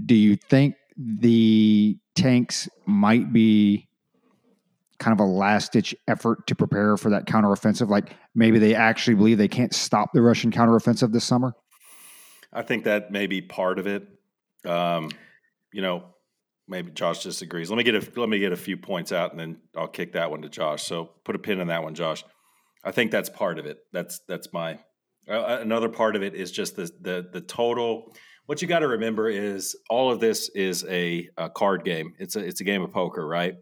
do 0.05 0.15
you 0.15 0.37
think 0.37 0.75
the 0.97 1.99
tanks 2.15 2.69
might 2.87 3.33
be 3.33 3.89
kind 4.99 5.19
of 5.19 5.25
a 5.25 5.29
last 5.29 5.73
ditch 5.73 5.95
effort 6.09 6.47
to 6.47 6.55
prepare 6.55 6.97
for 6.97 7.11
that 7.11 7.27
counteroffensive? 7.27 7.89
Like 7.89 8.15
maybe 8.35 8.59
they 8.59 8.75
actually 8.75 9.15
believe 9.15 9.39
they 9.39 9.49
can't 9.49 9.75
stop 9.75 10.13
the 10.13 10.23
Russian 10.23 10.51
counteroffensive 10.51 11.13
this 11.13 11.25
summer? 11.25 11.55
I 12.53 12.63
think 12.63 12.85
that 12.85 13.13
may 13.13 13.27
be 13.27 13.41
part 13.41 13.79
of 13.79 13.87
it. 13.87 14.09
Um, 14.67 15.11
you 15.73 15.83
know, 15.83 16.05
maybe 16.69 16.91
Josh 16.91 17.23
disagrees. 17.23 17.71
Let 17.71 17.77
me 17.77 17.85
get 17.85 17.95
a 17.95 18.21
let 18.21 18.29
me 18.29 18.39
get 18.39 18.53
a 18.53 18.57
few 18.57 18.77
points 18.77 19.13
out, 19.13 19.31
and 19.31 19.41
then 19.41 19.59
I'll 19.77 19.89
kick 19.89 20.13
that 20.13 20.31
one 20.31 20.43
to 20.43 20.49
Josh. 20.49 20.83
So 20.85 21.11
put 21.25 21.37
a 21.37 21.39
pin 21.39 21.61
in 21.61 21.69
that 21.69 21.83
one, 21.83 21.95
Josh. 21.95 22.25
I 22.83 22.91
think 22.91 23.11
that's 23.11 23.29
part 23.29 23.59
of 23.59 23.67
it. 23.67 23.79
That's 23.93 24.21
that's 24.27 24.53
my 24.53 24.79
another 25.27 25.89
part 25.89 26.17
of 26.17 26.23
it 26.23 26.35
is 26.35 26.51
just 26.51 26.77
the 26.77 26.91
the 27.01 27.29
the 27.33 27.41
total. 27.41 28.15
What 28.47 28.61
you 28.61 28.67
got 28.67 28.81
to 28.81 28.89
remember 28.89 29.29
is 29.29 29.77
all 29.89 30.11
of 30.11 30.19
this 30.19 30.49
is 30.49 30.85
a, 30.89 31.29
a 31.37 31.49
card 31.49 31.85
game. 31.85 32.15
It's 32.19 32.35
a 32.35 32.41
it's 32.41 32.61
a 32.61 32.65
game 32.65 32.83
of 32.83 32.93
poker, 32.93 33.27
right? 33.27 33.55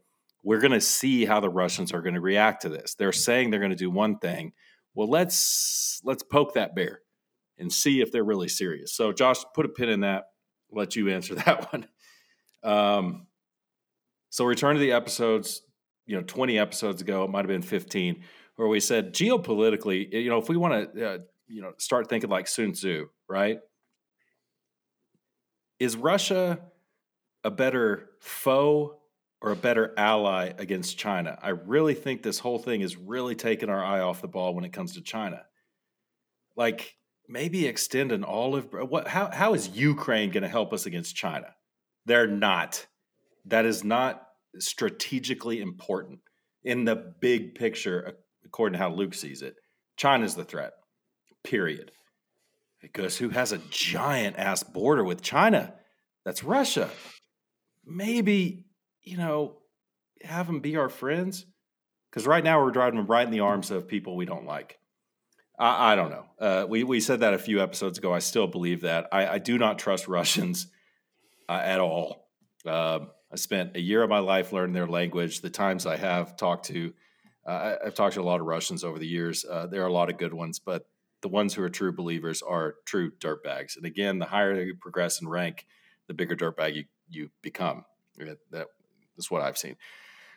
We're 0.42 0.61
going 0.61 0.72
to 0.72 0.80
see 0.80 1.26
how 1.26 1.40
the 1.40 1.50
Russians 1.50 1.92
are 1.92 2.00
going 2.00 2.14
to 2.14 2.20
react 2.20 2.62
to 2.62 2.68
this. 2.68 2.94
They're 2.94 3.12
saying 3.12 3.50
they're 3.50 3.61
going 3.61 3.70
to 3.70 3.76
do 3.76 3.90
one 3.90 4.18
thing. 4.18 4.52
Well, 4.94 5.09
let's 5.09 6.00
let's 6.04 6.22
poke 6.22 6.54
that 6.54 6.74
bear 6.74 7.00
and 7.59 7.72
see 7.72 8.00
if 8.00 8.12
they're 8.12 8.24
really 8.24 8.48
serious. 8.48 8.94
So, 8.94 9.12
Josh, 9.12 9.38
put 9.54 9.66
a 9.66 9.68
pin 9.68 9.88
in 9.88 10.00
that. 10.00 10.24
Let 10.70 10.96
you 10.96 11.11
answer 11.11 11.34
that 11.46 11.72
one. 11.72 11.86
Um, 12.62 13.26
so, 14.30 14.44
return 14.44 14.74
to 14.74 14.80
the 14.80 14.92
episodes. 14.92 15.62
You 16.06 16.16
know, 16.16 16.22
twenty 16.22 16.59
episodes 16.59 17.02
ago, 17.02 17.24
it 17.24 17.30
might 17.30 17.40
have 17.40 17.48
been 17.48 17.62
fifteen, 17.62 18.22
where 18.56 18.68
we 18.68 18.80
said 18.80 19.12
geopolitically, 19.12 20.12
you 20.12 20.30
know, 20.30 20.38
if 20.38 20.48
we 20.48 20.56
want 20.56 20.94
to, 20.94 21.06
uh, 21.06 21.18
you 21.49 21.62
know, 21.62 21.72
start 21.78 22.09
thinking 22.09 22.30
like 22.30 22.46
Sun 22.46 22.72
Tzu, 22.72 23.09
right? 23.28 23.59
Is 25.78 25.96
Russia 25.96 26.61
a 27.44 27.51
better 27.51 28.11
foe 28.20 28.99
or 29.40 29.53
a 29.53 29.57
better 29.57 29.94
ally 29.96 30.53
against 30.59 30.99
China? 30.99 31.38
I 31.40 31.51
really 31.51 31.94
think 31.94 32.22
this 32.22 32.38
whole 32.38 32.59
thing 32.59 32.80
is 32.80 32.96
really 32.96 33.34
taking 33.34 33.70
our 33.70 33.84
eye 33.84 34.01
off 34.01 34.20
the 34.20 34.28
ball 34.28 34.55
when 34.55 34.64
it 34.64 34.72
comes 34.72 34.94
to 34.94 35.01
China. 35.01 35.42
Like 36.57 36.96
maybe 37.28 37.66
extend 37.66 38.11
an 38.11 38.24
olive. 38.24 38.72
What? 38.72 39.09
How? 39.09 39.30
How 39.30 39.55
is 39.55 39.68
Ukraine 39.68 40.30
going 40.30 40.42
to 40.42 40.49
help 40.49 40.72
us 40.72 40.86
against 40.86 41.14
China? 41.14 41.55
They're 42.07 42.26
not. 42.26 42.86
That 43.44 43.64
is 43.64 43.84
not 43.84 44.26
strategically 44.59 45.61
important 45.61 46.20
in 46.64 46.84
the 46.84 46.96
big 46.96 47.55
picture, 47.55 48.16
according 48.44 48.72
to 48.74 48.78
how 48.78 48.90
Luke 48.90 49.14
sees 49.14 49.42
it. 49.42 49.57
China's 49.96 50.34
the 50.34 50.44
threat. 50.44 50.72
Period. 51.49 51.92
Because 52.82 53.16
who 53.16 53.30
has 53.30 53.53
a 53.53 53.59
giant 53.70 54.36
ass 54.36 54.62
border 54.62 55.03
with 55.03 55.22
China? 55.22 55.72
That's 56.22 56.44
Russia. 56.44 56.90
Maybe 57.86 58.66
you 59.03 59.16
know 59.16 59.57
have 60.22 60.46
them 60.46 60.61
be 60.61 60.76
our 60.76 60.90
friends 60.90 61.46
because 62.11 62.26
right 62.26 62.44
now 62.44 62.62
we're 62.62 62.70
driving 62.70 62.99
them 62.99 63.07
right 63.07 63.24
in 63.24 63.32
the 63.32 63.40
arms 63.40 63.70
of 63.70 63.88
people 63.88 64.14
we 64.14 64.26
don't 64.26 64.44
like. 64.44 64.78
I, 65.59 65.92
I 65.92 65.96
don't 65.96 66.11
know. 66.11 66.24
Uh, 66.38 66.66
we 66.68 66.84
we 66.84 67.01
said 67.01 67.20
that 67.20 67.32
a 67.32 67.38
few 67.38 67.62
episodes 67.62 67.96
ago. 67.96 68.12
I 68.12 68.18
still 68.18 68.46
believe 68.46 68.82
that. 68.82 69.09
I, 69.11 69.26
I 69.26 69.38
do 69.38 69.57
not 69.57 69.78
trust 69.78 70.07
Russians 70.07 70.66
uh, 71.49 71.62
at 71.64 71.80
all. 71.80 72.28
Uh, 72.66 73.01
I 73.32 73.36
spent 73.36 73.74
a 73.74 73.80
year 73.80 74.03
of 74.03 74.11
my 74.11 74.18
life 74.18 74.53
learning 74.53 74.74
their 74.74 74.86
language. 74.86 75.40
The 75.40 75.49
times 75.49 75.86
I 75.86 75.96
have 75.96 76.36
talked 76.36 76.66
to, 76.66 76.92
uh, 77.46 77.76
I've 77.86 77.94
talked 77.94 78.16
to 78.16 78.20
a 78.20 78.22
lot 78.22 78.40
of 78.40 78.46
Russians 78.46 78.84
over 78.84 78.99
the 78.99 79.07
years. 79.07 79.46
Uh, 79.46 79.66
there 79.66 79.82
are 79.82 79.88
a 79.88 79.92
lot 79.92 80.11
of 80.11 80.18
good 80.18 80.34
ones, 80.34 80.59
but 80.59 80.86
the 81.23 81.29
ones 81.29 81.55
who 81.55 81.62
are 81.62 81.69
true 81.69 81.93
believers 81.93 82.43
are 82.43 82.77
true 82.85 83.11
dirtbags. 83.11 83.77
And 83.77 83.85
again, 83.85 84.19
the 84.19 84.27
higher 84.27 84.61
you 84.61 84.75
progress 84.75 85.21
in 85.21 85.29
rank, 85.29 85.66
the 86.07 86.14
bigger 86.14 86.37
dirtbag 86.37 86.75
you, 86.75 86.85
you 87.09 87.31
become. 87.43 87.85
That, 88.16 88.66
that's 89.16 89.31
what 89.31 89.43
I've 89.43 89.59
seen. 89.59 89.77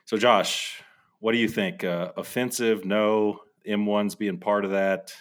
So, 0.06 0.18
Josh, 0.18 0.84
what 1.20 1.34
do 1.34 1.38
you 1.38 1.48
think? 1.48 1.84
Uh, 1.84 2.12
offensive? 2.18 2.86
No. 2.86 3.42
M1's 3.68 4.16
being 4.16 4.40
part 4.40 4.66
of 4.66 4.72
that. 4.72 5.14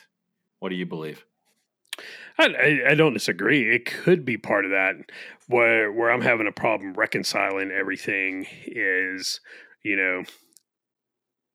What 0.58 0.70
do 0.70 0.74
you 0.74 0.86
believe? 0.86 1.24
I, 2.38 2.80
I, 2.88 2.94
don't 2.94 3.12
disagree. 3.12 3.74
It 3.74 3.84
could 3.84 4.24
be 4.24 4.38
part 4.38 4.64
of 4.64 4.70
that. 4.70 4.94
Where 5.48 5.92
where 5.92 6.10
I'm 6.10 6.22
having 6.22 6.46
a 6.46 6.52
problem 6.52 6.94
reconciling 6.94 7.70
everything 7.70 8.46
is, 8.66 9.40
you 9.82 9.96
know, 9.96 10.24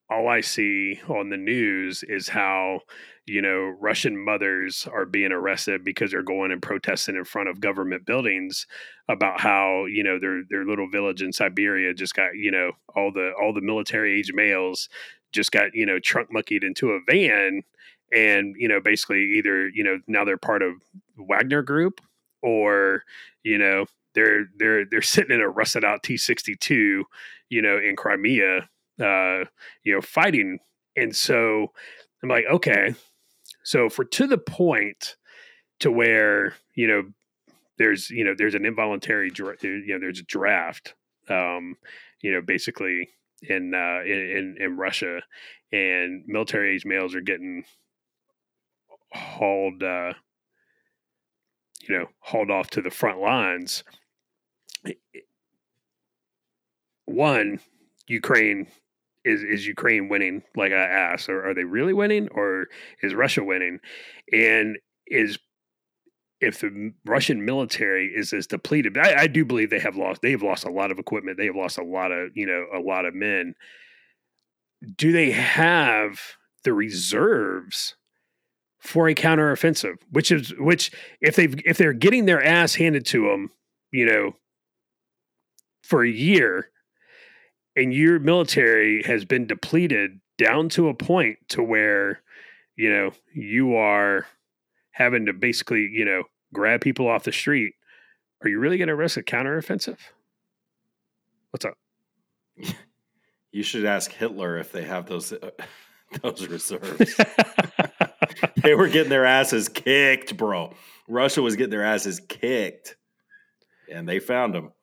all 0.09 0.27
I 0.27 0.41
see 0.41 1.01
on 1.07 1.29
the 1.29 1.37
news 1.37 2.03
is 2.03 2.29
how 2.29 2.81
you 3.25 3.41
know 3.41 3.75
Russian 3.79 4.23
mothers 4.23 4.87
are 4.91 5.05
being 5.05 5.31
arrested 5.31 5.83
because 5.83 6.11
they're 6.11 6.21
going 6.21 6.51
and 6.51 6.61
protesting 6.61 7.15
in 7.15 7.25
front 7.25 7.49
of 7.49 7.59
government 7.59 8.05
buildings 8.05 8.67
about 9.09 9.39
how 9.41 9.85
you 9.85 10.03
know 10.03 10.19
their 10.19 10.43
their 10.49 10.65
little 10.65 10.89
village 10.89 11.21
in 11.21 11.33
Siberia 11.33 11.93
just 11.93 12.13
got 12.13 12.35
you 12.35 12.51
know 12.51 12.71
all 12.95 13.11
the 13.11 13.31
all 13.41 13.53
the 13.53 13.61
military 13.61 14.19
age 14.19 14.31
males 14.33 14.89
just 15.31 15.51
got 15.51 15.73
you 15.73 15.85
know 15.85 15.99
trunk 15.99 16.31
monkeyed 16.31 16.63
into 16.63 16.91
a 16.91 16.99
van 17.07 17.61
and 18.13 18.55
you 18.57 18.67
know 18.67 18.79
basically 18.79 19.33
either 19.37 19.69
you 19.69 19.83
know 19.83 19.99
now 20.07 20.23
they're 20.23 20.37
part 20.37 20.61
of 20.61 20.75
Wagner 21.17 21.63
Group 21.63 22.01
or 22.41 23.03
you 23.43 23.57
know 23.57 23.85
they're 24.13 24.45
they're 24.57 24.85
they're 24.85 25.01
sitting 25.01 25.35
in 25.35 25.41
a 25.41 25.49
rusted 25.49 25.83
out 25.83 26.03
T 26.03 26.17
sixty 26.17 26.55
two 26.55 27.05
you 27.49 27.61
know 27.61 27.77
in 27.77 27.95
Crimea 27.95 28.69
uh 29.01 29.45
you 29.83 29.93
know 29.93 30.01
fighting. 30.01 30.59
And 30.95 31.15
so 31.15 31.73
I'm 32.23 32.29
like 32.29 32.45
okay 32.49 32.95
so 33.65 33.89
for 33.89 34.05
to 34.05 34.27
the 34.27 34.37
point 34.37 35.17
to 35.81 35.91
where 35.91 36.53
you 36.75 36.87
know 36.87 37.03
there's 37.77 38.09
you 38.09 38.23
know 38.23 38.33
there's 38.37 38.55
an 38.55 38.65
involuntary 38.65 39.29
you 39.35 39.85
know 39.87 39.99
there's 39.99 40.19
a 40.19 40.23
draft 40.23 40.95
um 41.29 41.75
you 42.21 42.31
know 42.31 42.41
basically 42.41 43.09
in 43.41 43.73
uh 43.73 44.01
in 44.05 44.55
in 44.59 44.77
Russia 44.77 45.21
and 45.73 46.23
military 46.27 46.75
age 46.75 46.85
males 46.85 47.13
are 47.13 47.21
getting 47.21 47.65
hauled, 49.15 49.81
uh, 49.83 50.13
you 51.81 51.97
know, 51.97 52.07
hauled 52.19 52.51
off 52.51 52.69
to 52.71 52.81
the 52.81 52.89
front 52.89 53.19
lines. 53.19 53.83
One, 57.05 57.59
Ukraine 58.07 58.67
is 59.25 59.43
is 59.43 59.67
Ukraine 59.67 60.07
winning? 60.07 60.43
Like 60.55 60.71
I 60.71 60.85
asked, 60.85 61.27
or 61.27 61.45
are 61.45 61.53
they 61.53 61.63
really 61.63 61.93
winning, 61.93 62.29
or 62.31 62.67
is 63.01 63.13
Russia 63.13 63.43
winning? 63.43 63.79
And 64.31 64.77
is 65.07 65.37
if 66.39 66.59
the 66.59 66.93
Russian 67.05 67.43
military 67.43 68.11
is 68.15 68.31
as 68.31 68.45
depleted, 68.47 68.97
I, 68.97 69.21
I, 69.21 69.27
do 69.27 69.45
believe 69.45 69.69
they 69.69 69.79
have 69.79 69.95
lost. 69.95 70.21
They 70.21 70.31
have 70.31 70.43
lost 70.43 70.65
a 70.65 70.69
lot 70.69 70.91
of 70.91 70.99
equipment. 70.99 71.37
They 71.37 71.45
have 71.45 71.55
lost 71.55 71.77
a 71.77 71.83
lot 71.83 72.11
of 72.11 72.29
you 72.35 72.45
know 72.45 72.65
a 72.73 72.79
lot 72.79 73.05
of 73.05 73.13
men. 73.13 73.55
Do 74.95 75.11
they 75.11 75.31
have 75.31 76.19
the 76.63 76.73
reserves 76.73 77.95
for 78.79 79.07
a 79.09 79.15
counteroffensive, 79.15 79.97
which 80.11 80.31
is 80.31 80.53
which 80.59 80.91
if 81.19 81.35
they 81.35 81.45
if 81.65 81.77
they're 81.77 81.93
getting 81.93 82.25
their 82.25 82.43
ass 82.43 82.75
handed 82.75 83.05
to 83.07 83.27
them, 83.27 83.49
you 83.91 84.05
know, 84.05 84.35
for 85.81 86.03
a 86.03 86.09
year, 86.09 86.69
and 87.75 87.93
your 87.93 88.19
military 88.19 89.03
has 89.03 89.25
been 89.25 89.47
depleted 89.47 90.19
down 90.37 90.69
to 90.69 90.89
a 90.89 90.93
point 90.93 91.37
to 91.49 91.63
where, 91.63 92.21
you 92.75 92.89
know, 92.89 93.11
you 93.33 93.75
are 93.75 94.25
having 94.91 95.25
to 95.25 95.33
basically, 95.33 95.89
you 95.91 96.05
know, 96.05 96.23
grab 96.53 96.81
people 96.81 97.07
off 97.07 97.23
the 97.23 97.31
street. 97.31 97.73
Are 98.41 98.49
you 98.49 98.59
really 98.59 98.77
going 98.77 98.87
to 98.87 98.95
risk 98.95 99.17
a 99.17 99.23
counteroffensive? 99.23 99.97
What's 101.51 101.65
up? 101.65 101.77
You 103.55 103.63
should 103.63 103.85
ask 103.85 104.11
Hitler 104.11 104.57
if 104.57 104.73
they 104.73 104.83
have 104.83 105.05
those 105.05 105.31
uh, 105.31 105.51
those 106.21 106.45
reserves. 106.45 107.15
they 108.61 108.75
were 108.75 108.89
getting 108.89 109.09
their 109.09 109.23
asses 109.23 109.69
kicked, 109.69 110.35
bro. 110.35 110.73
Russia 111.07 111.41
was 111.41 111.55
getting 111.55 111.71
their 111.71 111.85
asses 111.85 112.19
kicked, 112.19 112.97
and 113.89 114.09
they 114.09 114.19
found 114.19 114.53
them. 114.53 114.73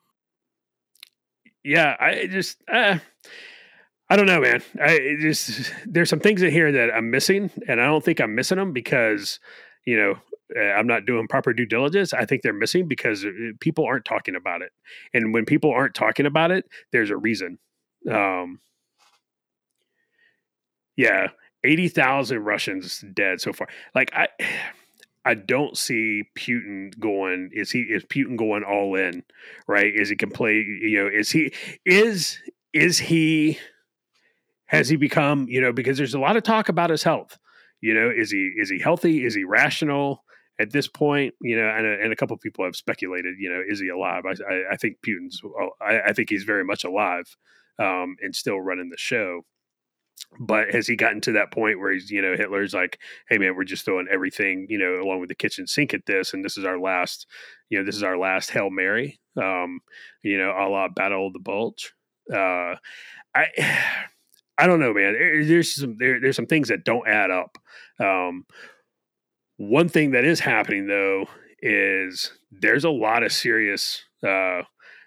Yeah, 1.64 1.96
I 1.98 2.26
just, 2.26 2.58
uh, 2.70 2.98
I 4.10 4.16
don't 4.16 4.26
know, 4.26 4.40
man. 4.40 4.62
I 4.80 5.16
just 5.20 5.72
there's 5.86 6.10
some 6.10 6.20
things 6.20 6.42
in 6.42 6.50
here 6.50 6.70
that 6.72 6.90
I'm 6.94 7.10
missing, 7.10 7.50
and 7.68 7.80
I 7.80 7.86
don't 7.86 8.04
think 8.04 8.20
I'm 8.20 8.34
missing 8.34 8.58
them 8.58 8.72
because, 8.72 9.38
you 9.86 9.96
know, 9.96 10.16
uh, 10.54 10.72
I'm 10.72 10.86
not 10.86 11.06
doing 11.06 11.28
proper 11.28 11.52
due 11.54 11.64
diligence. 11.64 12.12
I 12.12 12.26
think 12.26 12.42
they're 12.42 12.52
missing 12.52 12.88
because 12.88 13.24
uh, 13.24 13.30
people 13.60 13.84
aren't 13.86 14.04
talking 14.04 14.36
about 14.36 14.60
it, 14.60 14.72
and 15.14 15.32
when 15.32 15.46
people 15.46 15.70
aren't 15.70 15.94
talking 15.94 16.26
about 16.26 16.50
it, 16.50 16.66
there's 16.92 17.10
a 17.10 17.16
reason. 17.16 17.58
Um, 18.10 18.60
yeah, 20.96 21.28
eighty 21.64 21.88
thousand 21.88 22.40
Russians 22.40 23.04
dead 23.14 23.40
so 23.40 23.52
far. 23.52 23.68
Like 23.94 24.12
I, 24.14 24.28
I 25.24 25.34
don't 25.34 25.76
see 25.76 26.24
Putin 26.36 26.98
going. 26.98 27.50
Is 27.52 27.70
he? 27.70 27.80
Is 27.80 28.04
Putin 28.04 28.36
going 28.36 28.64
all 28.64 28.96
in? 28.96 29.22
Right? 29.66 29.92
Is 29.94 30.08
he 30.08 30.16
can 30.16 30.30
play? 30.30 30.54
You 30.54 31.04
know? 31.04 31.10
Is 31.12 31.30
he? 31.30 31.52
Is 31.84 32.38
is 32.72 32.98
he? 32.98 33.58
Has 34.66 34.88
he 34.88 34.96
become? 34.96 35.46
You 35.48 35.60
know? 35.60 35.72
Because 35.72 35.98
there's 35.98 36.14
a 36.14 36.20
lot 36.20 36.36
of 36.36 36.42
talk 36.42 36.68
about 36.68 36.90
his 36.90 37.02
health. 37.02 37.38
You 37.80 37.94
know, 37.94 38.10
is 38.14 38.30
he 38.30 38.52
is 38.56 38.70
he 38.70 38.78
healthy? 38.78 39.24
Is 39.24 39.34
he 39.34 39.44
rational? 39.44 40.24
At 40.60 40.70
this 40.70 40.86
point, 40.86 41.34
you 41.40 41.56
know, 41.56 41.66
and, 41.66 41.86
and 41.86 42.12
a 42.12 42.16
couple 42.16 42.34
of 42.34 42.40
people 42.40 42.64
have 42.64 42.76
speculated, 42.76 43.36
you 43.38 43.48
know, 43.48 43.60
is 43.66 43.80
he 43.80 43.88
alive? 43.88 44.24
I, 44.26 44.34
I, 44.48 44.62
I 44.72 44.76
think 44.76 44.98
Putin's, 45.04 45.40
I, 45.80 46.10
I, 46.10 46.12
think 46.12 46.28
he's 46.28 46.44
very 46.44 46.62
much 46.62 46.84
alive 46.84 47.24
um, 47.78 48.16
and 48.20 48.36
still 48.36 48.60
running 48.60 48.90
the 48.90 48.98
show. 48.98 49.44
But 50.40 50.74
has 50.74 50.86
he 50.86 50.96
gotten 50.96 51.20
to 51.22 51.32
that 51.32 51.52
point 51.52 51.78
where 51.78 51.92
he's, 51.92 52.10
you 52.10 52.22
know, 52.22 52.34
Hitler's 52.36 52.72
like, 52.72 52.98
hey 53.28 53.38
man, 53.38 53.54
we're 53.54 53.64
just 53.64 53.84
throwing 53.84 54.08
everything, 54.10 54.66
you 54.70 54.78
know, 54.78 55.02
along 55.02 55.20
with 55.20 55.28
the 55.28 55.34
kitchen 55.34 55.66
sink 55.66 55.92
at 55.92 56.06
this, 56.06 56.32
and 56.32 56.44
this 56.44 56.56
is 56.56 56.64
our 56.64 56.78
last, 56.78 57.26
you 57.68 57.78
know, 57.78 57.84
this 57.84 57.96
is 57.96 58.02
our 58.02 58.16
last 58.16 58.50
hail 58.50 58.70
mary, 58.70 59.20
um, 59.36 59.80
you 60.22 60.38
know, 60.38 60.50
a 60.50 60.68
la 60.68 60.88
Battle 60.88 61.26
of 61.26 61.32
the 61.32 61.38
Bulge. 61.38 61.92
Uh, 62.32 62.76
I. 63.34 63.46
I 64.58 64.66
don't 64.66 64.80
know, 64.80 64.92
man. 64.92 65.14
There's 65.48 65.74
some 65.74 65.96
there, 65.98 66.20
there's 66.20 66.36
some 66.36 66.46
things 66.46 66.68
that 66.68 66.84
don't 66.84 67.08
add 67.08 67.30
up. 67.30 67.56
Um, 67.98 68.44
one 69.56 69.88
thing 69.88 70.10
that 70.12 70.24
is 70.24 70.40
happening 70.40 70.86
though 70.86 71.26
is 71.60 72.32
there's 72.50 72.84
a 72.84 72.90
lot 72.90 73.22
of 73.22 73.32
serious. 73.32 74.02
Uh, 74.22 74.62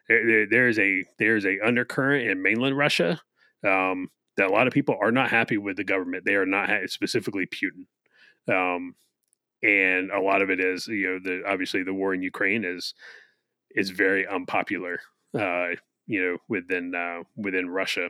there, 0.10 0.48
there's 0.50 0.80
a 0.80 1.04
there's 1.20 1.46
a 1.46 1.60
undercurrent 1.64 2.28
in 2.28 2.42
mainland 2.42 2.78
Russia 2.78 3.22
um, 3.66 4.10
that 4.38 4.48
a 4.48 4.54
lot 4.54 4.68
of 4.68 4.74
people 4.74 4.98
are 5.02 5.12
not 5.12 5.30
happy 5.30 5.58
with 5.58 5.78
the 5.78 5.84
government. 5.84 6.26
They 6.26 6.36
are 6.36 6.46
not 6.46 6.70
specifically 6.88 7.48
Putin, 7.48 7.86
um, 8.54 8.96
and 9.64 10.12
a 10.12 10.22
lot 10.22 10.42
of 10.42 10.50
it 10.50 10.60
is 10.60 10.88
you 10.88 11.08
know 11.08 11.20
the 11.24 11.44
obviously 11.48 11.84
the 11.84 11.94
war 11.94 12.14
in 12.14 12.22
Ukraine 12.22 12.64
is 12.66 12.94
is 13.72 13.90
very 13.90 14.28
unpopular. 14.28 15.00
Uh, 15.38 15.76
you 16.08 16.22
know 16.22 16.38
within 16.48 16.94
uh, 16.96 17.24
within 17.36 17.70
Russia, 17.70 18.10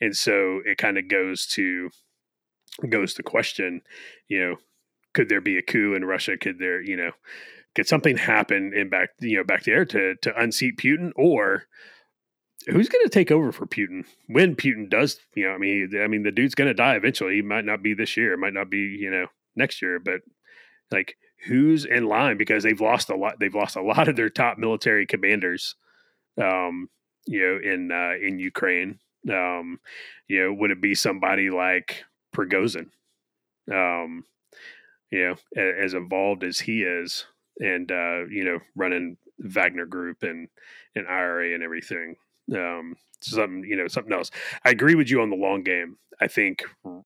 and 0.00 0.16
so 0.16 0.60
it 0.64 0.78
kind 0.78 0.98
of 0.98 1.08
goes 1.08 1.46
to 1.46 1.90
goes 2.88 3.14
to 3.14 3.22
question, 3.22 3.82
you 4.28 4.40
know, 4.40 4.56
could 5.14 5.28
there 5.28 5.40
be 5.40 5.58
a 5.58 5.62
coup 5.62 5.94
in 5.94 6.04
Russia? 6.04 6.36
Could 6.36 6.58
there, 6.58 6.80
you 6.80 6.96
know, 6.96 7.10
could 7.74 7.86
something 7.86 8.16
happen 8.16 8.72
in 8.74 8.88
back, 8.88 9.10
you 9.20 9.36
know, 9.36 9.44
back 9.44 9.64
there 9.64 9.84
to 9.84 10.14
to 10.22 10.40
unseat 10.40 10.78
Putin, 10.78 11.10
or 11.16 11.64
who's 12.66 12.88
going 12.88 13.04
to 13.04 13.10
take 13.10 13.30
over 13.30 13.52
for 13.52 13.66
Putin 13.66 14.04
when 14.28 14.56
Putin 14.56 14.88
does? 14.88 15.18
You 15.34 15.44
know, 15.44 15.54
I 15.54 15.58
mean, 15.58 15.90
I 16.02 16.06
mean, 16.06 16.22
the 16.22 16.30
dude's 16.30 16.54
going 16.54 16.68
to 16.68 16.74
die 16.74 16.96
eventually. 16.96 17.36
He 17.36 17.42
might 17.42 17.64
not 17.64 17.82
be 17.82 17.94
this 17.94 18.16
year, 18.16 18.32
it 18.32 18.38
might 18.38 18.54
not 18.54 18.70
be, 18.70 18.78
you 18.78 19.10
know, 19.10 19.26
next 19.56 19.82
year, 19.82 19.98
but 19.98 20.20
like 20.90 21.16
who's 21.46 21.84
in 21.84 22.06
line 22.06 22.36
because 22.36 22.62
they've 22.62 22.80
lost 22.80 23.10
a 23.10 23.16
lot. 23.16 23.38
They've 23.40 23.54
lost 23.54 23.76
a 23.76 23.82
lot 23.82 24.08
of 24.08 24.16
their 24.16 24.30
top 24.30 24.58
military 24.58 25.06
commanders, 25.06 25.74
um, 26.40 26.88
you 27.26 27.40
know, 27.40 27.72
in 27.72 27.90
uh, 27.90 28.14
in 28.20 28.38
Ukraine. 28.38 28.98
Um, 29.30 29.80
you 30.28 30.42
know, 30.42 30.52
would 30.54 30.70
it 30.70 30.80
be 30.80 30.94
somebody 30.94 31.50
like 31.50 32.04
Prigozhin? 32.34 32.88
Um, 33.70 34.24
you 35.10 35.36
know, 35.56 35.62
as 35.62 35.94
involved 35.94 36.42
as 36.42 36.58
he 36.58 36.82
is, 36.82 37.26
and 37.60 37.90
uh, 37.90 38.24
you 38.30 38.44
know, 38.44 38.58
running 38.74 39.16
Wagner 39.38 39.86
Group 39.86 40.22
and 40.22 40.48
and 40.94 41.06
IRA 41.06 41.54
and 41.54 41.62
everything. 41.62 42.16
Um, 42.54 42.96
something 43.20 43.64
you 43.64 43.76
know, 43.76 43.88
something 43.88 44.12
else. 44.12 44.30
I 44.64 44.70
agree 44.70 44.94
with 44.94 45.10
you 45.10 45.20
on 45.20 45.30
the 45.30 45.36
long 45.36 45.62
game. 45.62 45.96
I 46.20 46.28
think 46.28 46.62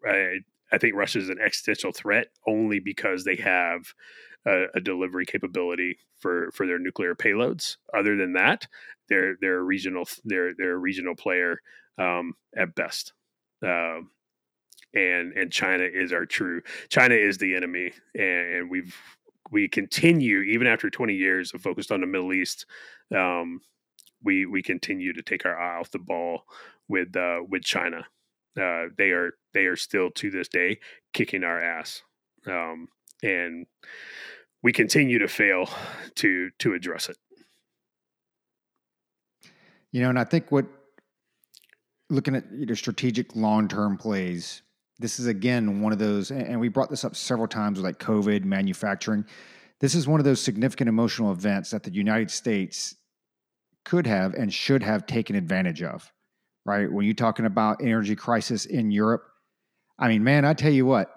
I, 0.07 0.39
I 0.73 0.79
think 0.79 0.95
Russia 0.95 1.19
is 1.19 1.29
an 1.29 1.39
existential 1.45 1.93
threat 1.93 2.29
only 2.47 2.81
because 2.81 3.25
they 3.25 3.37
have 3.37 3.83
a, 4.47 4.65
a, 4.75 4.81
delivery 4.81 5.27
capability 5.27 5.99
for 6.19 6.51
for 6.53 6.67
their 6.67 6.79
nuclear 6.79 7.15
payloads. 7.15 7.77
Other 7.97 8.17
than 8.17 8.33
that, 8.35 8.67
they're 9.09 9.37
they're 9.41 9.59
a 9.59 9.63
regional 9.63 10.09
they're 10.25 10.53
they're 10.57 10.75
a 10.75 10.79
regional 10.79 11.15
player 11.15 11.61
um, 11.99 12.35
at 12.57 12.75
best. 12.75 13.13
Uh, 13.65 14.01
and 14.95 15.33
and 15.33 15.53
China 15.53 15.85
is 15.85 16.13
our 16.13 16.27
true 16.27 16.63
China 16.89 17.15
is 17.15 17.39
the 17.39 17.55
enemy, 17.55 17.93
and, 18.15 18.55
and, 18.55 18.71
we've 18.71 18.97
we 19.51 19.69
continue 19.69 20.41
even 20.41 20.67
after 20.67 20.91
20 20.91 21.15
years 21.15 21.55
of 21.55 21.63
focused 21.63 21.93
on 21.93 22.01
the 22.01 22.07
Middle 22.07 22.33
East. 22.33 22.67
Um, 23.15 23.61
we 24.23 24.47
we 24.47 24.63
continue 24.63 25.13
to 25.13 25.23
take 25.23 25.45
our 25.45 25.59
eye 25.59 25.81
off 25.81 25.91
the 25.91 25.99
ball 25.99 26.43
with 26.89 27.17
uh, 27.17 27.41
with 27.49 27.63
China. 27.63 28.07
Uh, 28.61 28.87
they 28.97 29.11
are 29.11 29.33
they 29.53 29.67
are 29.67 29.77
still 29.77 30.11
to 30.11 30.31
this 30.31 30.49
day 30.49 30.79
kicking 31.13 31.45
our 31.45 31.61
ass, 31.61 32.03
um, 32.47 32.89
and 33.23 33.67
we 34.63 34.73
continue 34.73 35.19
to 35.19 35.29
fail 35.29 35.69
to 36.15 36.51
to 36.59 36.75
address 36.75 37.09
it. 37.09 37.17
You 39.93 40.03
know, 40.03 40.11
and 40.11 40.19
I 40.19 40.25
think 40.25 40.51
what 40.51 40.67
looking 42.11 42.35
at 42.35 42.45
you 42.53 42.67
know, 42.67 42.75
strategic 42.75 43.35
long 43.37 43.69
term 43.69 43.97
plays, 43.97 44.63
this 44.99 45.19
is 45.19 45.27
again 45.27 45.81
one 45.81 45.93
of 45.93 45.99
those, 45.99 46.31
and 46.31 46.61
we 46.61 46.69
brought 46.69 46.91
this 46.91 47.05
up 47.05 47.17
several 47.17 47.49
times 47.49 47.79
with 47.79 47.85
like 47.85 47.99
COVID, 47.99 48.45
manufacturing. 48.45 49.25
This 49.81 49.95
is 49.95 50.09
one 50.09 50.21
of 50.21 50.25
those 50.25 50.41
significant 50.41 50.89
emotional 50.89 51.33
events 51.33 51.71
that 51.71 51.83
the 51.83 51.91
United 51.91 52.31
States 52.31 52.97
could 53.87 54.07
have 54.07 54.35
and 54.35 54.53
should 54.53 54.83
have 54.83 55.07
taken 55.07 55.37
advantage 55.37 55.83
of, 55.83 56.13
right? 56.67 56.93
When 56.93 57.07
you're 57.07 57.15
talking 57.15 57.47
about 57.47 57.81
energy 57.81 58.17
crisis 58.17 58.67
in 58.67 58.91
Europe, 58.91 59.23
I 59.99 60.09
mean, 60.09 60.23
man, 60.23 60.45
I 60.45 60.53
tell 60.53 60.73
you 60.73 60.85
what, 60.85 61.09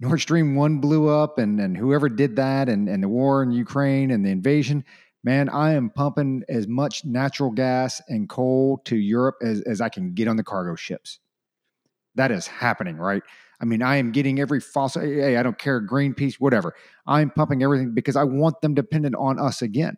Nord 0.00 0.20
Stream 0.20 0.54
1 0.54 0.80
blew 0.80 1.08
up 1.08 1.38
and, 1.38 1.58
and 1.60 1.76
whoever 1.76 2.08
did 2.08 2.36
that 2.36 2.68
and, 2.68 2.88
and 2.88 3.02
the 3.02 3.08
war 3.08 3.42
in 3.42 3.52
Ukraine 3.52 4.10
and 4.10 4.26
the 4.26 4.30
invasion, 4.30 4.84
man, 5.24 5.48
I 5.48 5.72
am 5.72 5.90
pumping 5.90 6.42
as 6.48 6.66
much 6.68 7.04
natural 7.04 7.50
gas 7.50 8.02
and 8.08 8.28
coal 8.28 8.82
to 8.84 8.96
Europe 8.96 9.36
as, 9.42 9.62
as 9.62 9.80
I 9.80 9.88
can 9.88 10.12
get 10.12 10.28
on 10.28 10.36
the 10.36 10.44
cargo 10.44 10.74
ships. 10.74 11.20
That 12.16 12.32
is 12.32 12.48
happening, 12.48 12.96
right? 12.96 13.22
I 13.60 13.64
mean, 13.64 13.82
I 13.82 13.96
am 13.96 14.12
getting 14.12 14.40
every 14.40 14.60
fossil, 14.60 15.02
hey, 15.02 15.36
I 15.36 15.42
don't 15.42 15.58
care, 15.58 15.80
Greenpeace, 15.80 16.34
whatever. 16.34 16.74
I'm 17.06 17.30
pumping 17.30 17.62
everything 17.62 17.94
because 17.94 18.16
I 18.16 18.24
want 18.24 18.60
them 18.60 18.74
dependent 18.74 19.14
on 19.16 19.38
us 19.38 19.62
again. 19.62 19.96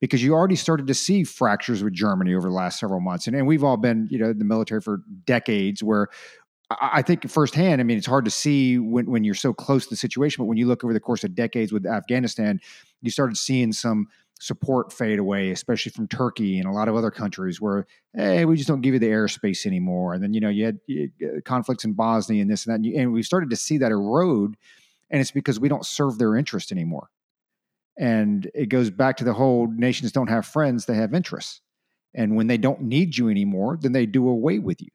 Because 0.00 0.22
you 0.22 0.34
already 0.34 0.56
started 0.56 0.86
to 0.86 0.94
see 0.94 1.24
fractures 1.24 1.82
with 1.82 1.92
Germany 1.92 2.34
over 2.34 2.48
the 2.48 2.54
last 2.54 2.78
several 2.78 3.00
months. 3.00 3.26
And, 3.26 3.36
and 3.36 3.46
we've 3.46 3.64
all 3.64 3.76
been, 3.76 4.08
you 4.10 4.18
know, 4.18 4.30
in 4.30 4.38
the 4.38 4.44
military 4.44 4.80
for 4.80 5.02
decades 5.24 5.82
where 5.82 6.08
I 6.80 7.02
think 7.02 7.28
firsthand, 7.28 7.80
I 7.80 7.84
mean, 7.84 7.98
it's 7.98 8.06
hard 8.06 8.24
to 8.24 8.30
see 8.30 8.78
when, 8.78 9.06
when 9.06 9.24
you're 9.24 9.34
so 9.34 9.52
close 9.52 9.84
to 9.84 9.90
the 9.90 9.96
situation, 9.96 10.42
but 10.42 10.46
when 10.46 10.56
you 10.56 10.66
look 10.66 10.84
over 10.84 10.92
the 10.92 11.00
course 11.00 11.24
of 11.24 11.34
decades 11.34 11.72
with 11.72 11.86
Afghanistan, 11.86 12.60
you 13.02 13.10
started 13.10 13.36
seeing 13.36 13.72
some 13.72 14.06
support 14.40 14.92
fade 14.92 15.18
away, 15.18 15.50
especially 15.50 15.92
from 15.92 16.08
Turkey 16.08 16.58
and 16.58 16.68
a 16.68 16.72
lot 16.72 16.88
of 16.88 16.96
other 16.96 17.10
countries 17.10 17.60
where, 17.60 17.86
hey, 18.14 18.44
we 18.44 18.56
just 18.56 18.68
don't 18.68 18.80
give 18.80 18.94
you 18.94 19.00
the 19.00 19.08
airspace 19.08 19.66
anymore. 19.66 20.14
And 20.14 20.22
then, 20.22 20.34
you 20.34 20.40
know, 20.40 20.48
you 20.48 20.64
had 20.64 20.80
uh, 20.90 21.40
conflicts 21.44 21.84
in 21.84 21.92
Bosnia 21.92 22.42
and 22.42 22.50
this 22.50 22.66
and 22.66 22.72
that. 22.72 22.76
And, 22.76 22.86
you, 22.86 22.98
and 22.98 23.12
we 23.12 23.22
started 23.22 23.50
to 23.50 23.56
see 23.56 23.78
that 23.78 23.92
erode. 23.92 24.56
And 25.10 25.20
it's 25.20 25.30
because 25.30 25.60
we 25.60 25.68
don't 25.68 25.84
serve 25.84 26.18
their 26.18 26.36
interest 26.36 26.72
anymore. 26.72 27.08
And 27.98 28.50
it 28.54 28.66
goes 28.66 28.90
back 28.90 29.16
to 29.18 29.24
the 29.24 29.34
whole 29.34 29.68
nations 29.68 30.12
don't 30.12 30.28
have 30.28 30.46
friends, 30.46 30.86
they 30.86 30.94
have 30.94 31.14
interests. 31.14 31.60
And 32.14 32.36
when 32.36 32.46
they 32.46 32.58
don't 32.58 32.82
need 32.82 33.16
you 33.16 33.28
anymore, 33.28 33.78
then 33.80 33.92
they 33.92 34.06
do 34.06 34.28
away 34.28 34.58
with 34.58 34.80
you. 34.80 34.90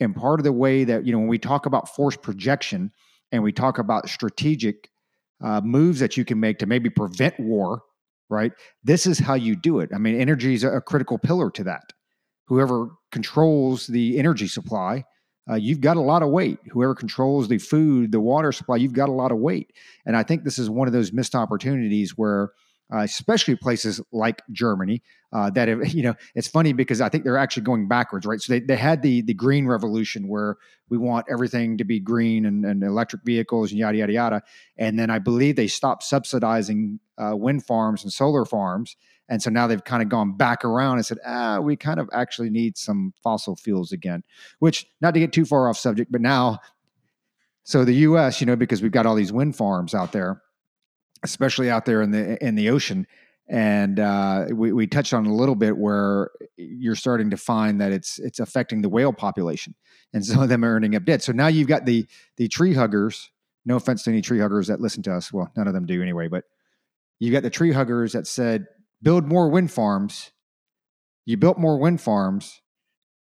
And 0.00 0.14
part 0.14 0.40
of 0.40 0.44
the 0.44 0.52
way 0.52 0.84
that, 0.84 1.06
you 1.06 1.12
know, 1.12 1.18
when 1.18 1.28
we 1.28 1.38
talk 1.38 1.66
about 1.66 1.94
force 1.94 2.16
projection 2.16 2.92
and 3.32 3.42
we 3.42 3.52
talk 3.52 3.78
about 3.78 4.08
strategic 4.08 4.90
uh, 5.42 5.60
moves 5.62 6.00
that 6.00 6.16
you 6.16 6.24
can 6.24 6.40
make 6.40 6.58
to 6.58 6.66
maybe 6.66 6.90
prevent 6.90 7.38
war 7.38 7.82
right? 8.28 8.52
This 8.84 9.06
is 9.06 9.18
how 9.18 9.34
you 9.34 9.56
do 9.56 9.80
it. 9.80 9.90
I 9.94 9.98
mean, 9.98 10.20
energy 10.20 10.54
is 10.54 10.64
a 10.64 10.80
critical 10.80 11.18
pillar 11.18 11.50
to 11.52 11.64
that. 11.64 11.92
Whoever 12.46 12.90
controls 13.12 13.86
the 13.86 14.18
energy 14.18 14.46
supply, 14.46 15.04
uh, 15.48 15.54
you've 15.54 15.80
got 15.80 15.96
a 15.96 16.00
lot 16.00 16.22
of 16.22 16.30
weight. 16.30 16.58
Whoever 16.70 16.94
controls 16.94 17.48
the 17.48 17.58
food, 17.58 18.12
the 18.12 18.20
water 18.20 18.52
supply, 18.52 18.76
you've 18.76 18.92
got 18.92 19.08
a 19.08 19.12
lot 19.12 19.32
of 19.32 19.38
weight. 19.38 19.72
And 20.04 20.16
I 20.16 20.22
think 20.22 20.44
this 20.44 20.58
is 20.58 20.68
one 20.68 20.88
of 20.88 20.92
those 20.92 21.12
missed 21.12 21.34
opportunities 21.34 22.16
where 22.16 22.50
uh, 22.92 22.98
especially 22.98 23.56
places 23.56 24.00
like 24.12 24.42
Germany. 24.52 25.02
Uh, 25.32 25.50
that 25.50 25.68
have, 25.68 25.86
you 25.94 26.02
know, 26.02 26.14
it's 26.34 26.48
funny 26.48 26.72
because 26.72 27.00
I 27.00 27.08
think 27.08 27.24
they're 27.24 27.36
actually 27.36 27.64
going 27.64 27.88
backwards, 27.88 28.26
right? 28.26 28.40
So 28.40 28.52
they, 28.52 28.60
they 28.60 28.76
had 28.76 29.02
the 29.02 29.22
the 29.22 29.34
green 29.34 29.66
revolution 29.66 30.28
where 30.28 30.56
we 30.88 30.98
want 30.98 31.26
everything 31.28 31.78
to 31.78 31.84
be 31.84 31.98
green 31.98 32.46
and, 32.46 32.64
and 32.64 32.82
electric 32.82 33.22
vehicles 33.24 33.70
and 33.70 33.78
yada 33.80 33.98
yada 33.98 34.12
yada, 34.12 34.42
and 34.78 34.98
then 34.98 35.10
I 35.10 35.18
believe 35.18 35.56
they 35.56 35.66
stopped 35.66 36.04
subsidizing 36.04 37.00
uh, 37.18 37.36
wind 37.36 37.66
farms 37.66 38.04
and 38.04 38.12
solar 38.12 38.44
farms, 38.44 38.96
and 39.28 39.42
so 39.42 39.50
now 39.50 39.66
they've 39.66 39.84
kind 39.84 40.02
of 40.02 40.08
gone 40.08 40.36
back 40.36 40.64
around 40.64 40.96
and 40.98 41.06
said, 41.06 41.18
ah, 41.26 41.58
we 41.60 41.76
kind 41.76 41.98
of 41.98 42.08
actually 42.12 42.50
need 42.50 42.76
some 42.78 43.12
fossil 43.22 43.56
fuels 43.56 43.92
again. 43.92 44.22
Which, 44.58 44.86
not 45.00 45.14
to 45.14 45.20
get 45.20 45.32
too 45.32 45.44
far 45.44 45.68
off 45.68 45.76
subject, 45.76 46.12
but 46.12 46.20
now, 46.20 46.60
so 47.64 47.84
the 47.84 47.94
U.S., 47.94 48.40
you 48.40 48.46
know, 48.46 48.56
because 48.56 48.82
we've 48.82 48.92
got 48.92 49.06
all 49.06 49.16
these 49.16 49.32
wind 49.32 49.56
farms 49.56 49.94
out 49.94 50.12
there 50.12 50.42
especially 51.22 51.70
out 51.70 51.84
there 51.84 52.02
in 52.02 52.10
the 52.10 52.42
in 52.44 52.54
the 52.54 52.70
ocean. 52.70 53.06
And 53.48 54.00
uh, 54.00 54.46
we, 54.50 54.72
we 54.72 54.88
touched 54.88 55.14
on 55.14 55.24
a 55.24 55.32
little 55.32 55.54
bit 55.54 55.78
where 55.78 56.30
you're 56.56 56.96
starting 56.96 57.30
to 57.30 57.36
find 57.36 57.80
that 57.80 57.92
it's 57.92 58.18
it's 58.18 58.40
affecting 58.40 58.82
the 58.82 58.88
whale 58.88 59.12
population, 59.12 59.74
and 60.12 60.24
some 60.24 60.42
of 60.42 60.48
them 60.48 60.64
are 60.64 60.76
ending 60.76 60.96
up 60.96 61.04
dead. 61.04 61.22
So 61.22 61.32
now 61.32 61.46
you've 61.46 61.68
got 61.68 61.84
the 61.84 62.06
the 62.36 62.48
tree 62.48 62.74
huggers. 62.74 63.30
No 63.64 63.76
offense 63.76 64.04
to 64.04 64.10
any 64.10 64.22
tree 64.22 64.40
huggers 64.40 64.68
that 64.68 64.80
listen 64.80 65.02
to 65.04 65.14
us. 65.14 65.32
Well, 65.32 65.50
none 65.56 65.66
of 65.66 65.74
them 65.74 65.86
do 65.86 66.00
anyway. 66.02 66.28
But 66.28 66.44
you've 67.18 67.32
got 67.32 67.42
the 67.42 67.50
tree 67.50 67.72
huggers 67.72 68.12
that 68.12 68.26
said, 68.26 68.66
"Build 69.02 69.26
more 69.26 69.48
wind 69.48 69.70
farms." 69.70 70.32
You 71.26 71.36
built 71.36 71.58
more 71.58 71.78
wind 71.78 72.00
farms. 72.00 72.62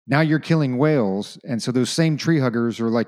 Now 0.08 0.22
you're 0.22 0.40
killing 0.40 0.78
whales, 0.78 1.38
and 1.44 1.62
so 1.62 1.72
those 1.72 1.92
same 1.92 2.18
tree 2.18 2.40
huggers 2.40 2.80
are 2.80 2.90
like, 2.90 3.08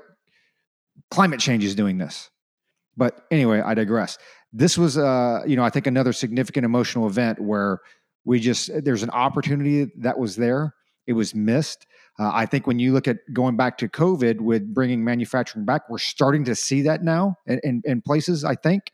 climate 1.10 1.40
change 1.40 1.64
is 1.64 1.74
doing 1.74 1.98
this. 1.98 2.30
But 2.96 3.26
anyway, 3.30 3.60
I 3.60 3.74
digress. 3.74 4.18
This 4.52 4.78
was, 4.78 4.96
uh, 4.96 5.42
you 5.46 5.56
know, 5.56 5.64
I 5.64 5.70
think 5.70 5.88
another 5.88 6.12
significant 6.12 6.64
emotional 6.64 7.08
event 7.08 7.40
where 7.40 7.80
we 8.24 8.38
just 8.38 8.70
there's 8.84 9.02
an 9.02 9.10
opportunity 9.10 9.90
that 9.98 10.18
was 10.18 10.36
there. 10.36 10.74
It 11.06 11.14
was 11.14 11.34
missed. 11.34 11.86
Uh, 12.18 12.30
I 12.32 12.46
think 12.46 12.66
when 12.66 12.78
you 12.78 12.92
look 12.92 13.08
at 13.08 13.18
going 13.32 13.56
back 13.56 13.76
to 13.78 13.88
COVID 13.88 14.40
with 14.40 14.72
bringing 14.72 15.04
manufacturing 15.04 15.64
back, 15.64 15.90
we're 15.90 15.98
starting 15.98 16.44
to 16.44 16.54
see 16.54 16.82
that 16.82 17.02
now 17.02 17.36
in, 17.46 17.60
in, 17.64 17.82
in 17.84 18.00
places. 18.00 18.44
I 18.44 18.54
think, 18.54 18.92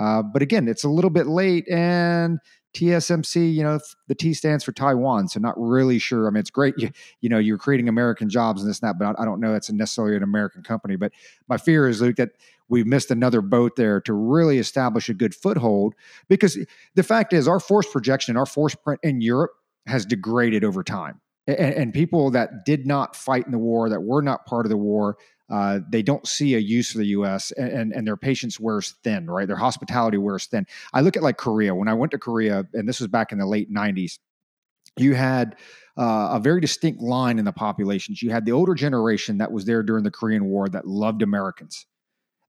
uh, 0.00 0.22
but 0.22 0.42
again, 0.42 0.66
it's 0.66 0.82
a 0.82 0.88
little 0.88 1.10
bit 1.10 1.26
late, 1.26 1.68
and 1.70 2.40
TSMC, 2.74 3.52
you 3.52 3.62
know, 3.62 3.80
the 4.06 4.14
T 4.14 4.32
stands 4.32 4.62
for 4.62 4.72
Taiwan, 4.72 5.28
so 5.28 5.40
not 5.40 5.54
really 5.56 5.98
sure. 5.98 6.26
I 6.26 6.30
mean, 6.30 6.40
it's 6.40 6.50
great, 6.50 6.74
you, 6.78 6.90
you 7.20 7.28
know, 7.28 7.38
you're 7.38 7.58
creating 7.58 7.88
American 7.88 8.28
jobs 8.28 8.62
and 8.62 8.70
this 8.70 8.80
and 8.80 8.88
that, 8.88 8.98
but 8.98 9.20
I, 9.20 9.24
don't 9.24 9.40
know 9.40 9.54
it's 9.54 9.70
necessarily 9.70 10.16
an 10.16 10.22
American 10.22 10.62
company. 10.62 10.96
But 10.96 11.12
my 11.48 11.56
fear 11.56 11.88
is, 11.88 12.00
Luke, 12.00 12.16
that 12.16 12.30
we've 12.68 12.86
missed 12.86 13.10
another 13.10 13.40
boat 13.40 13.76
there 13.76 14.00
to 14.02 14.12
really 14.12 14.58
establish 14.58 15.08
a 15.08 15.14
good 15.14 15.34
foothold. 15.34 15.94
Because 16.28 16.58
the 16.94 17.02
fact 17.02 17.32
is, 17.32 17.48
our 17.48 17.60
force 17.60 17.90
projection, 17.90 18.36
our 18.36 18.46
force 18.46 18.74
print 18.74 19.00
in 19.02 19.20
Europe 19.20 19.52
has 19.86 20.06
degraded 20.06 20.64
over 20.64 20.84
time. 20.84 21.20
And, 21.48 21.74
and 21.74 21.92
people 21.92 22.30
that 22.30 22.64
did 22.64 22.86
not 22.86 23.16
fight 23.16 23.46
in 23.46 23.52
the 23.52 23.58
war, 23.58 23.88
that 23.88 24.02
were 24.02 24.22
not 24.22 24.46
part 24.46 24.64
of 24.64 24.70
the 24.70 24.76
war, 24.76 25.16
uh, 25.50 25.80
they 25.88 26.02
don't 26.02 26.26
see 26.26 26.54
a 26.54 26.58
use 26.58 26.92
for 26.92 26.98
the 26.98 27.06
U.S. 27.06 27.50
And, 27.52 27.68
and, 27.68 27.92
and 27.92 28.06
their 28.06 28.16
patience 28.16 28.60
wears 28.60 28.94
thin, 29.02 29.28
right? 29.28 29.46
Their 29.46 29.56
hospitality 29.56 30.18
wears 30.18 30.46
thin. 30.46 30.66
I 30.92 31.00
look 31.00 31.16
at 31.16 31.22
like 31.22 31.36
Korea. 31.36 31.74
When 31.74 31.88
I 31.88 31.94
went 31.94 32.12
to 32.12 32.18
Korea, 32.18 32.66
and 32.72 32.88
this 32.88 33.00
was 33.00 33.08
back 33.08 33.32
in 33.32 33.38
the 33.38 33.46
late 33.46 33.72
'90s, 33.72 34.18
you 34.96 35.14
had 35.14 35.56
uh, 35.96 36.30
a 36.32 36.40
very 36.40 36.60
distinct 36.60 37.00
line 37.00 37.38
in 37.38 37.44
the 37.44 37.52
populations. 37.52 38.22
You 38.22 38.30
had 38.30 38.44
the 38.44 38.52
older 38.52 38.74
generation 38.74 39.38
that 39.38 39.50
was 39.50 39.64
there 39.64 39.82
during 39.82 40.04
the 40.04 40.10
Korean 40.10 40.44
War 40.44 40.68
that 40.68 40.86
loved 40.86 41.22
Americans. 41.22 41.86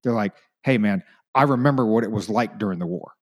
They're 0.02 0.12
like, 0.12 0.32
"Hey, 0.62 0.78
man, 0.78 1.02
I 1.34 1.44
remember 1.44 1.86
what 1.86 2.04
it 2.04 2.10
was 2.10 2.28
like 2.28 2.58
during 2.58 2.78
the 2.78 2.86
war. 2.86 3.12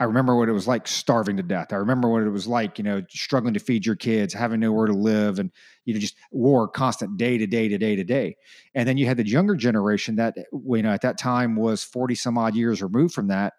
I 0.00 0.04
remember 0.04 0.34
what 0.34 0.48
it 0.48 0.52
was 0.52 0.66
like 0.66 0.88
starving 0.88 1.36
to 1.36 1.42
death. 1.42 1.72
I 1.72 1.76
remember 1.76 2.08
what 2.08 2.22
it 2.22 2.30
was 2.30 2.46
like, 2.48 2.78
you 2.78 2.84
know, 2.84 3.02
struggling 3.10 3.54
to 3.54 3.60
feed 3.60 3.86
your 3.86 3.96
kids, 3.96 4.32
having 4.34 4.60
nowhere 4.60 4.86
to 4.86 4.94
live, 4.94 5.38
and 5.38 5.52
you 5.84 5.94
know, 5.94 6.00
just 6.00 6.16
war 6.32 6.66
constant 6.68 7.18
day 7.18 7.38
to 7.38 7.46
day 7.46 7.68
to 7.68 7.78
day 7.78 7.96
to 7.96 8.04
day. 8.04 8.36
And 8.74 8.88
then 8.88 8.96
you 8.96 9.06
had 9.06 9.18
the 9.18 9.26
younger 9.28 9.54
generation 9.54 10.16
that, 10.16 10.36
you 10.52 10.82
know, 10.82 10.90
at 10.90 11.02
that 11.02 11.18
time 11.18 11.54
was 11.54 11.84
forty 11.84 12.14
some 12.14 12.38
odd 12.38 12.54
years 12.56 12.82
removed 12.82 13.14
from 13.14 13.28
that, 13.28 13.52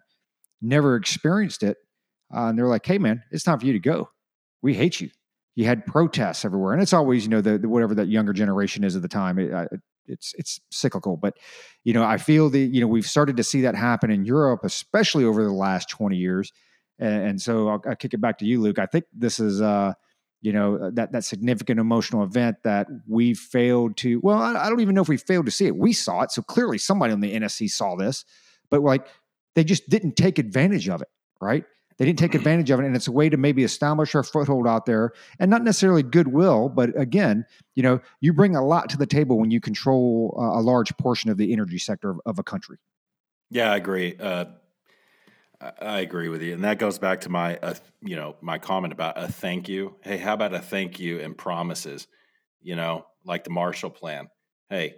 never 0.61 0.95
experienced 0.95 1.63
it, 1.63 1.77
uh, 2.35 2.45
and 2.47 2.57
they're 2.57 2.67
like, 2.67 2.85
"Hey, 2.85 2.97
man, 2.97 3.23
it's 3.31 3.43
time 3.43 3.59
for 3.59 3.65
you 3.67 3.73
to 3.73 3.79
go. 3.79 4.09
We 4.61 4.73
hate 4.73 5.01
you." 5.01 5.09
You 5.55 5.65
had 5.65 5.85
protests 5.85 6.45
everywhere, 6.45 6.73
and 6.73 6.81
it's 6.81 6.93
always, 6.93 7.23
you 7.23 7.29
know, 7.29 7.41
the, 7.41 7.57
the 7.57 7.69
whatever 7.69 7.95
that 7.95 8.07
younger 8.07 8.33
generation 8.33 8.83
is 8.83 8.95
at 8.95 9.01
the 9.03 9.07
time. 9.09 9.39
It, 9.39 9.51
it's 10.11 10.33
it's 10.37 10.59
cyclical. 10.69 11.17
But 11.17 11.37
you 11.83 11.93
know, 11.93 12.03
I 12.03 12.17
feel 12.17 12.49
that 12.49 12.59
you 12.59 12.81
know 12.81 12.87
we've 12.87 13.05
started 13.05 13.37
to 13.37 13.43
see 13.43 13.61
that 13.61 13.75
happen 13.75 14.11
in 14.11 14.25
Europe, 14.25 14.61
especially 14.63 15.23
over 15.23 15.43
the 15.43 15.53
last 15.53 15.89
twenty 15.89 16.17
years. 16.17 16.51
And, 16.99 17.29
and 17.29 17.41
so 17.41 17.69
I'll, 17.69 17.81
I'll, 17.87 17.95
kick 17.95 18.13
it 18.13 18.21
back 18.21 18.37
to 18.39 18.45
you, 18.45 18.61
Luke. 18.61 18.79
I 18.79 18.85
think 18.85 19.05
this 19.13 19.39
is. 19.39 19.61
Uh, 19.61 19.93
you 20.43 20.51
know 20.51 20.89
that 20.91 21.11
that 21.11 21.23
significant 21.23 21.79
emotional 21.79 22.23
event 22.23 22.57
that 22.63 22.87
we 23.07 23.35
failed 23.35 23.95
to 23.97 24.19
well 24.21 24.39
I, 24.39 24.65
I, 24.65 24.69
don't 24.69 24.79
even 24.79 24.95
know 24.95 25.03
if 25.03 25.07
we 25.07 25.17
failed 25.17 25.45
to 25.45 25.51
see 25.51 25.67
it 25.67 25.75
we 25.75 25.93
saw 25.93 26.21
it 26.21 26.31
so 26.31 26.41
clearly 26.41 26.79
somebody 26.79 27.13
on 27.13 27.19
the 27.19 27.31
nsc 27.41 27.69
saw 27.69 27.95
this 27.95 28.25
but 28.71 28.81
like 28.81 29.07
they 29.53 29.63
just 29.63 29.87
didn't 29.87 30.15
take 30.15 30.39
advantage 30.39 30.89
of 30.89 31.01
it 31.03 31.09
right 31.39 31.63
they 32.01 32.07
didn't 32.07 32.17
take 32.17 32.33
advantage 32.33 32.71
of 32.71 32.79
it, 32.79 32.85
and 32.87 32.95
it's 32.95 33.07
a 33.07 33.11
way 33.11 33.29
to 33.29 33.37
maybe 33.37 33.63
establish 33.63 34.15
our 34.15 34.23
foothold 34.23 34.67
out 34.67 34.87
there, 34.87 35.11
and 35.37 35.51
not 35.51 35.63
necessarily 35.63 36.01
goodwill, 36.01 36.67
but 36.67 36.99
again, 36.99 37.45
you 37.75 37.83
know, 37.83 37.99
you 38.21 38.33
bring 38.33 38.55
a 38.55 38.65
lot 38.65 38.89
to 38.89 38.97
the 38.97 39.05
table 39.05 39.37
when 39.37 39.51
you 39.51 39.61
control 39.61 40.35
uh, 40.35 40.59
a 40.59 40.61
large 40.61 40.97
portion 40.97 41.29
of 41.29 41.37
the 41.37 41.53
energy 41.53 41.77
sector 41.77 42.09
of, 42.09 42.19
of 42.25 42.39
a 42.39 42.43
country. 42.43 42.79
Yeah, 43.51 43.71
I 43.71 43.77
agree. 43.77 44.17
Uh, 44.19 44.45
I 45.79 45.99
agree 45.99 46.27
with 46.27 46.41
you, 46.41 46.55
and 46.55 46.63
that 46.63 46.79
goes 46.79 46.97
back 46.97 47.21
to 47.21 47.29
my, 47.29 47.57
uh, 47.57 47.75
you 48.01 48.15
know, 48.15 48.35
my 48.41 48.57
comment 48.57 48.93
about 48.93 49.21
a 49.21 49.27
thank 49.27 49.69
you. 49.69 49.95
Hey, 50.01 50.17
how 50.17 50.33
about 50.33 50.55
a 50.55 50.59
thank 50.59 50.99
you 50.99 51.19
and 51.19 51.37
promises? 51.37 52.07
You 52.63 52.77
know, 52.77 53.05
like 53.23 53.43
the 53.43 53.51
Marshall 53.51 53.91
Plan. 53.91 54.27
Hey, 54.71 54.95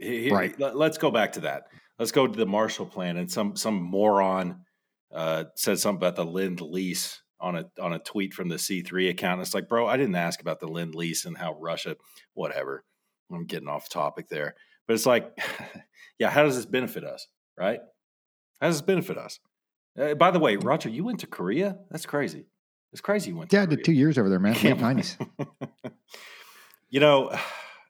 right. 0.00 0.58
Let's 0.58 0.96
go 0.96 1.10
back 1.10 1.32
to 1.32 1.40
that. 1.40 1.64
Let's 1.98 2.12
go 2.12 2.26
to 2.26 2.34
the 2.34 2.46
Marshall 2.46 2.86
Plan, 2.86 3.18
and 3.18 3.30
some 3.30 3.54
some 3.54 3.82
moron 3.82 4.64
uh, 5.12 5.44
said 5.54 5.78
something 5.78 5.98
about 5.98 6.16
the 6.16 6.24
lend 6.24 6.60
lease 6.60 7.22
on 7.40 7.56
a 7.56 7.64
on 7.80 7.92
a 7.92 7.98
tweet 7.98 8.34
from 8.34 8.48
the 8.48 8.56
C3 8.56 9.10
account. 9.10 9.40
It's 9.40 9.54
like, 9.54 9.68
bro, 9.68 9.86
I 9.86 9.96
didn't 9.96 10.16
ask 10.16 10.40
about 10.40 10.60
the 10.60 10.68
lend 10.68 10.94
lease 10.94 11.24
and 11.24 11.36
how 11.36 11.54
Russia, 11.54 11.96
whatever. 12.34 12.84
I'm 13.32 13.44
getting 13.44 13.68
off 13.68 13.88
topic 13.88 14.28
there, 14.28 14.54
but 14.86 14.94
it's 14.94 15.06
like, 15.06 15.38
yeah, 16.18 16.30
how 16.30 16.44
does 16.44 16.56
this 16.56 16.66
benefit 16.66 17.04
us, 17.04 17.28
right? 17.58 17.80
How 18.60 18.68
does 18.68 18.76
this 18.76 18.86
benefit 18.86 19.18
us? 19.18 19.38
Uh, 19.98 20.14
by 20.14 20.30
the 20.30 20.38
way, 20.38 20.56
Roger, 20.56 20.88
you 20.88 21.04
went 21.04 21.20
to 21.20 21.26
Korea. 21.26 21.76
That's 21.90 22.06
crazy. 22.06 22.46
It's 22.92 23.00
crazy. 23.00 23.30
You 23.30 23.36
went. 23.36 23.52
Yeah, 23.52 23.62
I 23.62 23.66
did 23.66 23.84
two 23.84 23.92
years 23.92 24.18
over 24.18 24.28
there, 24.28 24.38
man. 24.38 24.54
Late 24.62 24.78
nineties. 24.78 25.16
you 26.88 27.00
know, 27.00 27.36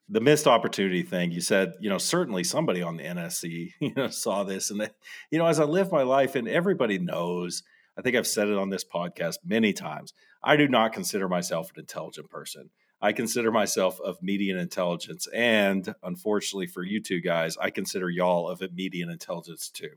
the 0.09 0.21
missed 0.21 0.47
opportunity 0.47 1.03
thing 1.03 1.31
you 1.31 1.41
said 1.41 1.75
you 1.81 1.89
know 1.89 1.99
certainly 1.99 2.43
somebody 2.43 2.83
on 2.83 2.97
the 2.97 3.05
nsc 3.05 3.73
you 3.81 3.93
know 3.95 4.09
saw 4.09 4.43
this 4.43 4.71
and 4.71 4.81
they, 4.81 4.89
you 5.31 5.39
know 5.39 5.47
as 5.47 5.61
i 5.61 5.65
live 5.65 5.93
my 5.93 6.03
life 6.03 6.35
and 6.35 6.49
everybody 6.49 6.99
knows 6.99 7.63
i 7.97 8.03
think 8.03 8.17
i've 8.17 8.27
said 8.27 8.49
it 8.49 8.59
on 8.59 8.71
this 8.71 8.85
podcast 8.85 9.37
many 9.45 9.73
times 9.73 10.13
i 10.43 10.57
do 10.57 10.69
not 10.69 10.93
consider 10.93 11.29
myself 11.29 11.71
an 11.71 11.81
intelligent 11.81 12.31
person. 12.31 12.71
I 13.01 13.13
consider 13.13 13.53
myself 13.53 14.01
of 14.01 14.21
median 14.23 14.59
intelligence 14.59 15.29
and 15.33 15.95
unfortunately 16.03 16.67
for 16.67 16.83
you 16.83 17.01
two 17.01 17.21
guys 17.21 17.57
i 17.59 17.71
consider 17.71 18.11
y'all 18.11 18.49
of 18.49 18.61
a 18.61 18.69
median 18.75 19.09
intelligence 19.09 19.71
too. 19.71 19.91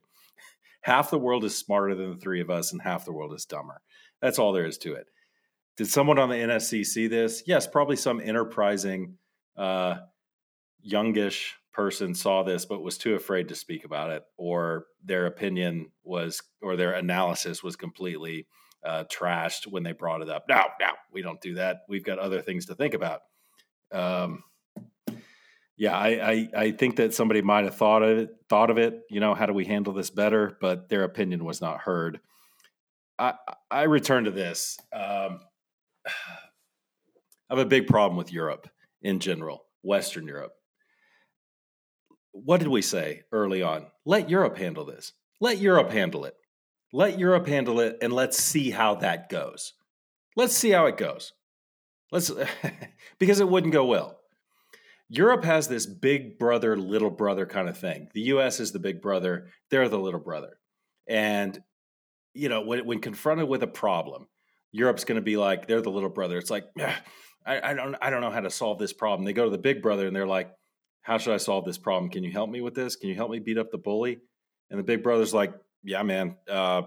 Half 0.81 1.09
the 1.09 1.19
world 1.19 1.43
is 1.43 1.57
smarter 1.57 1.95
than 1.95 2.11
the 2.11 2.17
three 2.17 2.41
of 2.41 2.49
us 2.49 2.71
and 2.71 2.81
half 2.81 3.05
the 3.05 3.11
world 3.11 3.33
is 3.33 3.45
dumber. 3.45 3.81
That's 4.19 4.39
all 4.39 4.51
there 4.51 4.65
is 4.65 4.79
to 4.79 4.93
it. 4.93 5.07
Did 5.77 5.87
someone 5.87 6.19
on 6.19 6.29
the 6.29 6.35
nsc 6.35 6.85
see 6.85 7.07
this? 7.07 7.41
Yes 7.47 7.65
probably 7.65 7.95
some 7.95 8.21
enterprising 8.21 9.17
uh, 9.57 9.95
youngish 10.81 11.55
person 11.71 12.13
saw 12.13 12.43
this 12.43 12.65
but 12.65 12.81
was 12.81 12.97
too 12.97 13.15
afraid 13.15 13.47
to 13.47 13.55
speak 13.55 13.85
about 13.85 14.11
it, 14.11 14.23
or 14.37 14.85
their 15.03 15.25
opinion 15.25 15.91
was, 16.03 16.41
or 16.61 16.75
their 16.75 16.93
analysis 16.93 17.63
was 17.63 17.75
completely 17.75 18.47
uh, 18.85 19.03
trashed 19.11 19.67
when 19.67 19.83
they 19.83 19.93
brought 19.93 20.21
it 20.21 20.29
up. 20.29 20.45
No, 20.49 20.63
no, 20.79 20.87
we 21.11 21.21
don't 21.21 21.41
do 21.41 21.55
that. 21.55 21.81
We've 21.87 22.03
got 22.03 22.19
other 22.19 22.41
things 22.41 22.65
to 22.67 22.75
think 22.75 22.93
about. 22.93 23.21
Um, 23.91 24.43
yeah, 25.77 25.97
I, 25.97 26.31
I, 26.31 26.49
I 26.55 26.71
think 26.71 26.97
that 26.97 27.13
somebody 27.13 27.41
might 27.41 27.63
have 27.63 27.75
thought 27.75 28.03
of 28.03 28.17
it, 28.17 28.29
thought 28.49 28.69
of 28.69 28.77
it. 28.77 29.01
You 29.09 29.19
know, 29.19 29.33
how 29.33 29.45
do 29.45 29.53
we 29.53 29.65
handle 29.65 29.93
this 29.93 30.09
better? 30.09 30.57
But 30.61 30.89
their 30.89 31.03
opinion 31.03 31.43
was 31.43 31.61
not 31.61 31.79
heard. 31.79 32.19
I 33.17 33.33
I 33.69 33.83
return 33.83 34.25
to 34.25 34.31
this. 34.31 34.77
Um, 34.93 35.39
I 36.07 37.55
have 37.55 37.59
a 37.59 37.65
big 37.65 37.87
problem 37.87 38.17
with 38.17 38.31
Europe 38.31 38.69
in 39.01 39.19
general, 39.19 39.65
Western 39.83 40.27
Europe. 40.27 40.53
What 42.31 42.59
did 42.59 42.69
we 42.69 42.81
say 42.81 43.23
early 43.31 43.61
on? 43.61 43.87
Let 44.05 44.29
Europe 44.29 44.57
handle 44.57 44.85
this. 44.85 45.13
Let 45.39 45.57
Europe 45.57 45.91
handle 45.91 46.25
it. 46.25 46.35
Let 46.93 47.19
Europe 47.19 47.47
handle 47.47 47.79
it 47.79 47.97
and 48.01 48.13
let's 48.13 48.37
see 48.37 48.71
how 48.71 48.95
that 48.95 49.29
goes. 49.29 49.73
Let's 50.35 50.55
see 50.55 50.71
how 50.71 50.85
it 50.85 50.97
goes. 50.97 51.33
Let's 52.11 52.31
because 53.19 53.39
it 53.39 53.49
wouldn't 53.49 53.73
go 53.73 53.85
well. 53.85 54.17
Europe 55.09 55.43
has 55.43 55.67
this 55.67 55.85
big 55.85 56.39
brother, 56.39 56.77
little 56.77 57.09
brother 57.09 57.45
kind 57.45 57.67
of 57.67 57.77
thing. 57.77 58.07
The 58.13 58.21
US 58.21 58.59
is 58.59 58.71
the 58.71 58.79
big 58.79 59.01
brother, 59.01 59.47
they're 59.69 59.89
the 59.89 59.99
little 59.99 60.19
brother. 60.19 60.57
And 61.07 61.61
you 62.33 62.49
know, 62.49 62.61
when, 62.61 62.85
when 62.85 62.99
confronted 62.99 63.47
with 63.47 63.63
a 63.63 63.67
problem, 63.67 64.27
Europe's 64.71 65.03
going 65.03 65.17
to 65.17 65.21
be 65.21 65.35
like, 65.35 65.67
they're 65.67 65.81
the 65.81 65.91
little 65.91 66.09
brother. 66.09 66.37
It's 66.37 66.49
like, 66.49 66.63
I, 67.45 67.71
I 67.71 67.73
don't 67.73 67.95
I 68.01 68.09
don't 68.09 68.21
know 68.21 68.29
how 68.31 68.41
to 68.41 68.49
solve 68.49 68.77
this 68.79 68.93
problem. 68.93 69.25
They 69.25 69.33
go 69.33 69.45
to 69.45 69.49
the 69.49 69.57
big 69.57 69.81
brother 69.81 70.07
and 70.07 70.15
they're 70.15 70.27
like, 70.27 70.51
How 71.01 71.17
should 71.17 71.33
I 71.33 71.37
solve 71.37 71.65
this 71.65 71.77
problem? 71.77 72.11
Can 72.11 72.23
you 72.23 72.31
help 72.31 72.49
me 72.49 72.61
with 72.61 72.75
this? 72.75 72.95
Can 72.95 73.09
you 73.09 73.15
help 73.15 73.31
me 73.31 73.39
beat 73.39 73.57
up 73.57 73.71
the 73.71 73.77
bully? 73.77 74.19
And 74.69 74.79
the 74.79 74.83
big 74.83 75.03
brother's 75.03 75.33
like, 75.33 75.53
Yeah, 75.83 76.03
man. 76.03 76.35
Uh, 76.49 76.83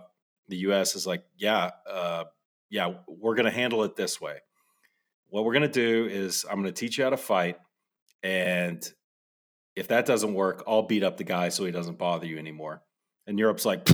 the 0.49 0.57
US 0.69 0.95
is 0.97 1.07
like, 1.07 1.25
Yeah, 1.37 1.71
uh, 1.91 2.25
yeah, 2.71 2.95
we're 3.09 3.35
gonna 3.35 3.51
handle 3.51 3.85
it 3.85 3.97
this 3.97 4.21
way. 4.21 4.39
What 5.29 5.45
we're 5.45 5.55
gonna 5.55 5.69
do 5.69 6.07
is 6.07 6.45
I'm 6.49 6.57
gonna 6.57 6.73
teach 6.73 6.99
you 6.99 7.05
how 7.05 7.11
to 7.11 7.17
fight, 7.17 7.59
and 8.23 8.87
if 9.77 9.89
that 9.89 10.07
doesn't 10.07 10.35
work, 10.35 10.63
I'll 10.69 10.83
beat 10.83 11.03
up 11.03 11.17
the 11.17 11.25
guy 11.25 11.49
so 11.49 11.65
he 11.65 11.73
doesn't 11.73 11.99
bother 11.99 12.27
you 12.27 12.39
anymore. 12.39 12.83
And 13.27 13.39
Europe's 13.39 13.65
like, 13.65 13.89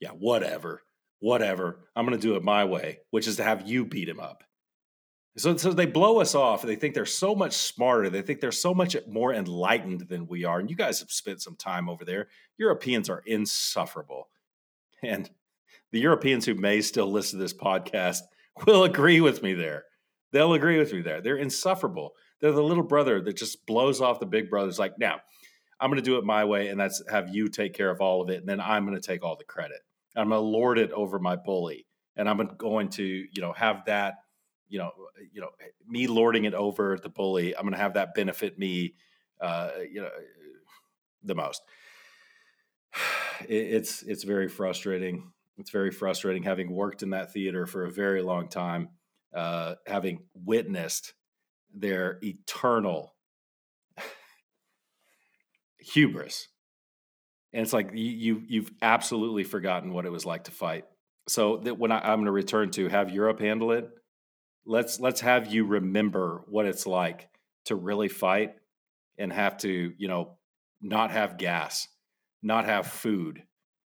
yeah, 0.00 0.10
whatever. 0.10 0.82
whatever. 1.20 1.80
I'm 1.96 2.06
going 2.06 2.18
to 2.18 2.22
do 2.22 2.36
it 2.36 2.42
my 2.44 2.64
way, 2.66 2.98
which 3.10 3.26
is 3.26 3.36
to 3.36 3.44
have 3.44 3.66
you 3.66 3.84
beat 3.84 4.08
him 4.08 4.20
up. 4.20 4.44
So, 5.36 5.56
so 5.56 5.72
they 5.72 5.86
blow 5.86 6.20
us 6.20 6.34
off. 6.34 6.62
They 6.62 6.76
think 6.76 6.94
they're 6.94 7.06
so 7.06 7.34
much 7.34 7.54
smarter. 7.54 8.08
They 8.08 8.22
think 8.22 8.40
they're 8.40 8.52
so 8.52 8.72
much 8.72 8.96
more 9.08 9.34
enlightened 9.34 10.02
than 10.08 10.28
we 10.28 10.44
are. 10.44 10.60
And 10.60 10.70
you 10.70 10.76
guys 10.76 11.00
have 11.00 11.10
spent 11.10 11.42
some 11.42 11.56
time 11.56 11.88
over 11.88 12.04
there. 12.04 12.28
Europeans 12.56 13.10
are 13.10 13.22
insufferable. 13.26 14.28
And 15.02 15.28
the 15.90 16.00
Europeans 16.00 16.46
who 16.46 16.54
may 16.54 16.80
still 16.80 17.10
listen 17.10 17.38
to 17.38 17.44
this 17.44 17.52
podcast 17.54 18.20
will 18.66 18.84
agree 18.84 19.20
with 19.20 19.42
me 19.42 19.54
there. 19.54 19.84
They'll 20.32 20.54
agree 20.54 20.78
with 20.78 20.92
me 20.92 21.02
there. 21.02 21.20
They're 21.20 21.36
insufferable. 21.36 22.12
They're 22.40 22.52
the 22.52 22.62
little 22.62 22.82
brother 22.82 23.20
that 23.20 23.36
just 23.36 23.66
blows 23.66 24.00
off 24.00 24.20
the 24.20 24.26
big 24.26 24.50
brothers 24.50 24.78
like, 24.78 24.98
now, 24.98 25.20
I'm 25.80 25.90
going 25.90 26.02
to 26.02 26.04
do 26.04 26.18
it 26.18 26.24
my 26.24 26.44
way, 26.44 26.68
and 26.68 26.80
that's 26.80 27.02
have 27.10 27.34
you 27.34 27.48
take 27.48 27.74
care 27.74 27.90
of 27.90 28.00
all 28.00 28.22
of 28.22 28.30
it, 28.30 28.40
and 28.40 28.48
then 28.48 28.60
I'm 28.60 28.86
going 28.86 29.00
to 29.00 29.06
take 29.06 29.22
all 29.24 29.36
the 29.36 29.44
credit. 29.44 29.78
I'm 30.16 30.28
going 30.28 30.40
to 30.40 30.46
lord 30.46 30.78
it 30.78 30.92
over 30.92 31.18
my 31.18 31.36
bully, 31.36 31.86
and 32.16 32.28
I'm 32.28 32.56
going 32.56 32.88
to, 32.90 33.04
you 33.04 33.42
know, 33.42 33.52
have 33.52 33.84
that, 33.86 34.14
you 34.68 34.78
know, 34.78 34.90
you 35.32 35.40
know, 35.40 35.50
me 35.86 36.06
lording 36.06 36.44
it 36.44 36.54
over 36.54 36.98
the 37.02 37.08
bully. 37.08 37.56
I'm 37.56 37.62
going 37.62 37.72
to 37.72 37.78
have 37.78 37.94
that 37.94 38.14
benefit 38.14 38.58
me, 38.58 38.94
uh, 39.40 39.70
you 39.90 40.00
know, 40.00 40.10
the 41.22 41.34
most. 41.34 41.62
it's 43.48 44.02
it's 44.02 44.24
very 44.24 44.48
frustrating. 44.48 45.32
It's 45.58 45.70
very 45.70 45.90
frustrating 45.90 46.42
having 46.42 46.70
worked 46.72 47.02
in 47.02 47.10
that 47.10 47.32
theater 47.32 47.66
for 47.66 47.84
a 47.84 47.90
very 47.90 48.22
long 48.22 48.48
time, 48.48 48.88
uh, 49.32 49.76
having 49.86 50.24
witnessed 50.34 51.14
their 51.72 52.18
eternal 52.22 53.14
hubris. 55.78 56.48
And 57.52 57.62
it's 57.62 57.72
like 57.72 57.90
you, 57.94 58.42
you 58.48 58.62
have 58.62 58.72
absolutely 58.82 59.44
forgotten 59.44 59.92
what 59.92 60.06
it 60.06 60.10
was 60.10 60.26
like 60.26 60.44
to 60.44 60.50
fight. 60.50 60.86
So 61.28 61.58
that 61.58 61.78
when 61.78 61.92
I, 61.92 62.00
I'm 62.00 62.16
going 62.16 62.24
to 62.26 62.32
return 62.32 62.70
to 62.72 62.88
have 62.88 63.10
Europe 63.10 63.38
handle 63.38 63.70
it, 63.70 63.88
let's 64.66 65.00
let's 65.00 65.20
have 65.20 65.52
you 65.52 65.64
remember 65.64 66.42
what 66.46 66.66
it's 66.66 66.86
like 66.86 67.28
to 67.66 67.74
really 67.74 68.08
fight 68.08 68.54
and 69.18 69.32
have 69.32 69.56
to 69.58 69.92
you 69.96 70.08
know 70.08 70.36
not 70.80 71.10
have 71.10 71.38
gas, 71.38 71.88
not 72.42 72.66
have 72.66 72.86
food, 72.86 73.42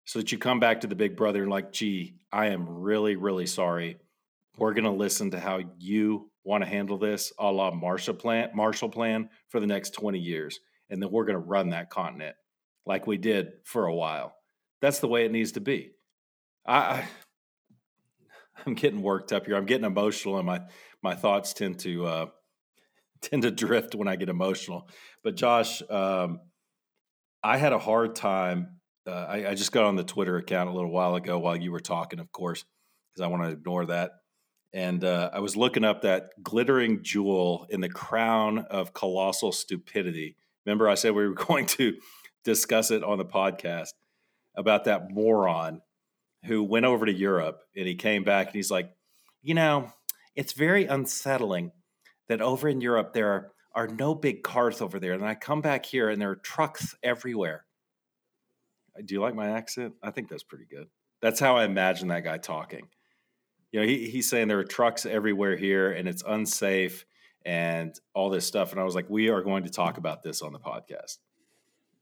so 0.05 0.19
that 0.19 0.31
you 0.31 0.39
come 0.39 0.61
back 0.61 0.83
to 0.83 0.87
the 0.87 0.95
big 0.95 1.17
brother 1.17 1.43
and 1.43 1.51
like, 1.51 1.73
gee, 1.73 2.17
I 2.33 2.47
am 2.47 2.69
really 2.69 3.17
really 3.17 3.47
sorry. 3.47 3.99
We're 4.57 4.75
going 4.75 4.85
to 4.85 4.91
listen 4.91 5.33
to 5.33 5.41
how 5.41 5.63
you 5.79 6.31
want 6.45 6.63
to 6.63 6.71
handle 6.71 6.97
this, 6.97 7.33
a 7.39 7.51
la 7.51 7.73
Marshall 7.73 8.15
Plan, 8.15 8.51
Marshall 8.55 8.89
Plan 8.89 9.29
for 9.49 9.59
the 9.59 9.67
next 9.67 9.95
20 9.95 10.21
years 10.21 10.61
and 10.91 11.03
then 11.03 11.11
we're 11.11 11.25
going 11.25 11.35
to 11.35 11.39
run 11.39 11.71
that 11.71 11.91
continent 11.91 12.37
like 12.87 13.07
we 13.07 13.17
did 13.17 13.53
for 13.65 13.87
a 13.87 13.95
while. 13.95 14.35
That's 14.81 15.01
the 15.01 15.09
way 15.09 15.25
it 15.25 15.33
needs 15.33 15.53
to 15.53 15.61
be. 15.61 15.93
I, 16.67 16.77
I 16.77 17.09
I'm 18.67 18.75
getting 18.75 19.03
worked 19.03 19.33
up 19.33 19.47
here. 19.47 19.57
I'm 19.57 19.67
getting 19.67 19.85
emotional, 19.85 20.39
and 20.39 20.47
my 20.47 20.61
my 21.03 21.15
thoughts 21.15 21.53
tend 21.53 21.81
to 21.81 22.07
uh, 22.07 22.27
tend 23.21 23.43
to 23.43 23.51
drift 23.51 23.95
when 23.95 24.09
I 24.09 24.17
get 24.17 24.29
emotional. 24.29 24.89
But 25.23 25.37
Josh, 25.37 25.83
um, 25.91 26.41
I 27.43 27.57
had 27.57 27.73
a 27.73 27.79
hard 27.79 28.15
time. 28.15 28.81
Uh, 29.07 29.27
I, 29.29 29.49
I, 29.51 29.55
just 29.55 29.71
got 29.71 29.85
on 29.85 29.97
the 29.97 30.05
Twitter 30.05 30.39
account 30.39 30.71
a 30.71 30.73
little 30.73 30.91
while 30.91 31.15
ago 31.15 31.39
while 31.39 31.55
you 31.55 31.71
were 31.71 31.81
talking, 31.81 32.21
of 32.21 32.33
course, 32.33 32.65
because 33.13 33.23
I 33.23 33.27
want 33.27 33.43
to 33.43 33.51
ignore 33.51 33.85
that. 33.85 34.13
And 34.73 35.05
uh, 35.05 35.29
I 35.31 35.41
was 35.41 35.59
looking 35.59 35.85
up 35.85 36.01
that 36.03 36.31
glittering 36.43 37.03
jewel 37.03 37.67
in 37.69 37.83
the 37.83 37.91
crown 37.91 38.61
of 38.71 38.95
colossal 38.95 39.53
stupidity 39.53 40.37
Remember, 40.65 40.89
I 40.89 40.95
said 40.95 41.15
we 41.15 41.27
were 41.27 41.35
going 41.47 41.67
to 41.67 41.95
discuss 42.45 42.91
it 42.91 43.03
on 43.03 43.19
the 43.19 43.25
podcast 43.25 43.93
about 44.57 44.85
that 44.85 45.11
moron 45.11 45.81
who 46.45 46.63
went 46.63 46.87
over 46.87 47.07
to 47.07 47.13
Europe 47.13 47.61
and 47.77 47.87
he 47.87 47.95
came 47.95 48.25
back 48.25 48.49
and 48.49 48.55
he's 48.55 48.71
like, 48.71 48.91
you 49.43 49.55
know, 49.55 49.93
it's 50.37 50.53
very 50.53 50.87
unsettling 50.87 51.73
that 52.29 52.41
over 52.41 52.69
in 52.69 52.81
Europe 52.81 53.13
there 53.13 53.31
are, 53.31 53.53
are 53.75 53.89
no 53.89 54.15
big 54.15 54.43
cars 54.43 54.81
over 54.81 54.99
there. 54.99 55.13
And 55.13 55.25
I 55.25 55.35
come 55.35 55.61
back 55.61 55.87
here 55.87 56.09
and 56.09 56.21
there 56.21 56.31
are 56.31 56.37
trucks 56.37 56.95
everywhere. 57.03 57.65
Uh, 58.97 59.03
do 59.05 59.15
you 59.15 59.21
like 59.21 59.35
my 59.35 59.51
accent? 59.51 59.95
I 60.03 60.11
think 60.11 60.29
that's 60.29 60.43
pretty 60.43 60.67
good. 60.71 60.89
That's 61.21 61.41
how 61.41 61.57
I 61.57 61.65
imagine 61.65 62.09
that 62.09 62.25
guy 62.25 62.39
talking. 62.39 62.89
You 63.73 63.81
know, 63.81 63.87
he, 63.87 64.09
he's 64.09 64.29
saying 64.29 64.49
there 64.49 64.59
are 64.59 64.65
trucks 64.65 65.05
everywhere 65.07 65.57
here 65.57 65.91
and 65.91 66.09
it's 66.09 66.23
unsafe 66.27 67.05
and 67.45 67.99
all 68.15 68.31
this 68.31 68.47
stuff. 68.47 68.73
And 68.73 68.81
I 68.81 68.85
was 68.85 68.95
like, 68.95 69.11
we 69.11 69.29
are 69.31 69.43
going 69.43 69.65
to 69.65 69.71
talk 69.71 69.99
about 69.99 70.23
this 70.23 70.43
on 70.43 70.53
the 70.53 70.59
podcast. 70.59 71.19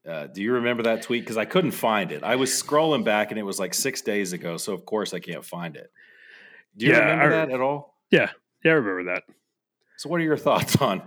Uh, 0.09 0.27
do 0.27 0.43
you 0.43 0.55
remember 0.55 0.83
that 0.83 1.03
tweet? 1.03 1.23
Because 1.23 1.37
I 1.37 1.45
couldn't 1.45 1.73
find 1.73 2.11
it. 2.11 2.25
I 2.25 2.37
was 2.37 2.51
scrolling 2.51 3.05
back 3.05 3.31
and 3.31 3.39
it 3.39 3.45
was 3.45 3.61
like 3.61 3.73
six 3.73 4.03
days 4.03 4.33
ago. 4.33 4.57
So, 4.57 4.73
of 4.73 4.85
course, 4.85 5.15
I 5.15 5.21
can't 5.21 5.45
find 5.45 5.77
it. 5.77 5.91
Do 6.77 6.87
you 6.87 6.93
yeah, 6.93 6.99
remember 6.99 7.25
I, 7.25 7.29
that 7.29 7.51
at 7.51 7.61
all? 7.61 7.99
Yeah. 8.11 8.31
Yeah, 8.65 8.73
I 8.73 8.75
remember 8.75 9.13
that. 9.13 9.25
So, 9.99 10.09
what 10.09 10.21
are 10.21 10.25
your 10.25 10.37
thoughts 10.37 10.77
on 10.77 11.03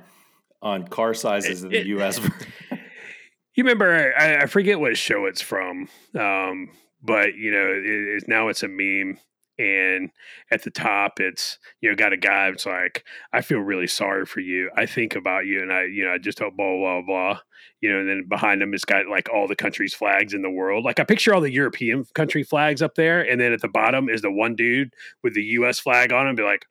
on 0.61 0.87
car 0.87 1.13
sizes 1.13 1.63
it, 1.63 1.65
in 1.65 1.71
the 1.71 1.79
it, 1.79 1.87
U.S.? 1.87 2.19
you 2.71 3.63
remember, 3.63 4.13
I, 4.17 4.43
I, 4.43 4.45
forget 4.45 4.79
what 4.79 4.97
show 4.97 5.25
it's 5.25 5.41
from, 5.41 5.89
um, 6.17 6.69
but, 7.03 7.35
you 7.35 7.51
know, 7.51 7.67
it, 7.69 8.23
now 8.27 8.47
it's 8.47 8.63
a 8.63 8.67
meme 8.67 9.19
and 9.57 10.09
at 10.51 10.63
the 10.63 10.69
top 10.69 11.19
it's 11.19 11.59
you 11.81 11.89
know 11.89 11.95
got 11.95 12.11
a 12.11 12.17
guy 12.17 12.49
it's 12.49 12.65
like 12.65 13.05
i 13.31 13.41
feel 13.41 13.59
really 13.59 13.87
sorry 13.87 14.25
for 14.25 14.41
you 14.41 14.69
i 14.75 14.85
think 14.85 15.15
about 15.15 15.45
you 15.45 15.61
and 15.61 15.71
i 15.71 15.83
you 15.83 16.03
know 16.03 16.11
i 16.11 16.17
just 16.17 16.39
hope 16.39 16.55
blah 16.57 16.75
blah 16.77 17.01
blah 17.01 17.39
you 17.79 17.89
know 17.91 17.99
and 17.99 18.09
then 18.09 18.25
behind 18.27 18.61
him 18.61 18.73
it's 18.73 18.83
got 18.83 19.07
like 19.07 19.29
all 19.33 19.47
the 19.47 19.55
countries 19.55 19.93
flags 19.93 20.33
in 20.33 20.41
the 20.41 20.49
world 20.49 20.83
like 20.83 20.99
i 20.99 21.03
picture 21.03 21.33
all 21.33 21.41
the 21.41 21.51
european 21.51 22.03
country 22.13 22.43
flags 22.43 22.81
up 22.81 22.95
there 22.95 23.21
and 23.21 23.39
then 23.39 23.53
at 23.53 23.61
the 23.61 23.67
bottom 23.69 24.09
is 24.09 24.21
the 24.21 24.31
one 24.31 24.55
dude 24.55 24.93
with 25.23 25.33
the 25.33 25.43
us 25.43 25.79
flag 25.79 26.11
on 26.11 26.27
him 26.27 26.35
be 26.35 26.43
like 26.43 26.65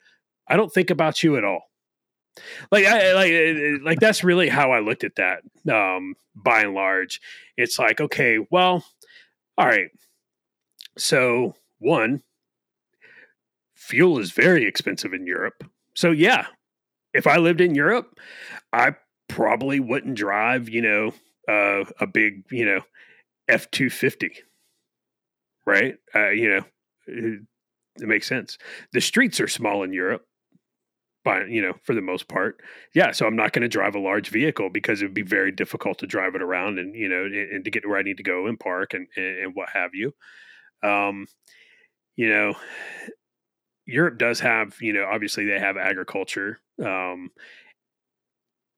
i 0.49 0.57
don't 0.57 0.73
think 0.73 0.91
about 0.91 1.23
you 1.23 1.37
at 1.37 1.45
all 1.45 1.71
like 2.71 2.85
I 2.85 3.13
like 3.13 3.83
like 3.83 4.01
that's 4.01 4.25
really 4.25 4.49
how 4.49 4.73
I 4.73 4.81
looked 4.81 5.05
at 5.05 5.17
that. 5.17 5.43
Um, 5.73 6.15
by 6.35 6.63
and 6.63 6.75
large, 6.75 7.21
it's 7.57 7.79
like 7.79 8.01
okay, 8.01 8.39
well, 8.51 8.85
all 9.57 9.67
right. 9.67 9.91
So 10.99 11.55
one, 11.79 12.23
fuel 13.85 14.19
is 14.19 14.33
very 14.33 14.65
expensive 14.67 15.13
in 15.13 15.27
Europe. 15.27 15.65
So 15.95 16.11
yeah, 16.11 16.47
if 17.13 17.27
I 17.27 17.37
lived 17.37 17.61
in 17.61 17.75
Europe, 17.75 18.19
I 18.73 18.97
probably 19.29 19.81
wouldn't 19.81 20.17
drive, 20.17 20.69
you 20.69 20.83
know, 20.83 21.13
uh, 21.49 21.85
a 22.01 22.07
big, 22.07 22.45
you 22.51 22.65
know, 22.65 22.81
F 23.49 23.71
two 23.71 23.91
fifty, 23.91 24.33
right? 25.67 25.97
Uh, 26.15 26.31
you 26.31 26.49
know, 26.49 26.65
it, 27.07 27.41
it 28.01 28.09
makes 28.09 28.27
sense. 28.27 28.59
The 28.93 29.01
streets 29.01 29.41
are 29.41 29.49
small 29.49 29.83
in 29.83 29.93
Europe, 29.93 30.27
but 31.25 31.49
you 31.51 31.63
know, 31.63 31.75
for 31.83 31.95
the 31.95 32.01
most 32.01 32.27
part, 32.27 32.61
yeah. 32.95 33.13
So 33.13 33.27
I'm 33.27 33.37
not 33.37 33.53
going 33.53 33.63
to 33.63 33.69
drive 33.69 33.95
a 33.95 34.01
large 34.01 34.31
vehicle 34.31 34.71
because 34.71 35.03
it 35.03 35.05
would 35.05 35.15
be 35.15 35.23
very 35.23 35.53
difficult 35.53 35.99
to 35.99 36.07
drive 36.07 36.35
it 36.35 36.43
around 36.43 36.79
and 36.79 36.95
you 36.95 37.09
know, 37.09 37.25
and, 37.25 37.35
and 37.35 37.65
to 37.65 37.71
get 37.71 37.87
where 37.87 37.99
I 37.99 38.03
need 38.03 38.17
to 38.17 38.23
go 38.23 38.47
and 38.47 38.59
park 38.59 38.95
and 38.95 39.07
and, 39.17 39.39
and 39.39 39.55
what 39.55 39.69
have 39.75 39.91
you. 39.95 40.13
Um, 40.83 41.27
you 42.17 42.29
know, 42.29 42.55
Europe 43.87 44.19
does 44.19 44.41
have, 44.41 44.77
you 44.81 44.93
know, 44.93 45.05
obviously 45.05 45.45
they 45.45 45.59
have 45.59 45.77
agriculture. 45.77 46.59
Um, 46.83 47.31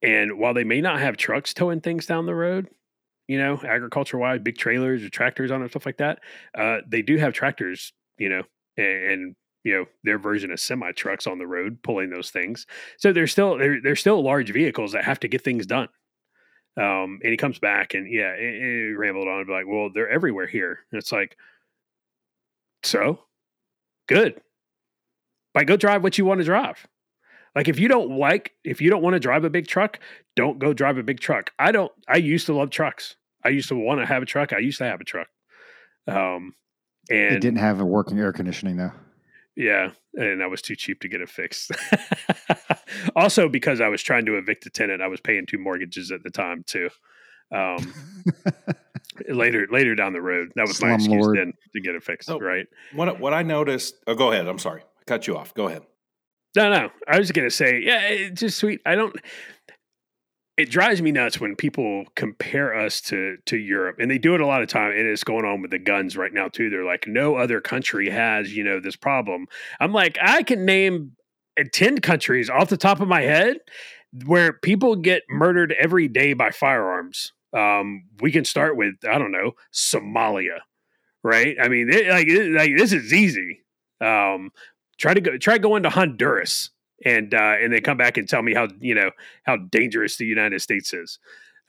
and 0.03 0.39
while 0.39 0.55
they 0.55 0.65
may 0.65 0.81
not 0.81 1.01
have 1.01 1.17
trucks 1.17 1.55
towing 1.55 1.81
things 1.81 2.07
down 2.07 2.27
the 2.27 2.35
road, 2.35 2.69
you 3.29 3.39
know, 3.39 3.61
agriculture 3.67 4.19
wise, 4.19 4.41
big 4.41 4.59
trailers 4.59 5.03
or 5.03 5.09
tractors 5.09 5.51
on 5.51 5.61
them, 5.61 5.69
stuff 5.69 5.87
like 5.87 5.99
that, 5.99 6.21
uh, 6.57 6.79
they 6.87 7.03
do 7.03 7.17
have 7.17 7.33
tractors, 7.33 7.93
you 8.19 8.29
know, 8.29 8.43
and, 8.77 9.11
and 9.11 9.37
you 9.65 9.73
know 9.73 9.85
their 10.05 10.19
version 10.19 10.53
of 10.53 10.61
semi 10.61 10.93
trucks 10.93 11.27
on 11.27 11.39
the 11.39 11.47
road 11.47 11.83
pulling 11.83 12.11
those 12.11 12.31
things. 12.31 12.67
So 12.99 13.13
they're 13.13 13.27
still 13.27 13.59
they're, 13.59 13.81
they're 13.83 13.97
still 13.97 14.23
large 14.23 14.53
vehicles 14.53 14.93
that 14.93 15.05
have 15.05 15.19
to 15.21 15.29
get 15.29 15.43
things 15.43 15.67
done. 15.67 15.89
Um, 16.77 17.19
and 17.23 17.31
he 17.31 17.37
comes 17.37 17.59
back 17.59 17.95
and 17.95 18.11
yeah, 18.11 18.37
he 18.37 18.93
rambled 18.97 19.27
on 19.27 19.39
and 19.39 19.47
be 19.47 19.53
like, 19.53 19.67
well, 19.67 19.91
they're 19.93 20.09
everywhere 20.09 20.47
here. 20.47 20.81
And 20.93 20.99
it's 20.99 21.11
like, 21.11 21.37
so 22.83 23.21
good 24.07 24.41
like, 25.57 25.67
go 25.67 25.77
drive 25.77 26.03
what 26.03 26.19
you 26.19 26.27
want 26.27 26.39
to 26.39 26.45
drive. 26.45 26.87
Like, 27.57 27.67
if 27.67 27.81
you 27.81 27.89
don't 27.89 28.19
like, 28.19 28.53
if 28.63 28.83
you 28.83 28.91
don't 28.91 29.03
want 29.03 29.15
to 29.15 29.21
drive 29.21 29.45
a 29.45 29.51
big 29.51 29.67
truck, 29.67 29.99
don't 30.37 30.59
go 30.59 30.75
drive 30.75 30.99
a 30.99 31.03
big 31.03 31.19
truck. 31.19 31.51
I 31.59 31.73
don't, 31.73 31.91
I 32.07 32.19
used 32.19 32.45
to 32.47 32.55
love 32.55 32.69
trucks. 32.69 33.17
I 33.43 33.49
used 33.49 33.71
to 33.71 33.75
want 33.75 34.01
to 34.01 34.07
have 34.07 34.23
a 34.23 34.27
truck. 34.27 34.53
I 34.53 34.59
used 34.59 34.79
to 34.79 34.85
have 34.85 35.01
a 35.01 35.05
truck. 35.05 35.29
Um, 36.07 36.55
and 37.09 37.37
it 37.37 37.41
didn't 37.41 37.61
have 37.61 37.81
a 37.81 37.85
working 37.87 38.19
air 38.19 38.33
conditioning 38.33 38.77
though. 38.77 38.93
Yeah, 39.57 39.93
and 40.13 40.43
I 40.43 40.47
was 40.49 40.61
too 40.61 40.77
cheap 40.77 41.01
to 41.01 41.09
get 41.09 41.23
it 41.23 41.31
fixed. 41.31 41.71
also, 43.17 43.49
because 43.49 43.81
I 43.81 43.89
was 43.89 44.03
trying 44.03 44.27
to 44.27 44.37
evict 44.37 44.67
a 44.67 44.71
tenant, 44.71 45.01
I 45.01 45.07
was 45.07 45.21
paying 45.21 45.47
two 45.47 45.59
mortgages 45.59 46.13
at 46.13 46.23
the 46.23 46.31
time 46.31 46.63
too. 46.67 46.91
Um, 47.51 47.95
later, 49.29 49.67
later 49.71 49.95
down 49.95 50.13
the 50.13 50.21
road, 50.21 50.53
that 50.57 50.67
was 50.67 50.77
Slum 50.77 50.91
my 50.91 50.95
excuse 50.97 51.25
Lord. 51.25 51.39
then 51.39 51.55
to 51.73 51.81
get 51.81 51.95
it 51.95 52.03
fixed. 52.03 52.27
So 52.29 52.39
right. 52.39 52.67
What 52.93 53.19
what 53.19 53.33
I 53.33 53.43
noticed? 53.43 53.95
Oh, 54.07 54.15
go 54.15 54.33
ahead. 54.33 54.47
I'm 54.47 54.59
sorry 54.59 54.83
cut 55.07 55.27
you 55.27 55.37
off. 55.37 55.55
Go 55.55 55.69
ahead. 55.69 55.83
No, 56.57 56.71
no. 56.71 56.91
I 57.07 57.19
was 57.19 57.33
going 57.33 57.47
to 57.47 57.55
say, 57.55 57.81
yeah, 57.81 58.09
it's 58.09 58.41
just 58.41 58.59
sweet. 58.59 58.81
I 58.87 58.95
don't. 58.95 59.15
it 60.57 60.71
drives 60.71 61.03
me 61.03 61.13
nuts 61.13 61.39
when 61.39 61.55
people 61.55 62.05
compare 62.15 62.75
us 62.75 63.01
to 63.03 63.37
to 63.47 63.57
Europe, 63.59 63.97
and 63.99 64.11
they 64.11 64.19
do 64.19 64.35
it 64.35 64.41
a 64.41 64.47
lot 64.47 64.63
of 64.63 64.69
time. 64.69 64.93
And 64.93 65.07
it's 65.07 65.25
going 65.25 65.45
on 65.45 65.61
with 65.61 65.71
the 65.71 65.79
guns 65.79 66.17
right 66.17 66.33
now 66.33 66.49
too. 66.49 66.71
They're 66.71 66.85
like, 66.85 67.07
no 67.07 67.37
other 67.37 67.61
country 67.61 68.09
has 68.09 68.57
you 68.57 68.65
know 68.65 68.81
this 68.81 68.97
problem. 68.97 69.47
I'm 69.81 69.93
like, 69.93 70.17
I 70.21 70.43
can 70.43 70.65
name 70.65 71.13
uh, 71.61 71.65
ten 71.73 72.01
countries 72.01 72.49
off 72.49 72.71
the 72.71 72.77
top 72.79 73.01
of 73.01 73.09
my 73.09 73.23
head 73.23 73.59
where 74.25 74.55
people 74.55 74.97
get 74.97 75.25
murdered 75.29 75.75
every 75.79 76.09
day 76.09 76.33
by 76.33 76.51
firearms. 76.51 77.33
Um, 77.53 78.05
we 78.21 78.33
can 78.33 78.45
start 78.47 78.77
with 78.77 78.95
I 79.07 79.19
don't 79.19 79.33
know 79.33 79.53
Somalia, 79.75 80.61
right? 81.23 81.57
I 81.61 81.69
mean, 81.69 81.91
it, 81.91 82.09
like 82.09 82.29
it, 82.29 82.53
like 82.53 82.77
this 82.79 82.95
is 82.95 83.13
easy. 83.13 83.61
Um, 84.01 84.51
try 84.99 85.15
to 85.15 85.21
go 85.21 85.37
try 85.39 85.59
going 85.59 85.83
to 85.83 85.91
Honduras 85.91 86.71
and 87.05 87.35
uh, 87.35 87.55
and 87.61 87.73
then 87.73 87.83
come 87.83 87.97
back 87.97 88.17
and 88.17 88.29
tell 88.29 88.43
me 88.43 88.55
how 88.55 88.69
you 88.81 88.95
know 88.95 89.11
how 89.45 89.57
dangerous 89.57 90.17
the 90.17 90.27
United 90.27 90.61
States 90.61 90.93
is. 90.93 91.19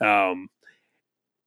Um, 0.01 0.49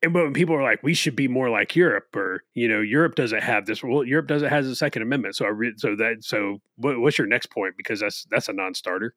and 0.03 0.15
when 0.15 0.33
people 0.33 0.55
are 0.55 0.63
like, 0.63 0.83
we 0.83 0.95
should 0.95 1.15
be 1.15 1.29
more 1.29 1.51
like 1.51 1.77
Europe, 1.77 2.17
or 2.17 2.43
you 2.55 2.69
know, 2.69 2.81
Europe 2.81 3.17
doesn't 3.17 3.43
have 3.43 3.67
this. 3.67 3.83
Well, 3.83 4.05
Europe 4.05 4.29
doesn't 4.29 4.49
has 4.49 4.67
a 4.67 4.75
Second 4.75 5.03
Amendment, 5.03 5.37
so 5.37 5.45
I 5.45 5.49
re- 5.49 5.75
so 5.77 5.95
that 5.97 6.25
so 6.25 6.59
what, 6.77 6.99
what's 7.01 7.19
your 7.19 7.27
next 7.27 7.47
point? 7.47 7.75
Because 7.77 8.01
that's 8.01 8.27
that's 8.31 8.49
a 8.49 8.53
non-starter. 8.53 9.15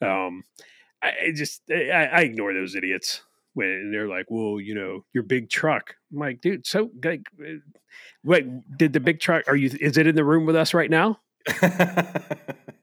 Um, 0.00 0.44
I, 1.02 1.12
I 1.26 1.32
just 1.34 1.62
I, 1.70 2.08
I 2.12 2.20
ignore 2.20 2.54
those 2.54 2.74
idiots 2.76 3.22
when 3.54 3.90
they're 3.92 4.08
like, 4.08 4.26
well, 4.28 4.60
you 4.60 4.74
know, 4.74 5.04
your 5.12 5.24
big 5.24 5.50
truck. 5.50 5.94
I'm 6.12 6.18
like, 6.18 6.40
dude, 6.40 6.66
so 6.66 6.90
like, 7.04 7.22
uh, 7.40 7.54
wait, 8.22 8.46
did 8.78 8.92
the 8.92 9.00
big 9.00 9.18
truck? 9.18 9.44
Are 9.48 9.56
you? 9.56 9.70
Is 9.80 9.96
it 9.96 10.06
in 10.06 10.14
the 10.14 10.24
room 10.24 10.46
with 10.46 10.56
us 10.56 10.72
right 10.72 10.90
now? 10.90 11.18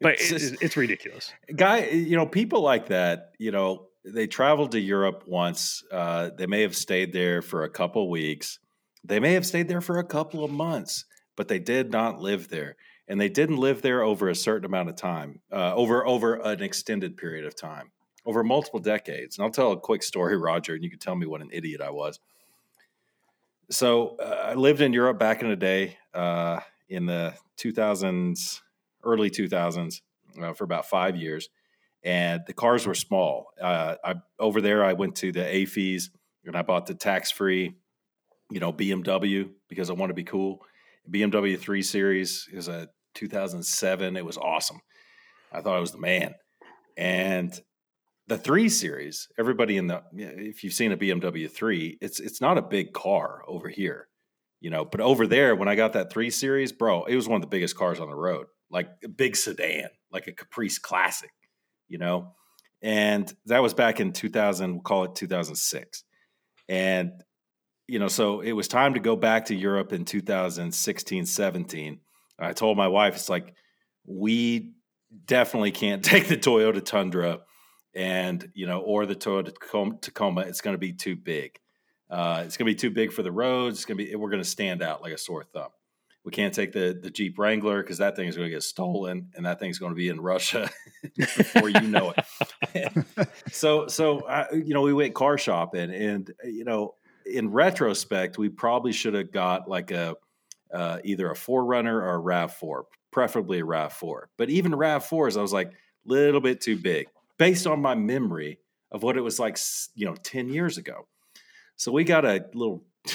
but 0.01 0.13
it's, 0.13 0.29
just, 0.29 0.61
it's 0.61 0.77
ridiculous. 0.77 1.31
Guy, 1.55 1.87
you 1.87 2.15
know, 2.15 2.25
people 2.25 2.61
like 2.61 2.87
that, 2.87 3.31
you 3.37 3.51
know, 3.51 3.87
they 4.03 4.27
traveled 4.27 4.71
to 4.71 4.79
Europe 4.79 5.23
once. 5.27 5.83
Uh, 5.91 6.29
they 6.37 6.47
may 6.47 6.61
have 6.61 6.75
stayed 6.75 7.13
there 7.13 7.41
for 7.41 7.63
a 7.63 7.69
couple 7.69 8.09
weeks. 8.09 8.59
They 9.03 9.19
may 9.19 9.33
have 9.33 9.45
stayed 9.45 9.67
there 9.67 9.81
for 9.81 9.99
a 9.99 10.03
couple 10.03 10.43
of 10.43 10.51
months, 10.51 11.05
but 11.35 11.47
they 11.47 11.59
did 11.59 11.91
not 11.91 12.19
live 12.19 12.49
there, 12.49 12.75
and 13.07 13.19
they 13.19 13.29
didn't 13.29 13.57
live 13.57 13.81
there 13.81 14.01
over 14.01 14.29
a 14.29 14.35
certain 14.35 14.65
amount 14.65 14.89
of 14.89 14.95
time, 14.95 15.41
uh, 15.51 15.73
over 15.75 16.05
over 16.05 16.35
an 16.35 16.61
extended 16.61 17.17
period 17.17 17.45
of 17.45 17.55
time, 17.55 17.91
over 18.25 18.43
multiple 18.43 18.79
decades. 18.79 19.37
And 19.37 19.45
I'll 19.45 19.51
tell 19.51 19.71
a 19.71 19.79
quick 19.79 20.03
story, 20.03 20.37
Roger, 20.49 20.75
and 20.75 20.83
you 20.83 20.89
can 20.89 20.99
tell 20.99 21.15
me 21.15 21.25
what 21.25 21.41
an 21.41 21.49
idiot 21.51 21.81
I 21.81 21.91
was. 21.91 22.19
So 23.71 24.17
uh, 24.17 24.49
I 24.49 24.53
lived 24.55 24.81
in 24.81 24.93
Europe 24.93 25.19
back 25.19 25.43
in 25.43 25.49
the 25.49 25.55
day, 25.55 25.97
uh, 26.13 26.59
in 26.89 27.05
the 27.05 27.33
2000s, 27.57 28.61
early 29.03 29.29
2000s, 29.29 30.01
uh, 30.41 30.53
for 30.53 30.63
about 30.63 30.87
five 30.87 31.15
years, 31.15 31.49
and 32.03 32.41
the 32.47 32.53
cars 32.53 32.87
were 32.87 32.95
small. 32.95 33.47
Uh, 33.61 33.95
I 34.03 34.15
over 34.39 34.61
there, 34.61 34.83
I 34.83 34.93
went 34.93 35.15
to 35.17 35.31
the 35.31 35.41
AAFES 35.41 36.09
and 36.45 36.55
I 36.55 36.61
bought 36.61 36.85
the 36.85 36.95
tax 36.95 37.31
free, 37.31 37.75
you 38.49 38.59
know, 38.59 38.71
BMW 38.71 39.49
because 39.67 39.89
I 39.89 39.93
want 39.93 40.09
to 40.09 40.15
be 40.15 40.23
cool. 40.23 40.65
BMW 41.09 41.59
3 41.59 41.81
Series 41.81 42.47
is 42.51 42.67
a 42.67 42.89
2007. 43.15 44.15
It 44.15 44.25
was 44.25 44.37
awesome. 44.37 44.79
I 45.51 45.61
thought 45.61 45.75
I 45.75 45.81
was 45.81 45.91
the 45.91 45.99
man. 45.99 46.35
And 46.95 47.59
the 48.27 48.37
3 48.37 48.69
Series, 48.69 49.27
everybody 49.37 49.77
in 49.77 49.87
the 49.87 50.03
if 50.13 50.63
you've 50.63 50.73
seen 50.73 50.91
a 50.91 50.97
BMW 50.97 51.49
3, 51.49 51.97
it's 52.01 52.19
it's 52.19 52.41
not 52.41 52.57
a 52.57 52.61
big 52.61 52.93
car 52.93 53.43
over 53.47 53.67
here. 53.69 54.07
You 54.61 54.69
know, 54.69 54.83
but 54.83 54.99
over 54.99 55.25
there 55.25 55.55
when 55.55 55.69
I 55.69 55.75
got 55.75 55.93
that 55.93 56.11
3 56.11 56.29
Series, 56.29 56.71
bro, 56.71 57.05
it 57.05 57.15
was 57.15 57.27
one 57.27 57.37
of 57.37 57.41
the 57.41 57.47
biggest 57.47 57.77
cars 57.77 57.99
on 57.99 58.09
the 58.09 58.15
road. 58.15 58.47
Like 58.69 58.89
a 59.03 59.07
big 59.07 59.35
sedan, 59.35 59.89
like 60.11 60.27
a 60.27 60.33
Caprice 60.33 60.77
Classic 60.77 61.31
you 61.89 61.97
know? 61.97 62.35
And 62.81 63.33
that 63.47 63.61
was 63.61 63.73
back 63.73 63.99
in 63.99 64.13
2000, 64.13 64.71
we'll 64.71 64.81
call 64.81 65.03
it 65.03 65.15
2006. 65.15 66.03
And, 66.69 67.11
you 67.87 67.99
know, 67.99 68.07
so 68.07 68.39
it 68.39 68.53
was 68.53 68.69
time 68.69 68.93
to 68.93 69.01
go 69.01 69.17
back 69.17 69.45
to 69.45 69.55
Europe 69.55 69.91
in 69.91 70.05
2016, 70.05 71.25
17. 71.25 71.99
I 72.37 72.53
told 72.53 72.77
my 72.77 72.87
wife, 72.87 73.15
it's 73.15 73.27
like, 73.27 73.53
we 74.05 74.71
definitely 75.25 75.71
can't 75.71 76.03
take 76.05 76.27
the 76.27 76.37
Toyota 76.37 76.83
Tundra 76.83 77.39
and, 77.93 78.49
you 78.53 78.65
know, 78.65 78.79
or 78.79 79.05
the 79.05 79.15
Toyota 79.15 79.53
Tacoma. 79.99 80.41
It's 80.41 80.61
going 80.61 80.75
to 80.75 80.79
be 80.79 80.93
too 80.93 81.17
big. 81.17 81.59
Uh, 82.09 82.43
it's 82.45 82.57
going 82.57 82.65
to 82.65 82.71
be 82.71 82.75
too 82.75 82.89
big 82.89 83.11
for 83.11 83.23
the 83.23 83.31
roads. 83.31 83.77
It's 83.77 83.85
going 83.85 83.97
to 83.97 84.05
be, 84.05 84.15
we're 84.15 84.29
going 84.29 84.41
to 84.41 84.49
stand 84.49 84.81
out 84.81 85.01
like 85.01 85.13
a 85.13 85.17
sore 85.17 85.43
thumb. 85.43 85.69
We 86.25 86.31
can't 86.31 86.53
take 86.53 86.73
the 86.73 86.97
the 87.01 87.09
Jeep 87.09 87.39
Wrangler 87.39 87.81
because 87.81 87.99
that 87.99 88.15
thing 88.15 88.27
is 88.27 88.35
going 88.35 88.47
to 88.47 88.53
get 88.53 88.63
stolen, 88.63 89.29
and 89.35 89.45
that 89.45 89.59
thing's 89.59 89.79
going 89.79 89.91
to 89.91 89.95
be 89.95 90.09
in 90.09 90.19
Russia 90.19 90.69
before 91.17 91.69
you 91.69 91.81
know 91.81 92.13
it. 92.73 93.29
so, 93.51 93.87
so 93.87 94.19
uh, 94.21 94.45
you 94.51 94.73
know, 94.73 94.81
we 94.81 94.93
went 94.93 95.15
car 95.15 95.37
shopping, 95.37 95.91
and 95.91 96.29
you 96.43 96.65
know, 96.65 96.95
in 97.25 97.49
retrospect, 97.51 98.37
we 98.37 98.49
probably 98.49 98.91
should 98.91 99.13
have 99.13 99.31
got 99.31 99.69
like 99.69 99.91
a 99.91 100.15
uh, 100.73 100.99
either 101.03 101.31
a 101.31 101.35
4Runner 101.35 101.93
or 101.93 102.15
a 102.15 102.19
Rav 102.19 102.53
Four, 102.53 102.85
preferably 103.11 103.59
a 103.59 103.65
Rav 103.65 103.93
Four. 103.93 104.29
But 104.37 104.49
even 104.49 104.75
Rav 104.75 105.05
Fours, 105.05 105.37
I 105.37 105.41
was 105.41 105.53
like, 105.53 105.69
a 105.69 105.73
little 106.05 106.41
bit 106.41 106.61
too 106.61 106.77
big 106.77 107.07
based 107.37 107.65
on 107.65 107.81
my 107.81 107.95
memory 107.95 108.59
of 108.91 109.03
what 109.03 109.17
it 109.17 109.21
was 109.21 109.39
like, 109.39 109.57
you 109.95 110.05
know, 110.05 110.15
ten 110.15 110.49
years 110.49 110.77
ago. 110.77 111.07
So 111.79 111.93
we 111.93 112.03
got 112.03 112.25
a 112.25 112.45
little 112.53 112.83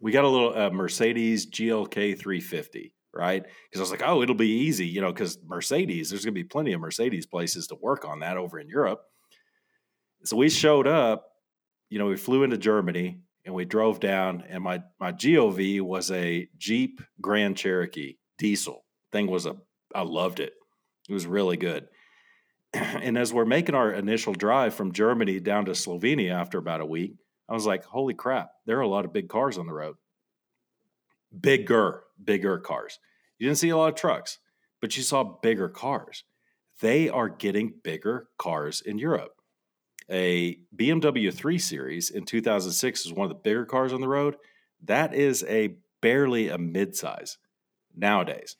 we 0.00 0.12
got 0.12 0.24
a 0.24 0.28
little 0.28 0.56
uh, 0.56 0.70
Mercedes 0.70 1.50
GLK 1.50 2.18
350, 2.18 2.92
right? 3.14 3.42
Because 3.42 3.80
I 3.80 3.80
was 3.80 3.90
like, 3.90 4.02
oh, 4.04 4.22
it'll 4.22 4.34
be 4.34 4.66
easy, 4.66 4.86
you 4.86 5.00
know, 5.00 5.10
because 5.10 5.38
Mercedes, 5.42 6.10
there's 6.10 6.22
going 6.22 6.34
to 6.34 6.40
be 6.40 6.44
plenty 6.44 6.74
of 6.74 6.82
Mercedes 6.82 7.24
places 7.24 7.66
to 7.68 7.76
work 7.80 8.04
on 8.04 8.20
that 8.20 8.36
over 8.36 8.60
in 8.60 8.68
Europe. 8.68 9.00
So 10.24 10.36
we 10.36 10.50
showed 10.50 10.86
up, 10.86 11.28
you 11.88 11.98
know, 11.98 12.06
we 12.06 12.16
flew 12.16 12.42
into 12.42 12.58
Germany 12.58 13.20
and 13.46 13.54
we 13.54 13.64
drove 13.64 14.00
down, 14.00 14.44
and 14.50 14.62
my 14.62 14.82
my 15.00 15.12
GOV 15.12 15.80
was 15.80 16.10
a 16.10 16.48
Jeep 16.58 17.00
Grand 17.22 17.56
Cherokee 17.56 18.16
diesel. 18.36 18.84
Thing 19.12 19.28
was 19.28 19.46
a, 19.46 19.56
I 19.94 20.02
loved 20.02 20.40
it. 20.40 20.52
It 21.08 21.12
was 21.14 21.26
really 21.26 21.56
good. 21.56 21.88
And 22.74 23.16
as 23.16 23.32
we're 23.32 23.46
making 23.46 23.74
our 23.74 23.92
initial 23.92 24.34
drive 24.34 24.74
from 24.74 24.92
Germany 24.92 25.40
down 25.40 25.64
to 25.66 25.72
Slovenia 25.72 26.32
after 26.32 26.58
about 26.58 26.82
a 26.82 26.86
week, 26.86 27.14
I 27.48 27.54
was 27.54 27.66
like, 27.66 27.84
holy 27.84 28.14
crap, 28.14 28.50
there 28.66 28.78
are 28.78 28.82
a 28.82 28.88
lot 28.88 29.04
of 29.04 29.12
big 29.12 29.28
cars 29.28 29.58
on 29.58 29.66
the 29.66 29.72
road. 29.72 29.96
Bigger, 31.38 32.02
bigger 32.22 32.58
cars. 32.58 32.98
You 33.38 33.46
didn't 33.46 33.58
see 33.58 33.68
a 33.68 33.76
lot 33.76 33.90
of 33.90 33.94
trucks, 33.94 34.38
but 34.80 34.96
you 34.96 35.02
saw 35.02 35.38
bigger 35.42 35.68
cars. 35.68 36.24
They 36.80 37.08
are 37.08 37.28
getting 37.28 37.74
bigger 37.82 38.28
cars 38.38 38.80
in 38.80 38.98
Europe. 38.98 39.32
A 40.10 40.58
BMW 40.76 41.32
3 41.32 41.58
Series 41.58 42.10
in 42.10 42.24
2006 42.24 43.06
is 43.06 43.12
one 43.12 43.24
of 43.24 43.30
the 43.30 43.42
bigger 43.42 43.64
cars 43.64 43.92
on 43.92 44.00
the 44.00 44.08
road. 44.08 44.36
That 44.84 45.14
is 45.14 45.44
a 45.48 45.76
barely 46.00 46.48
a 46.48 46.58
midsize 46.58 47.36
nowadays. 47.94 48.56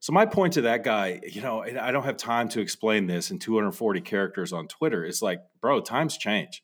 So 0.00 0.12
my 0.12 0.26
point 0.26 0.52
to 0.54 0.60
that 0.62 0.84
guy, 0.84 1.20
you 1.26 1.40
know, 1.40 1.62
I 1.62 1.90
don't 1.90 2.04
have 2.04 2.18
time 2.18 2.48
to 2.50 2.60
explain 2.60 3.06
this 3.06 3.30
in 3.30 3.38
240 3.38 4.02
characters 4.02 4.52
on 4.52 4.68
Twitter. 4.68 5.04
It's 5.04 5.22
like, 5.22 5.40
bro, 5.60 5.80
times 5.80 6.18
change. 6.18 6.62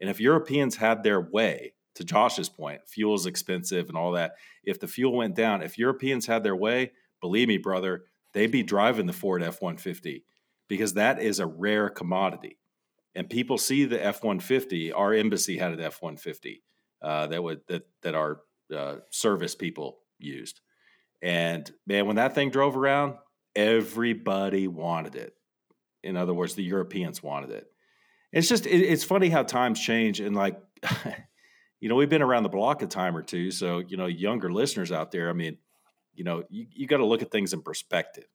And 0.00 0.10
if 0.10 0.20
Europeans 0.20 0.76
had 0.76 1.02
their 1.02 1.20
way, 1.20 1.74
to 1.94 2.04
Josh's 2.04 2.48
point, 2.48 2.80
fuel 2.86 3.14
is 3.14 3.26
expensive 3.26 3.88
and 3.88 3.96
all 3.96 4.12
that. 4.12 4.34
If 4.64 4.80
the 4.80 4.88
fuel 4.88 5.16
went 5.16 5.36
down, 5.36 5.62
if 5.62 5.78
Europeans 5.78 6.26
had 6.26 6.42
their 6.42 6.56
way, 6.56 6.92
believe 7.20 7.48
me, 7.48 7.58
brother, 7.58 8.04
they'd 8.32 8.50
be 8.50 8.62
driving 8.62 9.06
the 9.06 9.12
Ford 9.12 9.42
F 9.42 9.62
150 9.62 10.24
because 10.68 10.94
that 10.94 11.20
is 11.20 11.38
a 11.38 11.46
rare 11.46 11.88
commodity. 11.88 12.58
And 13.14 13.30
people 13.30 13.58
see 13.58 13.84
the 13.84 14.04
F 14.04 14.24
150. 14.24 14.92
Our 14.92 15.14
embassy 15.14 15.58
had 15.58 15.72
an 15.72 15.80
F 15.80 16.02
150 16.02 16.64
uh, 17.00 17.28
that 17.28 17.42
would 17.42 17.60
that 17.68 17.86
that 18.02 18.14
our 18.14 18.40
uh, 18.74 18.96
service 19.10 19.54
people 19.54 19.98
used. 20.18 20.60
And 21.22 21.70
man, 21.86 22.06
when 22.06 22.16
that 22.16 22.34
thing 22.34 22.50
drove 22.50 22.76
around, 22.76 23.14
everybody 23.54 24.66
wanted 24.66 25.14
it. 25.14 25.34
In 26.02 26.16
other 26.16 26.34
words, 26.34 26.54
the 26.54 26.64
Europeans 26.64 27.22
wanted 27.22 27.50
it 27.50 27.66
it's 28.34 28.48
just 28.48 28.66
it, 28.66 28.80
it's 28.80 29.04
funny 29.04 29.28
how 29.28 29.42
times 29.42 29.80
change 29.80 30.20
and 30.20 30.34
like 30.36 30.60
you 31.80 31.88
know 31.88 31.94
we've 31.94 32.08
been 32.08 32.22
around 32.22 32.42
the 32.42 32.48
block 32.48 32.82
a 32.82 32.86
time 32.86 33.16
or 33.16 33.22
two 33.22 33.50
so 33.50 33.78
you 33.78 33.96
know 33.96 34.06
younger 34.06 34.52
listeners 34.52 34.92
out 34.92 35.10
there 35.10 35.30
i 35.30 35.32
mean 35.32 35.56
you 36.14 36.24
know 36.24 36.42
you, 36.48 36.66
you 36.70 36.86
got 36.86 36.98
to 36.98 37.06
look 37.06 37.22
at 37.22 37.30
things 37.30 37.52
in 37.52 37.62
perspective. 37.62 38.26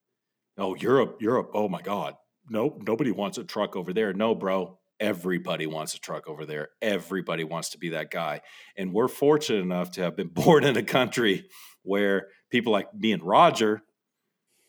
Oh 0.58 0.74
europe 0.74 1.18
europe 1.20 1.50
oh 1.54 1.68
my 1.68 1.80
god 1.80 2.16
nope 2.48 2.82
nobody 2.86 3.10
wants 3.10 3.38
a 3.38 3.44
truck 3.44 3.76
over 3.76 3.92
there. 3.92 4.12
No 4.12 4.34
bro 4.34 4.78
everybody 5.00 5.66
wants 5.66 5.94
a 5.94 5.98
truck 5.98 6.28
over 6.28 6.44
there. 6.44 6.68
Everybody 6.82 7.42
wants 7.42 7.70
to 7.70 7.78
be 7.78 7.88
that 7.90 8.10
guy. 8.10 8.42
And 8.76 8.92
we're 8.92 9.08
fortunate 9.08 9.62
enough 9.62 9.92
to 9.92 10.02
have 10.02 10.14
been 10.14 10.28
born 10.32 10.62
in 10.62 10.76
a 10.76 10.82
country 10.82 11.46
where 11.82 12.28
people 12.50 12.72
like 12.72 12.92
me 12.94 13.12
and 13.12 13.22
roger 13.22 13.82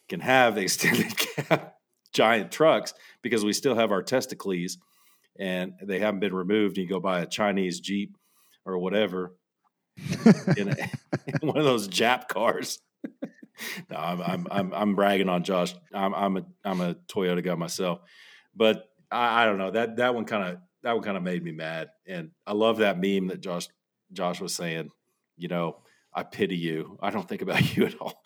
can 0.08 0.22
have 0.22 0.58
extended 0.58 1.18
cab 1.18 1.74
giant 2.14 2.52
trucks 2.52 2.94
because 3.22 3.45
we 3.45 3.53
still 3.53 3.76
have 3.76 3.91
our 3.91 4.03
testicles 4.03 4.78
and 5.40 5.74
they 5.82 5.99
haven't 5.99 6.20
been 6.20 6.34
removed, 6.34 6.78
and 6.78 6.86
you 6.86 6.90
go 6.90 6.99
buy 6.99 7.22
a 7.22 7.26
Chinese 7.26 7.80
Jeep 7.80 8.18
or 8.66 8.78
whatever 8.78 9.36
in, 10.58 10.70
a, 10.70 10.76
in 11.41 11.48
one 11.48 11.58
of 11.58 11.66
those 11.66 11.88
Jap 11.88 12.28
cars. 12.28 12.80
no, 13.90 13.98
I'm, 13.98 14.22
I'm, 14.22 14.48
I'm 14.52 14.74
I'm 14.74 14.95
bragging 14.95 15.30
on 15.30 15.44
Josh. 15.44 15.74
I'm 15.94 16.14
I'm 16.14 16.38
a 16.38 16.45
I'm 16.64 16.82
a 16.82 16.95
Toyota 17.08 17.44
guy 17.44 17.56
myself, 17.56 17.99
but 18.56 18.86
I, 19.12 19.44
I 19.44 19.45
don't 19.45 19.58
know 19.58 19.72
that 19.72 19.98
that 19.98 20.16
one 20.16 20.26
kind 20.26 20.49
of 20.49 20.60
that 20.84 20.94
one 20.94 21.03
kind 21.03 21.18
of 21.18 21.24
made 21.24 21.44
me 21.44 21.52
mad. 21.52 21.90
And 22.08 22.32
I 22.45 22.53
love 22.53 22.78
that 22.78 22.99
meme 22.99 23.28
that 23.28 23.41
Josh 23.41 23.68
Josh 24.14 24.41
was 24.41 24.56
saying. 24.56 24.90
You 25.38 25.48
know, 25.48 25.78
I 26.14 26.24
pity 26.24 26.58
you. 26.58 26.98
I 27.02 27.10
don't 27.10 27.28
think 27.28 27.41
about 27.41 27.76
you 27.76 27.86
at 27.86 27.99
all. 27.99 28.22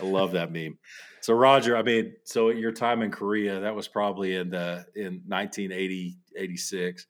I 0.00 0.04
love 0.04 0.32
that 0.32 0.52
meme. 0.52 0.78
So 1.22 1.34
Roger, 1.34 1.76
I 1.76 1.82
mean, 1.82 2.14
so 2.24 2.48
your 2.48 2.72
time 2.72 3.02
in 3.02 3.10
Korea, 3.10 3.60
that 3.60 3.74
was 3.74 3.88
probably 3.88 4.36
in 4.36 4.50
the 4.50 4.86
in 4.94 5.22
1980, 5.26 6.18
86. 6.36 7.06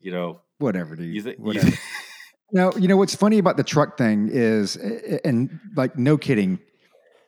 You 0.00 0.12
know, 0.12 0.40
whatever, 0.58 0.96
dude. 0.96 1.14
You 1.14 1.22
think 1.22 1.38
whatever. 1.38 1.70
no, 2.52 2.72
you 2.76 2.88
know 2.88 2.96
what's 2.96 3.14
funny 3.14 3.38
about 3.38 3.56
the 3.56 3.64
truck 3.64 3.96
thing 3.96 4.28
is, 4.30 4.76
and 5.24 5.58
like, 5.76 5.96
no 5.98 6.18
kidding. 6.18 6.58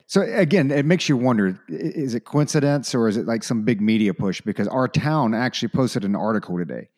So 0.09 0.21
again, 0.21 0.71
it 0.71 0.85
makes 0.85 1.09
you 1.09 1.17
wonder: 1.17 1.59
is 1.69 2.15
it 2.15 2.25
coincidence 2.25 2.95
or 2.95 3.09
is 3.09 3.17
it 3.17 3.27
like 3.27 3.43
some 3.43 3.63
big 3.63 3.81
media 3.81 4.15
push? 4.15 4.41
Because 4.41 4.69
our 4.69 4.89
town 4.89 5.35
actually 5.35 5.69
posted 5.69 6.05
an 6.05 6.15
article 6.15 6.59
today, 6.59 6.89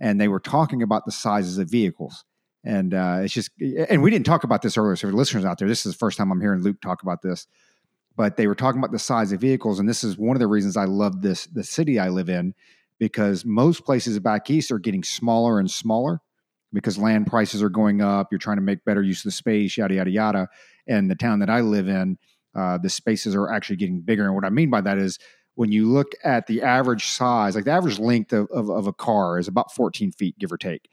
and 0.00 0.20
they 0.20 0.28
were 0.28 0.40
talking 0.40 0.82
about 0.82 1.06
the 1.06 1.12
sizes 1.12 1.58
of 1.58 1.70
vehicles. 1.70 2.24
And 2.64 2.92
uh, 2.92 3.20
it's 3.22 3.32
just, 3.32 3.52
and 3.60 4.02
we 4.02 4.10
didn't 4.10 4.26
talk 4.26 4.42
about 4.42 4.62
this 4.62 4.76
earlier. 4.76 4.96
So 4.96 5.08
for 5.08 5.14
listeners 5.14 5.44
out 5.44 5.58
there, 5.58 5.68
this 5.68 5.86
is 5.86 5.92
the 5.92 5.98
first 5.98 6.18
time 6.18 6.32
I'm 6.32 6.40
hearing 6.40 6.60
Luke 6.60 6.80
talk 6.80 7.02
about 7.02 7.22
this 7.22 7.46
but 8.18 8.36
they 8.36 8.48
were 8.48 8.54
talking 8.56 8.80
about 8.80 8.90
the 8.90 8.98
size 8.98 9.32
of 9.32 9.40
vehicles 9.40 9.78
and 9.78 9.88
this 9.88 10.04
is 10.04 10.18
one 10.18 10.36
of 10.36 10.40
the 10.40 10.46
reasons 10.46 10.76
i 10.76 10.84
love 10.84 11.22
this 11.22 11.46
the 11.46 11.64
city 11.64 11.98
i 11.98 12.08
live 12.08 12.28
in 12.28 12.52
because 12.98 13.44
most 13.44 13.84
places 13.84 14.18
back 14.18 14.50
east 14.50 14.70
are 14.70 14.78
getting 14.78 15.02
smaller 15.02 15.58
and 15.58 15.70
smaller 15.70 16.20
because 16.72 16.98
land 16.98 17.26
prices 17.26 17.62
are 17.62 17.68
going 17.68 18.02
up 18.02 18.28
you're 18.30 18.38
trying 18.38 18.56
to 18.56 18.62
make 18.62 18.84
better 18.84 19.02
use 19.02 19.20
of 19.20 19.24
the 19.24 19.30
space 19.30 19.76
yada 19.76 19.94
yada 19.94 20.10
yada. 20.10 20.48
And 20.86 21.10
the 21.10 21.14
town 21.14 21.38
that 21.40 21.50
i 21.50 21.60
live 21.60 21.88
in 21.88 22.18
uh, 22.54 22.78
the 22.78 22.88
spaces 22.88 23.34
are 23.34 23.52
actually 23.52 23.76
getting 23.76 24.00
bigger. 24.00 24.24
And 24.24 24.34
what 24.34 24.44
i 24.44 24.50
mean 24.50 24.70
by 24.70 24.80
that 24.82 24.98
is 24.98 25.18
when 25.54 25.72
you 25.72 25.88
look 25.88 26.12
at 26.24 26.46
the 26.46 26.62
average 26.62 27.06
size 27.06 27.54
like 27.54 27.64
the 27.64 27.70
average 27.70 27.98
length 27.98 28.32
of, 28.32 28.48
of, 28.50 28.70
of 28.70 28.86
a 28.86 28.92
car 28.92 29.38
is 29.38 29.48
about 29.48 29.72
14 29.72 30.12
feet 30.12 30.38
give 30.38 30.52
or 30.52 30.58
take. 30.58 30.88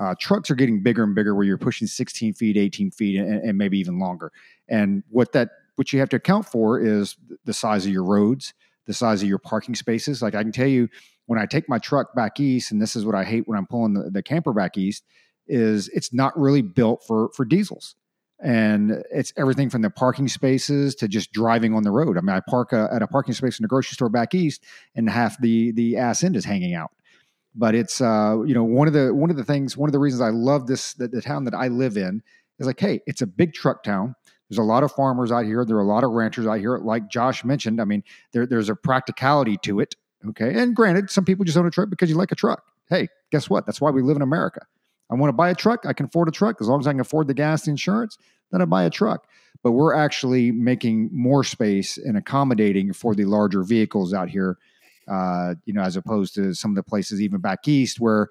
Uh, 0.00 0.14
trucks 0.18 0.50
are 0.50 0.54
getting 0.54 0.82
bigger 0.82 1.02
and 1.02 1.14
bigger 1.14 1.34
where 1.34 1.44
you're 1.44 1.58
pushing 1.58 1.86
16 1.86 2.32
feet 2.32 2.56
18 2.56 2.90
feet 2.90 3.20
and, 3.20 3.42
and 3.42 3.58
maybe 3.58 3.78
even 3.78 3.98
longer. 3.98 4.32
And 4.66 5.02
what 5.10 5.32
that 5.32 5.50
what 5.76 5.92
you 5.92 6.00
have 6.00 6.08
to 6.10 6.16
account 6.16 6.46
for 6.46 6.80
is 6.80 7.16
the 7.44 7.52
size 7.52 7.86
of 7.86 7.92
your 7.92 8.04
roads, 8.04 8.54
the 8.86 8.94
size 8.94 9.22
of 9.22 9.28
your 9.28 9.38
parking 9.38 9.74
spaces. 9.74 10.22
Like 10.22 10.34
I 10.34 10.42
can 10.42 10.52
tell 10.52 10.66
you, 10.66 10.88
when 11.30 11.38
I 11.38 11.46
take 11.46 11.68
my 11.68 11.78
truck 11.78 12.12
back 12.12 12.40
east, 12.40 12.72
and 12.72 12.82
this 12.82 12.96
is 12.96 13.04
what 13.04 13.14
I 13.14 13.22
hate 13.22 13.46
when 13.46 13.56
I'm 13.56 13.64
pulling 13.64 13.94
the, 13.94 14.10
the 14.10 14.20
camper 14.20 14.52
back 14.52 14.76
east, 14.76 15.04
is 15.46 15.86
it's 15.90 16.12
not 16.12 16.36
really 16.36 16.60
built 16.60 17.04
for 17.06 17.30
for 17.36 17.44
diesels 17.44 17.94
and 18.42 19.04
it's 19.12 19.32
everything 19.36 19.70
from 19.70 19.82
the 19.82 19.90
parking 19.90 20.26
spaces 20.26 20.96
to 20.96 21.06
just 21.06 21.30
driving 21.32 21.72
on 21.72 21.84
the 21.84 21.90
road. 21.92 22.18
I 22.18 22.20
mean, 22.20 22.34
I 22.34 22.40
park 22.40 22.72
a, 22.72 22.88
at 22.92 23.00
a 23.00 23.06
parking 23.06 23.32
space 23.32 23.60
in 23.60 23.62
the 23.62 23.68
grocery 23.68 23.94
store 23.94 24.08
back 24.08 24.34
east, 24.34 24.64
and 24.96 25.08
half 25.08 25.40
the 25.40 25.70
the 25.70 25.98
ass 25.98 26.24
end 26.24 26.34
is 26.34 26.44
hanging 26.44 26.74
out. 26.74 26.90
But 27.54 27.76
it's 27.76 28.00
uh, 28.00 28.38
you 28.44 28.54
know 28.54 28.64
one 28.64 28.88
of 28.88 28.94
the 28.94 29.14
one 29.14 29.30
of 29.30 29.36
the 29.36 29.44
things 29.44 29.76
one 29.76 29.88
of 29.88 29.92
the 29.92 30.00
reasons 30.00 30.22
I 30.22 30.30
love 30.30 30.66
this 30.66 30.94
the, 30.94 31.06
the 31.06 31.22
town 31.22 31.44
that 31.44 31.54
I 31.54 31.68
live 31.68 31.96
in 31.96 32.24
is 32.58 32.66
like, 32.66 32.80
hey, 32.80 33.02
it's 33.06 33.22
a 33.22 33.26
big 33.26 33.54
truck 33.54 33.84
town. 33.84 34.16
There's 34.48 34.58
a 34.58 34.62
lot 34.62 34.82
of 34.82 34.90
farmers 34.90 35.30
out 35.30 35.44
here. 35.44 35.64
There 35.64 35.76
are 35.76 35.82
a 35.82 35.86
lot 35.86 36.02
of 36.02 36.10
ranchers 36.10 36.48
out 36.48 36.58
here. 36.58 36.76
Like 36.78 37.08
Josh 37.08 37.44
mentioned, 37.44 37.80
I 37.80 37.84
mean, 37.84 38.02
there, 38.32 38.46
there's 38.46 38.68
a 38.68 38.74
practicality 38.74 39.56
to 39.62 39.78
it. 39.78 39.94
Okay. 40.28 40.54
And 40.54 40.76
granted, 40.76 41.10
some 41.10 41.24
people 41.24 41.44
just 41.44 41.56
own 41.56 41.66
a 41.66 41.70
truck 41.70 41.88
because 41.88 42.10
you 42.10 42.16
like 42.16 42.32
a 42.32 42.36
truck. 42.36 42.62
Hey, 42.88 43.08
guess 43.30 43.48
what? 43.48 43.66
That's 43.66 43.80
why 43.80 43.90
we 43.90 44.02
live 44.02 44.16
in 44.16 44.22
America. 44.22 44.66
I 45.10 45.14
want 45.14 45.28
to 45.30 45.34
buy 45.34 45.50
a 45.50 45.54
truck. 45.54 45.86
I 45.86 45.92
can 45.92 46.06
afford 46.06 46.28
a 46.28 46.32
truck. 46.32 46.60
As 46.60 46.68
long 46.68 46.80
as 46.80 46.86
I 46.86 46.92
can 46.92 47.00
afford 47.00 47.26
the 47.26 47.34
gas, 47.34 47.62
the 47.62 47.70
insurance, 47.70 48.18
then 48.50 48.62
I 48.62 48.64
buy 48.64 48.84
a 48.84 48.90
truck. 48.90 49.26
But 49.62 49.72
we're 49.72 49.94
actually 49.94 50.52
making 50.52 51.10
more 51.12 51.42
space 51.44 51.98
and 51.98 52.16
accommodating 52.16 52.92
for 52.92 53.14
the 53.14 53.24
larger 53.24 53.62
vehicles 53.62 54.14
out 54.14 54.28
here, 54.28 54.58
uh, 55.08 55.54
you 55.64 55.72
know, 55.72 55.82
as 55.82 55.96
opposed 55.96 56.34
to 56.36 56.54
some 56.54 56.70
of 56.70 56.76
the 56.76 56.82
places 56.82 57.20
even 57.20 57.40
back 57.40 57.66
east 57.66 58.00
where 58.00 58.28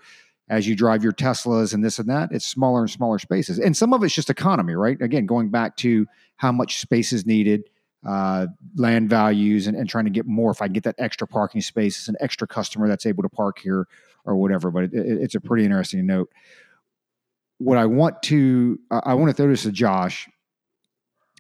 as 0.49 0.68
you 0.68 0.76
drive 0.76 1.03
your 1.03 1.14
Teslas 1.14 1.74
and 1.74 1.84
this 1.84 1.99
and 1.99 2.10
that, 2.10 2.30
it's 2.32 2.45
smaller 2.45 2.82
and 2.82 2.90
smaller 2.90 3.20
spaces. 3.20 3.60
And 3.60 3.78
some 3.78 3.94
of 3.94 4.03
it's 4.03 4.16
just 4.16 4.30
economy, 4.30 4.74
right? 4.74 4.99
Again, 5.02 5.26
going 5.26 5.49
back 5.49 5.76
to 5.78 6.07
how 6.38 6.52
much 6.52 6.80
space 6.80 7.14
is 7.14 7.26
needed, 7.26 7.70
uh, 8.05 8.47
land 8.76 9.09
values, 9.09 9.67
and, 9.67 9.76
and, 9.76 9.89
trying 9.89 10.05
to 10.05 10.09
get 10.09 10.26
more. 10.26 10.51
If 10.51 10.61
I 10.61 10.67
get 10.69 10.84
that 10.84 10.95
extra 10.97 11.27
parking 11.27 11.61
space, 11.61 11.97
it's 11.97 12.07
an 12.07 12.15
extra 12.21 12.47
customer 12.47 12.88
that's 12.88 13.05
able 13.05 13.23
to 13.23 13.30
park 13.30 13.59
here 13.59 13.88
or 14.23 14.38
whatever. 14.38 14.71
But 14.71 14.85
it, 14.85 14.93
it, 14.93 15.21
it's 15.21 15.35
a 15.35 15.41
pretty 15.41 15.65
interesting 15.65 16.05
note. 16.05 16.30
What 17.57 17.77
I 17.77 17.85
want 17.85 18.23
to, 18.23 18.80
I 18.89 19.15
want 19.15 19.30
to 19.30 19.34
throw 19.34 19.49
this 19.49 19.63
to 19.63 19.71
Josh 19.71 20.30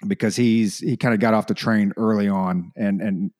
because 0.05 0.35
he's 0.35 0.79
he 0.79 0.97
kind 0.97 1.13
of 1.13 1.21
got 1.21 1.33
off 1.33 1.47
the 1.47 1.53
train 1.53 1.93
early 1.95 2.27
on, 2.27 2.73
and 2.75 3.01
and 3.01 3.31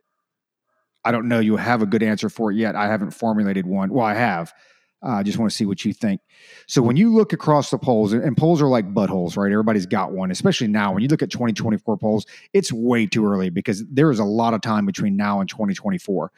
I 1.03 1.11
don't 1.11 1.27
know 1.27 1.39
you 1.39 1.57
have 1.57 1.81
a 1.81 1.85
good 1.85 2.03
answer 2.03 2.29
for 2.29 2.51
it 2.51 2.55
yet. 2.55 2.75
I 2.75 2.87
haven't 2.87 3.11
formulated 3.11 3.65
one. 3.65 3.91
Well, 3.91 4.05
I 4.05 4.13
have 4.13 4.53
I 5.01 5.21
uh, 5.21 5.23
just 5.23 5.37
want 5.37 5.49
to 5.49 5.55
see 5.55 5.65
what 5.65 5.85
you 5.85 5.93
think. 5.93 6.19
So 6.67 6.81
when 6.81 6.97
you 6.97 7.13
look 7.13 7.31
across 7.31 7.69
the 7.69 7.77
polls, 7.77 8.11
and 8.11 8.35
polls 8.35 8.61
are 8.61 8.67
like 8.67 8.93
buttholes, 8.93 9.37
right? 9.37 9.51
Everybody's 9.51 9.85
got 9.85 10.11
one, 10.11 10.29
especially 10.29 10.67
now. 10.67 10.91
When 10.93 11.01
you 11.01 11.07
look 11.07 11.21
at 11.21 11.31
2024 11.31 11.97
polls, 11.97 12.25
it's 12.53 12.73
way 12.73 13.05
too 13.05 13.25
early 13.25 13.49
because 13.49 13.85
there 13.85 14.11
is 14.11 14.19
a 14.19 14.25
lot 14.25 14.53
of 14.53 14.61
time 14.61 14.85
between 14.85 15.15
now 15.15 15.39
and 15.39 15.49
2024. 15.49 16.31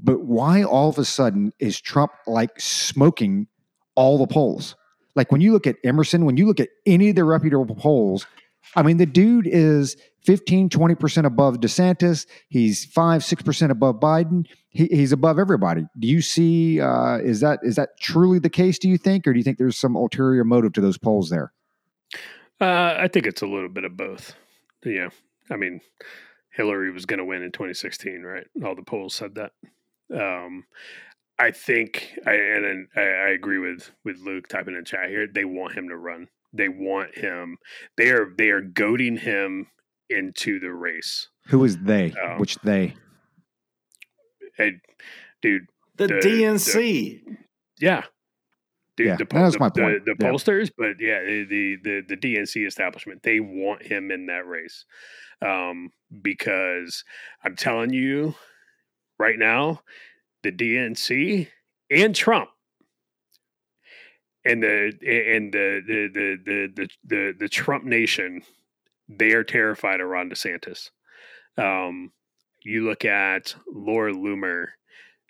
But 0.00 0.20
why 0.20 0.62
all 0.62 0.88
of 0.88 0.98
a 0.98 1.04
sudden 1.04 1.52
is 1.58 1.80
Trump 1.80 2.12
like 2.28 2.60
smoking 2.60 3.48
all 3.96 4.18
the 4.18 4.28
polls? 4.28 4.76
Like 5.16 5.32
when 5.32 5.40
you 5.40 5.52
look 5.52 5.66
at 5.66 5.76
Emerson, 5.82 6.24
when 6.24 6.36
you 6.36 6.46
look 6.46 6.60
at 6.60 6.68
any 6.86 7.10
of 7.10 7.16
the 7.16 7.24
reputable 7.24 7.74
polls, 7.74 8.24
I 8.76 8.82
mean, 8.82 8.98
the 8.98 9.06
dude 9.06 9.48
is 9.48 9.96
15, 10.24 10.68
20% 10.68 11.24
above 11.24 11.56
DeSantis. 11.56 12.26
He's 12.48 12.84
5, 12.84 13.22
6% 13.22 13.70
above 13.70 13.98
Biden. 13.98 14.46
He, 14.78 14.86
he's 14.86 15.10
above 15.10 15.40
everybody. 15.40 15.88
Do 15.98 16.06
you 16.06 16.22
see, 16.22 16.80
uh, 16.80 17.16
is 17.16 17.40
that 17.40 17.58
is 17.64 17.74
that 17.74 17.98
truly 17.98 18.38
the 18.38 18.48
case, 18.48 18.78
do 18.78 18.88
you 18.88 18.96
think? 18.96 19.26
Or 19.26 19.32
do 19.32 19.38
you 19.40 19.42
think 19.42 19.58
there's 19.58 19.76
some 19.76 19.96
ulterior 19.96 20.44
motive 20.44 20.72
to 20.74 20.80
those 20.80 20.96
polls 20.96 21.30
there? 21.30 21.52
Uh, 22.60 22.94
I 22.96 23.08
think 23.08 23.26
it's 23.26 23.42
a 23.42 23.46
little 23.48 23.68
bit 23.68 23.82
of 23.82 23.96
both. 23.96 24.36
Yeah. 24.84 25.08
I 25.50 25.56
mean, 25.56 25.80
Hillary 26.52 26.92
was 26.92 27.06
going 27.06 27.18
to 27.18 27.24
win 27.24 27.42
in 27.42 27.50
2016, 27.50 28.22
right? 28.22 28.46
All 28.64 28.76
the 28.76 28.82
polls 28.82 29.16
said 29.16 29.34
that. 29.34 29.50
Um, 30.14 30.62
I 31.40 31.50
think, 31.50 32.16
I, 32.24 32.34
and 32.34 32.86
I, 32.94 33.00
I 33.00 33.28
agree 33.30 33.58
with 33.58 33.90
with 34.04 34.20
Luke 34.20 34.46
typing 34.46 34.76
in 34.76 34.84
chat 34.84 35.08
here. 35.08 35.26
They 35.26 35.44
want 35.44 35.74
him 35.74 35.88
to 35.88 35.96
run. 35.96 36.28
They 36.52 36.68
want 36.68 37.18
him. 37.18 37.58
They 37.96 38.10
are 38.10 38.32
they 38.38 38.50
are 38.50 38.60
goading 38.60 39.16
him 39.16 39.66
into 40.08 40.60
the 40.60 40.72
race. 40.72 41.30
Who 41.48 41.64
is 41.64 41.78
they? 41.78 42.14
Um, 42.24 42.38
Which 42.38 42.54
they? 42.62 42.94
Hey, 44.58 44.72
dude. 45.40 45.68
The, 45.96 46.08
the 46.08 46.14
DNC. 46.14 46.74
The, 46.74 47.36
yeah. 47.80 48.02
Dude, 48.96 49.06
yeah, 49.06 49.16
the, 49.16 49.26
that 49.26 49.42
was 49.42 49.60
my 49.60 49.68
point. 49.70 50.04
The, 50.04 50.14
the 50.14 50.24
yeah. 50.24 50.30
pollsters, 50.30 50.70
but 50.76 50.96
yeah, 50.98 51.20
the, 51.20 51.76
the 51.84 52.02
the 52.08 52.16
DNC 52.16 52.66
establishment, 52.66 53.22
they 53.22 53.38
want 53.38 53.86
him 53.86 54.10
in 54.10 54.26
that 54.26 54.44
race, 54.44 54.86
um, 55.40 55.92
because 56.20 57.04
I'm 57.44 57.54
telling 57.54 57.92
you, 57.92 58.34
right 59.16 59.38
now, 59.38 59.82
the 60.42 60.50
DNC 60.50 61.46
and 61.92 62.12
Trump 62.12 62.50
and 64.44 64.64
the 64.64 64.86
and 65.06 65.52
the 65.52 65.80
the 65.86 66.08
the 66.12 66.36
the 66.44 66.68
the, 66.74 66.88
the, 67.04 67.34
the 67.38 67.48
Trump 67.48 67.84
nation 67.84 68.42
they 69.08 69.32
are 69.32 69.44
terrified 69.44 70.00
of 70.00 70.08
Ron 70.08 70.28
DeSantis. 70.28 70.90
Um, 71.56 72.12
you 72.62 72.84
look 72.84 73.04
at 73.04 73.54
Laura 73.72 74.12
Loomer, 74.12 74.66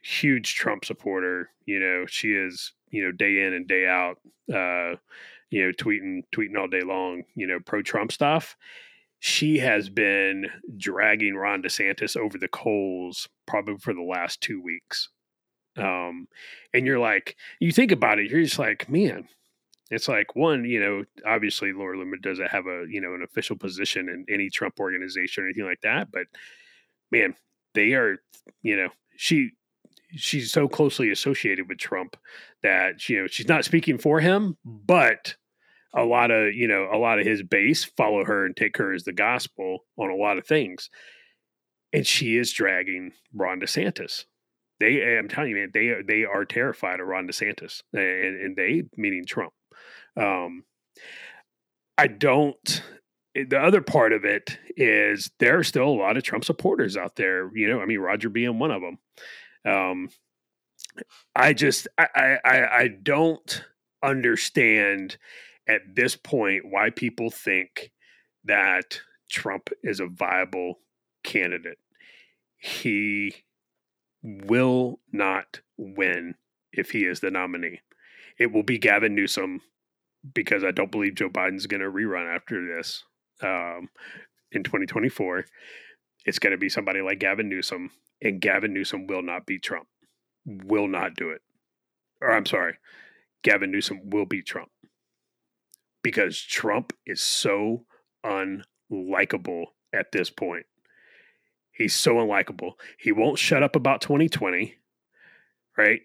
huge 0.02 0.54
Trump 0.54 0.84
supporter. 0.84 1.50
You 1.66 1.80
know, 1.80 2.06
she 2.06 2.32
is 2.32 2.72
you 2.90 3.04
know 3.04 3.12
day 3.12 3.44
in 3.44 3.54
and 3.54 3.66
day 3.66 3.86
out. 3.86 4.18
Uh, 4.52 4.96
you 5.50 5.64
know, 5.64 5.72
tweeting 5.72 6.22
tweeting 6.34 6.58
all 6.58 6.68
day 6.68 6.82
long. 6.82 7.24
You 7.34 7.46
know, 7.46 7.58
pro 7.64 7.82
Trump 7.82 8.12
stuff. 8.12 8.56
She 9.20 9.58
has 9.58 9.88
been 9.88 10.46
dragging 10.76 11.34
Ron 11.34 11.62
DeSantis 11.62 12.16
over 12.16 12.38
the 12.38 12.46
coals 12.48 13.28
probably 13.46 13.76
for 13.78 13.92
the 13.92 14.02
last 14.02 14.40
two 14.40 14.62
weeks. 14.62 15.08
Um, 15.76 16.28
and 16.72 16.86
you're 16.86 16.98
like, 16.98 17.36
you 17.60 17.72
think 17.72 17.92
about 17.92 18.18
it, 18.18 18.30
you're 18.30 18.42
just 18.42 18.58
like, 18.58 18.88
man, 18.88 19.28
it's 19.90 20.08
like 20.08 20.36
one, 20.36 20.64
you 20.64 20.80
know, 20.80 21.04
obviously 21.26 21.72
Laura 21.72 21.96
Loomer 21.96 22.20
doesn't 22.20 22.50
have 22.50 22.66
a, 22.66 22.84
you 22.88 23.00
know, 23.00 23.14
an 23.14 23.22
official 23.22 23.56
position 23.56 24.08
in 24.08 24.26
any 24.32 24.50
Trump 24.50 24.78
organization 24.78 25.42
or 25.42 25.46
anything 25.46 25.64
like 25.64 25.80
that, 25.82 26.10
but 26.10 26.26
man, 27.10 27.34
they 27.74 27.92
are, 27.92 28.18
you 28.62 28.76
know, 28.76 28.88
she 29.16 29.52
she's 30.16 30.50
so 30.50 30.68
closely 30.68 31.10
associated 31.10 31.68
with 31.68 31.78
Trump 31.78 32.16
that 32.62 33.08
you 33.08 33.20
know 33.20 33.26
she's 33.26 33.48
not 33.48 33.64
speaking 33.64 33.98
for 33.98 34.20
him, 34.20 34.56
but 34.64 35.36
a 35.94 36.04
lot 36.04 36.30
of 36.30 36.54
you 36.54 36.68
know 36.68 36.88
a 36.92 36.98
lot 36.98 37.18
of 37.18 37.26
his 37.26 37.42
base 37.42 37.84
follow 37.84 38.24
her 38.24 38.44
and 38.44 38.56
take 38.56 38.76
her 38.76 38.92
as 38.92 39.04
the 39.04 39.12
gospel 39.12 39.84
on 39.96 40.10
a 40.10 40.16
lot 40.16 40.38
of 40.38 40.46
things, 40.46 40.90
and 41.92 42.06
she 42.06 42.36
is 42.36 42.52
dragging 42.52 43.12
Ron 43.34 43.60
DeSantis. 43.60 44.24
They, 44.80 45.18
I'm 45.18 45.28
telling 45.28 45.50
you, 45.50 45.56
man, 45.56 45.70
they 45.74 45.88
are 45.88 46.02
they 46.02 46.24
are 46.24 46.44
terrified 46.44 47.00
of 47.00 47.06
Ron 47.06 47.26
DeSantis, 47.26 47.82
and, 47.92 48.40
and 48.40 48.56
they 48.56 48.84
meaning 48.96 49.24
Trump. 49.26 49.52
Um, 50.16 50.64
I 51.96 52.06
don't. 52.06 52.82
Eh, 53.36 53.44
the 53.48 53.58
other 53.58 53.80
part 53.80 54.12
of 54.12 54.24
it 54.24 54.58
is 54.76 55.30
there 55.38 55.58
are 55.58 55.64
still 55.64 55.88
a 55.88 55.90
lot 55.90 56.16
of 56.16 56.22
Trump 56.22 56.44
supporters 56.44 56.96
out 56.96 57.16
there. 57.16 57.50
You 57.56 57.68
know, 57.68 57.80
I 57.80 57.86
mean, 57.86 58.00
Roger 58.00 58.28
being 58.28 58.58
one 58.58 58.70
of 58.70 58.82
them. 58.82 58.98
Um, 59.64 60.08
I 61.34 61.52
just 61.52 61.88
I, 61.98 62.38
I 62.44 62.66
I 62.66 62.88
don't 63.02 63.64
understand 64.02 65.16
at 65.68 65.82
this 65.94 66.16
point 66.16 66.64
why 66.70 66.90
people 66.90 67.30
think 67.30 67.90
that 68.44 69.00
Trump 69.30 69.70
is 69.82 70.00
a 70.00 70.06
viable 70.06 70.80
candidate. 71.22 71.78
He 72.56 73.34
will 74.22 75.00
not 75.12 75.60
win 75.76 76.34
if 76.72 76.90
he 76.90 77.04
is 77.04 77.20
the 77.20 77.30
nominee. 77.30 77.80
It 78.38 78.52
will 78.52 78.62
be 78.62 78.78
Gavin 78.78 79.14
Newsom 79.14 79.60
because 80.34 80.64
I 80.64 80.70
don't 80.70 80.90
believe 80.90 81.14
Joe 81.14 81.28
Biden's 81.28 81.66
going 81.66 81.80
to 81.80 81.90
rerun 81.90 82.34
after 82.34 82.64
this 82.66 83.04
um, 83.42 83.88
in 84.52 84.62
2024. 84.62 85.44
It's 86.24 86.38
going 86.38 86.52
to 86.52 86.58
be 86.58 86.68
somebody 86.68 87.00
like 87.00 87.20
Gavin 87.20 87.48
Newsom, 87.48 87.90
and 88.22 88.40
Gavin 88.40 88.74
Newsom 88.74 89.06
will 89.06 89.22
not 89.22 89.46
beat 89.46 89.62
Trump. 89.62 89.86
Will 90.44 90.88
not 90.88 91.14
do 91.14 91.30
it. 91.30 91.42
Or 92.20 92.32
I'm 92.32 92.46
sorry, 92.46 92.78
Gavin 93.42 93.70
Newsom 93.70 94.10
will 94.10 94.26
beat 94.26 94.46
Trump 94.46 94.70
because 96.02 96.40
Trump 96.40 96.92
is 97.06 97.22
so 97.22 97.84
unlikable 98.24 99.66
at 99.92 100.12
this 100.12 100.30
point. 100.30 100.66
He's 101.70 101.94
so 101.94 102.14
unlikable. 102.14 102.72
He 102.98 103.12
won't 103.12 103.38
shut 103.38 103.62
up 103.62 103.76
about 103.76 104.00
2020, 104.00 104.74
right? 105.76 106.00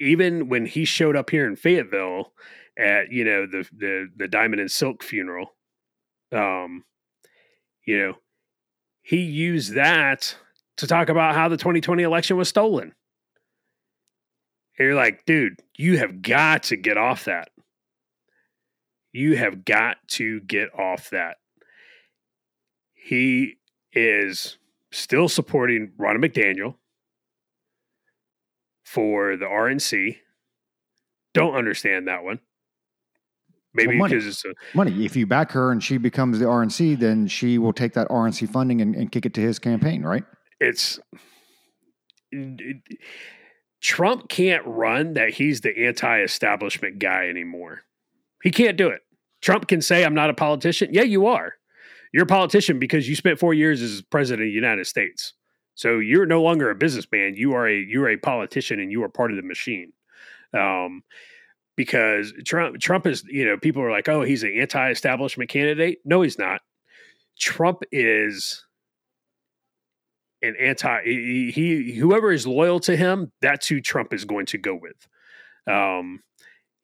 Even 0.00 0.48
when 0.48 0.66
he 0.66 0.84
showed 0.84 1.14
up 1.14 1.30
here 1.30 1.46
in 1.46 1.54
Fayetteville 1.56 2.32
at 2.76 3.12
you 3.12 3.24
know 3.24 3.46
the 3.46 3.68
the 3.72 4.08
the 4.16 4.26
Diamond 4.26 4.60
and 4.60 4.70
Silk 4.70 5.04
funeral, 5.04 5.53
um, 6.34 6.84
you 7.86 7.98
know, 7.98 8.14
he 9.02 9.18
used 9.18 9.74
that 9.74 10.36
to 10.78 10.86
talk 10.86 11.08
about 11.08 11.34
how 11.34 11.48
the 11.48 11.56
2020 11.56 12.02
election 12.02 12.36
was 12.36 12.48
stolen. 12.48 12.94
And 14.78 14.86
you're 14.86 14.94
like, 14.94 15.24
dude, 15.24 15.60
you 15.76 15.98
have 15.98 16.22
got 16.22 16.64
to 16.64 16.76
get 16.76 16.96
off 16.96 17.24
that. 17.26 17.50
You 19.12 19.36
have 19.36 19.64
got 19.64 19.98
to 20.08 20.40
get 20.40 20.74
off 20.76 21.10
that. 21.10 21.36
He 22.94 23.58
is 23.92 24.58
still 24.90 25.28
supporting 25.28 25.92
Ronna 25.98 26.24
McDaniel 26.24 26.76
for 28.84 29.36
the 29.36 29.44
RNC. 29.44 30.16
Don't 31.32 31.54
understand 31.54 32.08
that 32.08 32.24
one. 32.24 32.40
Maybe 33.74 33.88
Well, 33.88 33.96
money. 33.98 34.14
because 34.14 34.26
it's 34.26 34.44
a, 34.44 34.54
Money. 34.74 35.04
If 35.04 35.16
you 35.16 35.26
back 35.26 35.50
her 35.52 35.72
and 35.72 35.82
she 35.82 35.98
becomes 35.98 36.38
the 36.38 36.44
RNC, 36.44 36.98
then 36.98 37.26
she 37.26 37.58
will 37.58 37.72
take 37.72 37.92
that 37.94 38.08
RNC 38.08 38.48
funding 38.50 38.80
and, 38.80 38.94
and 38.94 39.10
kick 39.10 39.26
it 39.26 39.34
to 39.34 39.40
his 39.40 39.58
campaign, 39.58 40.02
right? 40.02 40.24
it's 40.60 41.00
Trump 43.80 44.28
can't 44.28 44.62
run 44.66 45.14
that 45.14 45.30
he's 45.30 45.60
the 45.60 45.86
anti-establishment 45.86 46.98
guy 46.98 47.28
anymore. 47.28 47.82
He 48.42 48.50
can't 48.50 48.76
do 48.76 48.88
it. 48.88 49.00
Trump 49.42 49.68
can 49.68 49.82
say 49.82 50.04
I'm 50.04 50.14
not 50.14 50.30
a 50.30 50.34
politician. 50.34 50.88
Yeah, 50.92 51.02
you 51.02 51.26
are. 51.26 51.54
You're 52.12 52.22
a 52.22 52.26
politician 52.26 52.78
because 52.78 53.08
you 53.08 53.16
spent 53.16 53.38
4 53.38 53.52
years 53.54 53.82
as 53.82 54.00
president 54.02 54.46
of 54.46 54.50
the 54.50 54.54
United 54.54 54.86
States. 54.86 55.34
So 55.74 55.98
you're 55.98 56.26
no 56.26 56.40
longer 56.40 56.70
a 56.70 56.74
businessman. 56.74 57.34
You 57.36 57.52
are 57.54 57.68
a 57.68 57.74
you're 57.76 58.08
a 58.08 58.16
politician 58.16 58.78
and 58.80 58.90
you 58.90 59.02
are 59.02 59.08
part 59.08 59.32
of 59.32 59.36
the 59.36 59.42
machine. 59.42 59.92
Um 60.54 61.02
because 61.76 62.32
Trump 62.44 62.80
Trump 62.80 63.06
is, 63.06 63.24
you 63.24 63.44
know, 63.44 63.56
people 63.56 63.82
are 63.82 63.90
like, 63.90 64.08
"Oh, 64.08 64.22
he's 64.22 64.42
an 64.42 64.52
anti-establishment 64.58 65.50
candidate." 65.50 65.98
No, 66.04 66.22
he's 66.22 66.38
not. 66.38 66.60
Trump 67.38 67.82
is 67.90 68.64
an 70.44 70.54
anti 70.60 71.02
he, 71.04 71.50
he 71.50 71.94
whoever 71.94 72.30
is 72.30 72.46
loyal 72.46 72.78
to 72.78 72.96
him 72.96 73.32
that's 73.40 73.66
who 73.66 73.80
trump 73.80 74.12
is 74.12 74.24
going 74.24 74.46
to 74.46 74.58
go 74.58 74.74
with 74.74 75.74
um 75.74 76.20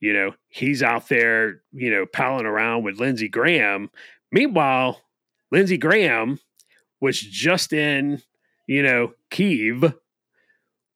you 0.00 0.12
know 0.12 0.32
he's 0.48 0.82
out 0.82 1.08
there 1.08 1.62
you 1.72 1.90
know 1.90 2.06
palling 2.06 2.46
around 2.46 2.82
with 2.82 2.98
lindsey 2.98 3.28
graham 3.28 3.90
meanwhile 4.32 5.02
lindsey 5.52 5.76
graham 5.76 6.40
was 7.00 7.20
just 7.20 7.72
in 7.72 8.22
you 8.66 8.82
know 8.82 9.12
kiev 9.30 9.94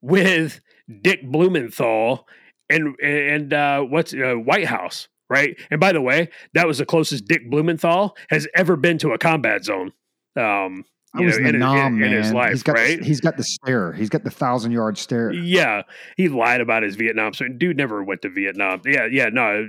with 0.01 0.61
dick 1.03 1.23
blumenthal 1.31 2.27
and 2.75 2.99
and 3.01 3.53
uh 3.53 3.81
what's 3.81 4.13
uh, 4.13 4.35
white 4.35 4.67
house 4.67 5.09
right 5.31 5.57
and 5.71 5.81
by 5.81 5.93
the 5.93 6.01
way 6.01 6.29
that 6.53 6.67
was 6.67 6.79
the 6.79 6.87
closest 6.87 7.27
dick 7.27 7.51
blumenthal 7.51 8.17
has 8.31 8.47
ever 8.55 8.77
been 8.77 8.99
to 8.99 9.13
a 9.13 9.19
combat 9.19 9.65
zone 9.65 9.93
um 10.37 10.85
I 11.17 11.21
was 11.21 11.39
know, 11.39 11.39
in 11.39 11.45
the 11.45 11.49
in, 11.51 11.59
nom, 11.61 12.03
in, 12.03 12.11
in 12.11 12.23
his 12.23 12.33
life, 12.33 12.51
he's 12.51 12.65
got 12.65 12.73
right? 12.73 12.99
The, 12.99 13.05
he's 13.05 13.21
got 13.21 13.37
the 13.37 13.45
stare. 13.45 13.93
He's 13.93 14.09
got 14.09 14.25
the 14.25 14.33
thousand 14.33 14.73
yard 14.73 14.99
stare. 14.99 15.33
yeah, 15.33 15.83
he 16.17 16.29
lied 16.29 16.61
about 16.61 16.83
his 16.83 16.97
Vietnam. 16.97 17.35
So 17.35 17.47
dude 17.47 17.77
never 17.77 18.03
went 18.03 18.23
to 18.23 18.29
Vietnam. 18.29 18.83
Yeah, 18.85 19.07
yeah, 19.07 19.29
no. 19.29 19.65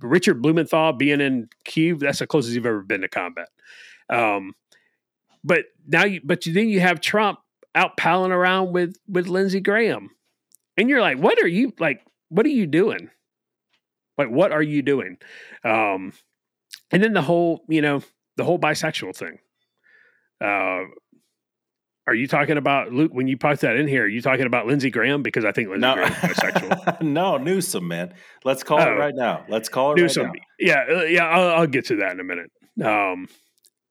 Richard 0.00 0.42
Blumenthal 0.42 0.94
being 0.94 1.20
in 1.20 1.48
Kiev, 1.64 2.00
that's 2.00 2.18
the 2.18 2.26
closest 2.26 2.54
you've 2.54 2.66
ever 2.66 2.82
been 2.82 3.02
to 3.02 3.08
combat. 3.08 3.48
Um, 4.08 4.54
but 5.44 5.66
now, 5.86 6.04
you, 6.04 6.20
but 6.24 6.46
you, 6.46 6.52
then 6.52 6.68
you 6.68 6.80
have 6.80 7.00
Trump 7.00 7.38
out 7.74 7.96
palling 7.96 8.32
around 8.32 8.72
with 8.72 8.96
with 9.08 9.28
Lindsey 9.28 9.60
Graham, 9.60 10.10
and 10.76 10.88
you're 10.88 11.00
like, 11.00 11.18
what 11.18 11.38
are 11.40 11.46
you 11.46 11.72
like? 11.78 12.04
What 12.30 12.46
are 12.46 12.50
you 12.50 12.66
doing? 12.66 13.10
Like, 14.16 14.28
what 14.30 14.50
are 14.52 14.62
you 14.62 14.82
doing? 14.82 15.18
Um, 15.64 16.12
and 16.90 17.02
then 17.02 17.12
the 17.12 17.22
whole, 17.22 17.62
you 17.68 17.82
know, 17.82 18.02
the 18.36 18.44
whole 18.44 18.58
bisexual 18.58 19.14
thing. 19.14 19.38
Uh, 20.40 20.84
are 22.06 22.14
you 22.14 22.26
talking 22.26 22.56
about 22.56 22.92
Luke 22.92 23.12
when 23.14 23.28
you 23.28 23.36
put 23.36 23.60
that 23.60 23.76
in 23.76 23.86
here? 23.86 24.04
Are 24.04 24.08
you 24.08 24.22
talking 24.22 24.46
about 24.46 24.66
Lindsey 24.66 24.90
Graham? 24.90 25.22
Because 25.22 25.44
I 25.44 25.52
think 25.52 25.68
Lindsey 25.68 25.82
No, 25.86 25.94
Graham's 25.94 26.16
bisexual. 26.16 27.00
no, 27.02 27.36
Newsom, 27.36 27.86
man. 27.86 28.14
Let's 28.44 28.62
call 28.62 28.80
Oh. 28.80 28.92
it 28.92 28.96
right 28.96 29.14
now. 29.14 29.44
Let's 29.48 29.68
call 29.68 29.92
it 29.92 29.96
Do 29.96 30.06
right 30.06 30.16
now. 30.16 30.32
yeah, 30.58 30.84
uh, 30.90 31.02
yeah. 31.02 31.26
I'll, 31.26 31.60
I'll 31.60 31.66
get 31.66 31.86
to 31.86 31.96
that 31.96 32.12
in 32.12 32.20
a 32.20 32.24
minute. 32.24 32.50
Um, 32.82 33.28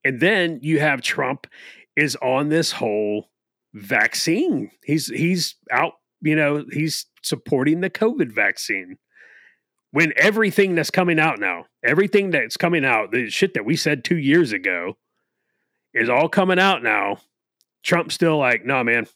and 0.04 0.20
then 0.20 0.60
you 0.64 0.80
have 0.80 1.02
Trump 1.02 1.48
is 1.96 2.16
on 2.22 2.50
this 2.50 2.72
whole 2.72 3.30
vaccine. 3.74 4.72
He's 4.84 5.08
he's 5.08 5.56
out. 5.72 5.94
You 6.22 6.36
know, 6.36 6.66
he's 6.72 7.06
supporting 7.22 7.82
the 7.82 7.90
COVID 7.90 8.32
vaccine. 8.34 8.98
When 9.92 10.14
everything 10.18 10.76
that's 10.76 10.92
coming 10.92 11.20
out 11.20 11.40
now, 11.40 11.66
everything 11.84 12.30
that's 12.30 12.58
coming 12.58 12.86
out, 12.86 13.12
the 13.12 13.30
shit 13.30 13.56
that 13.56 13.66
we 13.66 13.76
said 13.76 14.04
two 14.04 14.18
years 14.18 14.52
ago, 14.52 14.98
is 15.94 16.10
all 16.10 16.30
coming 16.30 16.60
out 16.60 16.84
now. 16.84 17.18
Trump's 17.82 18.14
still 18.14 18.38
like, 18.38 18.64
no, 18.66 18.84
man, 18.84 19.08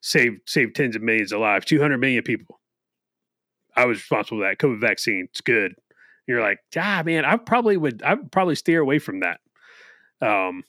save 0.00 0.40
save 0.46 0.74
tens 0.74 0.96
of 0.96 1.02
millions 1.02 1.30
of 1.32 1.40
lives, 1.40 1.64
two 1.66 1.80
hundred 1.80 1.98
million 1.98 2.24
people. 2.24 2.60
I 3.76 3.84
was 3.86 3.98
responsible 3.98 4.38
for 4.40 4.48
that 4.48 4.58
COVID 4.58 4.80
vaccine. 4.80 5.28
It's 5.30 5.42
good. 5.42 5.74
You're 6.26 6.42
like, 6.42 6.58
ah, 6.76 7.02
man, 7.06 7.24
I 7.24 7.36
probably 7.36 7.76
would. 7.76 8.02
I 8.02 8.14
would 8.14 8.32
probably 8.32 8.56
steer 8.56 8.80
away 8.80 8.98
from 8.98 9.20
that. 9.20 9.38
Um, 10.20 10.64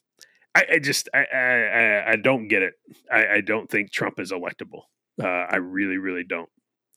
I, 0.54 0.66
I 0.74 0.80
just, 0.80 1.10
I, 1.16 1.26
I- 1.36 2.12
I 2.12 2.16
don't 2.18 2.48
get 2.48 2.62
it. 2.62 2.74
I, 3.12 3.28
I 3.38 3.42
don't 3.42 3.70
think 3.70 3.92
Trump 3.92 4.20
is 4.20 4.32
electable. 4.32 4.82
Uh, 5.20 5.26
I 5.28 5.56
really, 5.58 5.98
really 5.98 6.24
don't. 6.24 6.50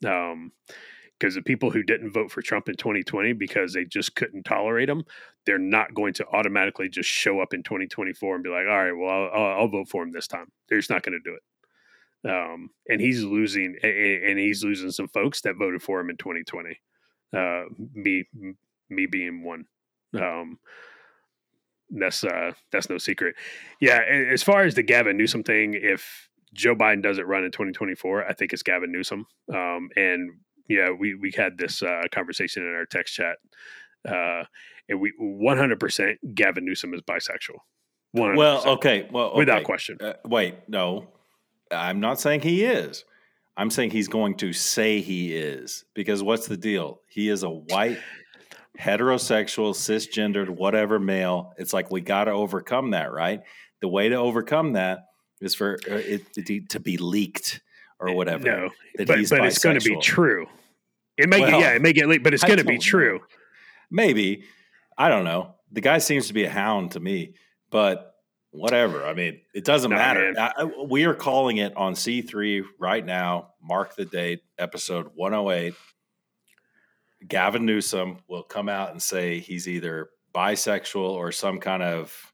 Um, 0.06 0.52
because 1.18 1.34
the 1.34 1.42
people 1.42 1.70
who 1.70 1.82
didn't 1.82 2.12
vote 2.12 2.30
for 2.30 2.40
Trump 2.40 2.68
in 2.68 2.76
2020 2.76 3.34
because 3.34 3.74
they 3.74 3.84
just 3.84 4.14
couldn't 4.16 4.44
tolerate 4.44 4.88
him, 4.88 5.04
they're 5.44 5.58
not 5.58 5.92
going 5.92 6.14
to 6.14 6.26
automatically 6.28 6.88
just 6.88 7.10
show 7.10 7.40
up 7.40 7.52
in 7.52 7.62
2024 7.62 8.34
and 8.34 8.44
be 8.44 8.48
like, 8.48 8.66
all 8.66 8.84
right, 8.84 8.92
well, 8.92 9.28
I'll, 9.32 9.60
I'll, 9.60 9.68
vote 9.68 9.88
for 9.88 10.02
him 10.02 10.12
this 10.12 10.26
time. 10.26 10.50
They're 10.68 10.78
just 10.78 10.88
not 10.88 11.02
going 11.02 11.20
to 11.22 11.30
do 11.30 11.36
it. 11.36 11.42
Um, 12.30 12.70
and 12.88 13.00
he's 13.00 13.22
losing, 13.22 13.76
and 13.82 14.38
he's 14.38 14.64
losing 14.64 14.90
some 14.90 15.08
folks 15.08 15.42
that 15.42 15.56
voted 15.56 15.82
for 15.82 16.00
him 16.00 16.10
in 16.10 16.16
2020. 16.16 16.80
Uh, 17.36 17.64
me, 17.94 18.24
me 18.88 19.06
being 19.06 19.44
one. 19.44 19.66
Um, 20.18 20.58
that's 21.90 22.24
uh, 22.24 22.52
that's 22.70 22.88
no 22.88 22.98
secret. 22.98 23.34
Yeah, 23.80 24.00
as 24.00 24.42
far 24.42 24.62
as 24.62 24.74
the 24.74 24.82
Gavin 24.82 25.16
Newsom 25.16 25.42
thing, 25.42 25.74
if 25.74 26.28
Joe 26.52 26.74
Biden 26.74 27.02
doesn't 27.02 27.26
run 27.26 27.44
in 27.44 27.52
2024, 27.52 28.26
I 28.26 28.32
think 28.32 28.52
it's 28.52 28.62
Gavin 28.62 28.92
Newsom. 28.92 29.26
Um, 29.52 29.90
and 29.96 30.32
yeah, 30.68 30.90
we 30.90 31.14
we 31.14 31.32
had 31.36 31.58
this 31.58 31.82
uh, 31.82 32.02
conversation 32.12 32.62
in 32.62 32.74
our 32.74 32.86
text 32.86 33.14
chat, 33.14 33.36
uh, 34.08 34.44
and 34.88 35.00
we 35.00 35.12
100% 35.20 36.14
Gavin 36.34 36.64
Newsom 36.64 36.94
is 36.94 37.00
bisexual. 37.02 37.58
100%, 38.16 38.36
Well, 38.36 38.68
okay. 38.68 39.08
Well, 39.10 39.36
without 39.36 39.64
question. 39.64 39.98
Uh, 40.00 40.14
wait, 40.24 40.68
no. 40.68 41.08
I'm 41.70 42.00
not 42.00 42.20
saying 42.20 42.40
he 42.40 42.64
is. 42.64 43.04
I'm 43.56 43.70
saying 43.70 43.90
he's 43.90 44.08
going 44.08 44.36
to 44.38 44.52
say 44.52 45.00
he 45.00 45.34
is 45.36 45.84
because 45.94 46.22
what's 46.22 46.48
the 46.48 46.56
deal? 46.56 47.02
He 47.08 47.28
is 47.28 47.42
a 47.42 47.50
white, 47.50 47.98
heterosexual, 48.80 49.74
cisgendered, 49.74 50.48
whatever 50.48 50.98
male. 50.98 51.52
It's 51.58 51.72
like 51.72 51.90
we 51.90 52.00
got 52.00 52.24
to 52.24 52.32
overcome 52.32 52.90
that, 52.90 53.12
right? 53.12 53.42
The 53.80 53.88
way 53.88 54.08
to 54.08 54.16
overcome 54.16 54.72
that 54.72 55.09
is 55.40 55.54
for 55.54 55.78
uh, 55.90 55.94
it, 55.94 56.22
it 56.36 56.68
to 56.70 56.80
be 56.80 56.96
leaked 56.96 57.60
or 57.98 58.14
whatever. 58.14 58.44
No, 58.44 58.70
that 58.96 59.06
but 59.06 59.18
he's 59.18 59.30
but 59.30 59.44
it's 59.44 59.58
going 59.58 59.78
to 59.78 59.88
be 59.88 59.98
true. 60.00 60.46
It 61.16 61.28
may 61.28 61.40
get, 61.40 61.48
Well, 61.50 61.60
yeah, 61.60 61.74
it 61.74 61.82
may 61.82 61.92
get 61.92 62.08
leaked, 62.08 62.24
but 62.24 62.32
it's 62.34 62.44
going 62.44 62.58
to 62.58 62.64
be 62.64 62.78
true. 62.78 63.20
Maybe. 63.90 64.44
I 64.96 65.08
don't 65.08 65.24
know. 65.24 65.54
The 65.72 65.80
guy 65.80 65.98
seems 65.98 66.28
to 66.28 66.34
be 66.34 66.44
a 66.44 66.50
hound 66.50 66.92
to 66.92 67.00
me, 67.00 67.34
but 67.70 68.14
whatever. 68.50 69.04
I 69.06 69.14
mean, 69.14 69.40
it 69.54 69.64
doesn't 69.64 69.90
No, 69.90 69.96
matter. 69.96 70.34
I, 70.38 70.64
we 70.64 71.04
are 71.04 71.14
calling 71.14 71.58
it 71.58 71.76
on 71.76 71.94
C3 71.94 72.64
right 72.78 73.04
now. 73.04 73.50
Mark 73.62 73.96
the 73.96 74.04
date, 74.04 74.42
episode 74.58 75.10
108. 75.14 75.74
Gavin 77.26 77.66
Newsom 77.66 78.18
will 78.28 78.42
come 78.42 78.68
out 78.68 78.90
and 78.90 79.02
say 79.02 79.40
he's 79.40 79.68
either 79.68 80.10
bisexual 80.34 81.10
or 81.10 81.32
some 81.32 81.60
kind 81.60 81.82
of 81.82 82.32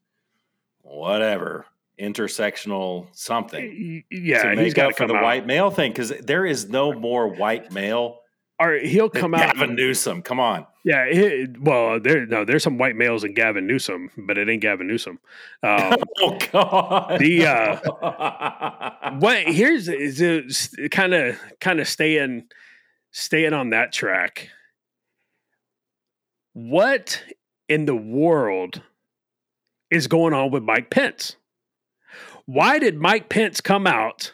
whatever 0.83 1.67
intersectional 2.01 3.07
something 3.13 4.05
Yeah, 4.11 4.43
to 4.43 4.49
he's 4.51 4.59
make 4.59 4.75
got 4.75 4.87
up 4.87 4.93
to 4.93 4.97
for 5.05 5.07
the 5.09 5.15
out. 5.15 5.23
white 5.23 5.47
male 5.47 5.71
thing 5.71 5.93
because 5.93 6.11
there 6.11 6.45
is 6.45 6.69
no 6.69 6.93
more 6.93 7.27
white 7.29 7.73
male 7.73 8.21
Or 8.59 8.75
he'll 8.75 9.09
come 9.11 9.35
out. 9.35 9.55
Gavin 9.55 9.75
Newsom. 9.75 10.23
Come 10.23 10.39
on. 10.41 10.67
Yeah, 10.85 11.11
he, 11.11 11.47
well, 11.61 11.99
there 11.99 12.27
no, 12.27 12.45
there's 12.45 12.63
some 12.63 12.79
white 12.79 12.95
males 12.97 13.25
in 13.25 13.35
Gavin 13.35 13.67
Newsom, 13.67 14.11
but 14.17 14.39
it 14.39 14.49
ain't 14.49 14.63
Gavin 14.63 14.87
Newsom. 14.87 15.19
Um, 15.63 15.95
Oh 16.21 16.39
God. 16.53 17.19
The, 17.19 17.47
uh, 17.47 19.11
what 19.19 19.39
here's 19.49 19.89
is 19.89 20.75
kind 20.91 21.13
of 21.15 21.39
kind 21.61 21.81
of 21.81 21.89
staying 21.89 22.45
staying 23.11 23.53
on 23.55 23.71
that 23.71 23.93
track. 23.93 24.51
What 26.53 27.23
in 27.69 27.85
the 27.87 27.97
world 27.97 28.81
is 29.91 30.07
going 30.07 30.33
on 30.35 30.51
with 30.51 30.63
Mike 30.63 30.91
Pence? 30.91 31.37
Why 32.47 32.79
did 32.79 32.97
Mike 32.97 33.29
Pence 33.29 33.61
come 33.61 33.87
out 33.87 34.33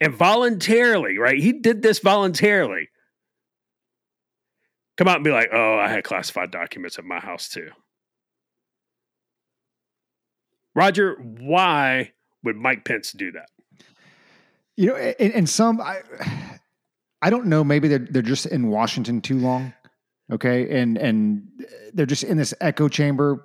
and 0.00 0.14
voluntarily, 0.14 1.18
right? 1.18 1.38
He 1.38 1.52
did 1.52 1.82
this 1.82 1.98
voluntarily. 1.98 2.90
Come 4.96 5.08
out 5.08 5.16
and 5.16 5.24
be 5.24 5.30
like, 5.30 5.48
"Oh, 5.52 5.78
I 5.78 5.88
had 5.88 6.04
classified 6.04 6.50
documents 6.50 6.98
at 6.98 7.04
my 7.04 7.18
house 7.18 7.48
too." 7.48 7.70
Roger, 10.74 11.14
why 11.14 12.12
would 12.44 12.56
Mike 12.56 12.84
Pence 12.84 13.12
do 13.12 13.32
that? 13.32 13.48
You 14.76 14.88
know, 14.88 14.96
and, 14.96 15.32
and 15.32 15.48
some 15.48 15.80
I, 15.80 16.02
I 17.22 17.30
don't 17.30 17.46
know. 17.46 17.64
Maybe 17.64 17.88
they're 17.88 18.06
they're 18.10 18.22
just 18.22 18.46
in 18.46 18.68
Washington 18.68 19.22
too 19.22 19.38
long, 19.38 19.72
okay, 20.30 20.80
and 20.80 20.98
and 20.98 21.48
they're 21.94 22.06
just 22.06 22.24
in 22.24 22.36
this 22.36 22.52
echo 22.60 22.88
chamber. 22.88 23.42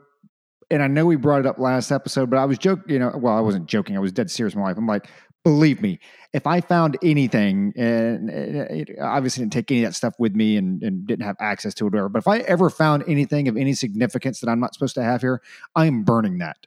And 0.72 0.82
I 0.82 0.88
know 0.88 1.06
we 1.06 1.18
brought 1.18 1.42
it 1.42 1.46
up 1.46 1.60
last 1.60 1.92
episode, 1.92 2.30
but 2.30 2.38
I 2.38 2.46
was 2.46 2.58
joking. 2.58 2.86
You 2.88 3.00
know, 3.00 3.12
well, 3.16 3.38
I 3.38 3.42
wasn't 3.42 3.68
joking. 3.68 3.96
I 3.96 4.00
was 4.00 4.12
dead 4.12 4.32
serious. 4.32 4.56
My 4.56 4.64
wife. 4.64 4.78
I'm 4.78 4.88
like, 4.88 5.08
believe 5.44 5.82
me, 5.82 6.00
if 6.34 6.48
I 6.48 6.62
found 6.62 6.98
anything, 7.04 7.74
and, 7.76 8.30
and 8.30 8.58
uh, 8.58 8.66
it, 8.70 8.90
obviously 9.00 9.44
didn't 9.44 9.54
take 9.54 9.70
any 9.70 9.84
of 9.84 9.90
that 9.90 9.96
stuff 9.96 10.14
with 10.18 10.34
me, 10.34 10.58
and, 10.58 10.82
and 10.82 11.06
didn't 11.06 11.26
have 11.26 11.36
access 11.40 11.74
to 11.76 11.86
it, 11.86 11.92
whatever. 11.92 12.10
But 12.10 12.20
if 12.20 12.28
I 12.28 12.40
ever 12.40 12.70
found 12.70 13.04
anything 13.08 13.48
of 13.48 13.58
any 13.58 13.74
significance 13.74 14.40
that 14.40 14.50
I'm 14.50 14.60
not 14.60 14.74
supposed 14.74 14.96
to 14.96 15.04
have 15.04 15.22
here, 15.22 15.42
I'm 15.76 16.04
burning 16.04 16.38
that. 16.40 16.58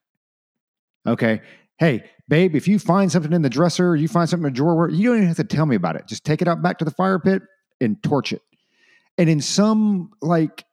Okay. 1.07 1.41
Hey, 1.79 2.05
babe, 2.29 2.55
if 2.55 2.69
you 2.69 2.79
find 2.79 3.11
something 3.11 3.33
in 3.33 3.43
the 3.43 3.51
dresser, 3.51 3.97
you 3.97 4.07
find 4.07 4.29
something 4.29 4.47
in 4.47 4.53
the 4.53 4.57
drawer, 4.57 4.89
you 4.89 5.09
don't 5.09 5.17
even 5.17 5.29
have 5.29 5.37
to 5.39 5.45
tell 5.45 5.67
me 5.67 5.77
about 5.77 5.97
it. 5.97 6.07
Just 6.07 6.25
take 6.25 6.41
it 6.41 6.49
out 6.49 6.63
back 6.63 6.79
to 6.79 6.85
the 6.85 6.91
fire 6.91 7.19
pit 7.19 7.43
and 7.81 8.01
torch 8.03 8.33
it. 8.33 8.43
And 9.19 9.29
in 9.29 9.41
some 9.41 10.11
like 10.21 10.65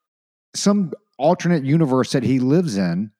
some 0.53 0.91
alternate 1.17 1.63
universe 1.63 2.11
that 2.11 2.23
he 2.23 2.39
lives 2.39 2.77
in, 2.77 3.11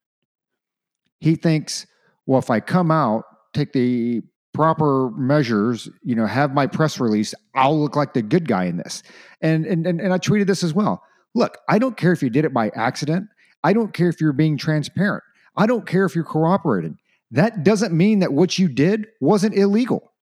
he 1.22 1.36
thinks, 1.36 1.86
well, 2.26 2.40
if 2.40 2.50
I 2.50 2.58
come 2.58 2.90
out, 2.90 3.24
take 3.54 3.72
the 3.72 4.22
proper 4.52 5.10
measures, 5.12 5.88
you 6.02 6.16
know, 6.16 6.26
have 6.26 6.52
my 6.52 6.66
press 6.66 6.98
release, 6.98 7.32
I'll 7.54 7.80
look 7.80 7.94
like 7.94 8.12
the 8.12 8.22
good 8.22 8.48
guy 8.48 8.64
in 8.64 8.76
this. 8.76 9.04
And 9.40 9.64
and 9.64 9.86
and, 9.86 10.00
and 10.00 10.12
I 10.12 10.18
tweeted 10.18 10.46
this 10.46 10.64
as 10.64 10.74
well. 10.74 11.02
Look, 11.34 11.58
I 11.68 11.78
don't 11.78 11.96
care 11.96 12.12
if 12.12 12.22
you 12.22 12.28
did 12.28 12.44
it 12.44 12.52
by 12.52 12.70
accident. 12.74 13.28
I 13.62 13.72
don't 13.72 13.94
care 13.94 14.08
if 14.08 14.20
you're 14.20 14.32
being 14.32 14.58
transparent. 14.58 15.22
I 15.56 15.66
don't 15.66 15.86
care 15.86 16.04
if 16.04 16.16
you're 16.16 16.24
cooperating. 16.24 16.98
That 17.30 17.62
doesn't 17.62 17.96
mean 17.96 18.18
that 18.18 18.32
what 18.32 18.58
you 18.58 18.68
did 18.68 19.06
wasn't 19.20 19.54
illegal. 19.54 20.12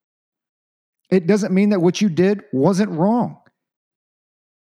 It 1.11 1.27
doesn't 1.27 1.53
mean 1.53 1.71
that 1.71 1.81
what 1.81 2.01
you 2.01 2.11
did 2.11 2.43
wasn't 2.53 2.91
wrong. 2.91 3.39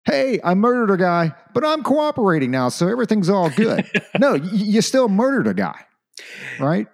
Hey, 0.03 0.39
I 0.43 0.53
murdered 0.55 0.93
a 0.93 0.97
guy, 0.97 1.33
but 1.53 1.65
I'm 1.65 1.83
cooperating 1.83 2.51
now, 2.51 2.69
so 2.69 2.87
everything's 2.87 3.29
all 3.29 3.49
good. 3.49 3.89
no, 4.19 4.35
you 4.35 4.81
still 4.81 5.09
murdered 5.09 5.47
a 5.47 5.53
guy, 5.53 5.85
right? 6.59 6.87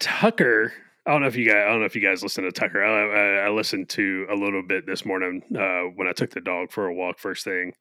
Tucker. 0.00 0.72
I 1.06 1.12
don't 1.12 1.20
know 1.20 1.28
if 1.28 1.36
you 1.36 1.46
guys. 1.46 1.64
I 1.64 1.70
don't 1.70 1.80
know 1.80 1.86
if 1.86 1.94
you 1.94 2.02
guys 2.02 2.22
listen 2.22 2.44
to 2.44 2.52
Tucker. 2.52 2.82
I, 2.82 3.44
I, 3.44 3.46
I 3.46 3.50
listened 3.50 3.88
to 3.90 4.26
a 4.30 4.34
little 4.34 4.62
bit 4.62 4.86
this 4.86 5.04
morning 5.04 5.42
uh, 5.56 5.82
when 5.94 6.08
I 6.08 6.12
took 6.12 6.30
the 6.30 6.40
dog 6.40 6.72
for 6.72 6.86
a 6.86 6.94
walk. 6.94 7.18
First 7.18 7.44
thing, 7.44 7.72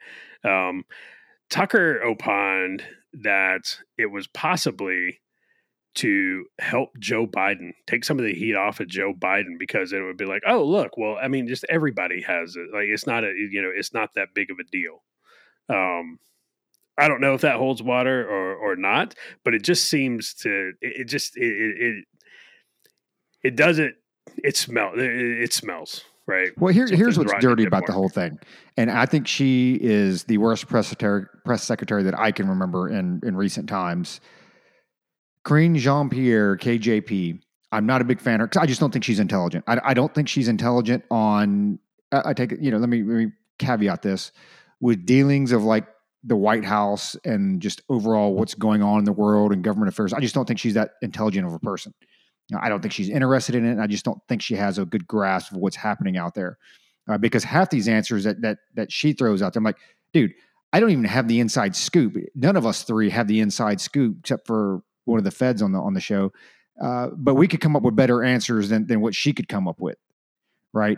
um, 0.44 0.84
Tucker 1.50 2.02
opined 2.04 2.84
that 3.24 3.80
it 3.98 4.08
was 4.08 4.28
possibly 4.28 5.22
to 5.96 6.46
help 6.60 6.90
Joe 7.00 7.26
Biden 7.26 7.72
take 7.88 8.04
some 8.04 8.20
of 8.20 8.26
the 8.26 8.34
heat 8.34 8.56
off 8.56 8.82
of 8.82 8.88
Joe 8.88 9.14
Biden 9.14 9.58
because 9.58 9.94
it 9.94 10.02
would 10.02 10.18
be 10.18 10.26
like, 10.26 10.44
oh 10.46 10.64
look, 10.64 10.98
well, 10.98 11.18
I 11.22 11.28
mean, 11.30 11.48
just 11.48 11.66
everybody 11.70 12.22
has 12.22 12.56
it. 12.56 12.68
Like 12.74 12.88
it's 12.88 13.08
not 13.08 13.24
a 13.24 13.28
you 13.28 13.62
know, 13.62 13.72
it's 13.74 13.94
not 13.94 14.10
that 14.16 14.34
big 14.36 14.52
of 14.52 14.58
a 14.60 14.64
deal. 14.70 15.04
Um, 15.70 16.20
I 16.98 17.08
don't 17.08 17.22
know 17.22 17.34
if 17.34 17.42
that 17.42 17.58
holds 17.58 17.82
water 17.84 18.28
or 18.28 18.56
or 18.56 18.76
not, 18.76 19.16
but 19.44 19.54
it 19.54 19.64
just 19.64 19.90
seems 19.90 20.34
to 20.36 20.72
it, 20.82 21.02
it 21.02 21.06
just 21.06 21.36
it, 21.38 21.44
it 21.44 22.06
it 23.44 23.56
doesn't 23.56 23.96
it 24.38 24.56
smell 24.58 24.94
it, 24.96 25.00
it 25.02 25.54
smells 25.54 26.04
right. 26.26 26.50
Well, 26.58 26.74
here, 26.74 26.88
here's 26.88 27.18
what's 27.18 27.34
dirty 27.40 27.66
about 27.66 27.86
the 27.86 27.94
whole 27.94 28.10
thing, 28.10 28.40
and 28.78 28.90
I 28.90 29.06
think 29.06 29.28
she 29.28 29.78
is 29.82 30.24
the 30.24 30.38
worst 30.38 30.68
press 30.68 30.88
secretary, 30.88 31.26
press 31.44 31.64
secretary 31.64 32.04
that 32.04 32.18
I 32.18 32.32
can 32.32 32.48
remember 32.48 32.88
in 32.90 33.20
in 33.24 33.36
recent 33.36 33.70
times. 33.70 34.22
Karine 35.46 35.76
Jean 35.76 36.10
Pierre, 36.10 36.58
KJP. 36.58 37.40
I'm 37.72 37.86
not 37.86 38.02
a 38.02 38.06
big 38.06 38.20
fan 38.22 38.36
of 38.36 38.40
her 38.42 38.48
'cause 38.48 38.62
I 38.62 38.66
just 38.66 38.80
don't 38.80 38.92
think 38.92 39.04
she's 39.04 39.20
intelligent. 39.20 39.64
I, 39.68 39.80
I 39.84 39.94
don't 39.94 40.14
think 40.14 40.28
she's 40.30 40.48
intelligent 40.48 41.04
on. 41.12 41.78
I, 42.12 42.30
I 42.30 42.34
take 42.34 42.52
it. 42.54 42.60
You 42.62 42.72
know, 42.72 42.78
let 42.78 42.90
me, 42.90 43.04
let 43.04 43.16
me 43.16 43.32
caveat 43.60 44.02
this 44.02 44.32
with 44.80 45.06
dealings 45.06 45.52
of 45.52 45.64
like 45.64 45.86
the 46.26 46.36
White 46.36 46.66
House 46.66 47.16
and 47.24 47.62
just 47.62 47.82
overall 47.90 48.34
what's 48.34 48.56
going 48.56 48.82
on 48.82 49.00
in 49.00 49.06
the 49.06 49.12
world 49.12 49.52
and 49.52 49.64
government 49.64 49.90
affairs. 49.90 50.12
I 50.12 50.20
just 50.20 50.34
don't 50.34 50.46
think 50.46 50.60
she's 50.60 50.74
that 50.74 50.92
intelligent 51.02 51.46
of 51.46 51.54
a 51.54 51.60
person. 51.60 51.94
You 52.50 52.56
know, 52.56 52.62
I 52.64 52.70
don't 52.70 52.82
think 52.82 52.94
she's 52.94 53.10
interested 53.10 53.56
in 53.56 53.66
it. 53.66 53.82
I 53.82 53.88
just 53.88 54.06
don't 54.06 54.20
think 54.28 54.42
she 54.42 54.56
has 54.56 54.78
a 54.78 54.86
good 54.86 55.08
grasp 55.08 55.52
of 55.52 55.58
what's 55.58 55.76
happening 55.76 56.18
out 56.18 56.34
there. 56.34 56.58
Uh, 57.08 57.18
because 57.18 57.44
half 57.44 57.70
these 57.70 57.88
answers 57.88 58.24
that 58.24 58.42
that 58.42 58.58
that 58.74 58.92
she 58.92 59.14
throws 59.14 59.42
out 59.42 59.54
there, 59.54 59.60
I'm 59.60 59.64
like, 59.64 59.78
dude, 60.14 60.34
I 60.74 60.80
don't 60.80 60.90
even 60.90 61.04
have 61.04 61.28
the 61.28 61.40
inside 61.40 61.76
scoop. 61.76 62.18
None 62.34 62.56
of 62.56 62.66
us 62.66 62.84
three 62.84 63.10
have 63.12 63.28
the 63.28 63.40
inside 63.40 63.80
scoop, 63.80 64.18
except 64.20 64.48
for 64.48 64.82
one 65.06 65.20
of 65.20 65.24
the 65.24 65.32
feds 65.32 65.62
on 65.62 65.72
the 65.72 65.80
on 65.80 65.94
the 65.94 66.02
show. 66.02 66.32
Uh, 66.82 67.10
but 67.16 67.36
we 67.36 67.48
could 67.48 67.62
come 67.62 67.76
up 67.76 67.84
with 67.84 67.96
better 67.96 68.24
answers 68.24 68.70
than 68.70 68.88
than 68.88 69.02
what 69.02 69.14
she 69.14 69.34
could 69.34 69.48
come 69.48 69.68
up 69.68 69.80
with, 69.80 69.98
right? 70.74 70.98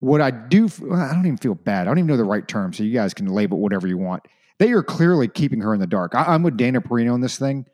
What 0.00 0.20
I 0.20 0.30
do, 0.30 0.66
I 0.92 1.12
don't 1.12 1.26
even 1.26 1.38
feel 1.38 1.54
bad. 1.54 1.82
I 1.82 1.90
don't 1.90 1.98
even 1.98 2.06
know 2.06 2.16
the 2.16 2.24
right 2.24 2.46
term, 2.46 2.72
so 2.72 2.84
you 2.84 2.92
guys 2.92 3.14
can 3.14 3.26
label 3.26 3.58
whatever 3.58 3.88
you 3.88 3.98
want. 3.98 4.24
They 4.58 4.72
are 4.72 4.82
clearly 4.82 5.28
keeping 5.28 5.60
her 5.60 5.74
in 5.74 5.80
the 5.80 5.86
dark. 5.86 6.14
I, 6.14 6.34
I'm 6.34 6.42
with 6.42 6.56
Dana 6.56 6.80
Perino 6.80 7.14
on 7.14 7.20
this 7.20 7.38
thing, 7.38 7.66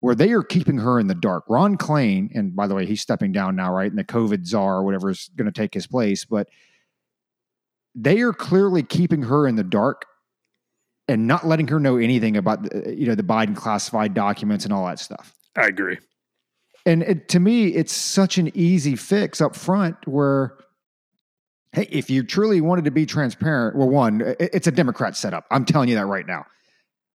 where 0.00 0.14
they 0.14 0.32
are 0.32 0.42
keeping 0.42 0.78
her 0.78 1.00
in 1.00 1.06
the 1.06 1.14
dark. 1.14 1.44
Ron 1.48 1.76
Klain, 1.76 2.30
and 2.34 2.54
by 2.54 2.66
the 2.66 2.74
way, 2.74 2.86
he's 2.86 3.00
stepping 3.00 3.32
down 3.32 3.56
now, 3.56 3.72
right? 3.72 3.90
And 3.90 3.98
the 3.98 4.04
COVID 4.04 4.46
czar 4.46 4.76
or 4.76 4.84
whatever 4.84 5.10
is 5.10 5.30
going 5.36 5.46
to 5.46 5.52
take 5.52 5.74
his 5.74 5.86
place, 5.86 6.24
but 6.24 6.48
they 7.94 8.20
are 8.20 8.32
clearly 8.32 8.82
keeping 8.82 9.22
her 9.22 9.46
in 9.46 9.56
the 9.56 9.64
dark 9.64 10.06
and 11.08 11.26
not 11.26 11.46
letting 11.46 11.68
her 11.68 11.80
know 11.80 11.96
anything 11.96 12.36
about 12.36 12.62
the, 12.62 12.94
you 12.96 13.06
know 13.06 13.14
the 13.14 13.22
Biden 13.22 13.56
classified 13.56 14.14
documents 14.14 14.64
and 14.64 14.72
all 14.72 14.86
that 14.86 14.98
stuff. 14.98 15.34
I 15.56 15.66
agree. 15.66 15.98
And 16.86 17.02
it, 17.02 17.28
to 17.28 17.40
me, 17.40 17.68
it's 17.68 17.92
such 17.92 18.38
an 18.38 18.50
easy 18.56 18.96
fix 18.96 19.40
up 19.40 19.54
front 19.54 19.96
where, 20.06 20.56
hey, 21.72 21.88
if 21.90 22.10
you 22.10 22.22
truly 22.22 22.60
wanted 22.60 22.84
to 22.84 22.90
be 22.90 23.06
transparent, 23.06 23.76
well, 23.76 23.88
one, 23.88 24.34
it's 24.38 24.66
a 24.66 24.72
Democrat 24.72 25.16
setup. 25.16 25.46
I'm 25.50 25.64
telling 25.64 25.88
you 25.88 25.94
that 25.96 26.06
right 26.06 26.26
now. 26.26 26.44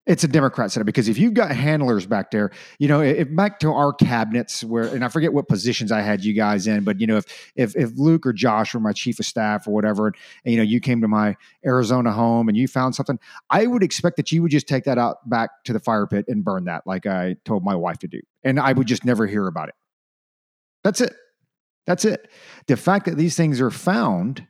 It's 0.06 0.24
a 0.24 0.28
Democrat 0.28 0.72
setup 0.72 0.86
because 0.86 1.10
if 1.10 1.18
you've 1.18 1.34
got 1.34 1.50
handlers 1.50 2.06
back 2.06 2.30
there, 2.30 2.52
you 2.78 2.88
know, 2.88 3.02
if 3.02 3.36
back 3.36 3.60
to 3.62 3.72
our 3.72 3.92
cabinets 3.92 4.64
where, 4.64 4.84
and 4.84 5.04
I 5.04 5.08
forget 5.08 5.34
what 5.34 5.48
positions 5.48 5.92
I 5.92 6.02
had 6.02 6.24
you 6.24 6.34
guys 6.34 6.68
in, 6.68 6.84
but 6.84 7.02
you 7.02 7.08
know, 7.08 7.18
if 7.18 7.52
if 7.56 7.76
if 7.76 7.98
Luke 7.98 8.28
or 8.28 8.32
Josh 8.32 8.76
were 8.76 8.80
my 8.80 8.94
chief 8.94 9.20
of 9.20 9.26
staff 9.26 9.68
or 9.68 9.74
whatever, 9.74 10.06
and, 10.06 10.16
you 10.46 10.58
know, 10.58 10.64
you 10.64 10.80
came 10.80 11.02
to 11.02 11.08
my 11.08 11.36
Arizona 11.66 12.12
home 12.12 12.50
and 12.50 12.56
you 12.56 12.68
found 12.68 12.94
something, 12.94 13.18
I 13.50 13.66
would 13.66 13.82
expect 13.82 14.18
that 14.18 14.32
you 14.32 14.44
would 14.44 14.52
just 14.52 14.68
take 14.68 14.84
that 14.84 15.00
out 15.00 15.28
back 15.28 15.50
to 15.64 15.74
the 15.74 15.80
fire 15.80 16.06
pit 16.06 16.26
and 16.28 16.46
burn 16.46 16.66
that, 16.66 16.86
like 16.86 17.08
I 17.08 17.38
told 17.44 17.66
my 17.66 17.74
wife 17.74 17.98
to 18.00 18.08
do, 18.08 18.22
and 18.44 18.60
I 18.60 18.74
would 18.74 18.86
just 18.86 19.06
never 19.06 19.26
hear 19.26 19.48
about 19.48 19.70
it. 19.70 19.76
That's 20.84 21.02
it. 21.02 21.16
That's 21.86 22.06
it. 22.06 22.30
The 22.68 22.78
fact 22.78 23.06
that 23.06 23.18
these 23.18 23.36
things 23.36 23.62
are 23.62 23.72
found 23.72 24.46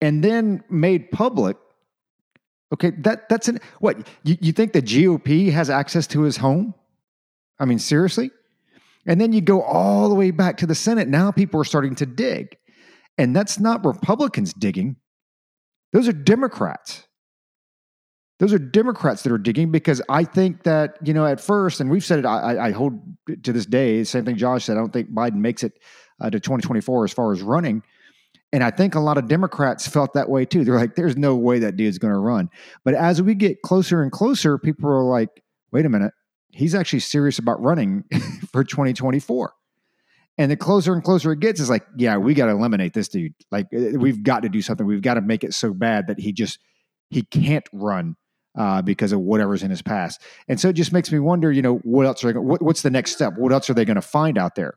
and 0.00 0.22
then 0.22 0.64
made 0.68 1.10
public. 1.10 1.56
Okay, 2.72 2.90
that 2.98 3.28
that's 3.28 3.48
an 3.48 3.60
what 3.80 4.08
you, 4.24 4.36
you 4.40 4.52
think 4.52 4.72
the 4.72 4.82
GOP 4.82 5.52
has 5.52 5.68
access 5.68 6.06
to 6.08 6.22
his 6.22 6.38
home? 6.38 6.74
I 7.58 7.66
mean, 7.66 7.78
seriously? 7.78 8.30
And 9.06 9.20
then 9.20 9.32
you 9.32 9.40
go 9.40 9.62
all 9.62 10.08
the 10.08 10.14
way 10.14 10.30
back 10.30 10.56
to 10.58 10.66
the 10.66 10.74
Senate. 10.74 11.08
Now 11.08 11.30
people 11.30 11.60
are 11.60 11.64
starting 11.64 11.94
to 11.96 12.06
dig. 12.06 12.56
And 13.18 13.36
that's 13.36 13.58
not 13.58 13.84
Republicans 13.84 14.52
digging. 14.52 14.96
Those 15.92 16.08
are 16.08 16.12
Democrats. 16.12 17.06
Those 18.42 18.52
are 18.52 18.58
Democrats 18.58 19.22
that 19.22 19.30
are 19.30 19.38
digging 19.38 19.70
because 19.70 20.02
I 20.08 20.24
think 20.24 20.64
that, 20.64 20.96
you 21.00 21.14
know, 21.14 21.24
at 21.24 21.40
first, 21.40 21.78
and 21.78 21.88
we've 21.88 22.04
said 22.04 22.18
it, 22.18 22.24
I, 22.24 22.58
I 22.58 22.70
hold 22.72 23.00
to 23.44 23.52
this 23.52 23.66
day, 23.66 24.02
same 24.02 24.24
thing 24.24 24.36
Josh 24.36 24.64
said, 24.64 24.76
I 24.76 24.80
don't 24.80 24.92
think 24.92 25.12
Biden 25.12 25.36
makes 25.36 25.62
it 25.62 25.78
uh, 26.20 26.28
to 26.28 26.40
2024 26.40 27.04
as 27.04 27.12
far 27.12 27.32
as 27.32 27.40
running. 27.40 27.84
And 28.52 28.64
I 28.64 28.72
think 28.72 28.96
a 28.96 29.00
lot 29.00 29.16
of 29.16 29.28
Democrats 29.28 29.86
felt 29.86 30.14
that 30.14 30.28
way 30.28 30.44
too. 30.44 30.64
They're 30.64 30.76
like, 30.76 30.96
there's 30.96 31.16
no 31.16 31.36
way 31.36 31.60
that 31.60 31.76
dude's 31.76 31.98
going 31.98 32.12
to 32.12 32.18
run. 32.18 32.50
But 32.84 32.94
as 32.94 33.22
we 33.22 33.36
get 33.36 33.62
closer 33.62 34.02
and 34.02 34.10
closer, 34.10 34.58
people 34.58 34.90
are 34.90 35.04
like, 35.04 35.44
wait 35.70 35.86
a 35.86 35.88
minute, 35.88 36.12
he's 36.50 36.74
actually 36.74 36.98
serious 36.98 37.38
about 37.38 37.62
running 37.62 38.02
for 38.50 38.64
2024. 38.64 39.52
And 40.36 40.50
the 40.50 40.56
closer 40.56 40.92
and 40.92 41.04
closer 41.04 41.30
it 41.30 41.38
gets, 41.38 41.60
is 41.60 41.70
like, 41.70 41.86
yeah, 41.96 42.16
we 42.16 42.34
got 42.34 42.46
to 42.46 42.52
eliminate 42.52 42.92
this 42.92 43.06
dude. 43.06 43.34
Like, 43.52 43.66
uh, 43.72 43.96
we've 44.00 44.24
got 44.24 44.42
to 44.42 44.48
do 44.48 44.62
something. 44.62 44.84
We've 44.84 45.00
got 45.00 45.14
to 45.14 45.20
make 45.20 45.44
it 45.44 45.54
so 45.54 45.72
bad 45.72 46.08
that 46.08 46.18
he 46.18 46.32
just 46.32 46.58
he 47.08 47.22
can't 47.22 47.68
run 47.72 48.16
uh, 48.54 48.82
because 48.82 49.12
of 49.12 49.20
whatever's 49.20 49.62
in 49.62 49.70
his 49.70 49.82
past. 49.82 50.20
And 50.48 50.60
so 50.60 50.68
it 50.68 50.74
just 50.74 50.92
makes 50.92 51.10
me 51.10 51.18
wonder, 51.18 51.50
you 51.50 51.62
know, 51.62 51.76
what 51.78 52.06
else 52.06 52.24
are 52.24 52.32
they, 52.32 52.38
what, 52.38 52.62
what's 52.62 52.82
the 52.82 52.90
next 52.90 53.12
step? 53.12 53.34
What 53.36 53.52
else 53.52 53.68
are 53.70 53.74
they 53.74 53.84
going 53.84 53.96
to 53.96 54.02
find 54.02 54.38
out 54.38 54.54
there? 54.54 54.74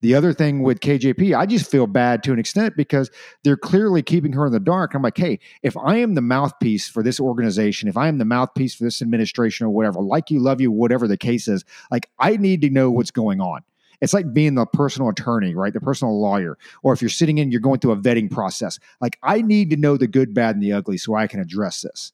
The 0.00 0.14
other 0.14 0.34
thing 0.34 0.62
with 0.62 0.80
KJP, 0.80 1.34
I 1.34 1.46
just 1.46 1.70
feel 1.70 1.86
bad 1.86 2.22
to 2.24 2.32
an 2.32 2.38
extent 2.38 2.76
because 2.76 3.10
they're 3.42 3.56
clearly 3.56 4.02
keeping 4.02 4.34
her 4.34 4.46
in 4.46 4.52
the 4.52 4.60
dark. 4.60 4.92
I'm 4.92 5.00
like, 5.00 5.16
hey, 5.16 5.38
if 5.62 5.78
I 5.78 5.96
am 5.96 6.14
the 6.14 6.20
mouthpiece 6.20 6.88
for 6.88 7.02
this 7.02 7.18
organization, 7.18 7.88
if 7.88 7.96
I 7.96 8.08
am 8.08 8.18
the 8.18 8.26
mouthpiece 8.26 8.74
for 8.74 8.84
this 8.84 9.00
administration 9.00 9.66
or 9.66 9.70
whatever, 9.70 10.02
like 10.02 10.30
you, 10.30 10.40
love 10.40 10.60
you, 10.60 10.70
whatever 10.70 11.08
the 11.08 11.16
case 11.16 11.48
is, 11.48 11.64
like 11.90 12.10
I 12.18 12.36
need 12.36 12.60
to 12.62 12.70
know 12.70 12.90
what's 12.90 13.10
going 13.10 13.40
on. 13.40 13.62
It's 14.02 14.12
like 14.12 14.34
being 14.34 14.56
the 14.56 14.66
personal 14.66 15.08
attorney, 15.08 15.54
right? 15.54 15.72
The 15.72 15.80
personal 15.80 16.20
lawyer. 16.20 16.58
Or 16.82 16.92
if 16.92 17.00
you're 17.00 17.08
sitting 17.08 17.38
in, 17.38 17.50
you're 17.50 17.60
going 17.60 17.80
through 17.80 17.92
a 17.92 17.96
vetting 17.96 18.30
process. 18.30 18.78
Like, 19.00 19.18
I 19.22 19.40
need 19.40 19.70
to 19.70 19.76
know 19.76 19.96
the 19.96 20.06
good, 20.06 20.34
bad, 20.34 20.56
and 20.56 20.62
the 20.62 20.72
ugly 20.72 20.98
so 20.98 21.14
I 21.14 21.26
can 21.26 21.40
address 21.40 21.80
this. 21.80 22.12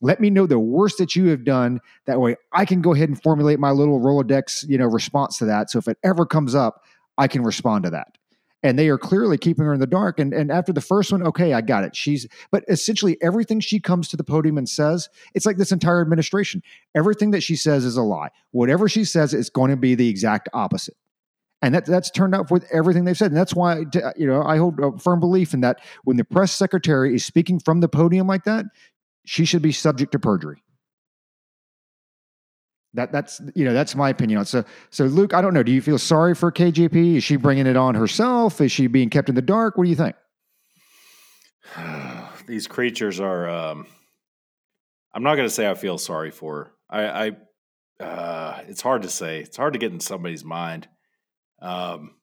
Let 0.00 0.20
me 0.20 0.30
know 0.30 0.46
the 0.46 0.58
worst 0.58 0.98
that 0.98 1.14
you 1.16 1.26
have 1.26 1.44
done. 1.44 1.80
That 2.06 2.20
way 2.20 2.36
I 2.52 2.64
can 2.64 2.82
go 2.82 2.94
ahead 2.94 3.08
and 3.08 3.20
formulate 3.20 3.58
my 3.58 3.70
little 3.70 4.00
Rolodex, 4.00 4.68
you 4.68 4.78
know, 4.78 4.86
response 4.86 5.38
to 5.38 5.44
that. 5.46 5.70
So 5.70 5.78
if 5.78 5.88
it 5.88 5.98
ever 6.02 6.26
comes 6.26 6.54
up, 6.54 6.82
I 7.18 7.28
can 7.28 7.42
respond 7.42 7.84
to 7.84 7.90
that. 7.90 8.18
And 8.64 8.78
they 8.78 8.88
are 8.88 8.98
clearly 8.98 9.38
keeping 9.38 9.64
her 9.64 9.74
in 9.74 9.80
the 9.80 9.88
dark. 9.88 10.20
And, 10.20 10.32
and 10.32 10.52
after 10.52 10.72
the 10.72 10.80
first 10.80 11.10
one, 11.10 11.22
okay, 11.24 11.52
I 11.52 11.60
got 11.62 11.82
it. 11.82 11.96
She's, 11.96 12.28
but 12.52 12.62
essentially 12.68 13.16
everything 13.20 13.58
she 13.58 13.80
comes 13.80 14.06
to 14.08 14.16
the 14.16 14.22
podium 14.22 14.56
and 14.56 14.68
says, 14.68 15.08
it's 15.34 15.46
like 15.46 15.56
this 15.56 15.72
entire 15.72 16.00
administration. 16.00 16.62
Everything 16.94 17.32
that 17.32 17.42
she 17.42 17.56
says 17.56 17.84
is 17.84 17.96
a 17.96 18.02
lie. 18.02 18.28
Whatever 18.52 18.88
she 18.88 19.04
says, 19.04 19.34
it's 19.34 19.50
going 19.50 19.70
to 19.70 19.76
be 19.76 19.96
the 19.96 20.08
exact 20.08 20.48
opposite 20.52 20.96
and 21.62 21.74
that 21.74 21.86
that's 21.86 22.10
turned 22.10 22.34
out 22.34 22.50
with 22.50 22.66
everything 22.72 23.04
they've 23.04 23.16
said 23.16 23.30
and 23.30 23.36
that's 23.36 23.54
why 23.54 23.84
uh, 24.02 24.10
you 24.16 24.26
know 24.26 24.42
i 24.42 24.56
hold 24.56 24.78
a 24.80 24.98
firm 24.98 25.20
belief 25.20 25.54
in 25.54 25.60
that 25.60 25.78
when 26.04 26.16
the 26.16 26.24
press 26.24 26.52
secretary 26.52 27.14
is 27.14 27.24
speaking 27.24 27.58
from 27.58 27.80
the 27.80 27.88
podium 27.88 28.26
like 28.26 28.44
that 28.44 28.66
she 29.24 29.44
should 29.44 29.62
be 29.62 29.72
subject 29.72 30.12
to 30.12 30.18
perjury. 30.18 30.62
That 32.94 33.12
that's 33.12 33.40
you 33.54 33.64
know 33.64 33.72
that's 33.72 33.94
my 33.94 34.10
opinion 34.10 34.40
on 34.40 34.44
so 34.44 34.64
so 34.90 35.04
luke 35.04 35.32
i 35.32 35.40
don't 35.40 35.54
know. 35.54 35.62
Do 35.62 35.72
you 35.72 35.80
feel 35.80 35.98
sorry 35.98 36.34
for 36.34 36.52
kjp 36.52 37.16
is 37.16 37.24
she 37.24 37.36
bringing 37.36 37.66
it 37.66 37.76
on 37.76 37.94
herself? 37.94 38.60
Is 38.60 38.70
she 38.70 38.86
being 38.86 39.08
kept 39.08 39.30
in 39.30 39.34
the 39.34 39.40
dark? 39.42 39.78
What 39.78 39.84
do 39.84 39.90
you 39.90 39.96
think? 39.96 40.14
These 42.46 42.66
creatures 42.66 43.18
are 43.18 43.48
um 43.48 43.86
i'm 45.14 45.22
not 45.22 45.36
going 45.36 45.48
to 45.48 45.54
say 45.54 45.70
i 45.70 45.74
feel 45.74 45.96
sorry 45.96 46.30
for 46.30 46.56
her. 46.56 46.72
i 46.90 47.26
i 47.26 47.32
uh, 48.02 48.60
it's 48.68 48.82
hard 48.82 49.02
to 49.02 49.08
say. 49.08 49.40
It's 49.40 49.56
hard 49.56 49.72
to 49.74 49.78
get 49.78 49.92
in 49.92 50.00
somebody's 50.00 50.44
mind. 50.44 50.88
Um, 51.60 52.16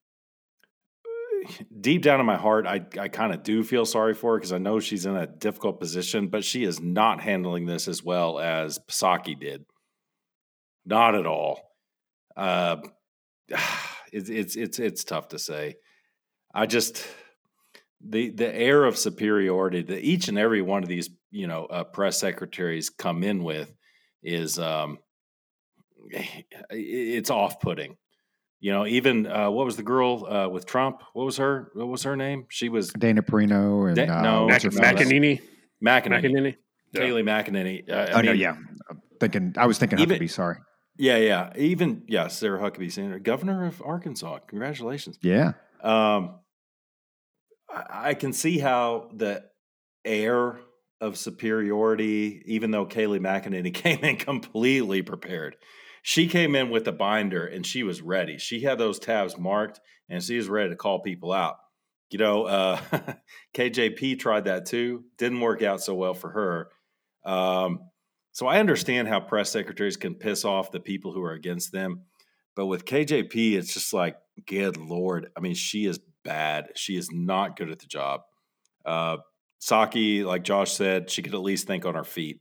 deep 1.80 2.02
down 2.02 2.20
in 2.20 2.26
my 2.26 2.38
heart, 2.38 2.66
I, 2.66 2.86
I 3.00 3.08
kind 3.08 3.34
of 3.34 3.44
do 3.44 3.64
feel 3.64 3.86
sorry 3.86 4.14
for 4.14 4.34
her 4.34 4.38
because 4.38 4.54
I 4.54 4.58
know 4.58 4.80
she's 4.80 5.06
in 5.06 5.16
a 5.16 5.28
difficult 5.28 5.80
position, 5.80 6.28
but 6.28 6.44
she 6.44 6.64
is 6.64 6.80
not 6.80 7.22
handling 7.22 7.66
this 7.66 7.88
as 7.88 8.04
well 8.04 8.40
as 8.40 8.80
Psaki 8.90 9.40
did. 9.40 9.66
Not 10.86 11.16
at 11.16 11.26
all. 11.26 11.62
Uh, 12.36 12.78
it's 14.12 14.30
it's 14.30 14.56
it's 14.56 14.80
it's 14.80 15.04
tough 15.04 15.30
to 15.30 15.40
say. 15.40 15.76
I 16.54 16.66
just 16.66 17.06
the 18.02 18.30
the 18.30 18.54
air 18.54 18.86
of 18.86 18.98
superiority 18.98 19.84
that 19.84 20.04
each 20.04 20.28
and 20.28 20.38
every 20.38 20.62
one 20.62 20.84
of 20.84 20.90
these 20.90 21.10
you 21.32 21.48
know 21.48 21.66
uh, 21.66 21.84
press 21.84 22.20
secretaries 22.20 22.90
come 22.90 23.24
in 23.24 23.44
with 23.44 23.72
is 24.24 24.58
um, 24.58 25.00
it's 26.72 27.30
off 27.30 27.60
putting. 27.60 27.98
You 28.62 28.72
know, 28.74 28.86
even 28.86 29.26
uh, 29.26 29.50
what 29.50 29.66
was 29.66 29.78
the 29.78 29.84
girl 29.84 30.26
uh, 30.26 30.50
with 30.50 30.66
Trump? 30.66 31.02
What 31.14 31.26
was 31.26 31.38
her? 31.38 31.72
What 31.74 31.88
was 31.88 32.04
her 32.04 32.16
name? 32.18 32.46
She 32.50 32.68
was 32.68 32.90
Dana 32.92 33.22
Perino 33.24 33.88
and 33.88 33.96
Da- 33.96 34.20
uh, 34.20 34.22
no, 34.22 34.46
what's 34.48 34.64
her 34.66 34.72
Mac- 34.72 34.98
face? 34.98 35.08
McEnany. 35.08 35.42
McEnany, 35.84 36.24
McEnany. 36.26 36.56
Yeah. 36.94 37.02
Kayleigh 37.02 37.24
McEnany. 37.24 37.90
Uh, 37.90 37.94
I 37.96 38.12
Oh 38.20 38.22
no, 38.22 38.32
yeah. 38.34 38.56
I'm 38.90 39.02
thinking 39.20 39.54
I 39.58 39.66
was 39.66 39.78
thinking 39.78 40.00
Even- 40.00 40.20
Huckabee. 40.20 40.30
Sorry. 40.30 40.58
yeah, 40.98 41.16
yeah. 41.18 41.54
Even 41.56 42.04
yeah, 42.08 42.28
Sarah 42.28 42.60
Huckabee 42.60 42.92
Sanders, 42.92 43.22
governor 43.24 43.66
of 43.66 43.82
Arkansas. 43.82 44.40
Congratulations. 44.48 45.18
Yeah. 45.22 45.54
Um, 45.82 46.40
I, 47.74 48.10
I 48.10 48.14
can 48.16 48.34
see 48.34 48.58
how 48.60 49.10
the 49.14 49.44
air 50.04 50.60
of 51.00 51.18
superiority, 51.18 52.42
even 52.46 52.72
though 52.72 52.86
Kayleigh 52.86 53.20
McEnany 53.22 53.74
came 53.84 54.00
in 54.04 54.18
completely 54.18 55.02
prepared. 55.02 55.56
She 56.10 56.26
came 56.26 56.56
in 56.56 56.72
with 56.72 56.88
a 56.88 56.92
binder 56.92 57.46
and 57.46 57.64
she 57.64 57.84
was 57.84 58.02
ready. 58.02 58.40
She 58.40 58.62
had 58.62 58.80
those 58.80 58.98
tabs 58.98 59.38
marked 59.38 59.80
and 60.10 60.24
she 60.24 60.38
was 60.38 60.50
ready 60.50 60.72
to 60.72 60.76
call 60.76 61.04
people 61.04 61.32
out. 61.32 61.58
You 62.10 62.18
know, 62.18 62.46
uh, 62.46 62.80
KJP 63.54 64.18
tried 64.18 64.46
that 64.46 64.66
too. 64.66 65.04
Didn't 65.20 65.40
work 65.40 65.62
out 65.62 65.84
so 65.84 65.94
well 65.94 66.16
for 66.16 66.32
her. 66.32 66.70
Um, 67.32 67.92
so 68.32 68.48
I 68.48 68.60
understand 68.60 69.08
how 69.08 69.20
press 69.20 69.52
secretaries 69.52 69.98
can 69.98 70.16
piss 70.16 70.46
off 70.46 70.72
the 70.72 70.80
people 70.80 71.14
who 71.14 71.22
are 71.22 71.34
against 71.34 71.72
them. 71.72 72.06
But 72.56 72.66
with 72.66 72.86
KJP, 72.86 73.54
it's 73.54 73.76
just 73.76 73.94
like, 73.94 74.16
good 74.48 74.78
Lord. 74.78 75.30
I 75.38 75.42
mean, 75.42 75.54
she 75.54 75.86
is 75.86 76.00
bad. 76.24 76.70
She 76.76 76.98
is 76.98 77.12
not 77.12 77.56
good 77.56 77.70
at 77.70 77.78
the 77.78 77.86
job. 77.86 78.22
Uh, 78.84 79.18
Psaki, 79.62 80.26
like 80.26 80.42
Josh 80.42 80.74
said, 80.74 81.12
she 81.12 81.22
could 81.22 81.36
at 81.36 81.42
least 81.42 81.68
think 81.68 81.86
on 81.86 81.94
her 81.94 82.04
feet. 82.04 82.40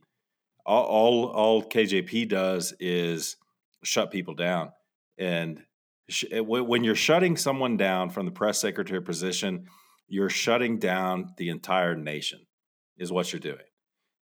All, 0.65 0.85
all, 0.85 1.25
all 1.27 1.63
KJP 1.63 2.29
does 2.29 2.73
is 2.79 3.35
shut 3.83 4.11
people 4.11 4.35
down. 4.35 4.71
And 5.17 5.61
sh- 6.09 6.25
eh, 6.31 6.39
when 6.39 6.83
you're 6.83 6.95
shutting 6.95 7.37
someone 7.37 7.77
down 7.77 8.09
from 8.09 8.25
the 8.25 8.31
press 8.31 8.59
secretary 8.59 9.01
position, 9.01 9.65
you're 10.07 10.29
shutting 10.29 10.79
down 10.79 11.33
the 11.37 11.49
entire 11.49 11.95
nation, 11.95 12.39
is 12.97 13.11
what 13.11 13.31
you're 13.31 13.39
doing. 13.39 13.57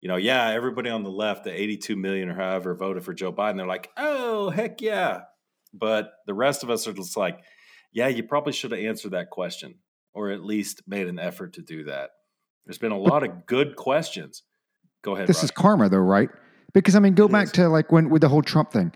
You 0.01 0.09
know, 0.09 0.15
yeah, 0.17 0.49
everybody 0.49 0.89
on 0.89 1.03
the 1.03 1.09
left, 1.11 1.43
the 1.45 1.51
82 1.61 1.95
million 1.95 2.29
or 2.29 2.35
however 2.35 2.75
voted 2.75 3.03
for 3.03 3.13
Joe 3.13 3.31
Biden, 3.31 3.57
they're 3.57 3.65
like, 3.67 3.89
oh, 3.97 4.49
heck 4.49 4.81
yeah. 4.81 5.21
But 5.73 6.11
the 6.27 6.33
rest 6.33 6.63
of 6.63 6.69
us 6.69 6.87
are 6.87 6.93
just 6.93 7.15
like, 7.17 7.39
yeah, 7.93 8.07
you 8.07 8.23
probably 8.23 8.53
should 8.53 8.71
have 8.71 8.79
answered 8.81 9.11
that 9.11 9.29
question 9.29 9.75
or 10.13 10.29
at 10.31 10.43
least 10.43 10.81
made 10.87 11.07
an 11.07 11.19
effort 11.19 11.53
to 11.53 11.61
do 11.61 11.85
that. 11.85 12.09
There's 12.65 12.77
been 12.77 12.91
a 12.91 12.97
lot 12.99 13.23
of 13.23 13.45
good 13.45 13.75
questions. 13.75 14.43
Go 15.03 15.15
ahead. 15.15 15.27
This 15.27 15.37
Rob. 15.37 15.43
is 15.45 15.51
karma, 15.51 15.89
though, 15.89 15.97
right? 15.97 16.29
Because 16.73 16.95
I 16.95 16.99
mean, 16.99 17.13
go 17.13 17.25
It 17.25 17.31
back 17.31 17.45
is. 17.47 17.51
to 17.53 17.67
like 17.69 17.91
when 17.91 18.09
with 18.09 18.21
the 18.21 18.29
whole 18.29 18.41
Trump 18.41 18.71
thing. 18.71 18.93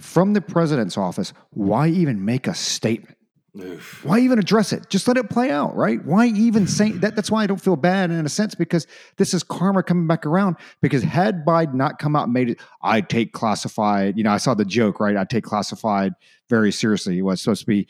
From 0.00 0.32
the 0.32 0.40
president's 0.40 0.96
office, 0.96 1.32
why 1.50 1.88
even 1.88 2.24
make 2.24 2.46
a 2.46 2.54
statement? 2.54 3.16
Oof. 3.58 4.04
Why 4.04 4.20
even 4.20 4.38
address 4.38 4.72
it? 4.72 4.88
Just 4.90 5.08
let 5.08 5.16
it 5.16 5.28
play 5.28 5.50
out, 5.50 5.74
right? 5.74 6.04
Why 6.04 6.26
even 6.26 6.66
say 6.68 6.92
that? 6.92 7.16
That's 7.16 7.30
why 7.30 7.42
I 7.42 7.46
don't 7.46 7.60
feel 7.60 7.74
bad 7.74 8.10
in 8.10 8.24
a 8.24 8.28
sense 8.28 8.54
because 8.54 8.86
this 9.16 9.34
is 9.34 9.42
karma 9.42 9.82
coming 9.82 10.06
back 10.06 10.24
around. 10.24 10.56
Because 10.80 11.02
had 11.02 11.44
Biden 11.44 11.74
not 11.74 11.98
come 11.98 12.14
out 12.14 12.24
and 12.24 12.32
made 12.32 12.50
it, 12.50 12.60
I 12.82 13.00
take 13.00 13.32
classified. 13.32 14.16
You 14.16 14.24
know, 14.24 14.30
I 14.30 14.36
saw 14.36 14.54
the 14.54 14.64
joke, 14.64 15.00
right? 15.00 15.16
I 15.16 15.24
take 15.24 15.42
classified 15.44 16.12
very 16.48 16.70
seriously. 16.70 17.18
It 17.18 17.22
was 17.22 17.42
supposed 17.42 17.62
to 17.62 17.66
be, 17.66 17.88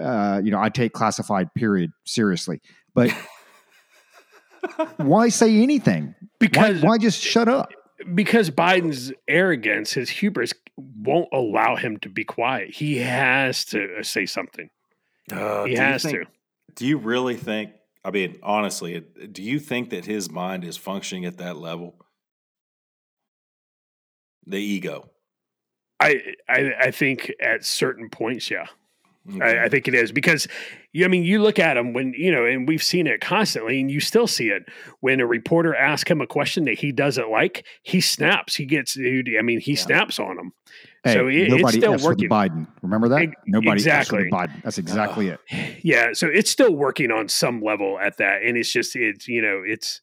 uh, 0.00 0.40
you 0.42 0.50
know, 0.50 0.60
I 0.60 0.70
take 0.70 0.94
classified 0.94 1.52
period 1.54 1.92
seriously. 2.04 2.62
But 2.94 3.10
why 4.96 5.28
say 5.28 5.58
anything? 5.58 6.14
Why, 6.18 6.28
Because 6.40 6.82
why 6.82 6.96
just 6.96 7.20
shut 7.20 7.48
up? 7.48 7.70
Because 8.14 8.50
Biden's 8.50 9.12
arrogance, 9.28 9.92
his 9.92 10.10
hubris, 10.10 10.52
won't 10.76 11.28
allow 11.32 11.76
him 11.76 11.98
to 11.98 12.08
be 12.08 12.24
quiet. 12.24 12.74
He 12.74 12.98
has 12.98 13.64
to 13.66 13.98
uh, 13.98 14.02
say 14.02 14.26
something. 14.26 14.70
Uh, 15.30 15.64
He 15.64 15.74
has 15.74 16.02
think- 16.02 16.18
to. 16.18 16.26
Do 16.74 16.86
you 16.86 16.96
really 16.98 17.36
think? 17.36 17.72
I 18.04 18.10
mean, 18.10 18.38
honestly, 18.42 19.00
do 19.30 19.42
you 19.42 19.60
think 19.60 19.90
that 19.90 20.06
his 20.06 20.30
mind 20.30 20.64
is 20.64 20.76
functioning 20.76 21.24
at 21.26 21.36
that 21.38 21.56
level? 21.56 21.94
The 24.46 24.58
ego. 24.58 25.10
I, 26.00 26.20
I 26.48 26.72
I 26.80 26.90
think 26.90 27.30
at 27.40 27.64
certain 27.64 28.08
points, 28.08 28.50
yeah. 28.50 28.66
Okay. 29.36 29.58
I, 29.60 29.64
I 29.64 29.68
think 29.68 29.86
it 29.86 29.94
is 29.94 30.10
because, 30.10 30.48
I 31.02 31.06
mean, 31.08 31.22
you 31.22 31.40
look 31.40 31.58
at 31.58 31.76
him 31.76 31.92
when 31.92 32.12
you 32.16 32.32
know, 32.32 32.44
and 32.44 32.66
we've 32.66 32.82
seen 32.82 33.06
it 33.06 33.20
constantly, 33.20 33.80
and 33.80 33.90
you 33.90 34.00
still 34.00 34.26
see 34.26 34.48
it 34.48 34.64
when 35.00 35.20
a 35.20 35.26
reporter 35.26 35.74
asks 35.74 36.10
him 36.10 36.20
a 36.20 36.26
question 36.26 36.64
that 36.64 36.74
he 36.78 36.90
doesn't 36.92 37.30
like. 37.30 37.64
He 37.82 38.00
snaps. 38.00 38.56
He 38.56 38.64
gets. 38.66 38.96
I 38.98 39.42
mean, 39.42 39.60
he 39.60 39.72
Yeah. 39.72 39.78
snaps 39.78 40.18
on 40.18 40.38
him. 40.38 40.52
Hey, 41.04 41.14
So 41.14 41.28
it- 41.28 41.34
it's 41.36 41.50
nobody 41.50 41.78
still 41.78 41.94
F's 41.94 42.02
for 42.02 42.08
working. 42.10 42.28
Biden. 42.28 42.66
Remember 42.82 43.08
that? 43.08 43.22
Ex- 43.22 43.32
Nobody 43.46 43.70
F's 43.88 44.08
for 44.08 44.18
exactly. 44.20 44.30
Biden. 44.30 44.62
That's 44.62 44.78
exactly 44.78 45.28
it. 45.28 45.40
Yeah, 45.82 46.12
so 46.14 46.26
it's 46.28 46.50
still 46.50 46.74
working 46.74 47.10
on 47.10 47.28
some 47.28 47.60
level 47.62 47.98
at 48.00 48.16
that, 48.18 48.42
and 48.42 48.56
it's 48.56 48.72
just 48.72 48.94
it's 48.96 49.28
you 49.28 49.40
know 49.42 49.62
it's 49.64 50.00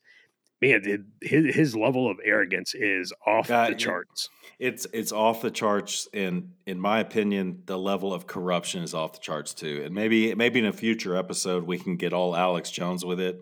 man, 0.61 1.05
his 1.21 1.55
his 1.55 1.75
level 1.75 2.09
of 2.09 2.17
arrogance 2.23 2.73
is 2.73 3.13
off 3.25 3.49
uh, 3.49 3.69
the 3.69 3.75
charts. 3.75 4.29
It's 4.59 4.85
it's 4.93 5.11
off 5.11 5.41
the 5.41 5.51
charts, 5.51 6.07
and 6.13 6.51
in 6.65 6.79
my 6.79 6.99
opinion, 6.99 7.63
the 7.65 7.77
level 7.77 8.13
of 8.13 8.27
corruption 8.27 8.83
is 8.83 8.93
off 8.93 9.13
the 9.13 9.19
charts 9.19 9.53
too. 9.53 9.83
And 9.85 9.95
maybe 9.95 10.33
maybe 10.35 10.59
in 10.59 10.65
a 10.65 10.73
future 10.73 11.15
episode 11.15 11.63
we 11.63 11.77
can 11.77 11.95
get 11.95 12.13
all 12.13 12.35
Alex 12.35 12.69
Jones 12.71 13.05
with 13.05 13.19
it. 13.19 13.39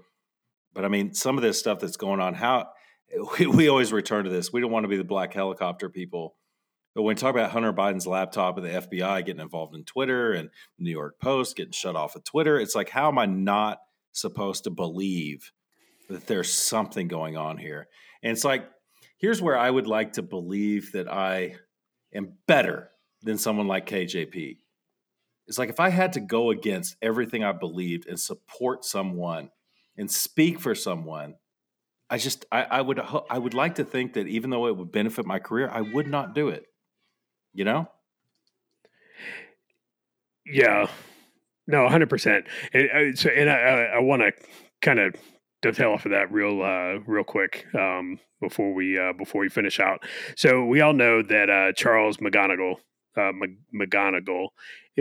But 0.74 0.86
I 0.86 0.90
mean, 0.90 1.14
some 1.14 1.38
of 1.38 1.42
this 1.42 1.60
stuff 1.60 1.80
that's 1.80 1.98
going 1.98 2.20
on, 2.20 2.36
how 2.36 2.70
we, 3.40 3.48
we 3.48 3.68
always 3.68 3.92
return 3.92 4.26
to 4.26 4.30
this. 4.30 4.54
We 4.54 4.62
don't 4.62 4.72
want 4.72 4.84
to 4.84 4.90
be 4.90 4.98
the 4.98 5.04
black 5.04 5.34
helicopter 5.34 5.90
people. 5.90 6.36
But 6.94 7.04
when 7.04 7.16
we 7.16 7.20
talk 7.20 7.36
about 7.36 7.52
Hunter 7.52 7.74
Biden's 7.74 8.08
laptop 8.08 8.58
and 8.58 8.66
the 8.66 8.72
FBI 8.72 9.24
getting 9.24 9.42
involved 9.42 9.76
in 9.76 9.84
Twitter 9.84 10.34
and 10.34 10.50
New 10.80 10.90
York 10.90 11.20
Post 11.22 11.56
getting 11.56 11.72
shut 11.72 11.96
off 11.96 12.16
of 12.16 12.24
Twitter, 12.24 12.60
it's 12.60 12.74
like, 12.74 12.90
how 12.90 13.08
am 13.08 13.20
I 13.20 13.28
not 13.28 13.78
supposed 14.14 14.64
to 14.64 14.72
believe 14.72 15.52
that 16.10 16.28
there's 16.28 16.54
something 16.54 17.08
going 17.08 17.38
on 17.38 17.58
here? 17.58 17.88
And 18.24 18.32
it's 18.32 18.46
like, 18.46 18.68
here's 19.18 19.42
where 19.42 19.58
I 19.58 19.70
would 19.70 19.88
like 19.88 20.14
to 20.14 20.22
believe 20.22 20.92
that 20.94 21.12
I 21.12 21.56
am 22.14 22.34
better 22.48 22.90
than 23.22 23.38
someone 23.38 23.68
like 23.68 23.88
KJP. 23.88 24.58
It's 25.48 25.58
like 25.58 25.70
if 25.70 25.80
I 25.80 25.90
had 25.90 26.14
to 26.14 26.20
go 26.20 26.52
against 26.52 26.98
everything 27.02 27.44
I 27.44 27.54
believed 27.54 28.08
and 28.08 28.20
support 28.20 28.84
someone 28.84 29.50
and 29.98 30.12
speak 30.12 30.60
for 30.60 30.76
someone, 30.76 31.36
I 32.10 32.18
just 32.18 32.46
I, 32.52 32.64
I 32.64 32.82
would 32.82 33.00
I 33.30 33.38
would 33.38 33.54
like 33.54 33.76
to 33.76 33.84
think 33.84 34.14
that 34.14 34.28
even 34.28 34.50
though 34.50 34.68
it 34.68 34.78
would 34.78 34.92
benefit 34.92 35.26
my 35.26 35.40
career, 35.40 35.70
I 35.70 35.82
would 35.82 36.08
not 36.08 36.36
do 36.36 36.50
it. 36.50 36.66
You 37.54 37.66
know? 37.66 37.90
Yeah. 40.46 40.88
No, 41.66 41.88
hundred 41.90 42.10
percent. 42.10 42.46
And 42.74 42.90
uh, 42.90 43.16
so, 43.16 43.30
and 43.30 43.50
I, 43.50 43.96
I 43.96 44.00
want 44.00 44.22
to 44.22 44.32
kind 44.82 45.00
of 45.00 45.16
dovetail 45.62 45.92
off 45.92 46.06
of 46.06 46.12
that 46.12 46.32
real, 46.32 46.62
uh, 46.62 47.00
real 47.06 47.24
quick 47.24 47.66
um, 47.76 48.20
before 48.42 48.74
we 48.74 48.98
uh, 48.98 49.14
before 49.14 49.42
we 49.42 49.50
finish 49.50 49.80
out. 49.80 50.04
So 50.36 50.66
we 50.66 50.82
all 50.82 50.94
know 50.94 51.22
that 51.24 51.50
uh, 51.50 51.74
Charles 51.74 52.18
McGonigal, 52.18 52.76
uh, 53.16 53.32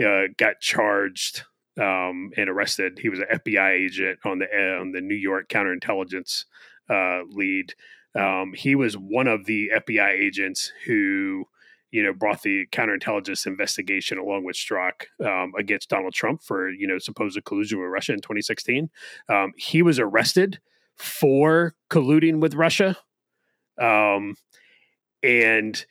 uh, 0.03 0.27
got 0.37 0.59
charged 0.59 1.43
um, 1.79 2.31
and 2.37 2.49
arrested. 2.49 2.99
He 2.99 3.09
was 3.09 3.19
an 3.19 3.27
FBI 3.31 3.71
agent 3.71 4.19
on 4.25 4.39
the 4.39 4.45
uh, 4.45 4.81
on 4.81 4.91
the 4.91 5.01
New 5.01 5.15
York 5.15 5.49
counterintelligence 5.49 6.45
uh, 6.89 7.21
lead. 7.29 7.73
Um, 8.15 8.53
he 8.55 8.75
was 8.75 8.97
one 8.97 9.27
of 9.27 9.45
the 9.45 9.69
FBI 9.75 10.09
agents 10.09 10.71
who, 10.85 11.45
you 11.91 12.03
know, 12.03 12.13
brought 12.13 12.41
the 12.41 12.65
counterintelligence 12.71 13.45
investigation 13.45 14.17
along 14.17 14.43
with 14.43 14.55
Strzok 14.55 15.05
um, 15.25 15.53
against 15.57 15.89
Donald 15.89 16.13
Trump 16.13 16.43
for 16.43 16.69
you 16.69 16.87
know 16.87 16.97
supposed 16.97 17.43
collusion 17.45 17.79
with 17.79 17.89
Russia 17.89 18.13
in 18.13 18.19
2016. 18.19 18.89
Um, 19.29 19.53
he 19.57 19.81
was 19.81 19.99
arrested 19.99 20.59
for 20.95 21.75
colluding 21.89 22.39
with 22.39 22.55
Russia, 22.55 22.97
um, 23.81 24.35
and 25.23 25.85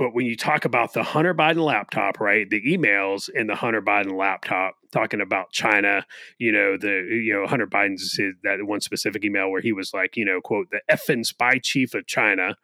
but 0.00 0.14
when 0.14 0.24
you 0.24 0.34
talk 0.34 0.64
about 0.64 0.94
the 0.94 1.02
Hunter 1.02 1.34
Biden 1.34 1.62
laptop, 1.62 2.20
right, 2.20 2.48
the 2.48 2.62
emails 2.62 3.28
in 3.28 3.48
the 3.48 3.54
Hunter 3.54 3.82
Biden 3.82 4.16
laptop 4.16 4.76
talking 4.92 5.20
about 5.20 5.52
China, 5.52 6.06
you 6.38 6.50
know, 6.50 6.78
the, 6.78 7.06
you 7.10 7.34
know, 7.34 7.46
Hunter 7.46 7.66
Biden's 7.66 8.18
that 8.42 8.64
one 8.64 8.80
specific 8.80 9.26
email 9.26 9.50
where 9.50 9.60
he 9.60 9.74
was 9.74 9.92
like, 9.92 10.16
you 10.16 10.24
know, 10.24 10.40
quote, 10.40 10.68
the 10.70 10.80
effing 10.90 11.26
spy 11.26 11.58
chief 11.58 11.92
of 11.92 12.06
China. 12.06 12.56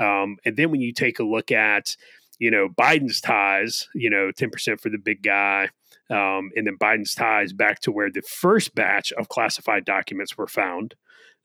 Um, 0.00 0.38
and 0.44 0.56
then 0.56 0.72
when 0.72 0.80
you 0.80 0.92
take 0.92 1.20
a 1.20 1.22
look 1.22 1.52
at, 1.52 1.96
you 2.40 2.50
know, 2.50 2.68
Biden's 2.68 3.20
ties, 3.20 3.86
you 3.94 4.10
know, 4.10 4.32
10% 4.36 4.80
for 4.80 4.88
the 4.88 4.98
big 4.98 5.22
guy, 5.22 5.68
um, 6.10 6.50
and 6.56 6.66
then 6.66 6.76
Biden's 6.76 7.14
ties 7.14 7.52
back 7.52 7.80
to 7.82 7.92
where 7.92 8.10
the 8.10 8.22
first 8.22 8.74
batch 8.74 9.12
of 9.12 9.28
classified 9.28 9.84
documents 9.84 10.36
were 10.36 10.48
found. 10.48 10.96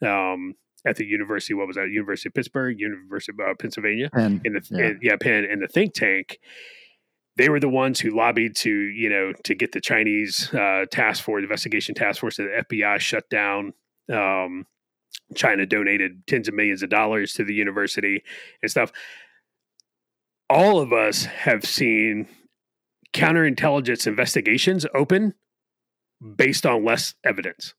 Um, 0.02 0.56
at 0.86 0.98
the 0.98 1.06
University. 1.06 1.54
What 1.54 1.68
was 1.68 1.76
that? 1.78 1.90
University 1.90 2.30
of 2.30 2.34
Pittsburgh, 2.34 2.80
University 2.80 3.34
of 3.38 3.50
uh, 3.50 3.54
Pennsylvania, 3.60 4.10
Penn, 4.12 4.42
in 4.46 4.54
the 4.54 4.62
yeah. 4.70 4.86
In, 4.86 5.00
yeah, 5.02 5.16
Penn, 5.20 5.46
in 5.46 5.60
the 5.60 5.68
think 5.68 5.94
tank. 5.94 6.40
They 7.38 7.50
were 7.50 7.60
the 7.60 7.70
ones 7.70 8.00
who 8.00 8.16
lobbied 8.16 8.56
to, 8.58 8.70
you 8.70 9.10
know, 9.10 9.34
to 9.44 9.56
get 9.56 9.74
the 9.74 9.82
Chinese 9.82 10.54
uh, 10.54 10.86
task 10.90 11.24
force, 11.24 11.44
investigation 11.44 11.94
task 11.94 12.22
force, 12.22 12.38
the 12.38 12.64
FBI 12.72 13.00
shut 13.00 13.30
down. 13.30 13.74
Um, 14.14 14.66
China 15.36 15.66
donated 15.66 16.26
tens 16.28 16.48
of 16.48 16.54
millions 16.54 16.84
of 16.84 16.90
dollars 16.90 17.34
to 17.34 17.44
the 17.44 17.54
university 17.54 18.24
and 18.62 18.72
stuff. 18.72 18.94
All 20.50 20.80
of 20.80 20.94
us 20.94 21.26
have 21.26 21.66
seen 21.66 22.28
counterintelligence 23.14 24.08
investigations 24.08 24.86
open 24.94 25.34
based 26.36 26.66
on 26.66 26.86
less 26.86 27.16
evidence 27.24 27.74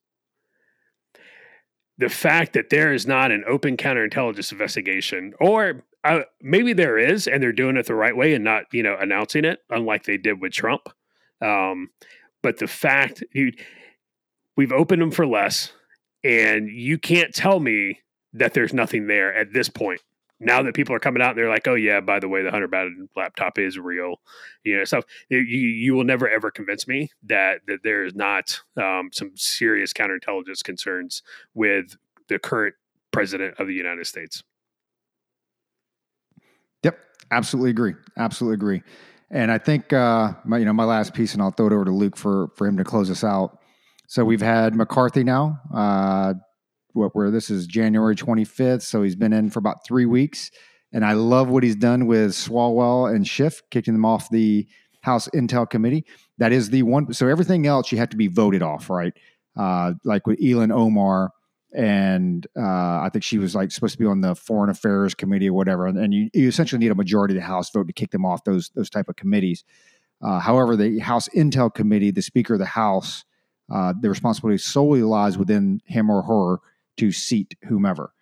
the 1.98 2.09
fact 2.09 2.52
that 2.52 2.70
there 2.70 2.93
is 2.93 3.06
not 3.06 3.30
an 3.30 3.44
open 3.47 3.76
counterintelligence 3.76 4.52
investigation, 4.52 5.32
or 5.40 5.84
uh, 6.05 6.20
maybe 6.43 6.72
there 6.72 6.98
is, 6.98 7.26
and 7.26 7.43
they're 7.43 7.52
doing 7.52 7.76
it 7.76 7.86
the 7.86 7.94
right 7.94 8.16
way 8.16 8.34
and 8.34 8.44
not, 8.44 8.64
you 8.72 8.82
know, 8.82 8.97
announcing 8.98 9.44
it, 9.44 9.60
unlike 9.70 10.05
they 10.05 10.18
did 10.18 10.40
with 10.40 10.52
Trump. 10.52 10.88
Um, 11.40 11.90
but 12.43 12.59
the 12.59 12.66
fact 12.66 13.24
we've 14.56 14.72
opened 14.72 15.02
them 15.02 15.10
for 15.10 15.26
less, 15.26 15.72
and 16.22 16.68
you 16.68 16.98
can't 16.98 17.34
tell 17.34 17.60
me 17.60 18.01
that 18.32 18.52
there's 18.52 18.74
nothing 18.74 19.06
there 19.06 19.34
at 19.34 19.52
this 19.52 19.68
point 19.68 20.02
now 20.38 20.62
that 20.62 20.74
people 20.74 20.94
are 20.94 21.00
coming 21.00 21.22
out, 21.22 21.30
and 21.30 21.38
they're 21.38 21.48
like, 21.48 21.66
oh 21.66 21.74
yeah, 21.74 22.00
by 22.00 22.20
the 22.20 22.28
way, 22.28 22.42
the 22.42 22.50
Hunter 22.50 22.68
Biden 22.68 23.08
laptop 23.16 23.58
is 23.58 23.78
real, 23.78 24.20
you 24.64 24.76
know, 24.76 24.84
stuff. 24.84 25.04
You 25.28 25.38
you 25.38 25.94
will 25.94 26.04
never 26.04 26.28
ever 26.28 26.50
convince 26.50 26.86
me 26.86 27.10
that 27.24 27.60
that 27.66 27.82
there 27.82 28.04
is 28.04 28.14
not 28.14 28.60
um, 28.76 29.10
some 29.12 29.32
serious 29.34 29.92
counterintelligence 29.92 30.62
concerns 30.62 31.22
with 31.54 31.96
the 32.28 32.38
current 32.38 32.74
president 33.12 33.58
of 33.58 33.66
the 33.66 33.74
United 33.74 34.06
States. 34.06 34.42
Yep, 36.82 36.98
absolutely 37.30 37.70
agree. 37.70 37.94
Absolutely 38.18 38.54
agree. 38.54 38.82
And 39.30 39.50
I 39.50 39.58
think 39.58 39.92
uh, 39.92 40.34
my 40.44 40.58
you 40.58 40.64
know 40.64 40.72
my 40.72 40.84
last 40.84 41.14
piece, 41.14 41.32
and 41.32 41.42
I'll 41.42 41.50
throw 41.50 41.66
it 41.66 41.72
over 41.72 41.86
to 41.86 41.92
Luke 41.92 42.16
for 42.16 42.48
for 42.56 42.66
him 42.66 42.76
to 42.76 42.84
close 42.84 43.10
us 43.10 43.24
out. 43.24 43.58
So 44.06 44.24
we've 44.24 44.42
had 44.42 44.74
McCarthy 44.74 45.24
now. 45.24 45.60
Uh, 45.74 46.34
what 46.97 47.14
where 47.14 47.31
this 47.31 47.51
is 47.51 47.66
January 47.66 48.16
25th, 48.16 48.82
so 48.82 49.02
he's 49.02 49.16
been 49.16 49.32
in 49.32 49.51
for 49.51 49.59
about 49.59 49.85
three 49.85 50.06
weeks, 50.06 50.51
and 50.93 51.05
I 51.05 51.12
love 51.12 51.48
what 51.48 51.62
he's 51.62 51.77
done 51.77 52.06
with 52.06 52.32
Swalwell 52.32 53.14
and 53.14 53.27
Schiff, 53.27 53.62
kicking 53.70 53.94
them 53.94 54.05
off 54.05 54.31
the 54.31 54.66
House 55.02 55.28
Intel 55.28 55.68
Committee. 55.68 56.05
That 56.39 56.52
is 56.52 56.70
the 56.70 56.82
one. 56.82 57.12
So 57.12 57.28
everything 57.28 57.66
else 57.66 57.93
you 57.93 57.98
have 57.98 58.10
to 58.10 58.16
be 58.16 58.27
voted 58.27 58.62
off, 58.62 58.90
right? 58.90 59.12
Uh, 59.56 59.93
like 60.05 60.27
with 60.27 60.40
Ilhan 60.40 60.73
Omar, 60.73 61.31
and 61.74 62.47
uh, 62.56 62.60
I 62.60 63.10
think 63.12 63.23
she 63.23 63.39
was 63.39 63.55
like 63.55 63.70
supposed 63.70 63.93
to 63.93 63.98
be 63.98 64.06
on 64.06 64.20
the 64.20 64.35
Foreign 64.35 64.70
Affairs 64.70 65.14
Committee 65.14 65.48
or 65.48 65.52
whatever, 65.52 65.86
and, 65.86 65.98
and 65.98 66.14
you, 66.14 66.31
you, 66.32 66.48
essentially 66.48 66.78
need 66.78 66.90
a 66.90 66.94
majority 66.94 67.35
of 67.35 67.40
the 67.40 67.47
House 67.47 67.70
vote 67.70 67.86
to 67.86 67.93
kick 67.93 68.10
them 68.10 68.24
off 68.24 68.44
those 68.44 68.70
those 68.74 68.90
type 68.90 69.09
of 69.09 69.16
committees. 69.16 69.64
Uh, 70.23 70.39
however, 70.39 70.77
the 70.77 70.98
House 70.98 71.28
Intel 71.36 71.73
Committee, 71.73 72.10
the 72.10 72.23
Speaker 72.23 72.55
of 72.55 72.60
the 72.60 72.66
House, 72.66 73.24
uh, 73.73 73.93
the 74.01 74.09
responsibility 74.09 74.59
solely 74.59 75.02
lies 75.02 75.36
within 75.36 75.81
him 75.86 76.10
or 76.10 76.23
her 76.23 76.60
to 76.97 77.12
seat 77.12 77.55
whomever. 77.64 78.12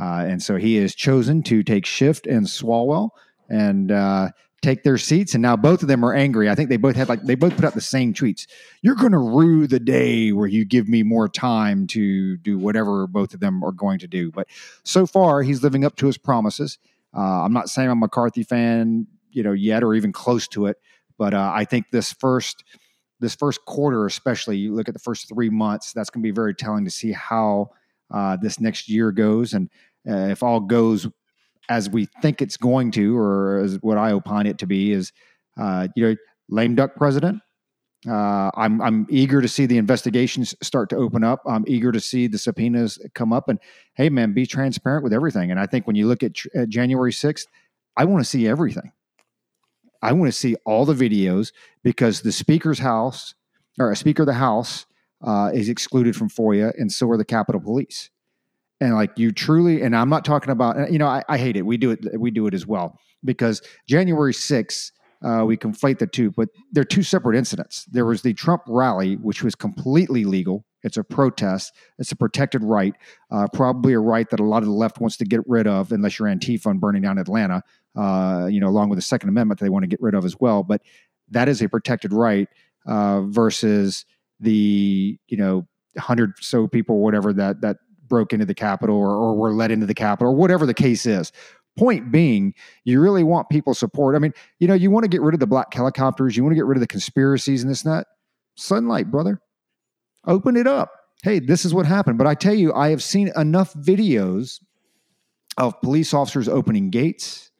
Uh, 0.00 0.24
and 0.26 0.42
so 0.42 0.56
he 0.56 0.76
has 0.76 0.94
chosen 0.94 1.42
to 1.42 1.62
take 1.62 1.84
Schiff 1.84 2.20
and 2.26 2.46
Swalwell 2.46 3.10
and 3.48 3.92
uh, 3.92 4.30
take 4.62 4.84
their 4.84 4.96
seats. 4.96 5.34
And 5.34 5.42
now 5.42 5.56
both 5.56 5.82
of 5.82 5.88
them 5.88 6.04
are 6.04 6.14
angry. 6.14 6.48
I 6.48 6.54
think 6.54 6.70
they 6.70 6.76
both 6.76 6.96
had 6.96 7.08
like 7.08 7.22
they 7.22 7.34
both 7.34 7.54
put 7.56 7.64
out 7.64 7.74
the 7.74 7.80
same 7.80 8.14
tweets. 8.14 8.46
You're 8.80 8.94
going 8.94 9.12
to 9.12 9.18
rue 9.18 9.66
the 9.66 9.80
day 9.80 10.32
where 10.32 10.46
you 10.46 10.64
give 10.64 10.88
me 10.88 11.02
more 11.02 11.28
time 11.28 11.86
to 11.88 12.36
do 12.38 12.58
whatever 12.58 13.06
both 13.06 13.34
of 13.34 13.40
them 13.40 13.62
are 13.62 13.72
going 13.72 13.98
to 13.98 14.06
do. 14.06 14.30
But 14.30 14.48
so 14.84 15.06
far, 15.06 15.42
he's 15.42 15.62
living 15.62 15.84
up 15.84 15.96
to 15.96 16.06
his 16.06 16.16
promises. 16.16 16.78
Uh, 17.14 17.42
I'm 17.42 17.52
not 17.52 17.68
saying 17.68 17.90
I'm 17.90 17.98
a 17.98 18.06
McCarthy 18.06 18.44
fan, 18.44 19.06
you 19.30 19.42
know, 19.42 19.52
yet 19.52 19.82
or 19.82 19.94
even 19.94 20.12
close 20.12 20.48
to 20.48 20.66
it. 20.66 20.78
But 21.18 21.34
uh, 21.34 21.52
I 21.54 21.66
think 21.66 21.90
this 21.90 22.12
first 22.12 22.64
this 23.20 23.34
first 23.34 23.64
quarter, 23.66 24.06
especially, 24.06 24.56
you 24.56 24.74
look 24.74 24.88
at 24.88 24.94
the 24.94 25.00
first 25.00 25.28
three 25.28 25.50
months. 25.50 25.92
That's 25.92 26.10
going 26.10 26.22
to 26.22 26.26
be 26.26 26.34
very 26.34 26.54
telling 26.54 26.84
to 26.84 26.90
see 26.90 27.12
how 27.12 27.70
uh, 28.12 28.36
this 28.40 28.60
next 28.60 28.88
year 28.88 29.12
goes, 29.12 29.52
and 29.54 29.70
uh, 30.08 30.28
if 30.30 30.42
all 30.42 30.60
goes 30.60 31.08
as 31.68 31.88
we 31.88 32.06
think 32.20 32.42
it's 32.42 32.56
going 32.56 32.90
to, 32.92 33.16
or 33.16 33.58
as 33.58 33.78
what 33.82 33.98
I 33.98 34.12
opine 34.12 34.46
it 34.46 34.58
to 34.58 34.66
be, 34.66 34.92
is 34.92 35.12
uh, 35.58 35.88
you 35.96 36.08
know 36.08 36.16
lame 36.48 36.74
duck 36.74 36.96
president. 36.96 37.40
Uh, 38.08 38.50
I'm 38.54 38.82
I'm 38.82 39.06
eager 39.08 39.40
to 39.40 39.48
see 39.48 39.66
the 39.66 39.78
investigations 39.78 40.54
start 40.60 40.90
to 40.90 40.96
open 40.96 41.22
up. 41.22 41.40
I'm 41.46 41.64
eager 41.68 41.92
to 41.92 42.00
see 42.00 42.26
the 42.26 42.38
subpoenas 42.38 42.98
come 43.14 43.32
up, 43.32 43.48
and 43.48 43.58
hey, 43.94 44.08
man, 44.08 44.32
be 44.32 44.46
transparent 44.46 45.04
with 45.04 45.12
everything. 45.12 45.50
And 45.50 45.60
I 45.60 45.66
think 45.66 45.86
when 45.86 45.96
you 45.96 46.08
look 46.08 46.22
at, 46.22 46.32
at 46.54 46.68
January 46.68 47.12
sixth, 47.12 47.46
I 47.96 48.04
want 48.04 48.24
to 48.24 48.28
see 48.28 48.48
everything. 48.48 48.92
I 50.02 50.12
want 50.12 50.32
to 50.32 50.36
see 50.36 50.56
all 50.66 50.84
the 50.84 50.94
videos 50.94 51.52
because 51.84 52.22
the 52.22 52.32
Speaker's 52.32 52.80
house 52.80 53.34
or 53.78 53.92
a 53.92 53.96
Speaker 53.96 54.22
of 54.22 54.26
the 54.26 54.34
House 54.34 54.86
uh, 55.22 55.50
is 55.52 55.68
excluded 55.68 56.16
from 56.16 56.28
FOIA, 56.28 56.72
and 56.78 56.90
so 56.90 57.08
are 57.10 57.16
the 57.16 57.24
Capitol 57.24 57.60
Police. 57.60 58.10
And 58.80 58.94
like 58.94 59.16
you 59.16 59.30
truly, 59.30 59.82
and 59.82 59.94
I'm 59.94 60.08
not 60.08 60.24
talking 60.24 60.50
about, 60.50 60.90
you 60.90 60.98
know, 60.98 61.06
I, 61.06 61.22
I 61.28 61.38
hate 61.38 61.56
it. 61.56 61.64
We 61.64 61.76
do 61.76 61.92
it, 61.92 62.18
we 62.18 62.32
do 62.32 62.46
it 62.48 62.54
as 62.54 62.66
well 62.66 62.98
because 63.24 63.62
January 63.86 64.32
6th 64.32 64.90
uh, 65.24 65.44
we 65.44 65.56
conflate 65.56 65.98
the 65.98 66.06
two, 66.06 66.30
but 66.32 66.48
they're 66.72 66.84
two 66.84 67.02
separate 67.02 67.36
incidents. 67.36 67.84
There 67.84 68.04
was 68.04 68.22
the 68.22 68.34
Trump 68.34 68.62
rally, 68.66 69.14
which 69.16 69.42
was 69.42 69.54
completely 69.54 70.24
legal. 70.24 70.64
It's 70.82 70.96
a 70.96 71.04
protest. 71.04 71.72
It's 71.98 72.10
a 72.10 72.16
protected 72.16 72.64
right, 72.64 72.94
uh, 73.30 73.46
probably 73.52 73.92
a 73.92 74.00
right 74.00 74.28
that 74.30 74.40
a 74.40 74.44
lot 74.44 74.58
of 74.58 74.64
the 74.64 74.74
left 74.74 75.00
wants 75.00 75.16
to 75.18 75.24
get 75.24 75.40
rid 75.46 75.68
of, 75.68 75.92
unless 75.92 76.18
you're 76.18 76.28
Antifa 76.28 76.66
and 76.66 76.80
burning 76.80 77.02
down 77.02 77.18
Atlanta. 77.18 77.62
Uh, 77.94 78.48
you 78.50 78.58
know, 78.58 78.66
along 78.66 78.88
with 78.88 78.98
the 78.98 79.02
Second 79.02 79.28
Amendment, 79.28 79.60
they 79.60 79.68
want 79.68 79.84
to 79.84 79.86
get 79.86 80.02
rid 80.02 80.14
of 80.14 80.24
as 80.24 80.40
well. 80.40 80.64
But 80.64 80.82
that 81.30 81.48
is 81.48 81.62
a 81.62 81.68
protected 81.68 82.12
right 82.12 82.48
uh, 82.86 83.22
versus 83.22 84.04
the 84.42 85.18
you 85.28 85.36
know 85.36 85.66
hundred 85.98 86.32
so 86.40 86.66
people, 86.68 86.98
whatever 87.00 87.32
that 87.32 87.60
that 87.62 87.78
broke 88.08 88.32
into 88.32 88.44
the 88.44 88.54
Capitol 88.54 88.96
or, 88.96 89.10
or 89.10 89.34
were 89.34 89.52
let 89.52 89.70
into 89.70 89.86
the 89.86 89.94
Capitol, 89.94 90.32
or 90.32 90.36
whatever 90.36 90.66
the 90.66 90.74
case 90.74 91.06
is. 91.06 91.32
Point 91.78 92.12
being, 92.12 92.52
you 92.84 93.00
really 93.00 93.24
want 93.24 93.48
people 93.48 93.72
support. 93.72 94.14
I 94.14 94.18
mean, 94.18 94.34
you 94.58 94.68
know, 94.68 94.74
you 94.74 94.90
want 94.90 95.04
to 95.04 95.08
get 95.08 95.22
rid 95.22 95.32
of 95.32 95.40
the 95.40 95.46
black 95.46 95.72
helicopters, 95.72 96.36
you 96.36 96.42
want 96.42 96.52
to 96.52 96.56
get 96.56 96.66
rid 96.66 96.76
of 96.76 96.82
the 96.82 96.86
conspiracies 96.86 97.62
and 97.62 97.70
this 97.70 97.84
and 97.84 97.94
that. 97.94 98.08
Sunlight, 98.56 99.10
brother. 99.10 99.40
Open 100.26 100.56
it 100.56 100.66
up. 100.66 100.92
Hey, 101.22 101.38
this 101.38 101.64
is 101.64 101.72
what 101.72 101.86
happened. 101.86 102.18
But 102.18 102.26
I 102.26 102.34
tell 102.34 102.52
you, 102.54 102.74
I 102.74 102.90
have 102.90 103.02
seen 103.02 103.30
enough 103.36 103.72
videos 103.74 104.60
of 105.56 105.80
police 105.80 106.12
officers 106.12 106.48
opening 106.48 106.90
gates. 106.90 107.51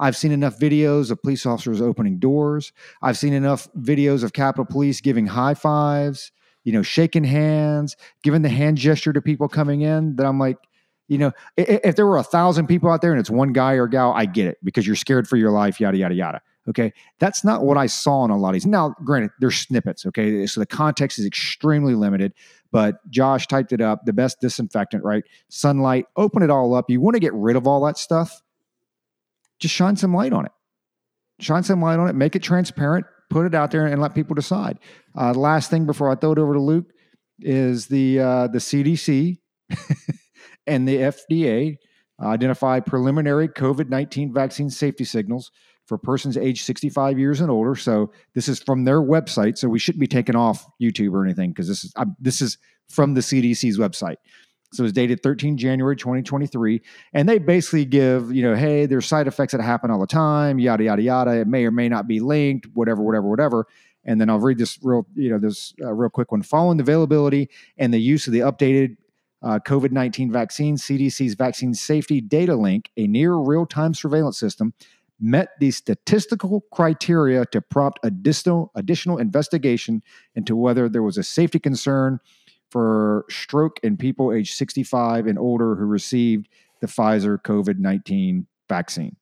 I've 0.00 0.16
seen 0.16 0.32
enough 0.32 0.58
videos 0.58 1.10
of 1.10 1.20
police 1.22 1.46
officers 1.46 1.80
opening 1.80 2.18
doors. 2.18 2.72
I've 3.02 3.18
seen 3.18 3.32
enough 3.32 3.68
videos 3.74 4.22
of 4.22 4.32
Capitol 4.32 4.64
Police 4.64 5.00
giving 5.00 5.26
high 5.26 5.54
fives, 5.54 6.32
you 6.64 6.72
know, 6.72 6.82
shaking 6.82 7.24
hands, 7.24 7.96
giving 8.22 8.42
the 8.42 8.48
hand 8.48 8.76
gesture 8.76 9.12
to 9.12 9.20
people 9.20 9.48
coming 9.48 9.82
in 9.82 10.16
that 10.16 10.26
I'm 10.26 10.38
like, 10.38 10.58
you 11.08 11.16
know, 11.16 11.32
if, 11.56 11.96
there 11.96 12.06
were 12.06 12.18
a 12.18 12.22
thousand 12.22 12.66
people 12.66 12.90
out 12.90 13.00
there 13.00 13.12
and 13.12 13.20
it's 13.20 13.30
one 13.30 13.52
guy 13.52 13.72
or 13.72 13.86
gal, 13.86 14.12
I 14.14 14.26
get 14.26 14.46
it 14.46 14.58
because 14.62 14.86
you're 14.86 14.96
scared 14.96 15.26
for 15.26 15.36
your 15.36 15.50
life, 15.50 15.80
yada, 15.80 15.96
yada, 15.96 16.14
yada. 16.14 16.42
Okay. 16.68 16.92
That's 17.18 17.44
not 17.44 17.64
what 17.64 17.78
I 17.78 17.86
saw 17.86 18.26
in 18.26 18.30
a 18.30 18.36
lot 18.36 18.48
of 18.50 18.54
these. 18.54 18.66
Now, 18.66 18.94
granted, 19.02 19.30
there's 19.40 19.56
snippets. 19.56 20.04
Okay. 20.04 20.46
So 20.46 20.60
the 20.60 20.66
context 20.66 21.18
is 21.18 21.24
extremely 21.24 21.94
limited, 21.94 22.34
but 22.70 22.96
Josh 23.08 23.46
typed 23.46 23.72
it 23.72 23.80
up 23.80 24.04
the 24.04 24.12
best 24.12 24.42
disinfectant, 24.42 25.02
right? 25.02 25.24
Sunlight, 25.48 26.04
open 26.16 26.42
it 26.42 26.50
all 26.50 26.74
up. 26.74 26.90
You 26.90 27.00
want 27.00 27.14
to 27.14 27.20
get 27.20 27.32
rid 27.32 27.56
of 27.56 27.66
all 27.66 27.82
that 27.86 27.96
stuff. 27.96 28.42
Just 29.58 29.74
shine 29.74 29.96
some 29.96 30.14
light 30.14 30.32
on 30.32 30.46
it. 30.46 30.52
Shine 31.40 31.62
some 31.62 31.80
light 31.80 31.98
on 31.98 32.08
it, 32.08 32.14
make 32.14 32.34
it 32.34 32.42
transparent, 32.42 33.06
put 33.30 33.46
it 33.46 33.54
out 33.54 33.70
there 33.70 33.86
and 33.86 34.00
let 34.00 34.14
people 34.14 34.34
decide. 34.34 34.78
Uh, 35.16 35.32
last 35.32 35.70
thing 35.70 35.86
before 35.86 36.10
I 36.10 36.14
throw 36.14 36.32
it 36.32 36.38
over 36.38 36.54
to 36.54 36.60
Luke 36.60 36.86
is 37.40 37.86
the 37.86 38.20
uh, 38.20 38.46
the 38.48 38.58
CDC 38.58 39.38
and 40.66 40.88
the 40.88 40.96
FDA 40.96 41.76
identify 42.20 42.80
preliminary 42.80 43.48
COVID 43.48 43.88
19 43.88 44.32
vaccine 44.32 44.70
safety 44.70 45.04
signals 45.04 45.50
for 45.86 45.96
persons 45.96 46.36
aged 46.36 46.64
65 46.64 47.18
years 47.18 47.40
and 47.40 47.50
older. 47.50 47.74
So 47.74 48.12
this 48.34 48.48
is 48.48 48.60
from 48.60 48.84
their 48.84 49.00
website. 49.00 49.56
So 49.56 49.68
we 49.68 49.78
shouldn't 49.78 50.00
be 50.00 50.06
taken 50.06 50.36
off 50.36 50.66
YouTube 50.80 51.12
or 51.12 51.24
anything 51.24 51.50
because 51.50 51.68
this 51.68 51.84
is 51.84 51.92
uh, 51.96 52.06
this 52.20 52.40
is 52.40 52.58
from 52.88 53.14
the 53.14 53.20
CDC's 53.20 53.78
website. 53.78 54.16
So 54.72 54.84
it's 54.84 54.92
dated 54.92 55.22
13 55.22 55.56
January 55.56 55.96
2023, 55.96 56.82
and 57.14 57.28
they 57.28 57.38
basically 57.38 57.86
give 57.86 58.32
you 58.34 58.42
know, 58.42 58.54
hey, 58.54 58.86
there's 58.86 59.06
side 59.06 59.26
effects 59.26 59.52
that 59.52 59.62
happen 59.62 59.90
all 59.90 60.00
the 60.00 60.06
time, 60.06 60.58
yada 60.58 60.84
yada 60.84 61.02
yada. 61.02 61.40
It 61.40 61.48
may 61.48 61.64
or 61.64 61.70
may 61.70 61.88
not 61.88 62.06
be 62.06 62.20
linked, 62.20 62.66
whatever, 62.74 63.02
whatever, 63.02 63.28
whatever. 63.28 63.66
And 64.04 64.20
then 64.20 64.30
I'll 64.30 64.38
read 64.38 64.58
this 64.58 64.78
real, 64.82 65.06
you 65.14 65.30
know, 65.30 65.38
this 65.38 65.74
uh, 65.82 65.92
real 65.92 66.10
quick 66.10 66.32
one. 66.32 66.42
Following 66.42 66.76
the 66.76 66.82
availability 66.82 67.48
and 67.76 67.92
the 67.92 67.98
use 67.98 68.26
of 68.26 68.32
the 68.32 68.40
updated 68.40 68.96
uh, 69.42 69.58
COVID 69.64 69.92
19 69.92 70.32
vaccine, 70.32 70.76
CDC's 70.76 71.34
vaccine 71.34 71.72
safety 71.74 72.20
data 72.20 72.54
link, 72.54 72.90
a 72.96 73.06
near 73.06 73.34
real 73.34 73.66
time 73.66 73.94
surveillance 73.94 74.38
system, 74.38 74.74
met 75.20 75.50
the 75.60 75.70
statistical 75.70 76.62
criteria 76.72 77.44
to 77.46 77.60
prompt 77.60 77.98
additional, 78.02 78.70
additional 78.74 79.18
investigation 79.18 80.02
into 80.34 80.54
whether 80.54 80.88
there 80.88 81.02
was 81.02 81.18
a 81.18 81.22
safety 81.22 81.58
concern 81.58 82.20
for 82.70 83.24
stroke 83.28 83.78
in 83.82 83.96
people 83.96 84.32
aged 84.32 84.54
65 84.54 85.26
and 85.26 85.38
older 85.38 85.74
who 85.74 85.84
received 85.84 86.48
the 86.80 86.86
Pfizer 86.86 87.38
COVID 87.42 87.78
19 87.78 88.46
vaccine. 88.68 89.16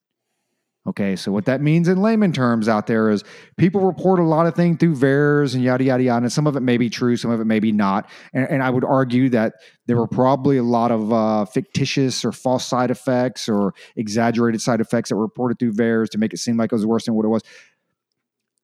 Okay, 0.89 1.16
so 1.16 1.32
what 1.32 1.47
that 1.47 1.60
means 1.60 1.89
in 1.89 2.01
layman 2.01 2.32
terms 2.32 2.68
out 2.68 2.86
there 2.86 3.10
is 3.10 3.24
people 3.56 3.81
report 3.81 4.20
a 4.20 4.23
lot 4.23 4.47
of 4.47 4.55
things 4.55 4.78
through 4.78 4.94
VAERS 4.94 5.55
and 5.55 5.64
yada, 5.64 5.82
yada, 5.82 6.05
yada. 6.05 6.24
And 6.24 6.32
some 6.32 6.47
of 6.47 6.55
it 6.55 6.60
may 6.60 6.77
be 6.77 6.89
true, 6.89 7.16
some 7.16 7.32
of 7.32 7.40
it 7.40 7.44
may 7.44 7.59
be 7.59 7.73
not. 7.73 8.09
And, 8.32 8.48
and 8.48 8.62
I 8.62 8.70
would 8.70 8.85
argue 8.85 9.28
that 9.31 9.55
there 9.86 9.97
were 9.97 10.06
probably 10.06 10.59
a 10.59 10.62
lot 10.62 10.93
of 10.93 11.12
uh, 11.12 11.44
fictitious 11.47 12.24
or 12.24 12.31
false 12.31 12.64
side 12.64 12.93
effects 12.93 13.48
or 13.48 13.74
exaggerated 13.97 14.60
side 14.60 14.81
effects 14.81 15.09
that 15.09 15.16
were 15.16 15.23
reported 15.23 15.59
through 15.59 15.73
VAERS 15.73 16.09
to 16.10 16.18
make 16.18 16.32
it 16.32 16.39
seem 16.39 16.56
like 16.56 16.70
it 16.70 16.77
was 16.77 16.86
worse 16.86 17.06
than 17.06 17.14
what 17.14 17.24
it 17.24 17.31
was. 17.31 17.43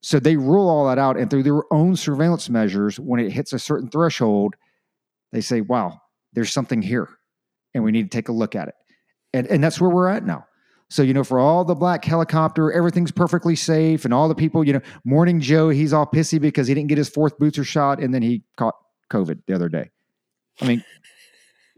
So 0.01 0.21
they 0.21 0.37
rule 0.37 0.69
all 0.69 0.87
that 0.87 0.99
out. 0.99 1.17
And 1.17 1.29
through 1.29 1.43
their 1.43 1.63
own 1.73 1.97
surveillance 1.97 2.49
measures, 2.49 3.01
when 3.01 3.19
it 3.19 3.33
hits 3.33 3.53
a 3.53 3.59
certain 3.59 3.89
threshold, 3.89 4.55
they 5.33 5.41
say, 5.41 5.61
wow, 5.61 6.01
there's 6.33 6.53
something 6.53 6.83
here 6.83 7.09
and 7.75 7.83
we 7.83 7.91
need 7.91 8.11
to 8.11 8.17
take 8.17 8.29
a 8.29 8.33
look 8.33 8.55
at 8.55 8.69
it. 8.69 8.75
And, 9.33 9.47
and 9.47 9.65
that's 9.65 9.81
where 9.81 9.91
we're 9.91 10.09
at 10.09 10.25
now. 10.25 10.47
So, 10.91 11.03
you 11.03 11.15
know, 11.15 11.25
for 11.25 11.39
all 11.39 11.65
the 11.65 11.75
black 11.75 12.05
helicopter, 12.05 12.71
everything's 12.71 13.11
perfectly 13.11 13.57
safe. 13.57 14.05
And 14.05 14.13
all 14.13 14.29
the 14.29 14.35
people, 14.35 14.63
you 14.63 14.75
know, 14.75 14.83
Morning 15.05 15.41
Joe, 15.41 15.71
he's 15.71 15.95
all 15.95 16.07
pissy 16.07 16.39
because 16.39 16.69
he 16.69 16.75
didn't 16.75 16.91
get 16.91 16.99
his 16.99 17.09
fourth 17.09 17.39
booster 17.39 17.65
shot 17.65 17.99
and 17.99 18.13
then 18.13 18.21
he 18.21 18.43
caught 18.59 18.75
COVID 19.11 19.41
the 19.47 19.55
other 19.55 19.71
day. 19.71 19.91
I 20.61 20.67
mean, 20.67 20.85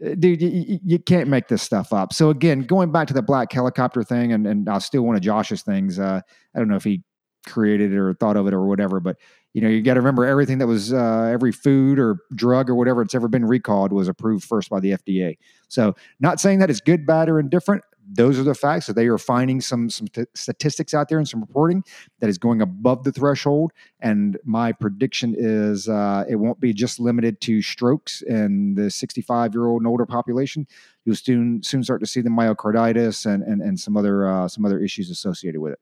uh, 0.05 0.15
dude, 0.15 0.41
you, 0.41 0.79
you, 0.83 0.99
can't 0.99 1.29
make 1.29 1.47
this 1.47 1.61
stuff 1.61 1.93
up. 1.93 2.11
So, 2.11 2.29
again, 2.29 2.63
going 2.63 2.91
back 2.91 3.07
to 3.07 3.13
the 3.13 3.21
black 3.21 3.53
helicopter 3.53 4.03
thing, 4.03 4.33
and, 4.33 4.45
and 4.45 4.67
I'll 4.67 4.81
steal 4.81 5.03
one 5.03 5.15
of 5.15 5.21
Josh's 5.21 5.61
things. 5.61 5.97
Uh, 5.97 6.19
I 6.53 6.59
don't 6.59 6.67
know 6.67 6.75
if 6.75 6.83
he 6.83 7.01
created 7.47 7.93
it 7.93 7.97
or 7.97 8.13
thought 8.13 8.35
of 8.35 8.47
it 8.47 8.53
or 8.53 8.65
whatever, 8.65 8.99
but, 8.99 9.15
you 9.55 9.61
know, 9.61 9.69
you 9.69 9.81
got 9.81 9.93
to 9.93 10.01
remember 10.01 10.25
everything 10.25 10.57
that 10.57 10.67
was 10.67 10.91
uh, 10.91 11.29
every 11.31 11.53
food 11.53 11.97
or 11.97 12.17
drug 12.35 12.69
or 12.69 12.75
whatever 12.75 13.01
it's 13.01 13.15
ever 13.15 13.29
been 13.29 13.45
recalled 13.45 13.93
was 13.93 14.09
approved 14.09 14.43
first 14.43 14.69
by 14.69 14.81
the 14.81 14.91
FDA. 14.91 15.37
So, 15.69 15.95
not 16.19 16.41
saying 16.41 16.59
that 16.59 16.69
it's 16.69 16.81
good, 16.81 17.05
bad, 17.05 17.29
or 17.29 17.39
indifferent 17.39 17.81
those 18.07 18.37
are 18.39 18.43
the 18.43 18.53
facts. 18.53 18.85
So 18.85 18.93
they 18.93 19.07
are 19.07 19.17
finding 19.17 19.61
some 19.61 19.89
some 19.89 20.07
t- 20.07 20.25
statistics 20.33 20.93
out 20.93 21.09
there 21.09 21.17
and 21.17 21.27
some 21.27 21.41
reporting 21.41 21.83
that 22.19 22.29
is 22.29 22.37
going 22.37 22.61
above 22.61 23.03
the 23.03 23.11
threshold. 23.11 23.71
And 23.99 24.37
my 24.43 24.71
prediction 24.71 25.35
is 25.37 25.89
uh, 25.89 26.25
it 26.27 26.35
won't 26.35 26.59
be 26.59 26.73
just 26.73 26.99
limited 26.99 27.41
to 27.41 27.61
strokes 27.61 28.21
in 28.21 28.75
the 28.75 28.89
65 28.89 29.53
year 29.53 29.65
old 29.65 29.81
and 29.81 29.87
older 29.87 30.05
population. 30.05 30.67
You'll 31.05 31.15
soon 31.15 31.63
soon 31.63 31.83
start 31.83 32.01
to 32.01 32.07
see 32.07 32.21
the 32.21 32.29
myocarditis 32.29 33.25
and 33.25 33.43
and, 33.43 33.61
and 33.61 33.79
some 33.79 33.97
other 33.97 34.27
uh, 34.27 34.47
some 34.47 34.65
other 34.65 34.79
issues 34.79 35.09
associated 35.09 35.59
with 35.61 35.73
it. 35.73 35.79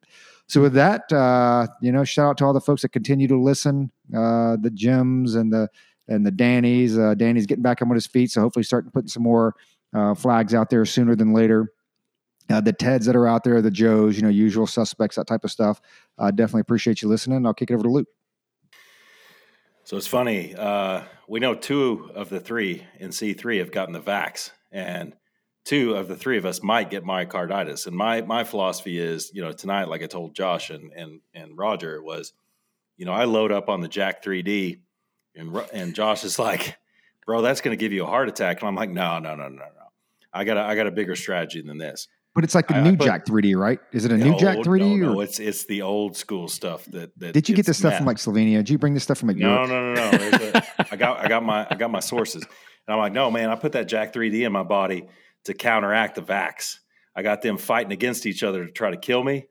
So 0.48 0.62
with 0.62 0.74
that, 0.74 1.12
uh, 1.12 1.68
you 1.82 1.92
know, 1.92 2.04
shout 2.04 2.28
out 2.28 2.38
to 2.38 2.46
all 2.46 2.54
the 2.54 2.62
folks 2.62 2.82
that 2.82 2.90
continue 2.90 3.28
to 3.28 3.40
listen, 3.40 3.92
uh, 4.16 4.58
the 4.60 4.72
Jims 4.74 5.36
and 5.36 5.52
the 5.52 5.70
and 6.08 6.26
the 6.26 6.32
Danny's. 6.32 6.98
Uh, 6.98 7.16
Danny's 7.16 7.46
getting 7.46 7.64
back 7.64 7.82
on 7.82 7.90
his 7.90 8.08
feet, 8.08 8.32
so 8.32 8.42
hopefully 8.42 8.64
starting 8.64 8.92
putting 8.92 9.08
some 9.08 9.24
more 9.24 9.56
uh, 9.94 10.14
flags 10.14 10.54
out 10.54 10.70
there 10.70 10.86
sooner 10.86 11.16
than 11.16 11.34
later 11.34 11.72
uh, 12.50 12.62
the 12.62 12.74
Teds 12.74 13.06
that 13.06 13.16
are 13.16 13.28
out 13.28 13.44
there, 13.44 13.62
the 13.62 13.72
Joes, 13.72 14.16
you 14.18 14.24
know, 14.24 14.30
usual 14.30 14.68
suspects, 14.68 15.16
that 15.16 15.28
type 15.28 15.44
of 15.44 15.52
stuff. 15.52 15.82
Uh, 16.18 16.32
definitely 16.32 16.62
appreciate 16.62 17.02
you 17.02 17.08
listening. 17.08 17.46
I'll 17.46 17.54
kick 17.54 17.72
it 17.72 17.74
over 17.74 17.84
to 17.84 17.90
Luke. 17.90 18.08
So 19.86 19.98
it's 19.98 20.08
funny. 20.08 20.56
Uh, 20.56 21.04
we 21.28 21.40
know 21.40 21.56
two 21.56 22.10
of 22.16 22.30
the 22.30 22.40
three 22.40 22.86
in 23.00 23.10
C3 23.10 23.60
have 23.60 23.72
gotten 23.72 23.94
the 23.94 24.00
vax, 24.00 24.52
and 24.72 25.16
two 25.66 25.96
of 25.96 26.08
the 26.08 26.16
three 26.16 26.38
of 26.38 26.46
us 26.46 26.64
might 26.64 26.90
get 26.90 27.04
myocarditis. 27.04 27.88
And 27.88 27.96
my 27.96 28.22
my 28.22 28.44
philosophy 28.44 28.98
is, 28.98 29.32
you 29.34 29.42
know, 29.42 29.52
tonight, 29.52 29.90
like 29.90 30.02
I 30.02 30.08
told 30.08 30.36
Josh 30.36 30.70
and 30.70 30.92
and 30.94 31.20
and 31.34 31.58
Roger, 31.58 32.02
was, 32.02 32.34
you 32.98 33.06
know, 33.06 33.12
I 33.12 33.26
load 33.26 33.52
up 33.52 33.68
on 33.68 33.82
the 33.82 33.90
Jack 33.90 34.24
3D, 34.24 34.80
and 35.36 35.56
and 35.74 35.94
Josh 35.94 36.24
is 36.24 36.40
like, 36.40 36.78
bro, 37.26 37.42
that's 37.42 37.62
going 37.62 37.78
to 37.78 37.80
give 37.80 37.92
you 37.92 38.04
a 38.04 38.08
heart 38.08 38.30
attack, 38.30 38.62
and 38.62 38.68
I'm 38.68 38.76
like, 38.76 38.90
no, 38.90 39.20
no, 39.20 39.36
no, 39.36 39.50
no, 39.50 39.58
no. 39.58 39.68
I 40.32 40.46
got 40.46 40.58
a, 40.58 40.62
I 40.62 40.76
got 40.76 40.88
a 40.88 40.92
bigger 40.92 41.16
strategy 41.16 41.62
than 41.62 41.78
this. 41.78 42.08
But 42.36 42.44
it's 42.44 42.56
like 42.56 42.68
the 42.68 42.76
I, 42.76 42.82
new 42.82 42.94
I 42.94 42.96
put, 42.96 43.06
Jack 43.06 43.26
3D, 43.26 43.56
right? 43.56 43.80
Is 43.92 44.06
it 44.06 44.12
a 44.12 44.18
new 44.18 44.32
old, 44.32 44.40
Jack 44.40 44.58
3D? 44.58 45.00
No, 45.00 45.14
no, 45.14 45.22
it's 45.22 45.40
it's 45.40 45.66
the 45.66 45.84
old 45.84 46.18
school 46.18 46.48
stuff 46.48 46.86
that. 46.86 47.12
that 47.20 47.34
Did 47.34 47.48
you 47.48 47.56
get 47.56 47.66
this 47.68 47.78
stuff 47.78 47.98
from 47.98 48.08
like 48.08 48.18
Slovenia? 48.18 48.58
Did 48.58 48.72
you 48.72 48.80
bring 48.80 48.96
this 48.96 49.04
stuff 49.04 49.20
from 49.20 49.28
like 49.28 49.38
no, 49.38 49.54
Europe? 49.54 49.70
No, 49.70 49.94
no, 49.94 50.12
no, 50.12 50.38
no. 50.54 50.62
I 50.92 50.96
got 50.96 51.20
I 51.20 51.28
got 51.28 51.44
my 51.44 51.68
I 51.70 51.76
got 51.76 51.92
my 51.92 52.00
sources, 52.00 52.42
and 52.42 52.94
I'm 52.94 52.98
like, 52.98 53.14
no, 53.14 53.30
man, 53.30 53.50
I 53.50 53.56
put 53.56 53.74
that 53.74 53.88
Jack 53.88 54.14
3D 54.14 54.46
in 54.46 54.52
my 54.52 54.64
body 54.64 55.08
to 55.44 55.54
counteract 55.54 56.16
the 56.16 56.24
vax. 56.24 56.80
I 57.16 57.22
got 57.22 57.44
them 57.44 57.58
fighting 57.58 57.92
against 57.92 58.26
each 58.26 58.42
other 58.42 58.66
to 58.66 58.72
try 58.72 58.90
to 58.90 58.98
kill 58.98 59.24
me, 59.24 59.46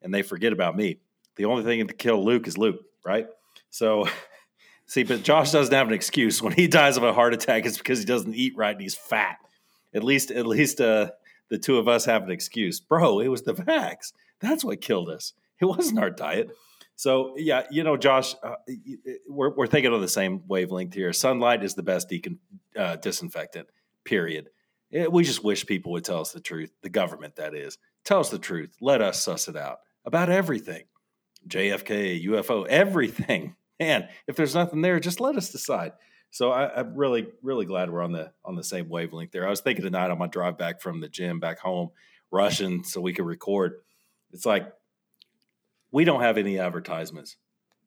and 0.00 0.14
they 0.14 0.22
forget 0.22 0.52
about 0.52 0.76
me. 0.76 1.00
The 1.36 1.44
only 1.44 1.62
thing 1.64 1.86
to 1.86 1.92
kill 1.94 2.24
Luke 2.24 2.46
is 2.46 2.56
Luke, 2.56 2.80
right? 3.04 3.26
So, 3.68 4.08
see, 4.86 5.02
but 5.02 5.22
Josh 5.22 5.52
doesn't 5.52 5.74
have 5.74 5.88
an 5.88 5.94
excuse 5.94 6.40
when 6.40 6.54
he 6.54 6.66
dies 6.68 6.96
of 6.96 7.02
a 7.02 7.12
heart 7.12 7.34
attack. 7.34 7.66
It's 7.66 7.76
because 7.76 7.98
he 7.98 8.06
doesn't 8.06 8.34
eat 8.34 8.56
right 8.56 8.72
and 8.72 8.80
he's 8.80 8.94
fat. 8.94 9.36
At 9.92 10.02
least, 10.02 10.30
at 10.30 10.46
least, 10.46 10.80
uh, 10.80 11.10
the 11.50 11.58
two 11.58 11.78
of 11.78 11.88
us 11.88 12.04
have 12.04 12.22
an 12.22 12.30
excuse. 12.30 12.80
Bro, 12.80 13.20
it 13.20 13.28
was 13.28 13.42
the 13.42 13.54
vax. 13.54 14.12
That's 14.40 14.64
what 14.64 14.80
killed 14.80 15.08
us. 15.08 15.32
It 15.60 15.66
wasn't 15.66 16.00
our 16.00 16.10
diet. 16.10 16.50
So 16.96 17.34
yeah, 17.36 17.64
you 17.70 17.82
know, 17.82 17.96
Josh, 17.96 18.34
uh, 18.42 18.56
we're 19.28 19.54
we're 19.54 19.66
thinking 19.66 19.92
on 19.92 20.00
the 20.00 20.08
same 20.08 20.42
wavelength 20.46 20.94
here. 20.94 21.12
Sunlight 21.12 21.64
is 21.64 21.74
the 21.74 21.82
best 21.82 22.08
decon, 22.08 22.38
uh, 22.76 22.96
disinfectant. 22.96 23.68
Period. 24.04 24.50
It, 24.90 25.10
we 25.10 25.24
just 25.24 25.42
wish 25.42 25.66
people 25.66 25.92
would 25.92 26.04
tell 26.04 26.20
us 26.20 26.32
the 26.32 26.40
truth. 26.40 26.70
The 26.82 26.90
government, 26.90 27.36
that 27.36 27.54
is, 27.54 27.78
tell 28.04 28.20
us 28.20 28.30
the 28.30 28.38
truth. 28.38 28.76
Let 28.80 29.00
us 29.00 29.22
suss 29.22 29.48
it 29.48 29.56
out 29.56 29.80
about 30.04 30.30
everything. 30.30 30.84
JFK, 31.48 32.24
UFO, 32.26 32.66
everything. 32.66 33.56
Man, 33.80 34.08
if 34.28 34.36
there's 34.36 34.54
nothing 34.54 34.82
there, 34.82 35.00
just 35.00 35.20
let 35.20 35.36
us 35.36 35.50
decide. 35.50 35.92
So 36.34 36.50
I, 36.50 36.80
am 36.80 36.96
really, 36.96 37.28
really 37.42 37.64
glad 37.64 37.90
we're 37.90 38.02
on 38.02 38.10
the 38.10 38.32
on 38.44 38.56
the 38.56 38.64
same 38.64 38.88
wavelength 38.88 39.30
there. 39.30 39.46
I 39.46 39.50
was 39.50 39.60
thinking 39.60 39.84
tonight 39.84 40.10
on 40.10 40.18
my 40.18 40.26
drive 40.26 40.58
back 40.58 40.80
from 40.80 41.00
the 41.00 41.08
gym 41.08 41.38
back 41.38 41.60
home, 41.60 41.90
rushing 42.32 42.82
so 42.82 43.00
we 43.00 43.12
could 43.12 43.24
record. 43.24 43.74
It's 44.32 44.44
like 44.44 44.66
we 45.92 46.04
don't 46.04 46.22
have 46.22 46.36
any 46.36 46.58
advertisements. 46.58 47.36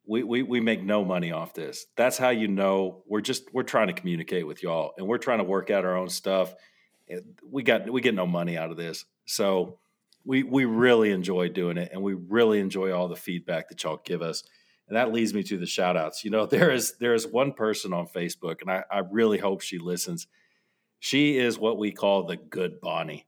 We, 0.06 0.24
we 0.24 0.44
we 0.44 0.61
make 0.61 0.82
no 0.82 1.03
money 1.03 1.34
off 1.34 1.56
this. 1.56 1.88
That's 1.98 2.18
how 2.18 2.30
you 2.30 2.48
know 2.48 3.03
we're 3.06 3.19
just 3.19 3.53
we're 3.53 3.64
trying 3.64 3.88
to 3.88 3.94
communicate 3.94 4.48
with 4.48 4.64
y'all 4.64 4.94
and 4.98 5.06
we're 5.07 5.18
trying 5.18 5.40
to 5.40 5.44
work 5.44 5.69
out 5.69 5.84
our 5.84 5.98
own 5.98 6.07
stuff. 6.07 6.56
We 7.52 7.64
got 7.64 7.90
we 7.90 7.99
get 7.99 8.15
no 8.15 8.26
money 8.26 8.57
out 8.57 8.72
of 8.72 8.78
this. 8.78 9.03
So 9.26 9.80
we 10.24 10.44
we 10.44 10.64
really 10.64 11.11
enjoy 11.11 11.49
doing 11.49 11.76
it 11.76 11.90
and 11.91 12.02
we 12.02 12.14
really 12.14 12.61
enjoy 12.61 12.94
all 12.94 13.10
the 13.10 13.18
feedback 13.18 13.68
that 13.68 13.84
y'all 13.84 13.99
give 14.06 14.22
us 14.22 14.44
and 14.88 14.96
that 14.96 15.12
leads 15.12 15.34
me 15.34 15.44
to 15.44 15.58
the 15.58 15.66
shout 15.66 15.98
outs 15.98 16.24
you 16.24 16.32
know 16.32 16.46
there 16.48 16.72
is 16.72 16.96
there 17.00 17.14
is 17.14 17.28
one 17.28 17.54
person 17.54 17.94
on 17.94 18.08
facebook 18.08 18.62
and 18.62 18.72
I, 18.72 18.84
I 18.92 19.00
really 19.00 19.38
hope 19.38 19.62
she 19.62 19.78
listens 19.78 20.28
she 21.00 21.38
is 21.38 21.60
what 21.60 21.78
we 21.78 21.92
call 21.92 22.24
the 22.24 22.38
good 22.38 22.82
bonnie 22.82 23.28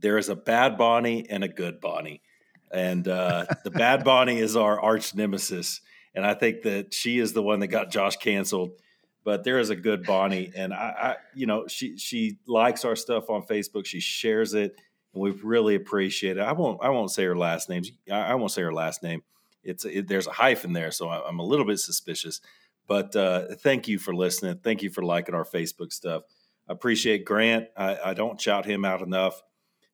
there 0.00 0.18
is 0.18 0.28
a 0.28 0.36
bad 0.36 0.78
bonnie 0.78 1.28
and 1.28 1.44
a 1.44 1.48
good 1.48 1.80
bonnie 1.80 2.22
and 2.72 3.06
uh, 3.06 3.46
the 3.64 3.70
bad 3.70 4.04
bonnie 4.04 4.38
is 4.38 4.56
our 4.56 4.80
arch 4.80 5.14
nemesis 5.14 5.80
and 6.14 6.24
i 6.26 6.34
think 6.34 6.62
that 6.62 6.94
she 6.94 7.18
is 7.18 7.32
the 7.32 7.42
one 7.42 7.60
that 7.60 7.68
got 7.68 7.90
josh 7.90 8.16
canceled 8.16 8.72
but 9.22 9.44
there 9.44 9.58
is 9.58 9.68
a 9.68 9.76
good 9.76 10.04
bonnie 10.04 10.50
and 10.56 10.72
I, 10.72 10.76
I 10.76 11.16
you 11.34 11.46
know 11.46 11.66
she 11.66 11.98
she 11.98 12.38
likes 12.46 12.84
our 12.84 12.96
stuff 12.96 13.28
on 13.28 13.42
facebook 13.42 13.84
she 13.86 14.00
shares 14.00 14.54
it 14.54 14.76
and 15.14 15.22
we 15.22 15.30
really 15.30 15.74
appreciate 15.74 16.36
it. 16.36 16.42
I 16.42 16.52
won't 16.52 16.82
I 16.82 16.90
won't 16.90 17.10
say 17.10 17.24
her 17.24 17.36
last 17.36 17.68
name. 17.68 17.82
I, 18.10 18.34
won't 18.34 18.52
say 18.52 18.62
her 18.62 18.72
last 18.72 19.02
name. 19.02 19.22
It's 19.62 19.84
it, 19.84 20.08
there's 20.08 20.26
a 20.26 20.32
hyphen 20.32 20.72
there, 20.72 20.90
so 20.90 21.08
I, 21.08 21.28
am 21.28 21.38
a 21.38 21.44
little 21.44 21.66
bit 21.66 21.78
suspicious. 21.78 22.40
But 22.86 23.14
uh, 23.14 23.54
thank 23.56 23.88
you 23.88 23.98
for 23.98 24.14
listening. 24.14 24.58
Thank 24.62 24.82
you 24.82 24.90
for 24.90 25.02
liking 25.02 25.34
our 25.34 25.44
Facebook 25.44 25.92
stuff. 25.92 26.22
I 26.68 26.72
appreciate 26.72 27.24
Grant. 27.24 27.68
I, 27.76 27.98
I 28.06 28.14
don't 28.14 28.40
shout 28.40 28.64
him 28.64 28.84
out 28.84 29.02
enough. 29.02 29.42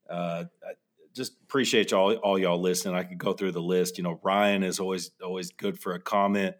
Uh, 0.08 0.44
I 0.64 0.72
just 1.14 1.34
appreciate 1.42 1.90
y'all 1.90 2.14
all 2.16 2.38
y'all 2.38 2.60
listening. 2.60 2.94
I 2.94 3.04
could 3.04 3.18
go 3.18 3.32
through 3.32 3.52
the 3.52 3.62
list. 3.62 3.98
You 3.98 4.04
know, 4.04 4.20
Ryan 4.22 4.62
is 4.62 4.80
always 4.80 5.10
always 5.22 5.50
good 5.50 5.78
for 5.78 5.94
a 5.94 6.00
comment. 6.00 6.56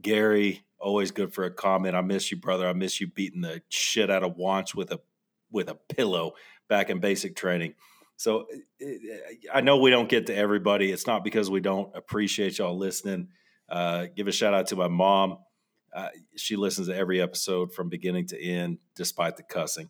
Gary 0.00 0.64
always 0.78 1.10
good 1.10 1.32
for 1.32 1.44
a 1.44 1.50
comment. 1.50 1.94
I 1.94 2.00
miss 2.00 2.30
you, 2.30 2.36
brother. 2.38 2.66
I 2.66 2.72
miss 2.72 3.00
you 3.00 3.06
beating 3.06 3.42
the 3.42 3.62
shit 3.68 4.10
out 4.10 4.22
of 4.22 4.36
Wants 4.36 4.74
with 4.74 4.92
a 4.92 5.00
with 5.52 5.68
a 5.68 5.74
pillow 5.74 6.32
back 6.68 6.90
in 6.90 7.00
basic 7.00 7.36
training. 7.36 7.74
So 8.20 8.44
I 9.50 9.62
know 9.62 9.78
we 9.78 9.88
don't 9.88 10.10
get 10.10 10.26
to 10.26 10.36
everybody. 10.36 10.92
It's 10.92 11.06
not 11.06 11.24
because 11.24 11.48
we 11.48 11.60
don't 11.60 11.90
appreciate 11.96 12.58
y'all 12.58 12.76
listening. 12.76 13.28
Uh, 13.66 14.08
give 14.14 14.28
a 14.28 14.32
shout 14.32 14.52
out 14.52 14.66
to 14.66 14.76
my 14.76 14.88
mom. 14.88 15.38
Uh, 15.90 16.08
she 16.36 16.56
listens 16.56 16.88
to 16.88 16.94
every 16.94 17.18
episode 17.22 17.72
from 17.72 17.88
beginning 17.88 18.26
to 18.26 18.38
end, 18.38 18.76
despite 18.94 19.38
the 19.38 19.42
cussing. 19.42 19.88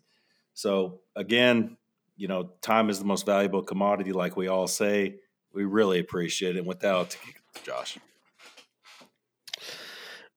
So 0.53 1.01
again, 1.13 1.75
you 2.15 2.29
know, 2.29 2.53
time 2.61 2.89
is 2.89 2.99
the 2.99 3.05
most 3.05 3.25
valuable 3.25 3.63
commodity, 3.63 4.13
like 4.13 4.37
we 4.37 4.47
all 4.47 4.67
say. 4.67 5.17
We 5.53 5.65
really 5.65 5.99
appreciate 5.99 6.55
it. 6.55 6.59
And 6.59 6.67
with 6.67 6.79
Josh. 7.65 7.97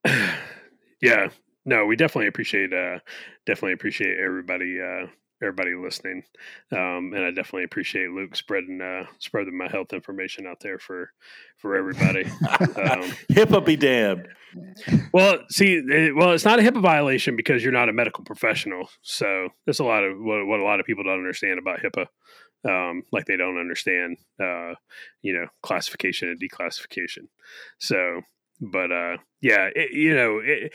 Yeah, 1.00 1.28
no, 1.66 1.84
we 1.84 1.96
definitely 1.96 2.28
appreciate 2.28 2.72
uh 2.72 2.98
definitely 3.44 3.74
appreciate 3.74 4.18
everybody 4.18 4.80
uh 4.80 5.06
everybody 5.42 5.74
listening. 5.74 6.22
Um, 6.72 7.12
and 7.14 7.24
I 7.24 7.30
definitely 7.30 7.64
appreciate 7.64 8.10
Luke 8.10 8.36
spreading 8.36 8.80
uh, 8.80 9.06
spreading 9.18 9.56
my 9.56 9.68
health 9.68 9.92
information 9.92 10.46
out 10.46 10.60
there 10.60 10.78
for 10.78 11.12
for 11.58 11.76
everybody. 11.76 12.24
um, 12.24 13.10
HIPAA 13.32 13.64
be 13.64 13.76
damned. 13.76 14.28
Well, 15.12 15.38
see, 15.48 15.74
it, 15.74 16.14
well, 16.14 16.32
it's 16.32 16.44
not 16.44 16.58
a 16.58 16.62
HIPAA 16.62 16.82
violation 16.82 17.36
because 17.36 17.62
you're 17.62 17.72
not 17.72 17.88
a 17.88 17.92
medical 17.92 18.24
professional. 18.24 18.88
So 19.02 19.48
that's 19.66 19.80
a 19.80 19.84
lot 19.84 20.04
of 20.04 20.18
what, 20.18 20.46
what 20.46 20.60
a 20.60 20.64
lot 20.64 20.80
of 20.80 20.86
people 20.86 21.04
don't 21.04 21.14
understand 21.18 21.58
about 21.58 21.80
HIPAA. 21.80 22.06
Um, 22.66 23.02
like 23.12 23.26
they 23.26 23.36
don't 23.36 23.58
understand, 23.58 24.16
uh, 24.40 24.74
you 25.20 25.34
know, 25.34 25.46
classification 25.62 26.30
and 26.30 26.40
declassification. 26.40 27.28
So, 27.78 28.22
but 28.60 28.90
uh, 28.90 29.18
yeah, 29.42 29.68
it, 29.74 29.92
you 29.92 30.14
know, 30.14 30.40
it, 30.42 30.72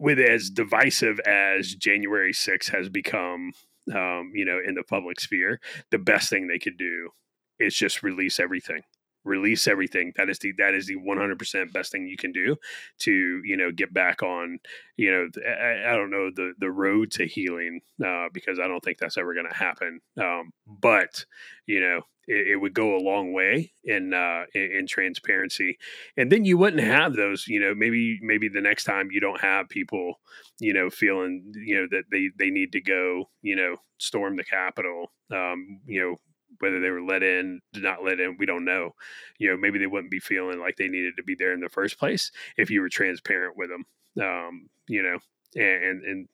with 0.00 0.18
as 0.18 0.50
divisive 0.50 1.20
as 1.20 1.74
January 1.74 2.32
6th 2.32 2.70
has 2.70 2.88
become, 2.88 3.52
um, 3.94 4.32
you 4.34 4.46
know, 4.46 4.58
in 4.66 4.74
the 4.74 4.82
public 4.82 5.20
sphere, 5.20 5.60
the 5.90 5.98
best 5.98 6.30
thing 6.30 6.48
they 6.48 6.58
could 6.58 6.78
do 6.78 7.10
is 7.58 7.74
just 7.76 8.02
release 8.02 8.40
everything. 8.40 8.80
Release 9.24 9.68
everything. 9.68 10.14
That 10.16 10.30
is 10.30 10.38
the 10.38 10.54
that 10.56 10.74
is 10.74 10.86
the 10.86 10.96
100% 10.96 11.72
best 11.74 11.92
thing 11.92 12.06
you 12.06 12.16
can 12.16 12.32
do 12.32 12.56
to 13.00 13.42
you 13.44 13.54
know 13.54 13.70
get 13.70 13.92
back 13.92 14.22
on 14.22 14.58
you 14.96 15.10
know 15.12 15.28
I, 15.46 15.92
I 15.92 15.96
don't 15.96 16.10
know 16.10 16.30
the 16.34 16.54
the 16.58 16.70
road 16.70 17.10
to 17.12 17.26
healing 17.26 17.80
uh, 18.02 18.28
because 18.32 18.58
i 18.58 18.66
don't 18.66 18.82
think 18.82 18.96
that's 18.96 19.18
ever 19.18 19.34
going 19.34 19.48
to 19.50 19.54
happen. 19.54 20.00
Um, 20.18 20.52
but 20.66 21.26
you 21.66 21.80
know 21.80 22.00
it, 22.26 22.52
it, 22.52 22.56
would 22.56 22.74
go 22.74 22.96
a 22.96 23.00
long 23.00 23.32
way 23.32 23.72
in, 23.84 24.14
uh, 24.14 24.44
in, 24.54 24.72
in 24.78 24.86
transparency 24.86 25.78
and 26.16 26.30
then 26.30 26.44
you 26.44 26.56
wouldn't 26.56 26.82
have 26.82 27.14
those 27.14 27.46
you 27.48 27.60
know 27.60 27.74
maybe 27.74 28.18
maybe 28.22 28.48
the 28.48 28.60
next 28.60 28.84
time 28.84 29.08
you 29.10 29.20
don't 29.20 29.40
have 29.40 29.68
people 29.68 30.20
you 30.58 30.72
know 30.72 30.90
feeling 30.90 31.52
you 31.54 31.76
know 31.76 31.86
that 31.90 32.04
they 32.10 32.30
they 32.38 32.50
need 32.50 32.72
to 32.72 32.80
go 32.80 33.28
you 33.42 33.56
know 33.56 33.76
storm 33.98 34.36
the 34.36 34.44
capitol 34.44 35.12
um, 35.32 35.80
you 35.86 36.00
know 36.00 36.16
whether 36.58 36.80
they 36.80 36.90
were 36.90 37.02
let 37.02 37.22
in, 37.22 37.60
did 37.72 37.82
not 37.82 38.04
let 38.04 38.20
in, 38.20 38.36
we 38.38 38.46
don't 38.46 38.64
know. 38.64 38.90
You 39.38 39.50
know, 39.50 39.56
maybe 39.56 39.78
they 39.78 39.86
wouldn't 39.86 40.10
be 40.10 40.18
feeling 40.18 40.58
like 40.58 40.76
they 40.76 40.88
needed 40.88 41.16
to 41.16 41.22
be 41.22 41.34
there 41.34 41.52
in 41.52 41.60
the 41.60 41.68
first 41.68 41.98
place 41.98 42.32
if 42.56 42.70
you 42.70 42.80
were 42.80 42.88
transparent 42.88 43.56
with 43.56 43.70
them. 43.70 43.84
Um, 44.22 44.68
you 44.88 45.02
know, 45.02 45.18
and 45.54 46.02
and 46.04 46.28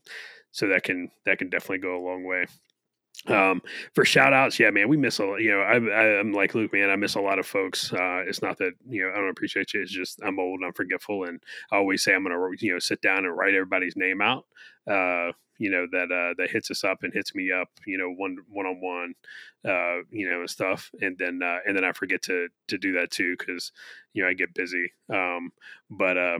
so 0.50 0.68
that 0.68 0.82
can 0.82 1.10
that 1.26 1.38
can 1.38 1.50
definitely 1.50 1.78
go 1.78 1.96
a 1.96 2.06
long 2.06 2.24
way. 2.24 2.46
Um, 3.28 3.62
for 3.94 4.04
shout 4.04 4.32
outs, 4.32 4.58
yeah, 4.60 4.70
man, 4.70 4.88
we 4.88 4.96
miss 4.96 5.18
a. 5.18 5.24
You 5.38 5.50
know, 5.50 5.60
I, 5.60 6.20
am 6.20 6.32
like 6.32 6.54
Luke, 6.54 6.72
man, 6.72 6.90
I 6.90 6.96
miss 6.96 7.14
a 7.14 7.20
lot 7.20 7.38
of 7.38 7.46
folks. 7.46 7.92
Uh, 7.92 8.22
it's 8.26 8.42
not 8.42 8.58
that, 8.58 8.72
you 8.88 9.02
know, 9.02 9.12
I 9.12 9.16
don't 9.16 9.30
appreciate 9.30 9.74
you. 9.74 9.82
It's 9.82 9.92
just 9.92 10.20
I'm 10.22 10.38
old, 10.38 10.60
I'm 10.64 10.72
forgetful. 10.72 11.24
And 11.24 11.42
I 11.72 11.76
always 11.76 12.02
say 12.02 12.14
I'm 12.14 12.24
to, 12.24 12.50
you 12.58 12.72
know, 12.72 12.78
sit 12.78 13.00
down 13.00 13.24
and 13.24 13.36
write 13.36 13.54
everybody's 13.54 13.96
name 13.96 14.20
out. 14.20 14.44
Uh, 14.88 15.32
you 15.58 15.70
know 15.70 15.86
that 15.90 16.12
uh, 16.12 16.34
that 16.38 16.50
hits 16.50 16.70
us 16.70 16.84
up 16.84 17.02
and 17.02 17.12
hits 17.12 17.34
me 17.34 17.50
up, 17.50 17.68
you 17.86 17.98
know, 17.98 18.10
one 18.10 18.36
one 18.48 18.66
on 18.66 18.80
one, 18.80 19.14
uh, 19.64 20.02
you 20.10 20.28
know, 20.28 20.40
and 20.40 20.50
stuff, 20.50 20.90
and 21.00 21.16
then 21.18 21.40
uh, 21.42 21.58
and 21.66 21.76
then 21.76 21.84
I 21.84 21.92
forget 21.92 22.22
to 22.22 22.48
to 22.68 22.78
do 22.78 22.92
that 22.92 23.10
too 23.10 23.36
because 23.38 23.72
you 24.12 24.22
know 24.22 24.28
I 24.28 24.34
get 24.34 24.54
busy. 24.54 24.92
Um, 25.08 25.52
but 25.90 26.18
uh, 26.18 26.38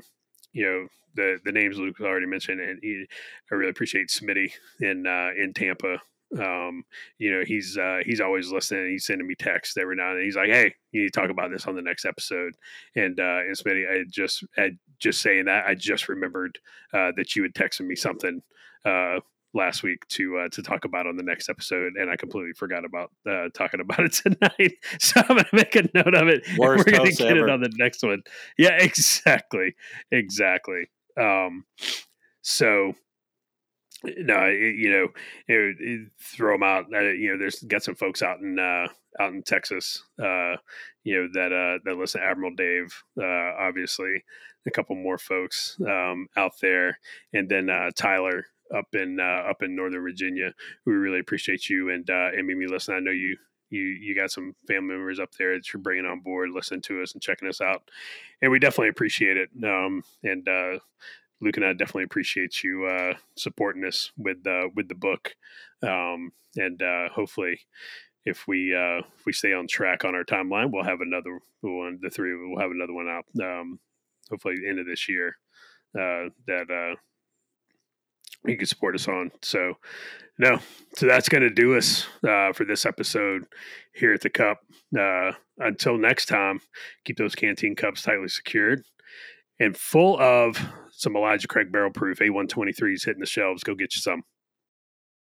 you 0.53 0.65
know 0.65 0.89
the 1.15 1.39
the 1.45 1.53
names 1.53 1.79
Luke 1.79 2.01
already 2.01 2.27
mentioned, 2.27 2.61
and 2.61 2.79
he, 2.83 3.07
I 3.51 3.55
really 3.55 3.71
appreciate 3.71 4.09
Smitty 4.09 4.53
in 4.81 5.07
uh, 5.07 5.31
in 5.37 5.55
Tampa. 5.55 6.01
Um, 6.39 6.85
you 7.19 7.31
know, 7.31 7.43
he's 7.47 7.77
uh, 7.77 7.99
he's 8.05 8.21
always 8.21 8.51
listening. 8.51 8.91
He's 8.91 9.07
sending 9.07 9.27
me 9.27 9.35
texts 9.35 9.77
every 9.77 9.97
now 9.97 10.11
and 10.11 10.19
then. 10.19 10.25
He's 10.25 10.37
like, 10.37 10.51
"Hey, 10.51 10.75
you 10.93 11.03
need 11.03 11.13
to 11.13 11.21
talk 11.21 11.31
about 11.31 11.51
this 11.51 11.67
on 11.67 11.75
the 11.75 11.83
next 11.83 12.05
episode." 12.05 12.55
And 12.95 13.19
uh, 13.19 13.41
and 13.47 13.57
Smitty, 13.57 13.91
I 13.91 14.05
just 14.11 14.45
I, 14.57 14.71
just 14.99 15.21
saying 15.21 15.47
that 15.47 15.67
I 15.67 15.75
just 15.75 16.09
remembered 16.09 16.59
uh, 16.93 17.13
that 17.17 17.37
you 17.37 17.43
had 17.43 17.55
texted 17.55 17.87
me 17.87 17.97
something 17.97 18.43
uh, 18.85 19.21
last 19.57 19.83
week 19.83 20.07
to 20.09 20.39
uh, 20.39 20.49
to 20.51 20.63
talk 20.63 20.85
about 20.85 21.07
on 21.07 21.17
the 21.17 21.23
next 21.23 21.49
episode, 21.49 21.95
and 21.97 22.11
I 22.11 22.17
completely 22.17 22.53
forgot 22.53 22.85
about 22.85 23.11
uh, 23.29 23.49
talking 23.55 23.81
about 23.81 24.01
it 24.01 24.13
tonight. 24.13 24.75
So 25.01 25.21
I'm 25.21 25.37
gonna 25.37 25.49
make 25.53 25.75
a 25.75 25.89
note 25.95 26.15
of 26.15 26.29
it. 26.29 26.47
We're 26.57 26.83
gonna 26.85 27.11
get 27.11 27.21
ever. 27.21 27.49
it 27.49 27.51
on 27.51 27.61
the 27.61 27.73
next 27.77 28.03
one. 28.03 28.23
Yeah, 28.59 28.73
exactly, 28.81 29.75
exactly. 30.13 30.91
Um, 31.19 31.65
so 32.43 32.93
no, 34.19 34.47
you 34.47 34.91
know, 34.91 35.09
it, 35.49 35.77
it, 35.81 36.09
throw 36.21 36.55
them 36.55 36.63
out. 36.63 36.87
Uh, 36.93 37.11
you 37.11 37.31
know, 37.31 37.39
there's 37.39 37.61
got 37.61 37.83
some 37.83 37.95
folks 37.95 38.23
out 38.23 38.41
in 38.41 38.59
uh, 38.59 38.89
out 39.19 39.33
in 39.33 39.43
Texas, 39.43 40.05
uh, 40.23 40.57
you 41.05 41.17
know, 41.17 41.29
that 41.33 41.53
uh, 41.53 41.79
that 41.85 41.97
listen 41.97 42.21
Admiral 42.23 42.55
Dave, 42.55 43.03
uh, 43.21 43.53
obviously, 43.59 44.25
a 44.67 44.71
couple 44.71 44.97
more 44.97 45.19
folks 45.19 45.77
um, 45.87 46.29
out 46.37 46.53
there, 46.61 46.99
and 47.33 47.49
then 47.49 47.71
uh, 47.71 47.91
Tyler 47.95 48.47
up 48.75 48.95
in 48.95 49.19
uh, 49.21 49.49
up 49.49 49.63
in 49.63 49.77
Northern 49.77 50.03
Virginia. 50.03 50.53
We 50.85 50.95
really 50.95 51.21
appreciate 51.21 51.69
you 51.69 51.91
and 51.91 52.09
uh, 52.09 52.31
and 52.37 52.47
Mimi 52.47 52.67
listen. 52.67 52.95
I 52.95 53.01
know 53.01 53.13
you 53.13 53.37
you 53.71 53.83
you 53.83 54.15
got 54.15 54.31
some 54.31 54.55
family 54.67 54.95
members 54.95 55.21
up 55.21 55.33
there 55.39 55.55
that 55.55 55.73
you're 55.73 55.83
bringing 55.83 56.07
on 56.07 56.21
board, 56.21 56.51
listening 56.51 56.83
to 56.83 57.03
us 57.03 57.13
and 57.13 57.23
checking 57.23 57.49
us 57.49 57.61
out, 57.61 57.83
and 58.43 58.51
we 58.51 58.59
definitely 58.59 58.89
appreciate 58.89 59.37
it. 59.37 59.51
Um, 59.65 60.03
and 60.23 60.49
uh, 60.49 60.79
Luke 61.41 61.57
and 61.57 61.67
I 61.67 61.73
definitely 61.73 62.05
appreciate 62.05 62.63
you 62.63 62.87
uh, 62.87 63.15
supporting 63.37 63.85
us 63.85 64.11
with 64.17 64.47
uh, 64.47 64.69
with 64.75 64.89
the 64.89 64.95
book, 64.95 65.35
um, 65.83 66.33
and 66.57 66.83
uh, 66.83 67.09
hopefully, 67.11 67.61
if 68.25 68.47
we 68.49 68.75
uh, 68.75 68.99
if 69.19 69.27
we 69.27 69.33
stay 69.33 69.53
on 69.53 69.67
track 69.67 70.05
on 70.05 70.15
our 70.15 70.25
timeline, 70.25 70.71
we'll 70.73 70.85
have 70.85 71.01
another 71.01 71.39
one. 71.61 71.99
The 72.01 72.11
three 72.11 72.35
we'll 72.35 72.61
have 72.61 72.71
another 72.71 72.95
one 72.95 73.09
out. 73.09 73.25
Um, 73.43 73.79
hopefully, 74.31 74.57
the 74.61 74.69
end 74.69 74.79
of 74.79 74.87
this 74.87 75.09
year 75.09 75.37
uh, 75.95 76.31
that 76.47 76.71
uh, 76.71 76.97
you 78.45 78.57
can 78.57 78.67
support 78.67 78.95
us 78.95 79.09
on. 79.09 79.31
So, 79.43 79.75
no, 80.39 80.59
so 80.97 81.07
that's 81.07 81.29
going 81.29 81.43
to 81.43 81.51
do 81.51 81.77
us 81.77 82.07
uh, 82.27 82.53
for 82.53 82.65
this 82.65 82.87
episode 82.87 83.45
here 83.95 84.13
at 84.13 84.21
the 84.21 84.31
Cup. 84.31 84.59
Uh, 84.99 85.33
until 85.59 85.97
next 85.97 86.27
time, 86.27 86.61
keep 87.05 87.17
those 87.17 87.35
canteen 87.35 87.75
cups 87.75 88.03
tightly 88.03 88.29
secured 88.29 88.83
and 89.59 89.77
full 89.77 90.19
of 90.21 90.59
some 90.97 91.17
Elijah 91.17 91.47
Craig 91.47 91.71
barrel 91.71 91.91
proof 91.91 92.19
A123s 92.19 93.05
hitting 93.05 93.21
the 93.21 93.27
shelves. 93.27 93.63
Go 93.63 93.75
get 93.75 93.95
you 93.95 94.01
some. 94.01 94.23